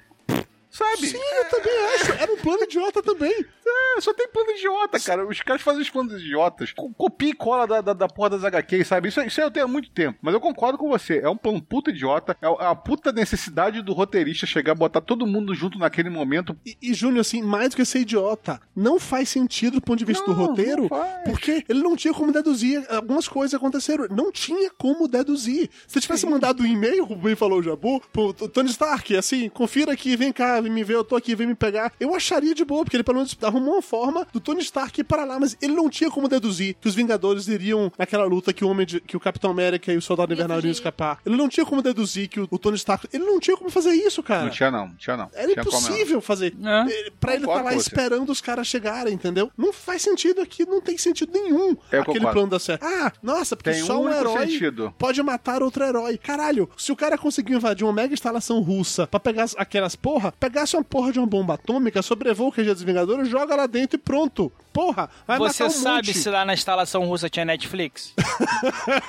Sabe? 0.71 1.07
Sim, 1.09 1.19
eu 1.19 1.45
também 1.51 1.73
acho. 1.97 2.13
Era 2.13 2.33
um 2.33 2.37
plano 2.37 2.63
idiota 2.63 3.03
também. 3.03 3.45
É, 3.67 4.01
só 4.01 4.15
tem 4.15 4.29
plano 4.29 4.51
idiota, 4.53 4.99
cara. 5.01 5.27
Os 5.27 5.41
caras 5.41 5.63
fazem 5.63 5.83
os 5.83 5.91
planos 5.91 6.15
idiotas. 6.21 6.73
Co- 6.73 6.91
Copia 6.97 7.31
e 7.31 7.35
cola 7.35 7.67
da, 7.67 7.81
da, 7.81 7.93
da 7.93 8.09
porra 8.09 8.31
das 8.31 8.45
HQs, 8.45 8.87
sabe? 8.87 9.09
Isso, 9.09 9.21
isso 9.23 9.41
eu 9.41 9.51
tenho 9.51 9.67
há 9.67 9.69
muito 9.69 9.91
tempo. 9.91 10.19
Mas 10.23 10.33
eu 10.33 10.41
concordo 10.41 10.79
com 10.79 10.89
você. 10.89 11.19
É 11.19 11.29
um 11.29 11.37
plano 11.37 11.61
puta 11.61 11.91
idiota. 11.91 12.37
É 12.41 12.47
a 12.67 12.75
puta 12.75 13.11
necessidade 13.13 13.83
do 13.83 13.93
roteirista 13.93 14.47
chegar, 14.47 14.75
botar 14.75 15.01
todo 15.01 15.27
mundo 15.27 15.55
junto 15.55 15.79
naquele 15.79 16.09
momento. 16.09 16.57
E, 16.65 16.77
e 16.81 16.95
Júnior, 16.95 17.21
assim, 17.21 17.43
mais 17.43 17.71
do 17.71 17.77
que 17.77 17.85
ser 17.85 18.01
idiota, 18.01 18.61
não 18.75 18.99
faz 19.01 19.29
sentido 19.29 19.75
do 19.75 19.83
ponto 19.83 19.99
de 19.99 20.05
vista 20.05 20.25
do 20.25 20.35
Não, 20.37 20.47
roteiro, 20.47 20.83
não 20.83 20.89
faz. 20.89 21.25
porque 21.25 21.65
ele 21.69 21.81
não 21.83 21.97
tinha 21.97 22.15
como 22.15 22.33
deduzir. 22.33 22.85
Algumas 22.89 23.27
coisas 23.29 23.55
aconteceram. 23.55 24.07
Não 24.11 24.31
tinha 24.31 24.71
como 24.79 25.09
deduzir. 25.09 25.69
Se 25.89 26.01
tivesse 26.01 26.27
mandado 26.27 26.63
um 26.63 26.67
e-mail, 26.67 27.07
como 27.07 27.21
bem 27.23 27.35
falou 27.35 27.59
o 27.59 27.63
Jabu, 27.63 28.01
pro 28.13 28.33
Tony 28.33 28.71
Stark, 28.71 29.17
assim, 29.17 29.49
confira 29.49 29.93
aqui, 29.93 30.17
vem 30.17 30.33
cá, 30.33 30.60
vem 30.61 30.71
me 30.73 30.83
ver, 30.85 30.95
eu 30.95 31.05
tô 31.05 31.17
aqui, 31.17 31.35
vem 31.35 31.47
me 31.47 31.55
pegar, 31.55 31.93
eu 32.01 32.15
acharia 32.15 32.55
de 32.55 32.65
boa, 32.65 32.85
porque 32.85 32.97
ele 32.97 33.05
pelo 33.05 33.17
menos 33.19 33.37
arrumou 33.43 33.75
uma 33.75 33.83
forma 33.83 34.27
do 34.33 34.41
Tony 34.41 34.61
Stark 34.61 35.01
ir 35.01 35.05
para 35.05 35.25
lá, 35.25 35.39
mas 35.39 35.57
ele 35.61 35.73
não 35.75 35.89
tinha 35.89 36.11
como 36.11 36.29
deduzir 36.29 36.77
que 36.81 36.89
os 36.89 36.95
Vingadores 36.95 37.49
iriam 37.49 37.91
naquela 37.99 38.25
luta 38.25 38.53
que 38.53 38.65
o 38.65 38.69
homem 38.69 38.87
de- 38.87 39.01
que 39.01 39.17
o 39.17 39.21
Capitão 39.21 39.51
América 39.51 39.93
e 39.93 39.97
o 39.97 40.03
Soldado 40.03 40.33
Invernal 40.33 40.59
iriam 40.59 40.73
escapar. 40.73 41.19
Ele 41.25 41.37
não 41.37 41.49
tinha 41.49 41.65
como 41.67 41.83
deduzir 41.83 42.29
que 42.29 42.41
o, 42.41 42.49
o 42.51 42.59
Tony 42.59 42.77
Stark. 42.77 43.09
Ele 43.13 43.25
não 43.25 43.39
tinha 43.41 43.57
como 43.57 43.71
fazer 43.71 43.93
isso, 43.93 44.23
cara. 44.23 44.45
Não 44.45 44.51
tinha 44.51 44.71
não, 44.71 44.89
não 44.89 44.95
tinha 44.97 45.17
não. 45.17 45.31
Era 45.33 45.49
Tinha 45.49 45.63
impossível 45.63 46.21
fazer. 46.21 46.55
É. 46.63 46.81
Ele- 46.93 47.11
Pra 47.21 47.35
ele 47.35 47.43
estar 47.43 47.53
Concordo 47.55 47.65
lá 47.65 47.73
você. 47.83 47.89
esperando 47.89 48.31
os 48.31 48.41
caras 48.41 48.67
chegarem, 48.67 49.13
entendeu? 49.15 49.51
Não 49.57 49.73
faz 49.73 50.03
sentido 50.03 50.41
aqui, 50.41 50.65
não 50.67 50.81
tem 50.81 50.97
sentido 50.99 51.33
nenhum 51.33 51.77
Eu 51.93 52.03
aquele 52.03 52.19
concordo. 52.19 52.33
plano 52.33 52.51
da 52.51 52.59
série. 52.59 52.81
Ah, 52.83 53.13
nossa, 53.23 53.57
porque 53.57 53.71
Tem 53.71 53.83
só 53.83 54.01
um 54.01 54.05
um 54.05 54.11
herói 54.13 54.47
sentido. 54.47 54.95
pode 54.99 55.23
matar 55.23 55.63
outro 55.63 55.85
herói. 55.85 56.17
Caralho, 56.19 56.69
se 56.77 56.91
o 56.93 56.97
cara 56.97 57.17
conseguiu 57.19 57.57
invadir 57.57 57.85
uma 57.85 57.93
mega 57.93 58.15
instalação 58.15 58.61
russa 58.61 59.07
pra 59.07 59.21
pegar 59.21 59.45
as- 59.45 59.55
aquelas 59.59 59.95
porra, 59.97 60.33
pegasse 60.51 60.77
uma 60.77 60.83
porra 60.85 61.13
de 61.13 61.19
uma 61.19 61.27
bomba 61.27 61.55
atômica, 61.55 62.03
sobrevoa 62.03 62.49
o 62.49 62.53
QG 62.53 62.65
dos 62.75 62.83
Vingadores, 62.83 63.29
joga 63.29 63.55
lá 63.55 63.67
dentro 63.67 63.97
e 63.97 63.99
pronto. 64.03 64.53
Porra, 64.73 65.09
vai 65.27 65.39
Você 65.39 65.65
matar 65.65 65.75
um 65.77 65.81
sabe 65.83 66.07
monte. 66.09 66.19
se 66.19 66.31
lá 66.31 66.45
na 66.45 66.55
instalação 66.55 67.05
russa 67.05 67.29
tinha 67.29 67.45
Netflix? 67.45 68.15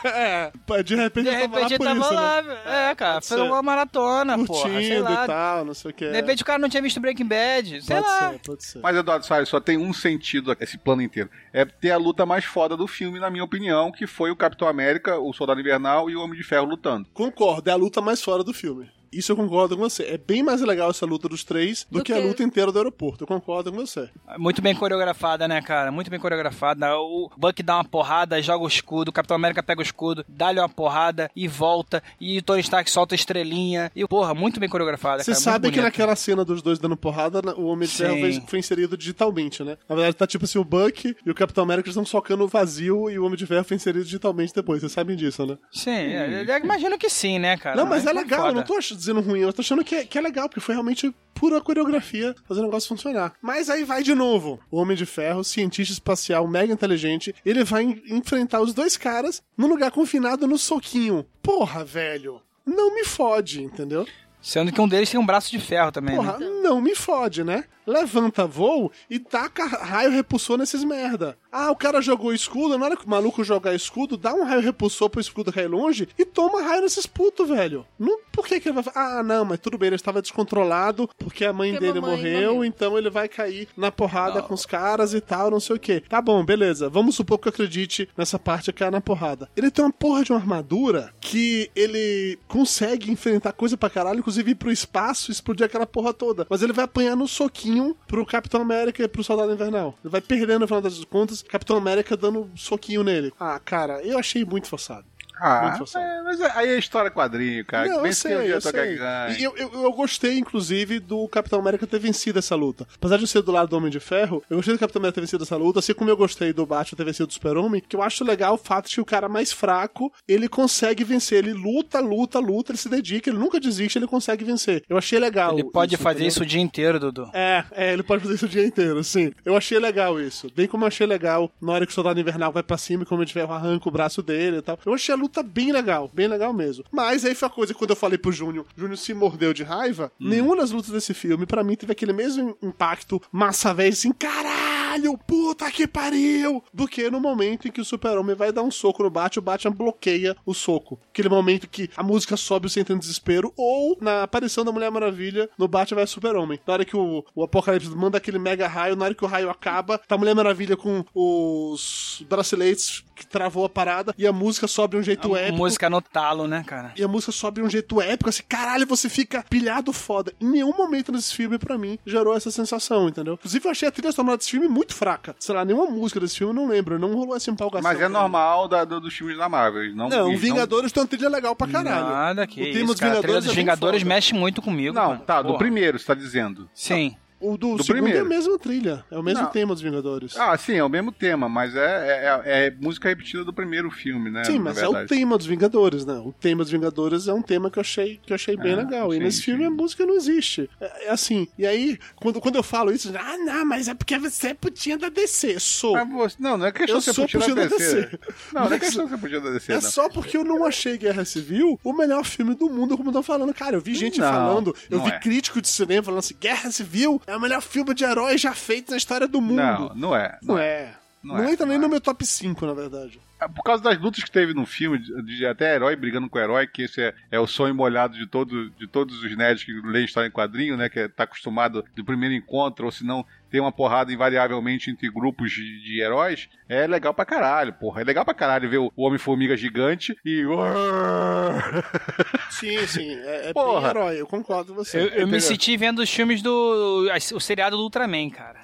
É, 0.04 0.52
de 0.84 0.96
repente 0.96 1.24
De 1.26 1.30
ele 1.30 1.42
tava 1.48 1.56
lá 1.60 1.68
repente 1.68 1.84
tava 1.84 2.00
isso, 2.00 2.14
lá, 2.14 2.42
né? 2.42 2.58
é, 2.92 2.96
cara, 2.96 3.14
Pode 3.16 3.28
foi 3.28 3.38
ser. 3.38 3.44
uma 3.44 3.62
maratona, 3.62 4.46
porra, 4.46 4.70
sei 4.70 4.72
Curtindo 4.72 5.04
lá. 5.04 5.24
e 5.24 5.28
tal, 5.28 5.66
não 5.66 5.74
sei 5.74 5.92
o 5.92 5.94
que. 5.94 6.06
De 6.08 6.14
repente 6.16 6.42
o 6.44 6.46
cara 6.46 6.60
não 6.60 6.70
tinha 6.70 6.82
visto 6.82 7.00
Breaking 7.00 7.26
Bad, 7.28 7.82
sei 7.82 7.96
pode 7.96 8.08
lá. 8.08 8.30
ser, 8.32 8.40
pode 8.40 8.64
ser. 8.64 8.80
Mas, 8.80 8.96
Eduardo 8.98 9.26
Salles, 9.26 9.50
só 9.50 9.60
tem 9.60 9.78
um 9.78 9.94
sentido 9.94 10.56
esse 10.60 10.78
plano 10.78 11.02
inteiro. 11.02 11.30
É 11.54 11.66
ter 11.66 11.92
a 11.92 11.98
luta 11.98 12.26
mais 12.26 12.46
foda 12.46 12.76
do 12.78 12.88
filme, 12.88 13.20
na 13.20 13.30
minha 13.30 13.44
opinião, 13.44 13.92
que 13.92 14.06
foi 14.08 14.32
o 14.32 14.36
Capitão 14.36 14.68
América, 14.68 15.18
o 15.20 15.32
Soldado 15.34 15.60
Invernal 15.60 16.10
e 16.10 16.16
o 16.16 16.22
Homem 16.22 16.38
de 16.38 16.44
Ferro 16.44 16.66
lutando. 16.66 17.08
Concordo, 17.14 17.70
é 17.70 17.74
a 17.74 17.78
luta 17.78 18.02
mais 18.02 18.22
fora 18.22 18.44
do 18.44 18.54
filme. 18.54 18.90
Isso 19.12 19.32
eu 19.32 19.36
concordo 19.36 19.76
com 19.76 19.82
você. 19.84 20.04
É 20.04 20.18
bem 20.18 20.42
mais 20.42 20.62
legal 20.62 20.90
essa 20.90 21.06
luta 21.06 21.28
dos 21.28 21.44
três 21.44 21.86
do, 21.92 22.00
Do 22.00 22.04
que, 22.04 22.14
a 22.14 22.18
que- 22.18 22.28
luta 22.28 22.44
inteira 22.44 22.72
do 22.72 22.78
aeroporto. 22.78 23.24
Eu 23.24 23.28
concordo 23.28 23.72
com 23.72 23.78
você. 23.78 24.10
Muito 24.38 24.62
bem 24.62 24.74
coreografada, 24.74 25.48
né, 25.48 25.62
cara? 25.62 25.92
Muito 25.92 26.10
bem 26.10 26.20
coreografada. 26.20 26.96
O 26.98 27.30
Buck 27.38 27.62
dá 27.62 27.76
uma 27.76 27.84
porrada, 27.86 28.42
joga 28.42 28.64
o 28.64 28.68
escudo, 28.68 29.10
o 29.10 29.12
Capitão 29.14 29.36
América 29.36 29.62
pega 29.62 29.80
o 29.82 29.84
escudo, 29.84 30.24
dá-lhe 30.28 30.60
uma 30.60 30.70
porrada 30.70 31.30
e 31.36 31.48
volta. 31.48 32.02
E 32.20 32.38
o 32.38 32.42
Tony 32.42 32.62
Stark 32.62 32.90
solta 32.90 33.14
a 33.14 33.18
estrelinha. 33.18 33.92
E, 33.96 34.08
porra, 34.08 34.34
muito 34.34 34.60
bem 34.60 34.70
coreografada, 34.70 35.24
Você 35.24 35.36
sabe 35.36 35.66
muito 35.66 35.74
que 35.74 35.80
bonito. 35.82 35.92
naquela 35.92 36.16
cena 36.16 36.46
dos 36.46 36.62
dois 36.62 36.80
dando 36.80 36.96
porrada, 36.96 37.42
o 37.58 37.66
Homem 37.66 37.88
de 37.88 37.94
Ferro 37.96 38.18
foi, 38.48 38.60
inserido 38.60 38.96
digitalmente, 38.96 39.64
né? 39.64 39.78
Na 39.90 39.96
verdade, 39.96 40.16
tá 40.16 40.26
tipo 40.28 40.46
assim, 40.46 40.58
o 40.60 40.64
Buck 40.64 41.16
e 41.26 41.30
o 41.30 41.36
Capitão 41.36 41.64
América 41.64 41.90
estão 41.90 42.06
socando 42.06 42.44
o 42.44 42.48
vazio 42.48 43.10
e 43.10 43.20
o 43.20 43.26
Homem 43.26 43.38
de 43.38 43.46
Ferro 43.46 43.64
foi 43.66 43.76
inserido 43.76 44.06
digitalmente 44.06 44.54
depois. 44.54 44.80
Vocês 44.82 44.92
sabem 44.92 45.16
disso, 45.16 45.46
né? 45.46 45.58
Sim, 45.72 45.90
é, 45.92 46.46
eu 46.48 46.58
imagino 46.64 46.98
que 46.98 47.10
sim, 47.10 47.40
né, 47.40 47.58
cara? 47.58 47.76
não, 47.76 47.86
mas 47.86 48.06
é 48.06 48.14
legal, 48.14 48.48
eu 48.48 48.54
não 48.54 48.64
tô 48.64 48.76
ach- 48.78 49.01
dizendo 49.02 49.22
ruim, 49.22 49.40
eu 49.40 49.52
tô 49.54 49.62
achando 49.62 49.84
que 49.84 49.96
é, 49.96 50.06
que 50.06 50.18
é 50.18 50.22
legal, 50.22 50.48
porque 50.48 50.60
foi 50.62 50.76
realmente 50.76 51.14
pura 51.34 51.60
coreografia 51.60 52.36
fazer 52.48 52.60
o 52.62 52.64
negócio 52.64 52.88
funcionar. 52.88 53.34
Mas 53.42 53.70
aí 53.70 53.84
vai 53.84 54.04
de 54.04 54.14
novo. 54.16 54.60
O 54.70 54.78
Homem 54.78 54.96
de 54.96 55.06
Ferro, 55.06 55.44
cientista 55.44 55.92
espacial 55.94 56.48
mega 56.48 56.72
inteligente, 56.72 57.34
ele 57.46 57.64
vai 57.64 57.84
en- 57.84 58.02
enfrentar 58.10 58.62
os 58.62 58.74
dois 58.74 58.96
caras 58.96 59.42
num 59.58 59.68
lugar 59.68 59.92
confinado 59.92 60.48
no 60.48 60.58
soquinho. 60.58 61.26
Porra, 61.42 61.84
velho. 61.84 62.42
Não 62.66 62.94
me 62.96 63.04
fode, 63.04 63.64
entendeu? 63.64 64.06
Sendo 64.42 64.72
que 64.72 64.82
um 64.82 64.88
deles 64.88 65.10
tem 65.10 65.20
um 65.20 65.26
braço 65.26 65.52
de 65.52 65.60
ferro 65.60 65.92
também, 65.92 66.16
Porra, 66.16 66.38
né? 66.40 66.48
não 66.64 66.82
me 66.82 66.96
fode, 66.96 67.44
né? 67.44 67.64
Levanta 67.86 68.46
voo 68.46 68.92
e 69.10 69.20
taca 69.20 69.66
raio 69.66 70.12
repulsor 70.12 70.58
nesses 70.58 70.84
merda. 70.84 71.38
Ah, 71.52 71.72
o 71.72 71.76
cara 71.76 72.02
jogou 72.02 72.34
escudo, 72.34 72.78
na 72.78 72.86
hora 72.86 72.96
que 72.98 73.06
o 73.06 73.10
maluco 73.10 73.44
jogar 73.44 73.74
escudo, 73.76 74.16
dá 74.16 74.34
um 74.34 74.44
raio 74.44 74.62
repulsor 74.62 75.10
pro 75.10 75.20
escudo 75.20 75.52
cair 75.52 75.68
longe 75.68 76.08
e 76.18 76.24
toma 76.24 76.62
raio 76.62 76.82
nesses 76.82 77.06
putos, 77.06 77.50
velho. 77.50 77.86
Não, 78.00 78.20
por 78.32 78.48
que 78.48 78.60
que 78.60 78.70
ele 78.70 78.82
vai 78.82 78.94
Ah, 78.96 79.22
não, 79.24 79.44
mas 79.46 79.60
tudo 79.60 79.78
bem, 79.78 79.88
ele 79.88 79.96
estava 79.96 80.22
descontrolado 80.22 81.10
porque 81.18 81.44
a 81.44 81.52
mãe 81.52 81.72
Porque 81.72 81.86
dele 81.86 82.00
morreu, 82.00 82.54
morreu. 82.56 82.66
então 82.66 82.98
ele 82.98 83.10
vai 83.10 83.28
cair 83.28 83.68
na 83.76 83.92
porrada 83.92 84.42
com 84.42 84.54
os 84.54 84.66
caras 84.66 85.14
e 85.14 85.20
tal, 85.22 85.52
não 85.52 85.60
sei 85.60 85.76
o 85.76 85.80
que. 85.80 86.02
Tá 86.02 86.22
bom, 86.22 86.44
beleza. 86.46 86.90
Vamos 86.90 87.16
supor 87.16 87.38
que 87.40 87.48
eu 87.48 87.52
acredite 87.52 88.08
nessa 88.16 88.40
parte 88.40 88.72
que 88.72 88.84
é 88.84 88.90
na 88.90 89.02
porrada. 89.02 89.50
Ele 89.56 89.70
tem 89.72 89.84
uma 89.84 89.92
porra 89.92 90.24
de 90.24 90.32
uma 90.32 90.40
armadura 90.40 91.14
que 91.20 91.70
ele 91.76 92.40
consegue 92.48 93.12
enfrentar 93.12 93.52
coisa 93.54 93.76
pra 93.76 93.90
caralho, 93.90 94.20
inclusive 94.20 94.52
ir 94.52 94.56
pro 94.56 94.72
espaço 94.72 95.30
e 95.30 95.34
explodir 95.34 95.66
aquela 95.66 95.86
porra 95.86 96.14
toda. 96.14 96.48
Mas 96.50 96.62
ele 96.62 96.74
vai 96.74 96.86
apanhar 96.86 97.16
no 97.16 97.28
soquinho 97.28 97.81
pro 98.08 98.26
Capitão 98.26 98.62
América 98.62 99.04
e 99.04 99.08
pro 99.08 99.24
Soldado 99.24 99.52
Invernal. 99.52 99.96
Ele 100.04 100.12
vai 100.12 100.22
perdendo 100.22 100.62
no 100.62 100.68
final 100.68 100.82
das 100.82 101.04
contas, 101.06 101.42
Capitão 101.42 101.78
América 101.78 102.16
dando 102.16 102.42
um 102.42 102.58
soquinho 102.58 103.04
nele. 103.04 103.34
Ah, 103.40 103.60
cara, 103.60 104.02
eu 104.04 104.18
achei 104.18 104.46
muito 104.46 104.68
forçado. 104.68 105.06
Ah, 105.44 105.76
é, 105.96 106.22
mas 106.24 106.40
aí 106.56 106.70
é 106.70 106.78
história 106.78 107.10
quadrinho, 107.10 107.66
cara. 107.66 107.88
Não, 107.88 108.06
eu 108.06 108.14
sei, 108.14 108.54
eu 108.54 108.62
sei. 108.62 109.00
eu, 109.40 109.58
eu, 109.58 109.72
eu 109.74 109.92
gostei, 109.92 110.38
inclusive, 110.38 111.00
do 111.00 111.28
Capitão 111.28 111.60
América 111.60 111.88
ter 111.88 111.98
vencido 111.98 112.38
essa 112.38 112.54
luta. 112.54 112.88
Apesar 112.96 113.18
de 113.18 113.24
eu 113.24 113.28
ser 113.28 113.42
do 113.42 113.52
lado 113.52 113.70
do 113.70 113.76
Homem 113.76 113.90
de 113.90 114.00
Ferro, 114.00 114.44
eu 114.48 114.58
gostei 114.58 114.76
do 114.76 114.80
Capitão 114.80 115.00
América 115.00 115.16
ter 115.16 115.22
vencido 115.22 115.44
essa 115.44 115.58
luta, 115.58 115.80
assim 115.80 115.96
como 115.96 116.12
eu 116.12 116.16
gostei 116.18 116.54
do 116.54 116.64
Batman 116.64 116.96
ter 116.96 117.06
vencido 117.06 117.30
o 117.30 117.34
Super-Homem, 117.34 117.82
que 117.82 117.96
eu 117.96 118.04
acho 118.04 118.24
legal 118.24 118.54
o 118.54 118.58
fato 118.58 118.88
de 118.88 118.96
que 118.96 119.02
o 119.02 119.06
cara 119.06 119.28
mais 119.28 119.52
fraco, 119.52 120.14
ele 120.28 120.48
consegue 120.48 121.04
vencer. 121.04 121.40
Ele 121.40 121.54
luta, 121.54 122.00
luta, 122.00 122.38
luta, 122.38 122.72
ele 122.72 122.78
se 122.78 122.88
dedica, 122.88 123.32
ele 123.32 123.40
nunca 123.40 123.60
desiste, 123.60 123.98
ele 123.98 124.06
consegue 124.06 124.46
vencer. 124.46 124.84
Eu 124.88 124.98
achei 124.98 125.18
legal. 125.18 125.54
Ele 125.54 125.64
pode 125.64 125.98
fazer 125.98 126.18
entendeu? 126.18 126.28
isso 126.28 126.44
o 126.44 126.46
dia 126.46 126.62
inteiro, 126.62 127.00
Dudu. 127.00 127.32
É, 127.34 127.64
é, 127.72 127.94
ele 127.94 128.04
pode 128.04 128.22
fazer 128.22 128.36
isso 128.36 128.46
o 128.46 128.50
dia 128.50 128.66
inteiro, 128.66 129.04
sim. 129.04 129.32
Eu 129.44 129.58
achei 129.58 129.80
legal 129.80 130.22
isso. 130.22 130.52
Bem 130.56 130.68
como 130.68 130.84
eu 130.84 130.88
achei 130.88 131.08
legal 131.08 131.50
na 131.60 131.74
hora 131.74 131.86
que 131.86 131.92
o 131.92 131.96
soldado 131.96 132.20
invernal 132.20 132.52
vai 132.52 132.62
pra 132.62 132.78
cima 132.78 133.04
e 133.04 133.06
como 133.06 133.24
ele 133.24 133.32
ferro 133.32 133.54
arranca 133.54 133.90
o 133.90 133.92
braço 133.92 134.22
dele 134.22 134.58
e 134.58 134.62
tal. 134.62 134.78
Eu 134.86 134.94
achei 134.94 135.16
a 135.16 135.18
luta 135.18 135.31
bem 135.42 135.72
legal, 135.72 136.10
bem 136.14 136.28
legal 136.28 136.52
mesmo. 136.52 136.84
Mas 136.92 137.24
aí 137.24 137.34
foi 137.34 137.48
a 137.48 137.52
coisa 137.52 137.74
que 137.74 137.80
quando 137.80 137.92
eu 137.92 137.96
falei 137.96 138.18
pro 138.18 138.32
Júnior, 138.32 138.66
Júnior 138.76 138.98
se 138.98 139.14
mordeu 139.14 139.54
de 139.54 139.64
raiva. 139.64 140.12
Nenhuma 140.20 140.58
das 140.58 140.72
lutas 140.72 140.92
desse 140.92 141.14
filme, 141.14 141.46
pra 141.46 141.64
mim, 141.64 141.76
teve 141.76 141.92
aquele 141.92 142.14
mesmo 142.14 142.58
impacto 142.62 143.22
massa 143.32 143.74
velho 143.74 143.94
assim, 143.94 144.12
caralho, 144.12 144.81
puta 145.28 145.70
que 145.72 145.88
pariu! 145.88 146.64
Do 146.74 146.88
que 146.88 147.10
no 147.10 147.20
momento 147.20 147.68
em 147.68 147.72
que 147.72 147.82
o 147.82 147.86
super-homem 147.86 148.36
vai 148.36 148.52
dar 148.52 148.64
um 148.64 148.72
soco 148.72 149.04
no 149.04 149.10
Batman, 149.10 149.42
o 149.42 149.46
Batman 149.46 149.72
bloqueia 149.72 150.36
o 150.46 150.54
soco. 150.54 151.00
Aquele 151.10 151.30
momento 151.30 151.68
que 151.70 151.90
a 151.96 152.04
música 152.04 152.36
sobe 152.36 152.70
você 152.70 152.80
entra 152.82 152.96
em 152.96 153.00
desespero, 153.00 153.54
ou 153.56 153.98
na 154.02 154.24
aparição 154.24 154.66
da 154.66 154.72
Mulher 154.72 154.92
Maravilha 154.92 155.50
no 155.58 155.68
Batman 155.68 156.02
vs 156.02 156.10
Super-Homem. 156.10 156.60
Na 156.66 156.74
hora 156.74 156.86
que 156.86 156.96
o, 156.98 157.24
o 157.36 157.44
Apocalipse 157.44 157.90
manda 157.96 158.18
aquele 158.18 158.40
mega 158.40 158.68
raio, 158.68 158.96
na 158.96 159.06
hora 159.06 159.14
que 159.16 159.24
o 159.24 159.28
raio 159.28 159.50
acaba, 159.50 159.98
tá 159.98 160.16
a 160.16 160.18
Mulher 160.18 160.36
Maravilha 160.36 160.76
com 160.76 161.04
os 161.14 162.24
braceletes 162.30 163.04
que 163.16 163.26
travou 163.26 163.66
a 163.66 163.70
parada 163.70 164.16
e 164.18 164.26
a 164.26 164.34
música 164.34 164.68
sobe 164.68 164.96
de 164.96 165.02
um 165.02 165.04
jeito 165.04 165.36
A 165.36 165.40
épico. 165.40 165.58
música 165.58 165.90
no 165.90 166.02
talo, 166.02 166.48
né, 166.48 166.64
cara? 166.66 166.94
E 166.98 167.04
a 167.04 167.08
música 167.08 167.32
sobe 167.32 167.62
de 167.62 167.68
um 167.68 167.70
jeito 167.70 168.02
épico, 168.02 168.30
assim, 168.30 168.44
caralho, 168.48 168.88
você 168.88 169.08
fica 169.08 169.46
pilhado 169.48 169.94
foda. 169.94 170.34
Em 170.42 170.48
nenhum 170.48 170.76
momento 170.76 171.12
nesse 171.12 171.36
filme, 171.36 171.60
pra 171.60 171.78
mim, 171.78 172.00
gerou 172.06 172.36
essa 172.36 172.50
sensação, 172.50 173.08
entendeu? 173.08 173.36
Inclusive, 173.36 173.66
eu 173.66 173.72
achei 173.72 173.88
a 173.88 173.92
trilha 173.92 174.12
sonora 174.12 174.38
desse 174.38 174.50
filme 174.52 174.68
muito 174.68 174.81
fraca. 174.90 175.36
Sei 175.40 175.54
lá, 175.54 175.64
nenhuma 175.66 175.86
música 175.88 176.20
desse 176.20 176.38
filme, 176.38 176.54
eu 176.54 176.62
não 176.62 176.68
lembro. 176.70 176.98
Não 177.00 177.14
rolou 177.14 177.36
essa 177.36 177.50
empolgação. 177.52 177.90
Mas 177.92 178.00
é 178.02 178.08
normal 178.08 178.68
da- 178.68 178.84
do- 178.86 179.00
dos 179.00 179.14
filmes 179.14 179.38
da 179.38 179.48
Marvel. 179.48 179.84
eles 179.84 179.96
Não, 179.96 180.10
Não, 180.10 180.36
Vingadores 180.38 180.92
tem 180.92 181.02
uma 181.02 181.08
trilha 181.08 181.30
legal 181.30 181.56
pra 181.56 181.68
caralho. 181.68 182.06
Nada 182.08 182.48
que 182.48 182.62
o 182.62 182.64
tema 182.66 182.78
isso, 182.78 182.86
dos 182.88 183.00
cara. 183.00 183.12
A 183.14 183.22
trilha 183.22 183.22
Vingadores 183.40 183.46
dos 183.46 183.54
é 183.54 183.56
Vingadores 183.56 184.02
foda. 184.02 184.10
mexe 184.16 184.34
muito 184.34 184.62
comigo. 184.62 184.94
Não, 184.96 185.08
cara. 185.12 185.20
tá, 185.20 185.42
do 185.42 185.48
Porra. 185.50 185.60
primeiro, 185.60 186.00
você 186.00 186.06
tá 186.06 186.14
dizendo. 186.14 186.70
Sim. 186.74 187.16
O 187.42 187.58
do, 187.58 187.76
Do 187.76 187.84
segundo 187.84 188.04
primeiro. 188.04 188.20
é 188.20 188.22
a 188.22 188.26
mesma 188.26 188.60
trilha. 188.60 189.04
É 189.10 189.18
o 189.18 189.24
mesmo 189.24 189.44
Não. 189.44 189.50
tema 189.52 189.74
dos 189.74 189.82
Vingadores. 189.82 190.38
Ah, 190.38 190.56
sim, 190.58 190.76
é 190.76 190.84
o 190.84 190.90
mesmo 190.90 191.12
tema, 191.12 191.50
mas 191.50 191.76
é, 191.76 191.80
é, 191.80 192.42
é- 192.46 192.68
é 192.68 192.72
música 192.80 193.10
repetida 193.10 193.44
do 193.44 193.52
primeiro 193.52 193.90
filme, 193.90 194.30
né? 194.30 194.44
Sim, 194.46 194.60
mas 194.60 194.78
é 194.78 194.88
o 194.88 195.06
tema 195.08 195.38
dos 195.38 195.48
Vingadores, 195.48 196.06
né? 196.06 196.14
O 196.24 196.32
tema 196.32 196.64
dos 196.64 196.72
Vingadores 196.72 197.28
é 197.28 197.34
um 197.34 197.42
tema 197.42 197.70
que 197.72 197.80
eu 197.80 197.82
achei, 197.82 198.20
que 198.26 198.32
eu 198.32 198.36
achei 198.36 198.56
bem 198.56 198.74
Ah, 198.74 198.78
legal. 198.78 199.12
E 199.14 199.18
sim, 199.18 199.24
nesse 199.24 199.38
sim. 199.38 199.44
filme 199.44 199.66
a 199.66 199.70
música 199.72 200.06
não 200.06 200.16
existe. 200.16 200.70
É, 200.80 201.08
é 201.08 201.10
assim. 201.12 201.48
E 201.58 201.66
aí, 201.66 201.98
quando, 202.16 202.40
quando 202.40 202.56
eu 202.58 202.64
falo 202.64 202.92
isso, 202.92 203.12
ah, 203.18 203.38
não, 203.40 203.66
mas 203.66 203.88
é 203.88 203.94
porque 203.94 204.18
você 204.20 204.50
é 204.50 204.54
putinha 204.54 204.98
da 204.98 205.10
DC. 205.10 205.60
Sou. 205.60 205.94
Mas 205.94 206.10
você- 206.12 206.36
não, 206.40 206.58
não 206.58 206.66
é 206.68 206.72
questão 206.72 206.96
Eu 206.96 207.00
de 207.00 207.06
ser 207.06 207.14
putinha 207.40 207.56
da 207.56 207.66
DC. 207.66 207.78
DC. 207.78 208.20
Não, 208.54 208.66
não 208.66 208.74
é 208.74 208.80
questão 208.80 209.06
de 209.06 209.12
ser 209.12 209.18
putinha 209.18 209.42
da 209.42 209.50
DC, 209.52 209.72
É 209.72 209.76
não. 209.76 209.82
só 209.82 210.10
porque 210.10 210.38
eu 210.38 210.44
não 210.44 210.64
achei 210.66 210.98
Guerra 210.98 211.26
Civil 211.26 211.80
o 211.84 211.94
melhor 211.94 212.24
filme 212.24 212.54
do 212.56 212.70
mundo, 212.70 212.96
como 212.98 213.10
estão 213.10 213.24
falando. 213.24 213.54
Cara, 213.54 213.76
eu 213.78 213.82
vi 213.82 213.96
gente 213.96 214.20
Não, 214.20 214.28
falando, 214.32 214.76
eu 214.90 215.02
vi 215.04 215.10
é. 215.10 215.20
crítico 215.20 215.60
de 215.62 215.68
cinema 215.68 216.04
falando 216.04 216.20
assim: 216.20 216.36
Guerra 216.40 216.70
Civil 216.72 217.22
é 217.32 217.38
o 217.38 217.40
melhor 217.40 217.62
filme 217.62 217.94
de 217.94 218.04
herói 218.04 218.38
já 218.38 218.54
feito 218.54 218.92
na 218.92 218.98
história 218.98 219.28
do 219.28 219.42
mundo. 219.42 219.56
Não, 219.56 219.96
não 219.96 220.16
é. 220.16 220.38
Não 220.42 220.58
é. 220.58 220.96
Não 221.24 221.36
Não, 221.36 221.44
é, 221.44 221.52
entra 221.52 221.66
nem 221.66 221.78
não 221.78 221.82
no 221.82 221.88
é. 221.88 221.90
meu 221.92 222.02
top 222.02 222.26
5, 222.26 222.66
na 222.66 222.74
verdade. 222.74 223.22
É 223.40 223.48
Por 223.48 223.64
causa 223.64 223.84
das 223.84 224.00
lutas 224.00 224.24
que 224.24 224.32
teve 224.32 224.54
no 224.54 224.66
filme, 224.66 224.98
de, 224.98 225.38
de 225.38 225.46
até 225.46 225.76
herói 225.76 225.96
brigando 225.96 226.30
com 226.30 226.40
herói, 226.40 226.66
que 226.66 226.84
esse 226.84 227.02
é, 227.02 227.14
é 227.30 227.40
o 227.40 227.46
sonho 227.46 227.76
molhado 227.76 228.18
de, 228.18 228.26
todo, 228.26 228.72
de 228.72 228.88
todos 228.88 229.24
os 229.24 229.38
nerds 229.38 229.64
que 229.64 229.72
leem 229.84 230.06
história 230.06 230.28
em 230.28 230.32
quadrinho, 230.32 230.76
né? 230.76 230.90
Que 230.90 231.02
é, 231.02 231.08
tá 231.08 231.24
acostumado 231.24 231.86
do 231.96 232.04
primeiro 232.04 232.34
encontro, 232.34 232.86
ou 232.86 232.92
se 232.92 233.04
não, 233.06 233.26
tem 233.52 233.60
uma 233.60 233.72
porrada 233.72 234.12
invariavelmente 234.14 234.90
entre 234.90 235.10
grupos 235.12 235.52
de, 235.52 235.84
de 235.84 236.02
heróis. 236.02 236.48
É 236.70 236.88
legal 236.88 237.14
pra 237.14 237.26
caralho, 237.26 237.74
porra. 237.74 238.02
É 238.02 238.04
legal 238.06 238.24
pra 238.24 238.34
caralho 238.34 238.70
ver 238.70 238.78
o 238.78 238.92
Homem-Formiga 238.96 239.58
gigante 239.58 240.16
e. 240.26 240.44
Sim, 242.50 242.86
sim. 242.88 243.16
É, 243.16 243.38
é 243.38 243.44
bem 243.46 243.54
Porra. 243.54 243.90
herói, 243.90 244.22
eu 244.22 244.28
concordo 244.28 244.74
com 244.74 244.84
você. 244.84 244.98
Eu, 244.98 245.02
eu 245.02 245.10
me 245.12 245.22
Entendeu? 245.24 245.42
senti 245.42 245.76
vendo 245.76 246.00
os 246.00 246.10
filmes 246.10 246.42
do. 246.42 247.08
O 247.34 247.40
seriado 247.40 247.76
do 247.76 247.84
Ultraman, 247.84 248.30
cara. 248.30 248.60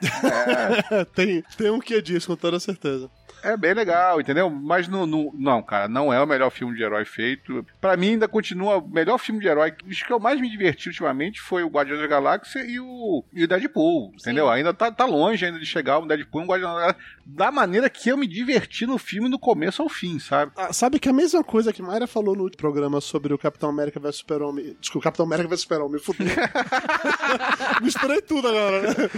tem, 1.15 1.43
tem 1.57 1.69
um 1.69 1.79
que 1.79 2.01
disso, 2.01 2.27
com 2.27 2.35
toda 2.35 2.59
certeza. 2.59 3.09
É 3.43 3.55
bem 3.55 3.73
legal, 3.73 4.19
entendeu? 4.19 4.49
Mas 4.49 4.87
no, 4.87 5.05
no- 5.05 5.31
não, 5.37 5.61
cara, 5.61 5.87
não 5.87 6.11
é 6.11 6.21
o 6.21 6.25
melhor 6.27 6.49
filme 6.49 6.75
de 6.75 6.83
herói 6.83 7.05
feito. 7.05 7.65
Pra 7.79 7.95
mim 7.95 8.09
ainda 8.11 8.27
continua 8.27 8.77
o 8.77 8.87
melhor 8.87 9.17
filme 9.17 9.39
de 9.39 9.47
herói. 9.47 9.73
Os 9.87 10.01
que 10.03 10.11
eu 10.11 10.19
mais 10.19 10.39
me 10.41 10.49
diverti 10.49 10.87
ultimamente 10.89 11.39
foi 11.41 11.63
o 11.63 11.67
Guardiões 11.69 12.01
da 12.01 12.07
Galáxia 12.07 12.59
e 12.65 12.79
o, 12.79 13.23
e 13.33 13.43
o 13.43 13.47
Deadpool, 13.47 14.11
entendeu? 14.15 14.49
Ainda 14.49 14.73
tá, 14.73 14.91
tá 14.91 15.05
longe 15.05 15.45
ainda 15.45 15.59
de 15.59 15.65
chegar 15.65 15.99
o 15.99 16.05
Deadpool 16.05 16.41
e 16.41 16.43
o 16.45 16.47
Guardiões 16.47 16.73
da 16.73 16.79
Galáxia. 16.81 17.03
Da 17.25 17.51
maneira 17.51 17.89
que 17.89 18.09
eu 18.09 18.17
me 18.17 18.25
diverti 18.27 18.85
no 18.85 18.97
filme 18.97 19.29
do 19.29 19.37
começo 19.39 19.81
ao 19.81 19.89
fim, 19.89 20.17
sabe? 20.19 20.51
Ah, 20.55 20.71
sabe 20.73 20.99
que 20.99 21.09
a 21.09 21.13
mesma 21.13 21.43
coisa 21.43 21.71
que 21.73 21.81
Mayra 21.81 22.07
falou 22.07 22.35
no 22.35 22.49
programa 22.51 22.99
sobre 23.01 23.33
o 23.33 23.37
Capitão 23.37 23.69
América 23.69 23.99
vs 23.99 24.17
Super-Homem. 24.17 24.75
Desculpa, 24.79 25.05
Capitão 25.05 25.25
América 25.25 25.47
vs 25.49 25.61
Super-Homem, 25.61 25.99
fudeu. 26.01 26.27
Misturei 27.81 28.21
tudo 28.21 28.47
agora, 28.47 28.81
né? 28.81 29.09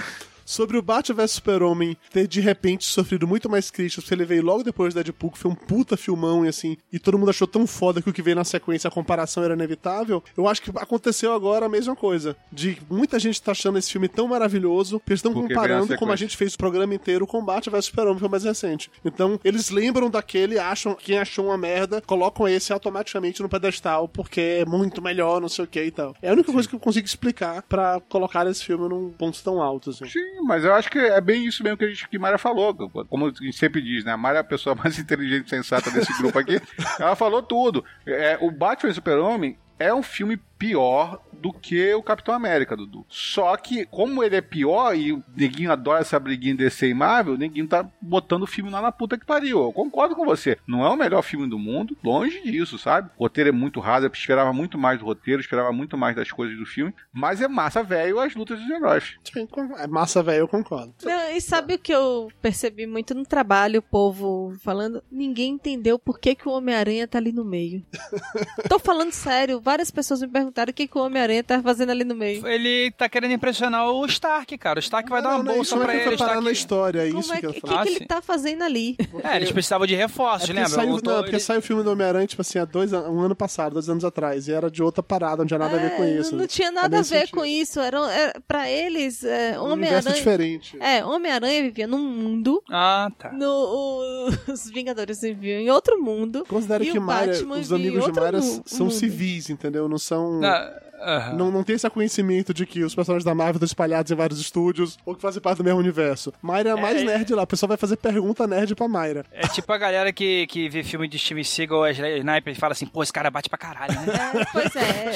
Sobre 0.50 0.80
o 0.80 0.82
Batman 0.82 1.18
vs 1.18 1.32
Super-Homem 1.34 1.96
ter 2.12 2.28
de 2.28 2.42
repente 2.42 2.84
sofrido 2.84 3.28
muito 3.28 3.48
mais 3.48 3.70
críticas, 3.70 4.04
porque 4.04 4.16
ele 4.16 4.26
veio 4.26 4.44
logo 4.44 4.64
depois 4.64 4.96
do 4.96 4.98
Deadpool, 4.98 5.30
que 5.30 5.38
foi 5.38 5.52
um 5.52 5.54
puta 5.54 5.96
filmão 5.96 6.44
e 6.44 6.48
assim, 6.48 6.76
e 6.92 6.98
todo 6.98 7.20
mundo 7.20 7.30
achou 7.30 7.46
tão 7.46 7.68
foda 7.68 8.02
que 8.02 8.10
o 8.10 8.14
que 8.14 8.24
veio 8.24 8.36
na 8.36 8.44
sequência, 8.44 8.88
a 8.88 8.92
comparação 8.92 9.44
era 9.44 9.54
inevitável. 9.54 10.24
Eu 10.36 10.48
acho 10.48 10.64
que 10.64 10.72
aconteceu 10.72 11.34
agora 11.34 11.68
a 11.68 11.70
mesma 11.70 11.96
coisa. 11.96 12.36
De 12.52 12.80
muita 12.90 13.20
gente 13.20 13.40
tá 13.40 13.52
achando 13.52 13.78
esse 13.78 13.92
filme 13.92 14.08
tão 14.08 14.28
maravilhoso, 14.28 15.00
que 15.02 15.12
eles 15.12 15.20
estão 15.20 15.36
comparando 15.36 15.96
como 15.98 16.12
a 16.12 16.16
gente 16.16 16.36
fez 16.36 16.56
o 16.56 16.58
programa 16.58 16.96
inteiro 16.96 17.28
com 17.28 17.46
Batman 17.46 17.74
vs 17.74 17.86
Super-Homem, 17.86 18.16
que 18.16 18.20
foi 18.22 18.28
o 18.28 18.32
mais 18.32 18.44
recente. 18.44 18.90
Então, 19.06 19.40
eles 19.44 19.70
lembram 19.70 20.10
daquele, 20.10 20.58
acham 20.58 20.96
quem 20.96 21.20
achou 21.20 21.46
uma 21.46 21.60
merda, 21.60 22.02
colocam 22.02 22.48
esse 22.48 22.74
automaticamente 22.74 23.40
no 23.44 23.50
pedestal, 23.50 24.08
porque 24.08 24.42
é 24.42 24.66
muito 24.66 25.00
melhor, 25.00 25.40
não 25.40 25.48
sei 25.48 25.66
o 25.66 25.68
que 25.68 25.84
e 25.84 25.92
tal. 25.92 26.16
É 26.24 26.30
a 26.32 26.34
única 26.34 26.52
coisa 26.52 26.68
que 26.68 26.74
eu 26.74 26.80
consigo 26.80 27.06
explicar 27.06 27.62
pra 27.62 28.02
colocar 28.10 28.48
esse 28.48 28.66
filme 28.66 28.90
num 28.90 29.12
ponto 29.12 29.40
tão 29.44 29.62
alto, 29.62 29.92
assim. 29.92 30.06
Sim, 30.06 30.39
mas 30.44 30.64
eu 30.64 30.74
acho 30.74 30.90
que 30.90 31.00
é 31.00 31.20
bem 31.22 31.46
isso 31.46 31.64
mesmo 31.64 31.78
que 31.78 31.86
a 31.86 31.90
gente 31.90 32.08
que 32.08 32.20
Mayra 32.20 32.38
falou. 32.38 32.74
Como 33.08 33.28
a 33.28 33.30
gente 33.30 33.58
sempre 33.58 33.82
diz, 33.82 34.04
né? 34.04 34.14
A 34.14 34.18
Mayra 34.18 34.40
é 34.40 34.42
a 34.42 34.44
pessoa 34.44 34.76
mais 34.82 34.98
inteligente 35.00 35.48
e 35.48 35.50
sensata 35.50 35.92
desse 35.92 36.16
grupo 36.18 36.38
aqui. 36.38 36.62
Ela 37.00 37.16
falou 37.16 37.42
tudo. 37.42 37.84
É, 38.06 38.38
o 38.42 38.52
Batman 38.52 38.92
e 38.92 38.94
Super-Homem 38.94 39.58
é 39.78 39.94
um 39.94 40.04
filme 40.04 40.38
pior 40.58 41.22
do 41.42 41.54
que 41.54 41.94
o 41.94 42.04
Capitão 42.04 42.34
América, 42.34 42.76
Dudu. 42.76 43.06
Só 43.10 43.56
que, 43.58 43.86
como 43.86 44.24
ele 44.24 44.36
é 44.36 44.42
pior 44.42 44.96
e 44.96 45.14
o 45.14 45.24
neguinho 45.36 45.72
adora 45.72 46.02
essa 46.02 46.20
briguinha 46.20 46.56
DC 46.56 46.88
e 46.88 46.94
Marvel, 46.94 47.34
o 47.34 47.38
neguinho 47.38 47.68
tá 47.68 47.88
botando 48.02 48.44
o 48.44 48.48
filme 48.48 48.70
lá 48.70 48.82
na 48.82 48.92
puta 48.92 49.18
que 49.18 49.26
pariu. 49.26 49.62
Eu 49.64 49.74
concordo 49.74 50.16
com 50.16 50.26
você. 50.26 50.58
Não 50.68 50.86
é 50.86 50.90
o 50.90 50.98
melhor 50.98 51.22
filme 51.22 51.48
do 51.48 51.60
mundo, 51.60 51.98
longe 52.04 52.42
disso, 52.44 52.78
sabe? 52.78 53.10
O 53.18 53.24
roteiro 53.24 53.50
é 53.50 53.54
muito 53.54 53.80
raso, 53.80 54.06
eu 54.06 54.12
esperava 54.12 54.52
muito 54.54 54.78
mais 54.78 55.00
do 55.00 55.06
roteiro, 55.06 55.42
esperava 55.42 55.72
muito 55.72 55.98
mais 55.98 56.16
das 56.16 56.32
coisas 56.32 56.58
do 56.58 56.66
filme, 56.66 56.94
mas 57.12 57.42
é 57.42 57.48
massa, 57.48 57.84
velho, 57.84 58.20
as 58.20 58.36
lutas 58.36 58.60
dos 58.60 58.70
heróis. 58.70 59.16
Sim, 59.24 59.48
É 59.78 59.88
massa, 59.88 60.22
velho, 60.22 60.40
eu 60.42 60.48
concordo. 60.48 60.94
Não, 61.04 61.32
e 61.32 61.42
sabe 61.42 61.76
o 61.76 61.80
que 61.80 61.94
eu 61.94 62.30
percebi 62.42 62.86
muito 62.86 63.14
no 63.14 63.24
trabalho, 63.24 63.80
o 63.80 63.84
povo 63.84 64.54
falando? 64.64 65.04
Ninguém 65.12 65.54
entendeu 65.54 65.98
por 65.98 66.20
que, 66.20 66.36
que 66.36 66.48
o 66.48 66.52
Homem-Aranha 66.52 67.08
tá 67.08 67.18
ali 67.18 67.32
no 67.32 67.46
meio. 67.46 67.86
Tô 68.70 68.80
falando 68.80 69.12
sério, 69.12 69.62
várias 69.62 69.92
pessoas 69.92 70.22
me 70.22 70.28
perguntaram 70.28 70.72
o 70.72 70.74
que, 70.74 70.88
que 70.88 70.98
o 70.98 71.02
Homem-Aranha 71.02 71.29
tá 71.44 71.62
fazendo 71.62 71.92
ali 71.92 72.04
no 72.04 72.16
meio. 72.16 72.46
Ele 72.48 72.92
tá 72.92 73.08
querendo 73.10 73.32
impressionar 73.32 73.90
o 73.90 74.06
Stark, 74.06 74.58
cara. 74.58 74.80
O 74.80 74.82
Stark 74.82 75.10
vai 75.10 75.22
dar 75.22 75.30
uma 75.30 75.38
Não, 75.40 75.44
não, 75.46 75.54
bolsa 75.56 75.78
pra 75.78 75.94
é 75.94 76.00
que 76.00 76.08
ele. 76.10 76.18
parar 76.18 76.30
Stark- 76.32 76.44
na 76.46 76.52
história, 76.52 77.00
é 77.02 77.08
Como 77.10 77.20
isso 77.20 77.32
é 77.34 77.36
que 77.36 77.42
que, 77.42 77.48
eu 77.48 77.54
que. 77.54 77.74
Ah, 77.74 77.84
ele 77.86 78.06
tá 78.06 78.22
fazendo 78.22 78.64
ali? 78.64 78.96
É, 79.24 79.36
eles 79.38 79.52
precisavam 79.52 79.86
de 79.88 79.96
É 79.96 79.98
reforços, 79.98 80.48
porque, 80.48 80.54
lembra? 80.54 80.70
saiu, 80.70 80.90
não, 80.90 81.00
to- 81.00 81.12
porque 81.16 81.30
ele- 81.32 81.40
saiu 81.40 81.60
o 81.60 81.62
filme 81.62 81.84
do 81.84 81.92
Homem-Aranha, 81.92 82.28
tipo 82.28 82.42
assim, 82.42 82.60
há 82.60 82.66
dois, 82.66 82.92
um 82.94 83.20
ano 83.22 83.36
passado, 83.36 83.74
dois 83.74 83.90
anos 83.90 84.04
atrás, 84.06 84.48
e 84.48 84.52
era 84.54 84.70
de 84.70 84.82
outra 84.84 85.02
parada, 85.04 85.38
não 85.38 85.46
tinha 85.48 85.60
nada 85.60 85.76
a 85.76 85.80
ver 85.80 85.96
com 85.96 86.04
É, 86.04 86.12
isso. 86.20 86.36
Não 86.36 86.48
tinha 86.48 86.68
É 86.70 86.72
nada 86.72 87.00
a 87.00 87.02
ver 87.02 87.20
sentido. 87.20 87.36
com 87.36 87.46
isso. 87.46 87.80
Era, 87.80 87.98
era, 88.12 88.42
pra 88.48 88.70
eles, 88.70 89.24
é, 89.24 89.60
Um 89.60 89.72
Homem-Aranha. 89.72 90.16
diferente. 90.16 90.78
É, 90.80 91.04
Homem-Aranha 91.06 91.64
vivia 91.64 91.88
num 91.88 92.00
mundo. 92.00 92.64
Ah, 92.70 93.10
tá. 93.18 93.32
No, 93.32 93.46
o- 93.48 94.30
os 94.52 94.70
Vingadores 94.70 95.22
viviam 95.22 95.60
em 95.62 95.70
outro 95.70 96.02
mundo. 96.02 96.44
Considera 96.48 96.84
E 96.84 96.92
que 96.92 97.00
Batman 97.00 97.58
os 97.58 97.72
amigos 97.72 98.06
de 98.06 98.12
mu- 98.12 98.64
são 98.66 98.86
mundo. 98.88 98.96
civis, 98.96 99.50
entendeu? 99.50 99.88
Não 99.90 99.98
são. 99.98 100.42
Ah, 100.44 100.80
Aham. 101.20 101.34
Não, 101.36 101.52
não 101.52 101.64
tem 101.64 101.76
esse 101.76 101.90
conhecimento 101.90 102.54
de 102.54 102.66
que 102.66 102.84
os 102.84 102.96
personagens 102.96 103.24
da 103.26 103.34
Marvel 103.36 103.56
estão 103.56 103.66
espalhados 103.66 104.12
em 104.12 104.16
vários 104.16 104.40
estúdios 104.40 104.98
ou 105.06 105.16
que 105.16 105.22
fazem 105.22 105.42
parte 105.42 105.58
do 105.60 105.64
mesmo 105.64 105.80
universo. 105.80 106.34
Mayra 106.42 106.70
é 106.70 106.74
a 106.74 106.78
mais 106.78 107.02
É, 107.02 107.04
nerd 107.06 107.34
lá. 107.34 107.44
O 107.44 107.48
pessoal 107.48 107.68
vai 107.68 107.78
fazer 107.78 107.98
pergunta 107.98 108.48
nerd 108.48 108.76
pra 108.76 108.88
Mayra. 108.88 109.26
É 109.32 109.48
tipo 109.48 109.72
a 109.72 109.78
galera 109.78 110.12
que, 110.14 110.48
que 110.48 110.70
vê 110.70 110.84
filme 110.84 111.08
de 111.08 111.18
Steven 111.20 111.44
Seagal, 111.44 111.84
a 111.84 111.92
Sniper, 111.92 112.54
e 112.54 112.56
fala 112.56 112.74
assim, 112.74 112.86
pô, 112.86 113.04
esse 113.04 113.14
cara 113.14 113.30
bate 113.30 113.50
pra 113.50 113.58
caralho, 113.58 113.94
né? 114.02 114.14
É, 114.42 114.46
pois 114.52 114.76
é. 114.76 115.12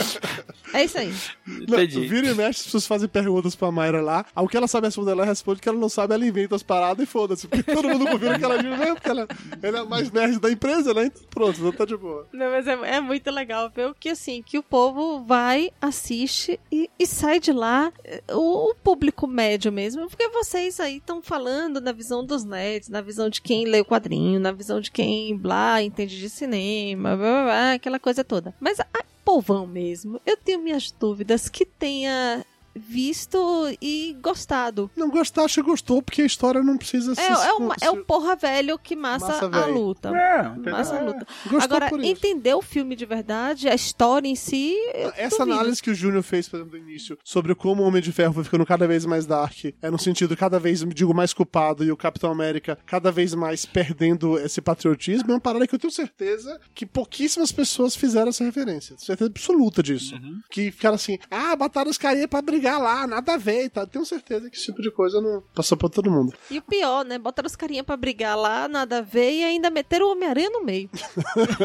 É 0.74 0.84
isso 0.84 0.98
aí. 0.98 1.14
Não, 1.46 1.78
vira 1.78 2.28
e 2.28 2.34
mexe, 2.34 2.60
as 2.60 2.64
pessoas 2.66 2.88
fazem 2.88 3.08
perguntas 3.08 3.56
pra 3.56 3.72
Mayra 3.72 4.02
lá. 4.02 4.26
Ao 4.36 4.48
que 4.48 4.58
ela 4.58 4.68
sabe 4.68 4.88
responder, 4.88 5.12
ela 5.12 5.26
responde 5.26 5.62
que 5.62 5.70
ela 5.70 5.78
não 5.78 5.90
sabe, 5.90 6.14
ela 6.14 6.26
inventa 6.26 6.56
as 6.56 6.64
paradas 6.64 7.04
e 7.04 7.06
foda-se. 7.06 7.48
Porque 7.48 7.64
todo 7.74 7.88
mundo 7.90 8.06
confia 8.08 8.38
que 8.38 8.44
ela 8.44 8.62
mesmo, 8.62 8.96
porque 8.96 9.10
ela, 9.10 9.28
ela 9.62 9.78
é 9.78 9.82
a 9.82 9.86
mais 9.86 10.12
nerd 10.12 10.40
da 10.40 10.52
empresa, 10.52 10.94
né? 10.94 11.06
Então 11.06 11.24
pronto, 11.30 11.62
não 11.62 11.72
tá 11.72 11.86
de 11.86 11.96
boa. 11.96 12.28
Não, 12.34 12.50
mas 12.52 12.68
é, 12.68 12.74
é 12.96 13.00
muito 13.00 13.30
legal 13.32 13.70
ver 13.70 13.88
o 13.88 13.94
que 13.94 14.10
assim, 14.10 14.42
que 14.42 14.58
o 14.58 14.64
povo 14.64 15.24
vai, 15.24 15.70
assiste 15.94 16.60
e, 16.72 16.90
e 17.00 17.06
sai 17.06 17.40
de 17.40 17.54
lá, 17.54 17.94
eh, 18.04 18.22
o, 18.32 18.72
o 18.72 18.76
público 18.76 19.28
médio 19.28 19.72
mesmo, 19.72 20.08
porque 20.10 20.28
vocês 20.30 20.80
aí 20.80 20.98
estão 20.98 21.22
falando 21.22 21.80
na 21.80 21.92
visão 21.92 22.26
dos 22.26 22.44
nerds, 22.44 22.90
na 22.90 23.02
visão 23.02 23.30
de 23.30 23.42
quem 23.42 23.66
lê 23.66 23.80
o 23.80 23.86
quadrinho, 23.86 24.40
na 24.40 24.52
visão 24.52 24.82
de 24.82 24.92
quem 24.92 25.38
blá, 25.38 25.82
entende 25.82 26.20
de 26.20 26.30
cinema, 26.30 27.16
blá, 27.16 27.32
blá, 27.32 27.44
blá, 27.44 27.74
aquela 27.74 28.00
coisa 28.00 28.24
toda. 28.24 28.54
Mas 28.60 28.80
a 28.80 29.04
povão 29.24 29.66
mesmo, 29.66 30.20
eu 30.26 30.36
tenho 30.36 30.62
minhas 30.62 30.92
dúvidas 30.92 31.48
que 31.48 31.66
tenha 31.66 32.46
visto 32.76 33.38
e 33.82 34.16
gostado. 34.22 34.90
Não 34.96 35.10
gostar, 35.10 35.44
acho 35.44 35.56
que 35.56 35.70
gostou, 35.70 36.02
porque 36.02 36.22
a 36.22 36.26
história 36.26 36.62
não 36.64 36.78
precisa 36.78 37.16
ser. 37.16 37.22
É, 37.22 37.26
é, 37.28 37.54
o, 37.54 37.74
é 37.82 37.90
o 37.92 38.04
porra 38.04 38.36
velho 38.36 38.78
que 38.80 38.96
massa, 38.96 39.28
Massa 39.28 39.46
a 39.46 39.50
velho. 39.50 39.74
luta. 39.74 40.10
É, 40.10 40.48
entendeu? 40.48 40.74
Massa 40.74 40.98
a 40.98 41.02
luta. 41.02 41.28
Gostou 41.44 41.62
Agora, 41.62 41.90
por 41.90 42.00
isso. 42.00 42.10
entender 42.10 42.54
o 42.54 42.62
filme 42.62 42.96
de 42.96 43.06
verdade, 43.06 43.68
a 43.70 43.76
história 43.76 44.28
em 44.28 44.36
si. 44.36 44.76
Essa 45.16 45.38
duvido. 45.40 45.54
análise 45.58 45.82
que 45.82 45.92
o 45.92 45.96
Júnior 45.96 46.24
fez, 46.24 46.48
por 46.50 46.58
exemplo, 46.58 46.78
no 46.80 46.90
início, 46.90 47.18
sobre 47.24 47.54
como 47.56 47.84
o 47.84 47.86
Homem 47.86 48.02
de 48.02 48.12
Ferro 48.12 48.34
foi 48.34 48.44
ficando 48.44 48.66
cada 48.66 48.88
vez 48.88 49.06
mais 49.06 49.26
dark, 49.26 49.66
é 49.82 49.90
no 49.92 50.00
sentido 50.00 50.36
cada 50.36 50.60
vez, 50.60 50.84
digo, 50.94 51.14
mais 51.14 51.34
culpado, 51.34 51.84
e 51.84 51.92
o 51.92 51.98
Capitão 51.98 52.32
América 52.32 52.78
cada 52.86 53.12
vez 53.12 53.34
mais 53.34 53.66
perdendo 53.66 54.38
esse 54.40 54.62
patriotismo, 54.62 55.32
é 55.32 55.34
uma 55.36 55.40
parada 55.40 55.68
que 55.68 55.76
eu 55.76 55.80
tenho 55.80 55.92
certeza 55.92 56.60
que 56.74 56.86
pouquíssimas 56.86 57.52
pessoas 57.52 57.96
fizeram 57.96 58.30
essa 58.30 58.44
referência. 58.44 58.96
Certeza 58.98 59.30
absoluta 59.30 59.84
disso. 59.84 60.16
Que 60.50 60.72
ficaram 60.72 60.96
assim, 60.96 61.18
ah, 61.30 61.56
botaram 61.56 61.90
os 61.92 61.98
carinha 61.98 62.28
pra 62.28 62.42
brigar 62.42 62.63
lá, 62.72 63.06
nada 63.08 63.34
a 63.34 63.38
ver 63.38 63.66
e 63.66 63.70
tal. 63.70 63.86
Tenho 63.88 64.06
certeza 64.06 64.50
que 64.50 64.56
esse 64.56 64.66
tipo 64.66 64.82
de 64.82 64.90
coisa 64.92 65.20
não 65.22 65.44
passou 65.54 65.78
pra 65.78 65.90
todo 65.90 66.10
mundo. 66.12 66.34
E 66.50 66.58
o 66.58 66.62
pior, 66.62 67.04
né? 67.04 67.18
Botaram 67.18 67.48
os 67.48 67.56
carinha 67.56 67.84
pra 67.84 67.98
brigar 67.98 68.38
lá, 68.38 68.68
nada 68.68 69.00
a 69.00 69.02
ver, 69.02 69.32
e 69.32 69.44
ainda 69.44 69.70
meteram 69.70 70.08
o 70.08 70.12
Homem-Aranha 70.12 70.50
no 70.50 70.64
meio. 70.64 70.90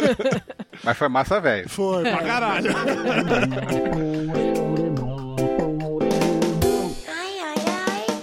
Mas 0.84 0.96
foi 0.96 1.08
massa, 1.08 1.40
velho. 1.40 1.68
Foi, 1.68 2.02
pra 2.02 2.22
caralho. 2.22 2.70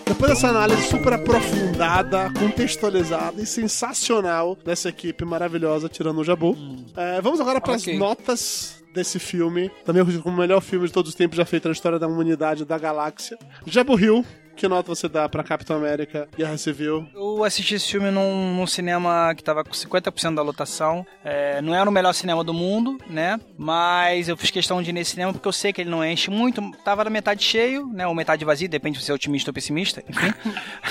Depois 0.06 0.32
dessa 0.32 0.48
análise 0.50 0.84
super 0.88 1.14
aprofundada, 1.14 2.32
contextualizada 2.40 3.42
e 3.42 3.46
sensacional 3.46 4.56
dessa 4.64 4.90
equipe 4.90 5.26
maravilhosa, 5.26 5.90
tirando 5.90 6.20
o 6.20 6.24
Jabu, 6.24 6.56
é, 6.96 7.20
vamos 7.22 7.40
agora 7.42 7.60
para 7.60 7.76
as 7.76 7.82
Ok. 7.82 7.98
notas 7.98 8.84
desse 8.96 9.20
filme. 9.20 9.70
Também 9.84 10.04
como 10.22 10.36
o 10.36 10.40
melhor 10.40 10.62
filme 10.62 10.88
de 10.88 10.94
todos 10.94 11.10
os 11.10 11.16
tempos 11.16 11.38
já 11.38 11.46
feito 11.46 11.68
na 11.68 11.74
história 11.74 12.00
da 12.00 12.08
humanidade 12.08 12.66
da 12.66 12.78
galáxia. 12.78 13.38
Jabu 13.68 14.00
Hill, 14.00 14.26
que 14.56 14.68
nota 14.68 14.94
você 14.94 15.08
dá 15.08 15.28
pra 15.28 15.44
Capitão 15.44 15.76
América, 15.76 16.28
Guerra 16.38 16.58
Civil? 16.58 17.08
Eu 17.14 17.44
assisti 17.44 17.76
esse 17.76 17.92
filme 17.92 18.10
num, 18.10 18.56
num 18.56 18.66
cinema 18.68 19.34
que 19.36 19.44
tava 19.44 19.64
com 19.64 19.72
50% 19.72 20.36
da 20.36 20.42
lotação. 20.42 21.06
É, 21.24 21.62
não 21.62 21.76
era 21.76 21.90
o 21.90 21.94
melhor 21.94 22.14
cinema 22.14 22.44
do 22.44 22.54
mundo, 22.54 22.98
né? 23.10 23.40
Mas 23.58 24.30
eu 24.30 24.38
fiz 24.38 24.52
questão 24.52 24.82
de 24.82 24.90
ir 24.90 24.94
nesse 24.94 25.12
cinema 25.12 25.34
porque 25.34 25.48
eu 25.48 25.52
sei 25.52 25.74
que 25.74 25.82
ele 25.82 25.90
não 25.90 26.04
enche 26.04 26.32
muito. 26.32 26.62
Tava 26.84 27.04
na 27.04 27.10
metade 27.10 27.44
cheio, 27.44 27.88
né? 27.88 28.08
Ou 28.08 28.16
metade 28.16 28.46
vazio, 28.46 28.70
depende 28.70 29.00
se 29.00 29.06
você 29.06 29.12
é 29.12 29.16
otimista 29.16 29.50
ou 29.50 29.54
pessimista, 29.54 30.04
enfim. 30.08 30.34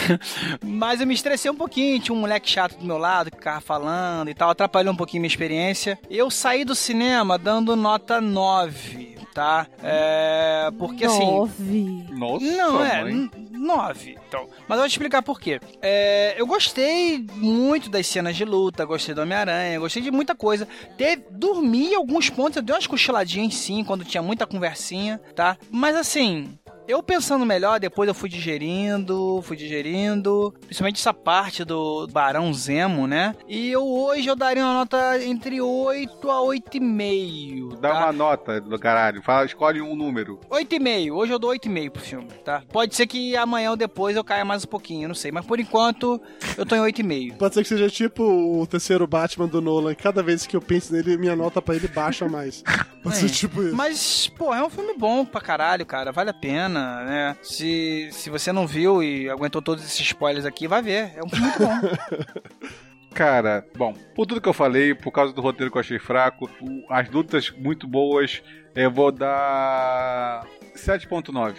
Mas 0.62 1.00
eu 1.00 1.06
me 1.06 1.14
estressei 1.14 1.50
um 1.50 1.56
pouquinho. 1.56 2.00
Tinha 2.00 2.14
um 2.14 2.20
moleque 2.20 2.50
chato 2.50 2.76
do 2.76 2.84
meu 2.84 2.98
lado 2.98 3.30
que 3.30 3.36
ficava 3.36 3.60
falando 3.60 4.28
e 4.28 4.34
tal. 4.34 4.50
Atrapalhou 4.50 4.92
um 4.92 4.96
pouquinho 4.96 5.22
minha 5.22 5.28
experiência. 5.28 5.98
Eu 6.10 6.30
saí 6.30 6.64
do 6.64 6.74
cinema 6.74 7.38
dando 7.38 7.74
nota 7.74 8.20
9, 8.20 9.13
tá? 9.34 9.66
É, 9.82 10.70
porque 10.78 11.04
assim. 11.04 11.24
Nove. 11.26 12.04
Nossa, 12.12 12.44
Não, 12.44 12.84
é, 12.84 13.02
mãe. 13.02 13.30
nove. 13.50 14.16
Então. 14.28 14.46
Mas 14.68 14.76
eu 14.76 14.82
vou 14.82 14.88
te 14.88 14.92
explicar 14.92 15.20
por 15.22 15.40
quê. 15.40 15.60
É, 15.82 16.34
eu 16.40 16.46
gostei 16.46 17.26
muito 17.34 17.90
das 17.90 18.06
cenas 18.06 18.36
de 18.36 18.44
luta, 18.44 18.84
gostei 18.84 19.14
do 19.14 19.20
Homem-Aranha, 19.22 19.80
gostei 19.80 20.00
de 20.00 20.10
muita 20.10 20.34
coisa. 20.34 20.66
Teve, 20.96 21.24
dormi 21.30 21.88
em 21.92 21.94
alguns 21.96 22.30
pontos, 22.30 22.56
eu 22.56 22.62
dei 22.62 22.74
umas 22.74 22.86
cochiladinhas 22.86 23.54
sim, 23.56 23.82
quando 23.84 24.04
tinha 24.04 24.22
muita 24.22 24.46
conversinha, 24.46 25.20
tá? 25.34 25.56
Mas 25.70 25.96
assim. 25.96 26.56
Eu 26.86 27.02
pensando 27.02 27.46
melhor, 27.46 27.80
depois 27.80 28.06
eu 28.06 28.14
fui 28.14 28.28
digerindo, 28.28 29.40
fui 29.42 29.56
digerindo, 29.56 30.52
principalmente 30.66 31.00
essa 31.00 31.14
parte 31.14 31.64
do 31.64 32.06
Barão 32.08 32.52
Zemo, 32.52 33.06
né? 33.06 33.34
E 33.48 33.70
eu 33.70 33.82
hoje 33.86 34.28
eu 34.28 34.36
daria 34.36 34.62
uma 34.62 34.74
nota 34.74 35.22
entre 35.24 35.62
8 35.62 36.30
a 36.30 36.40
8,5. 36.42 37.80
Dá 37.80 37.90
tá? 37.90 37.98
uma 38.00 38.12
nota 38.12 38.60
do 38.60 38.78
caralho. 38.78 39.22
Fala, 39.22 39.46
escolhe 39.46 39.80
um 39.80 39.96
número. 39.96 40.38
8,5. 40.50 41.10
Hoje 41.14 41.32
eu 41.32 41.38
dou 41.38 41.52
8,5 41.52 41.90
pro 41.90 42.02
filme, 42.02 42.28
tá? 42.44 42.62
Pode 42.70 42.94
ser 42.94 43.06
que 43.06 43.34
amanhã 43.34 43.70
ou 43.70 43.76
depois 43.78 44.14
eu 44.14 44.22
caia 44.22 44.44
mais 44.44 44.64
um 44.64 44.68
pouquinho, 44.68 45.08
não 45.08 45.14
sei. 45.14 45.32
Mas 45.32 45.46
por 45.46 45.58
enquanto, 45.58 46.20
eu 46.58 46.66
tô 46.66 46.76
em 46.76 46.80
8,5. 46.80 47.38
Pode 47.38 47.54
ser 47.54 47.62
que 47.62 47.68
seja 47.68 47.88
tipo 47.88 48.22
o 48.22 48.66
terceiro 48.66 49.06
Batman 49.06 49.46
do 49.48 49.62
Nolan. 49.62 49.94
Cada 49.94 50.22
vez 50.22 50.46
que 50.46 50.54
eu 50.54 50.60
penso 50.60 50.92
nele, 50.92 51.16
minha 51.16 51.34
nota 51.34 51.62
pra 51.62 51.74
ele 51.76 51.88
baixa 51.88 52.28
mais. 52.28 52.62
Pode 53.02 53.16
ser 53.16 53.26
É. 53.26 53.28
tipo 53.28 53.62
isso. 53.62 53.76
Mas, 53.76 54.28
pô, 54.28 54.54
é 54.54 54.64
um 54.64 54.70
filme 54.70 54.94
bom 54.96 55.26
pra 55.26 55.38
caralho, 55.38 55.84
cara. 55.84 56.10
Vale 56.10 56.30
a 56.30 56.34
pena, 56.34 56.73
né? 56.80 57.36
Se, 57.42 58.08
se 58.12 58.30
você 58.30 58.52
não 58.52 58.66
viu 58.66 59.02
e 59.02 59.28
aguentou 59.28 59.62
todos 59.62 59.84
esses 59.84 60.00
spoilers 60.00 60.44
aqui, 60.44 60.66
vai 60.66 60.82
ver. 60.82 61.12
É 61.16 61.24
um 61.24 61.28
filme 61.28 61.46
muito 61.46 61.58
bom. 61.58 62.68
Cara, 63.14 63.64
bom, 63.76 63.94
por 64.14 64.26
tudo 64.26 64.40
que 64.40 64.48
eu 64.48 64.52
falei, 64.52 64.92
por 64.92 65.12
causa 65.12 65.32
do 65.32 65.40
roteiro 65.40 65.70
que 65.70 65.78
eu 65.78 65.80
achei 65.80 66.00
fraco, 66.00 66.50
as 66.90 67.08
lutas 67.08 67.50
muito 67.56 67.86
boas, 67.86 68.42
eu 68.74 68.90
vou 68.90 69.12
dar 69.12 70.44
7.9. 70.74 71.54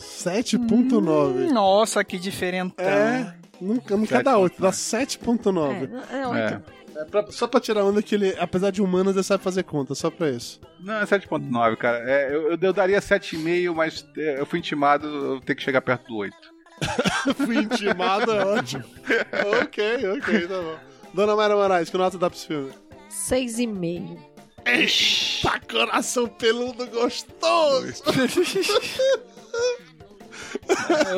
7.9. 0.00 1.52
Nossa, 1.52 2.02
que 2.02 2.18
diferentão. 2.18 2.84
É, 2.84 3.34
nunca, 3.60 3.96
nunca 3.96 4.20
dá 4.20 4.36
8, 4.36 4.60
dá 4.60 4.70
7.9. 4.70 5.90
É, 6.10 6.18
é 6.18 6.26
oito. 6.26 6.54
É. 6.72 6.75
É 6.98 7.04
pra- 7.04 7.30
só 7.30 7.46
pra 7.46 7.60
tirar 7.60 7.84
onda 7.84 8.02
que 8.02 8.14
ele, 8.14 8.34
apesar 8.38 8.70
de 8.70 8.80
humanas, 8.82 9.14
ele 9.14 9.22
sabe 9.24 9.42
fazer 9.44 9.62
conta, 9.64 9.94
só 9.94 10.10
pra 10.10 10.30
isso. 10.30 10.60
Não, 10.80 10.94
é 10.94 11.04
7.9, 11.04 11.76
cara. 11.76 11.98
É, 12.10 12.34
eu, 12.34 12.52
eu, 12.52 12.58
eu 12.60 12.72
daria 12.72 13.00
7,5, 13.00 13.74
mas 13.74 14.06
é, 14.16 14.40
eu 14.40 14.46
fui 14.46 14.58
intimado, 14.58 15.06
eu 15.06 15.40
tenho 15.40 15.56
que 15.56 15.62
chegar 15.62 15.80
perto 15.82 16.08
do 16.08 16.16
8. 16.16 16.34
Fui 17.36 17.56
intimado, 17.56 18.30
é 18.32 18.44
ótimo. 18.44 18.84
ok, 19.62 20.10
ok, 20.18 20.46
tá 20.46 20.60
bom. 20.60 20.76
Dona 21.14 21.34
Mayra 21.34 21.56
Moraes, 21.56 21.88
que 21.88 21.96
nota 21.96 22.18
dá 22.18 22.28
pra 22.28 22.36
esse 22.38 22.46
filme? 22.46 22.70
Seis 23.08 23.58
e 23.58 23.66
meio. 23.66 24.18
Eita, 24.66 25.58
coração 25.70 26.26
peludo 26.28 26.86
gostoso! 26.88 28.02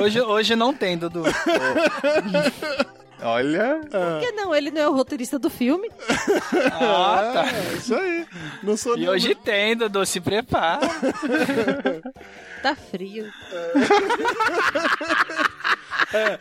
Hoje, 0.00 0.20
hoje 0.20 0.54
não 0.56 0.72
tem, 0.74 0.96
Dudu. 0.98 1.22
Olha, 3.20 3.80
Por 3.90 4.20
que 4.20 4.30
não? 4.32 4.54
Ele 4.54 4.70
não 4.70 4.80
é 4.80 4.88
o 4.88 4.92
roteirista 4.94 5.38
do 5.38 5.50
filme? 5.50 5.90
Ah, 6.80 7.30
tá. 7.32 7.46
É, 7.48 7.74
isso 7.76 7.94
aí. 7.94 8.26
Não 8.62 8.76
sou 8.76 8.94
E 8.96 9.00
nenhum- 9.00 9.12
hoje 9.12 9.34
tem, 9.34 9.76
Dudu. 9.76 10.04
Se 10.06 10.20
prepara. 10.20 10.80
Tá 12.62 12.74
frio. 12.74 13.24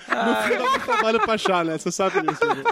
No 0.09 0.36
final 0.47 0.71
do 0.73 0.80
trabalho 0.86 1.19
pra 1.21 1.34
achar, 1.36 1.63
né? 1.63 1.78
Você 1.78 1.91
sabe 1.91 2.21
disso. 2.23 2.43
né? 2.45 2.63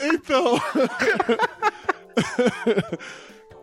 É... 0.00 0.06
Então. 0.06 0.60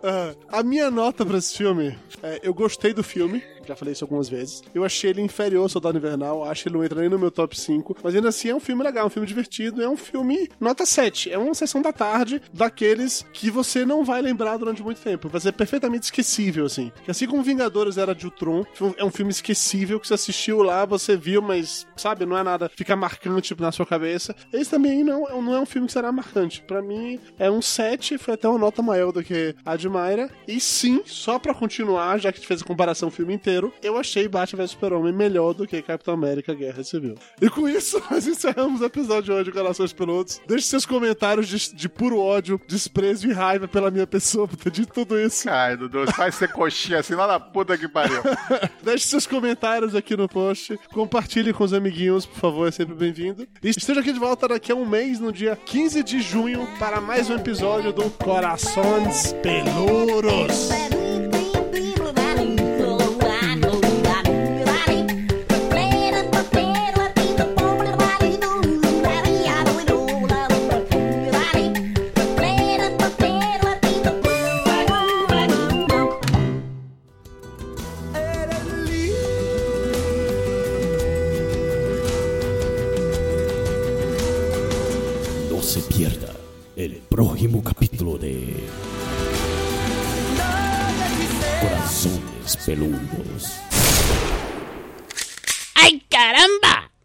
Ah, 0.03 0.35
a 0.59 0.63
minha 0.63 0.91
nota 0.91 1.25
pra 1.25 1.37
esse 1.37 1.57
filme, 1.57 1.97
é, 2.21 2.39
eu 2.43 2.53
gostei 2.53 2.93
do 2.93 3.03
filme, 3.03 3.43
já 3.67 3.75
falei 3.75 3.93
isso 3.93 4.03
algumas 4.03 4.29
vezes. 4.29 4.61
Eu 4.73 4.83
achei 4.83 5.09
ele 5.09 5.21
inferior 5.21 5.63
ao 5.63 5.69
Soldado 5.69 5.97
Invernal, 5.97 6.43
acho 6.43 6.63
que 6.63 6.69
ele 6.69 6.77
não 6.77 6.83
entra 6.83 7.01
nem 7.01 7.09
no 7.09 7.19
meu 7.19 7.31
top 7.31 7.57
5, 7.59 7.97
mas 8.03 8.15
ainda 8.15 8.29
assim 8.29 8.49
é 8.49 8.55
um 8.55 8.59
filme 8.59 8.83
legal, 8.83 9.07
um 9.07 9.09
filme 9.09 9.27
divertido, 9.27 9.81
é 9.81 9.89
um 9.89 9.97
filme 9.97 10.49
nota 10.59 10.85
7. 10.85 11.31
É 11.31 11.37
uma 11.37 11.53
sessão 11.53 11.81
da 11.81 11.91
tarde 11.91 12.41
daqueles 12.53 13.25
que 13.33 13.49
você 13.49 13.85
não 13.85 14.03
vai 14.03 14.21
lembrar 14.21 14.57
durante 14.57 14.83
muito 14.83 15.01
tempo, 15.01 15.29
vai 15.29 15.41
ser 15.41 15.51
perfeitamente 15.51 16.05
esquecível, 16.05 16.65
assim. 16.65 16.91
Assim 17.07 17.27
como 17.27 17.43
Vingadores 17.43 17.97
era 17.97 18.13
de 18.13 18.25
Ultron, 18.25 18.65
é 18.97 19.03
um 19.03 19.11
filme 19.11 19.31
esquecível 19.31 19.99
que 19.99 20.07
você 20.07 20.13
assistiu 20.13 20.61
lá, 20.61 20.85
você 20.85 21.15
viu, 21.15 21.41
mas, 21.41 21.85
sabe, 21.95 22.25
não 22.25 22.37
é 22.37 22.43
nada, 22.43 22.69
fica 22.75 22.95
marcante 22.95 23.55
na 23.59 23.71
sua 23.71 23.85
cabeça. 23.85 24.35
Esse 24.51 24.71
também 24.71 25.03
não, 25.03 25.41
não 25.41 25.55
é 25.55 25.59
um 25.59 25.65
filme 25.65 25.87
que 25.87 25.93
será 25.93 26.11
marcante. 26.11 26.61
Pra 26.61 26.81
mim, 26.81 27.19
é 27.37 27.49
um 27.49 27.61
7, 27.61 28.17
foi 28.17 28.33
até 28.33 28.47
uma 28.47 28.57
nota 28.57 28.81
maior 28.81 29.11
do 29.11 29.23
que 29.23 29.55
a 29.65 29.75
de 29.75 29.87
Mayra. 29.87 30.29
E 30.47 30.59
sim, 30.59 31.01
só 31.05 31.39
pra 31.39 31.53
continuar, 31.53 32.19
já 32.19 32.31
que 32.31 32.37
a 32.37 32.39
gente 32.39 32.47
fez 32.47 32.61
a 32.61 32.65
comparação 32.65 33.09
o 33.09 33.11
filme 33.11 33.33
inteiro, 33.33 33.54
eu 33.81 33.97
achei 33.97 34.27
Batman 34.27 34.63
vs 34.63 34.71
Super-Homem 34.71 35.13
melhor 35.13 35.53
do 35.53 35.67
que 35.67 35.81
Capitão 35.81 36.13
América 36.13 36.53
Guerra 36.53 36.83
Civil. 36.83 37.15
E 37.41 37.49
com 37.49 37.67
isso, 37.67 38.01
nós 38.09 38.27
encerramos 38.27 38.81
o 38.81 38.85
episódio 38.85 39.23
de 39.23 39.31
hoje 39.31 39.43
de 39.45 39.51
Corações 39.51 39.93
Peludos. 39.93 40.41
Deixe 40.47 40.67
seus 40.67 40.85
comentários 40.85 41.47
de, 41.47 41.75
de 41.75 41.89
puro 41.89 42.19
ódio, 42.19 42.59
desprezo 42.67 43.27
e 43.27 43.33
raiva 43.33 43.67
pela 43.67 43.91
minha 43.91 44.07
pessoa 44.07 44.47
por 44.47 44.57
ter 44.57 44.71
dito 44.71 44.93
tudo 44.93 45.19
isso. 45.19 45.49
Ai, 45.49 45.77
Dudu, 45.77 46.05
vai 46.17 46.31
ser 46.31 46.51
coxinha 46.51 46.99
assim 46.99 47.15
lá 47.15 47.27
na 47.27 47.39
puta 47.39 47.77
que 47.77 47.87
pariu. 47.87 48.21
Deixe 48.83 49.05
seus 49.05 49.27
comentários 49.27 49.95
aqui 49.95 50.15
no 50.15 50.27
post. 50.27 50.77
Compartilhe 50.93 51.53
com 51.53 51.63
os 51.63 51.73
amiguinhos, 51.73 52.25
por 52.25 52.39
favor, 52.39 52.67
é 52.67 52.71
sempre 52.71 52.95
bem-vindo. 52.95 53.47
E 53.63 53.69
esteja 53.69 53.99
aqui 53.99 54.11
de 54.11 54.19
volta 54.19 54.47
daqui 54.47 54.71
a 54.71 54.75
um 54.75 54.85
mês, 54.85 55.19
no 55.19 55.31
dia 55.31 55.55
15 55.55 56.03
de 56.03 56.21
junho, 56.21 56.67
para 56.79 56.99
mais 57.01 57.29
um 57.29 57.35
episódio 57.35 57.91
do 57.91 58.09
Corações 58.09 59.33
Peludos. 59.41 60.69
El 86.75 87.01
próximo 87.07 87.63
capítulo 87.63 88.17
de 88.17 88.53
Corazones 91.61 92.57
Peludos. 92.65 93.53
¡Ay, 95.75 96.03
caramba! 96.09 96.84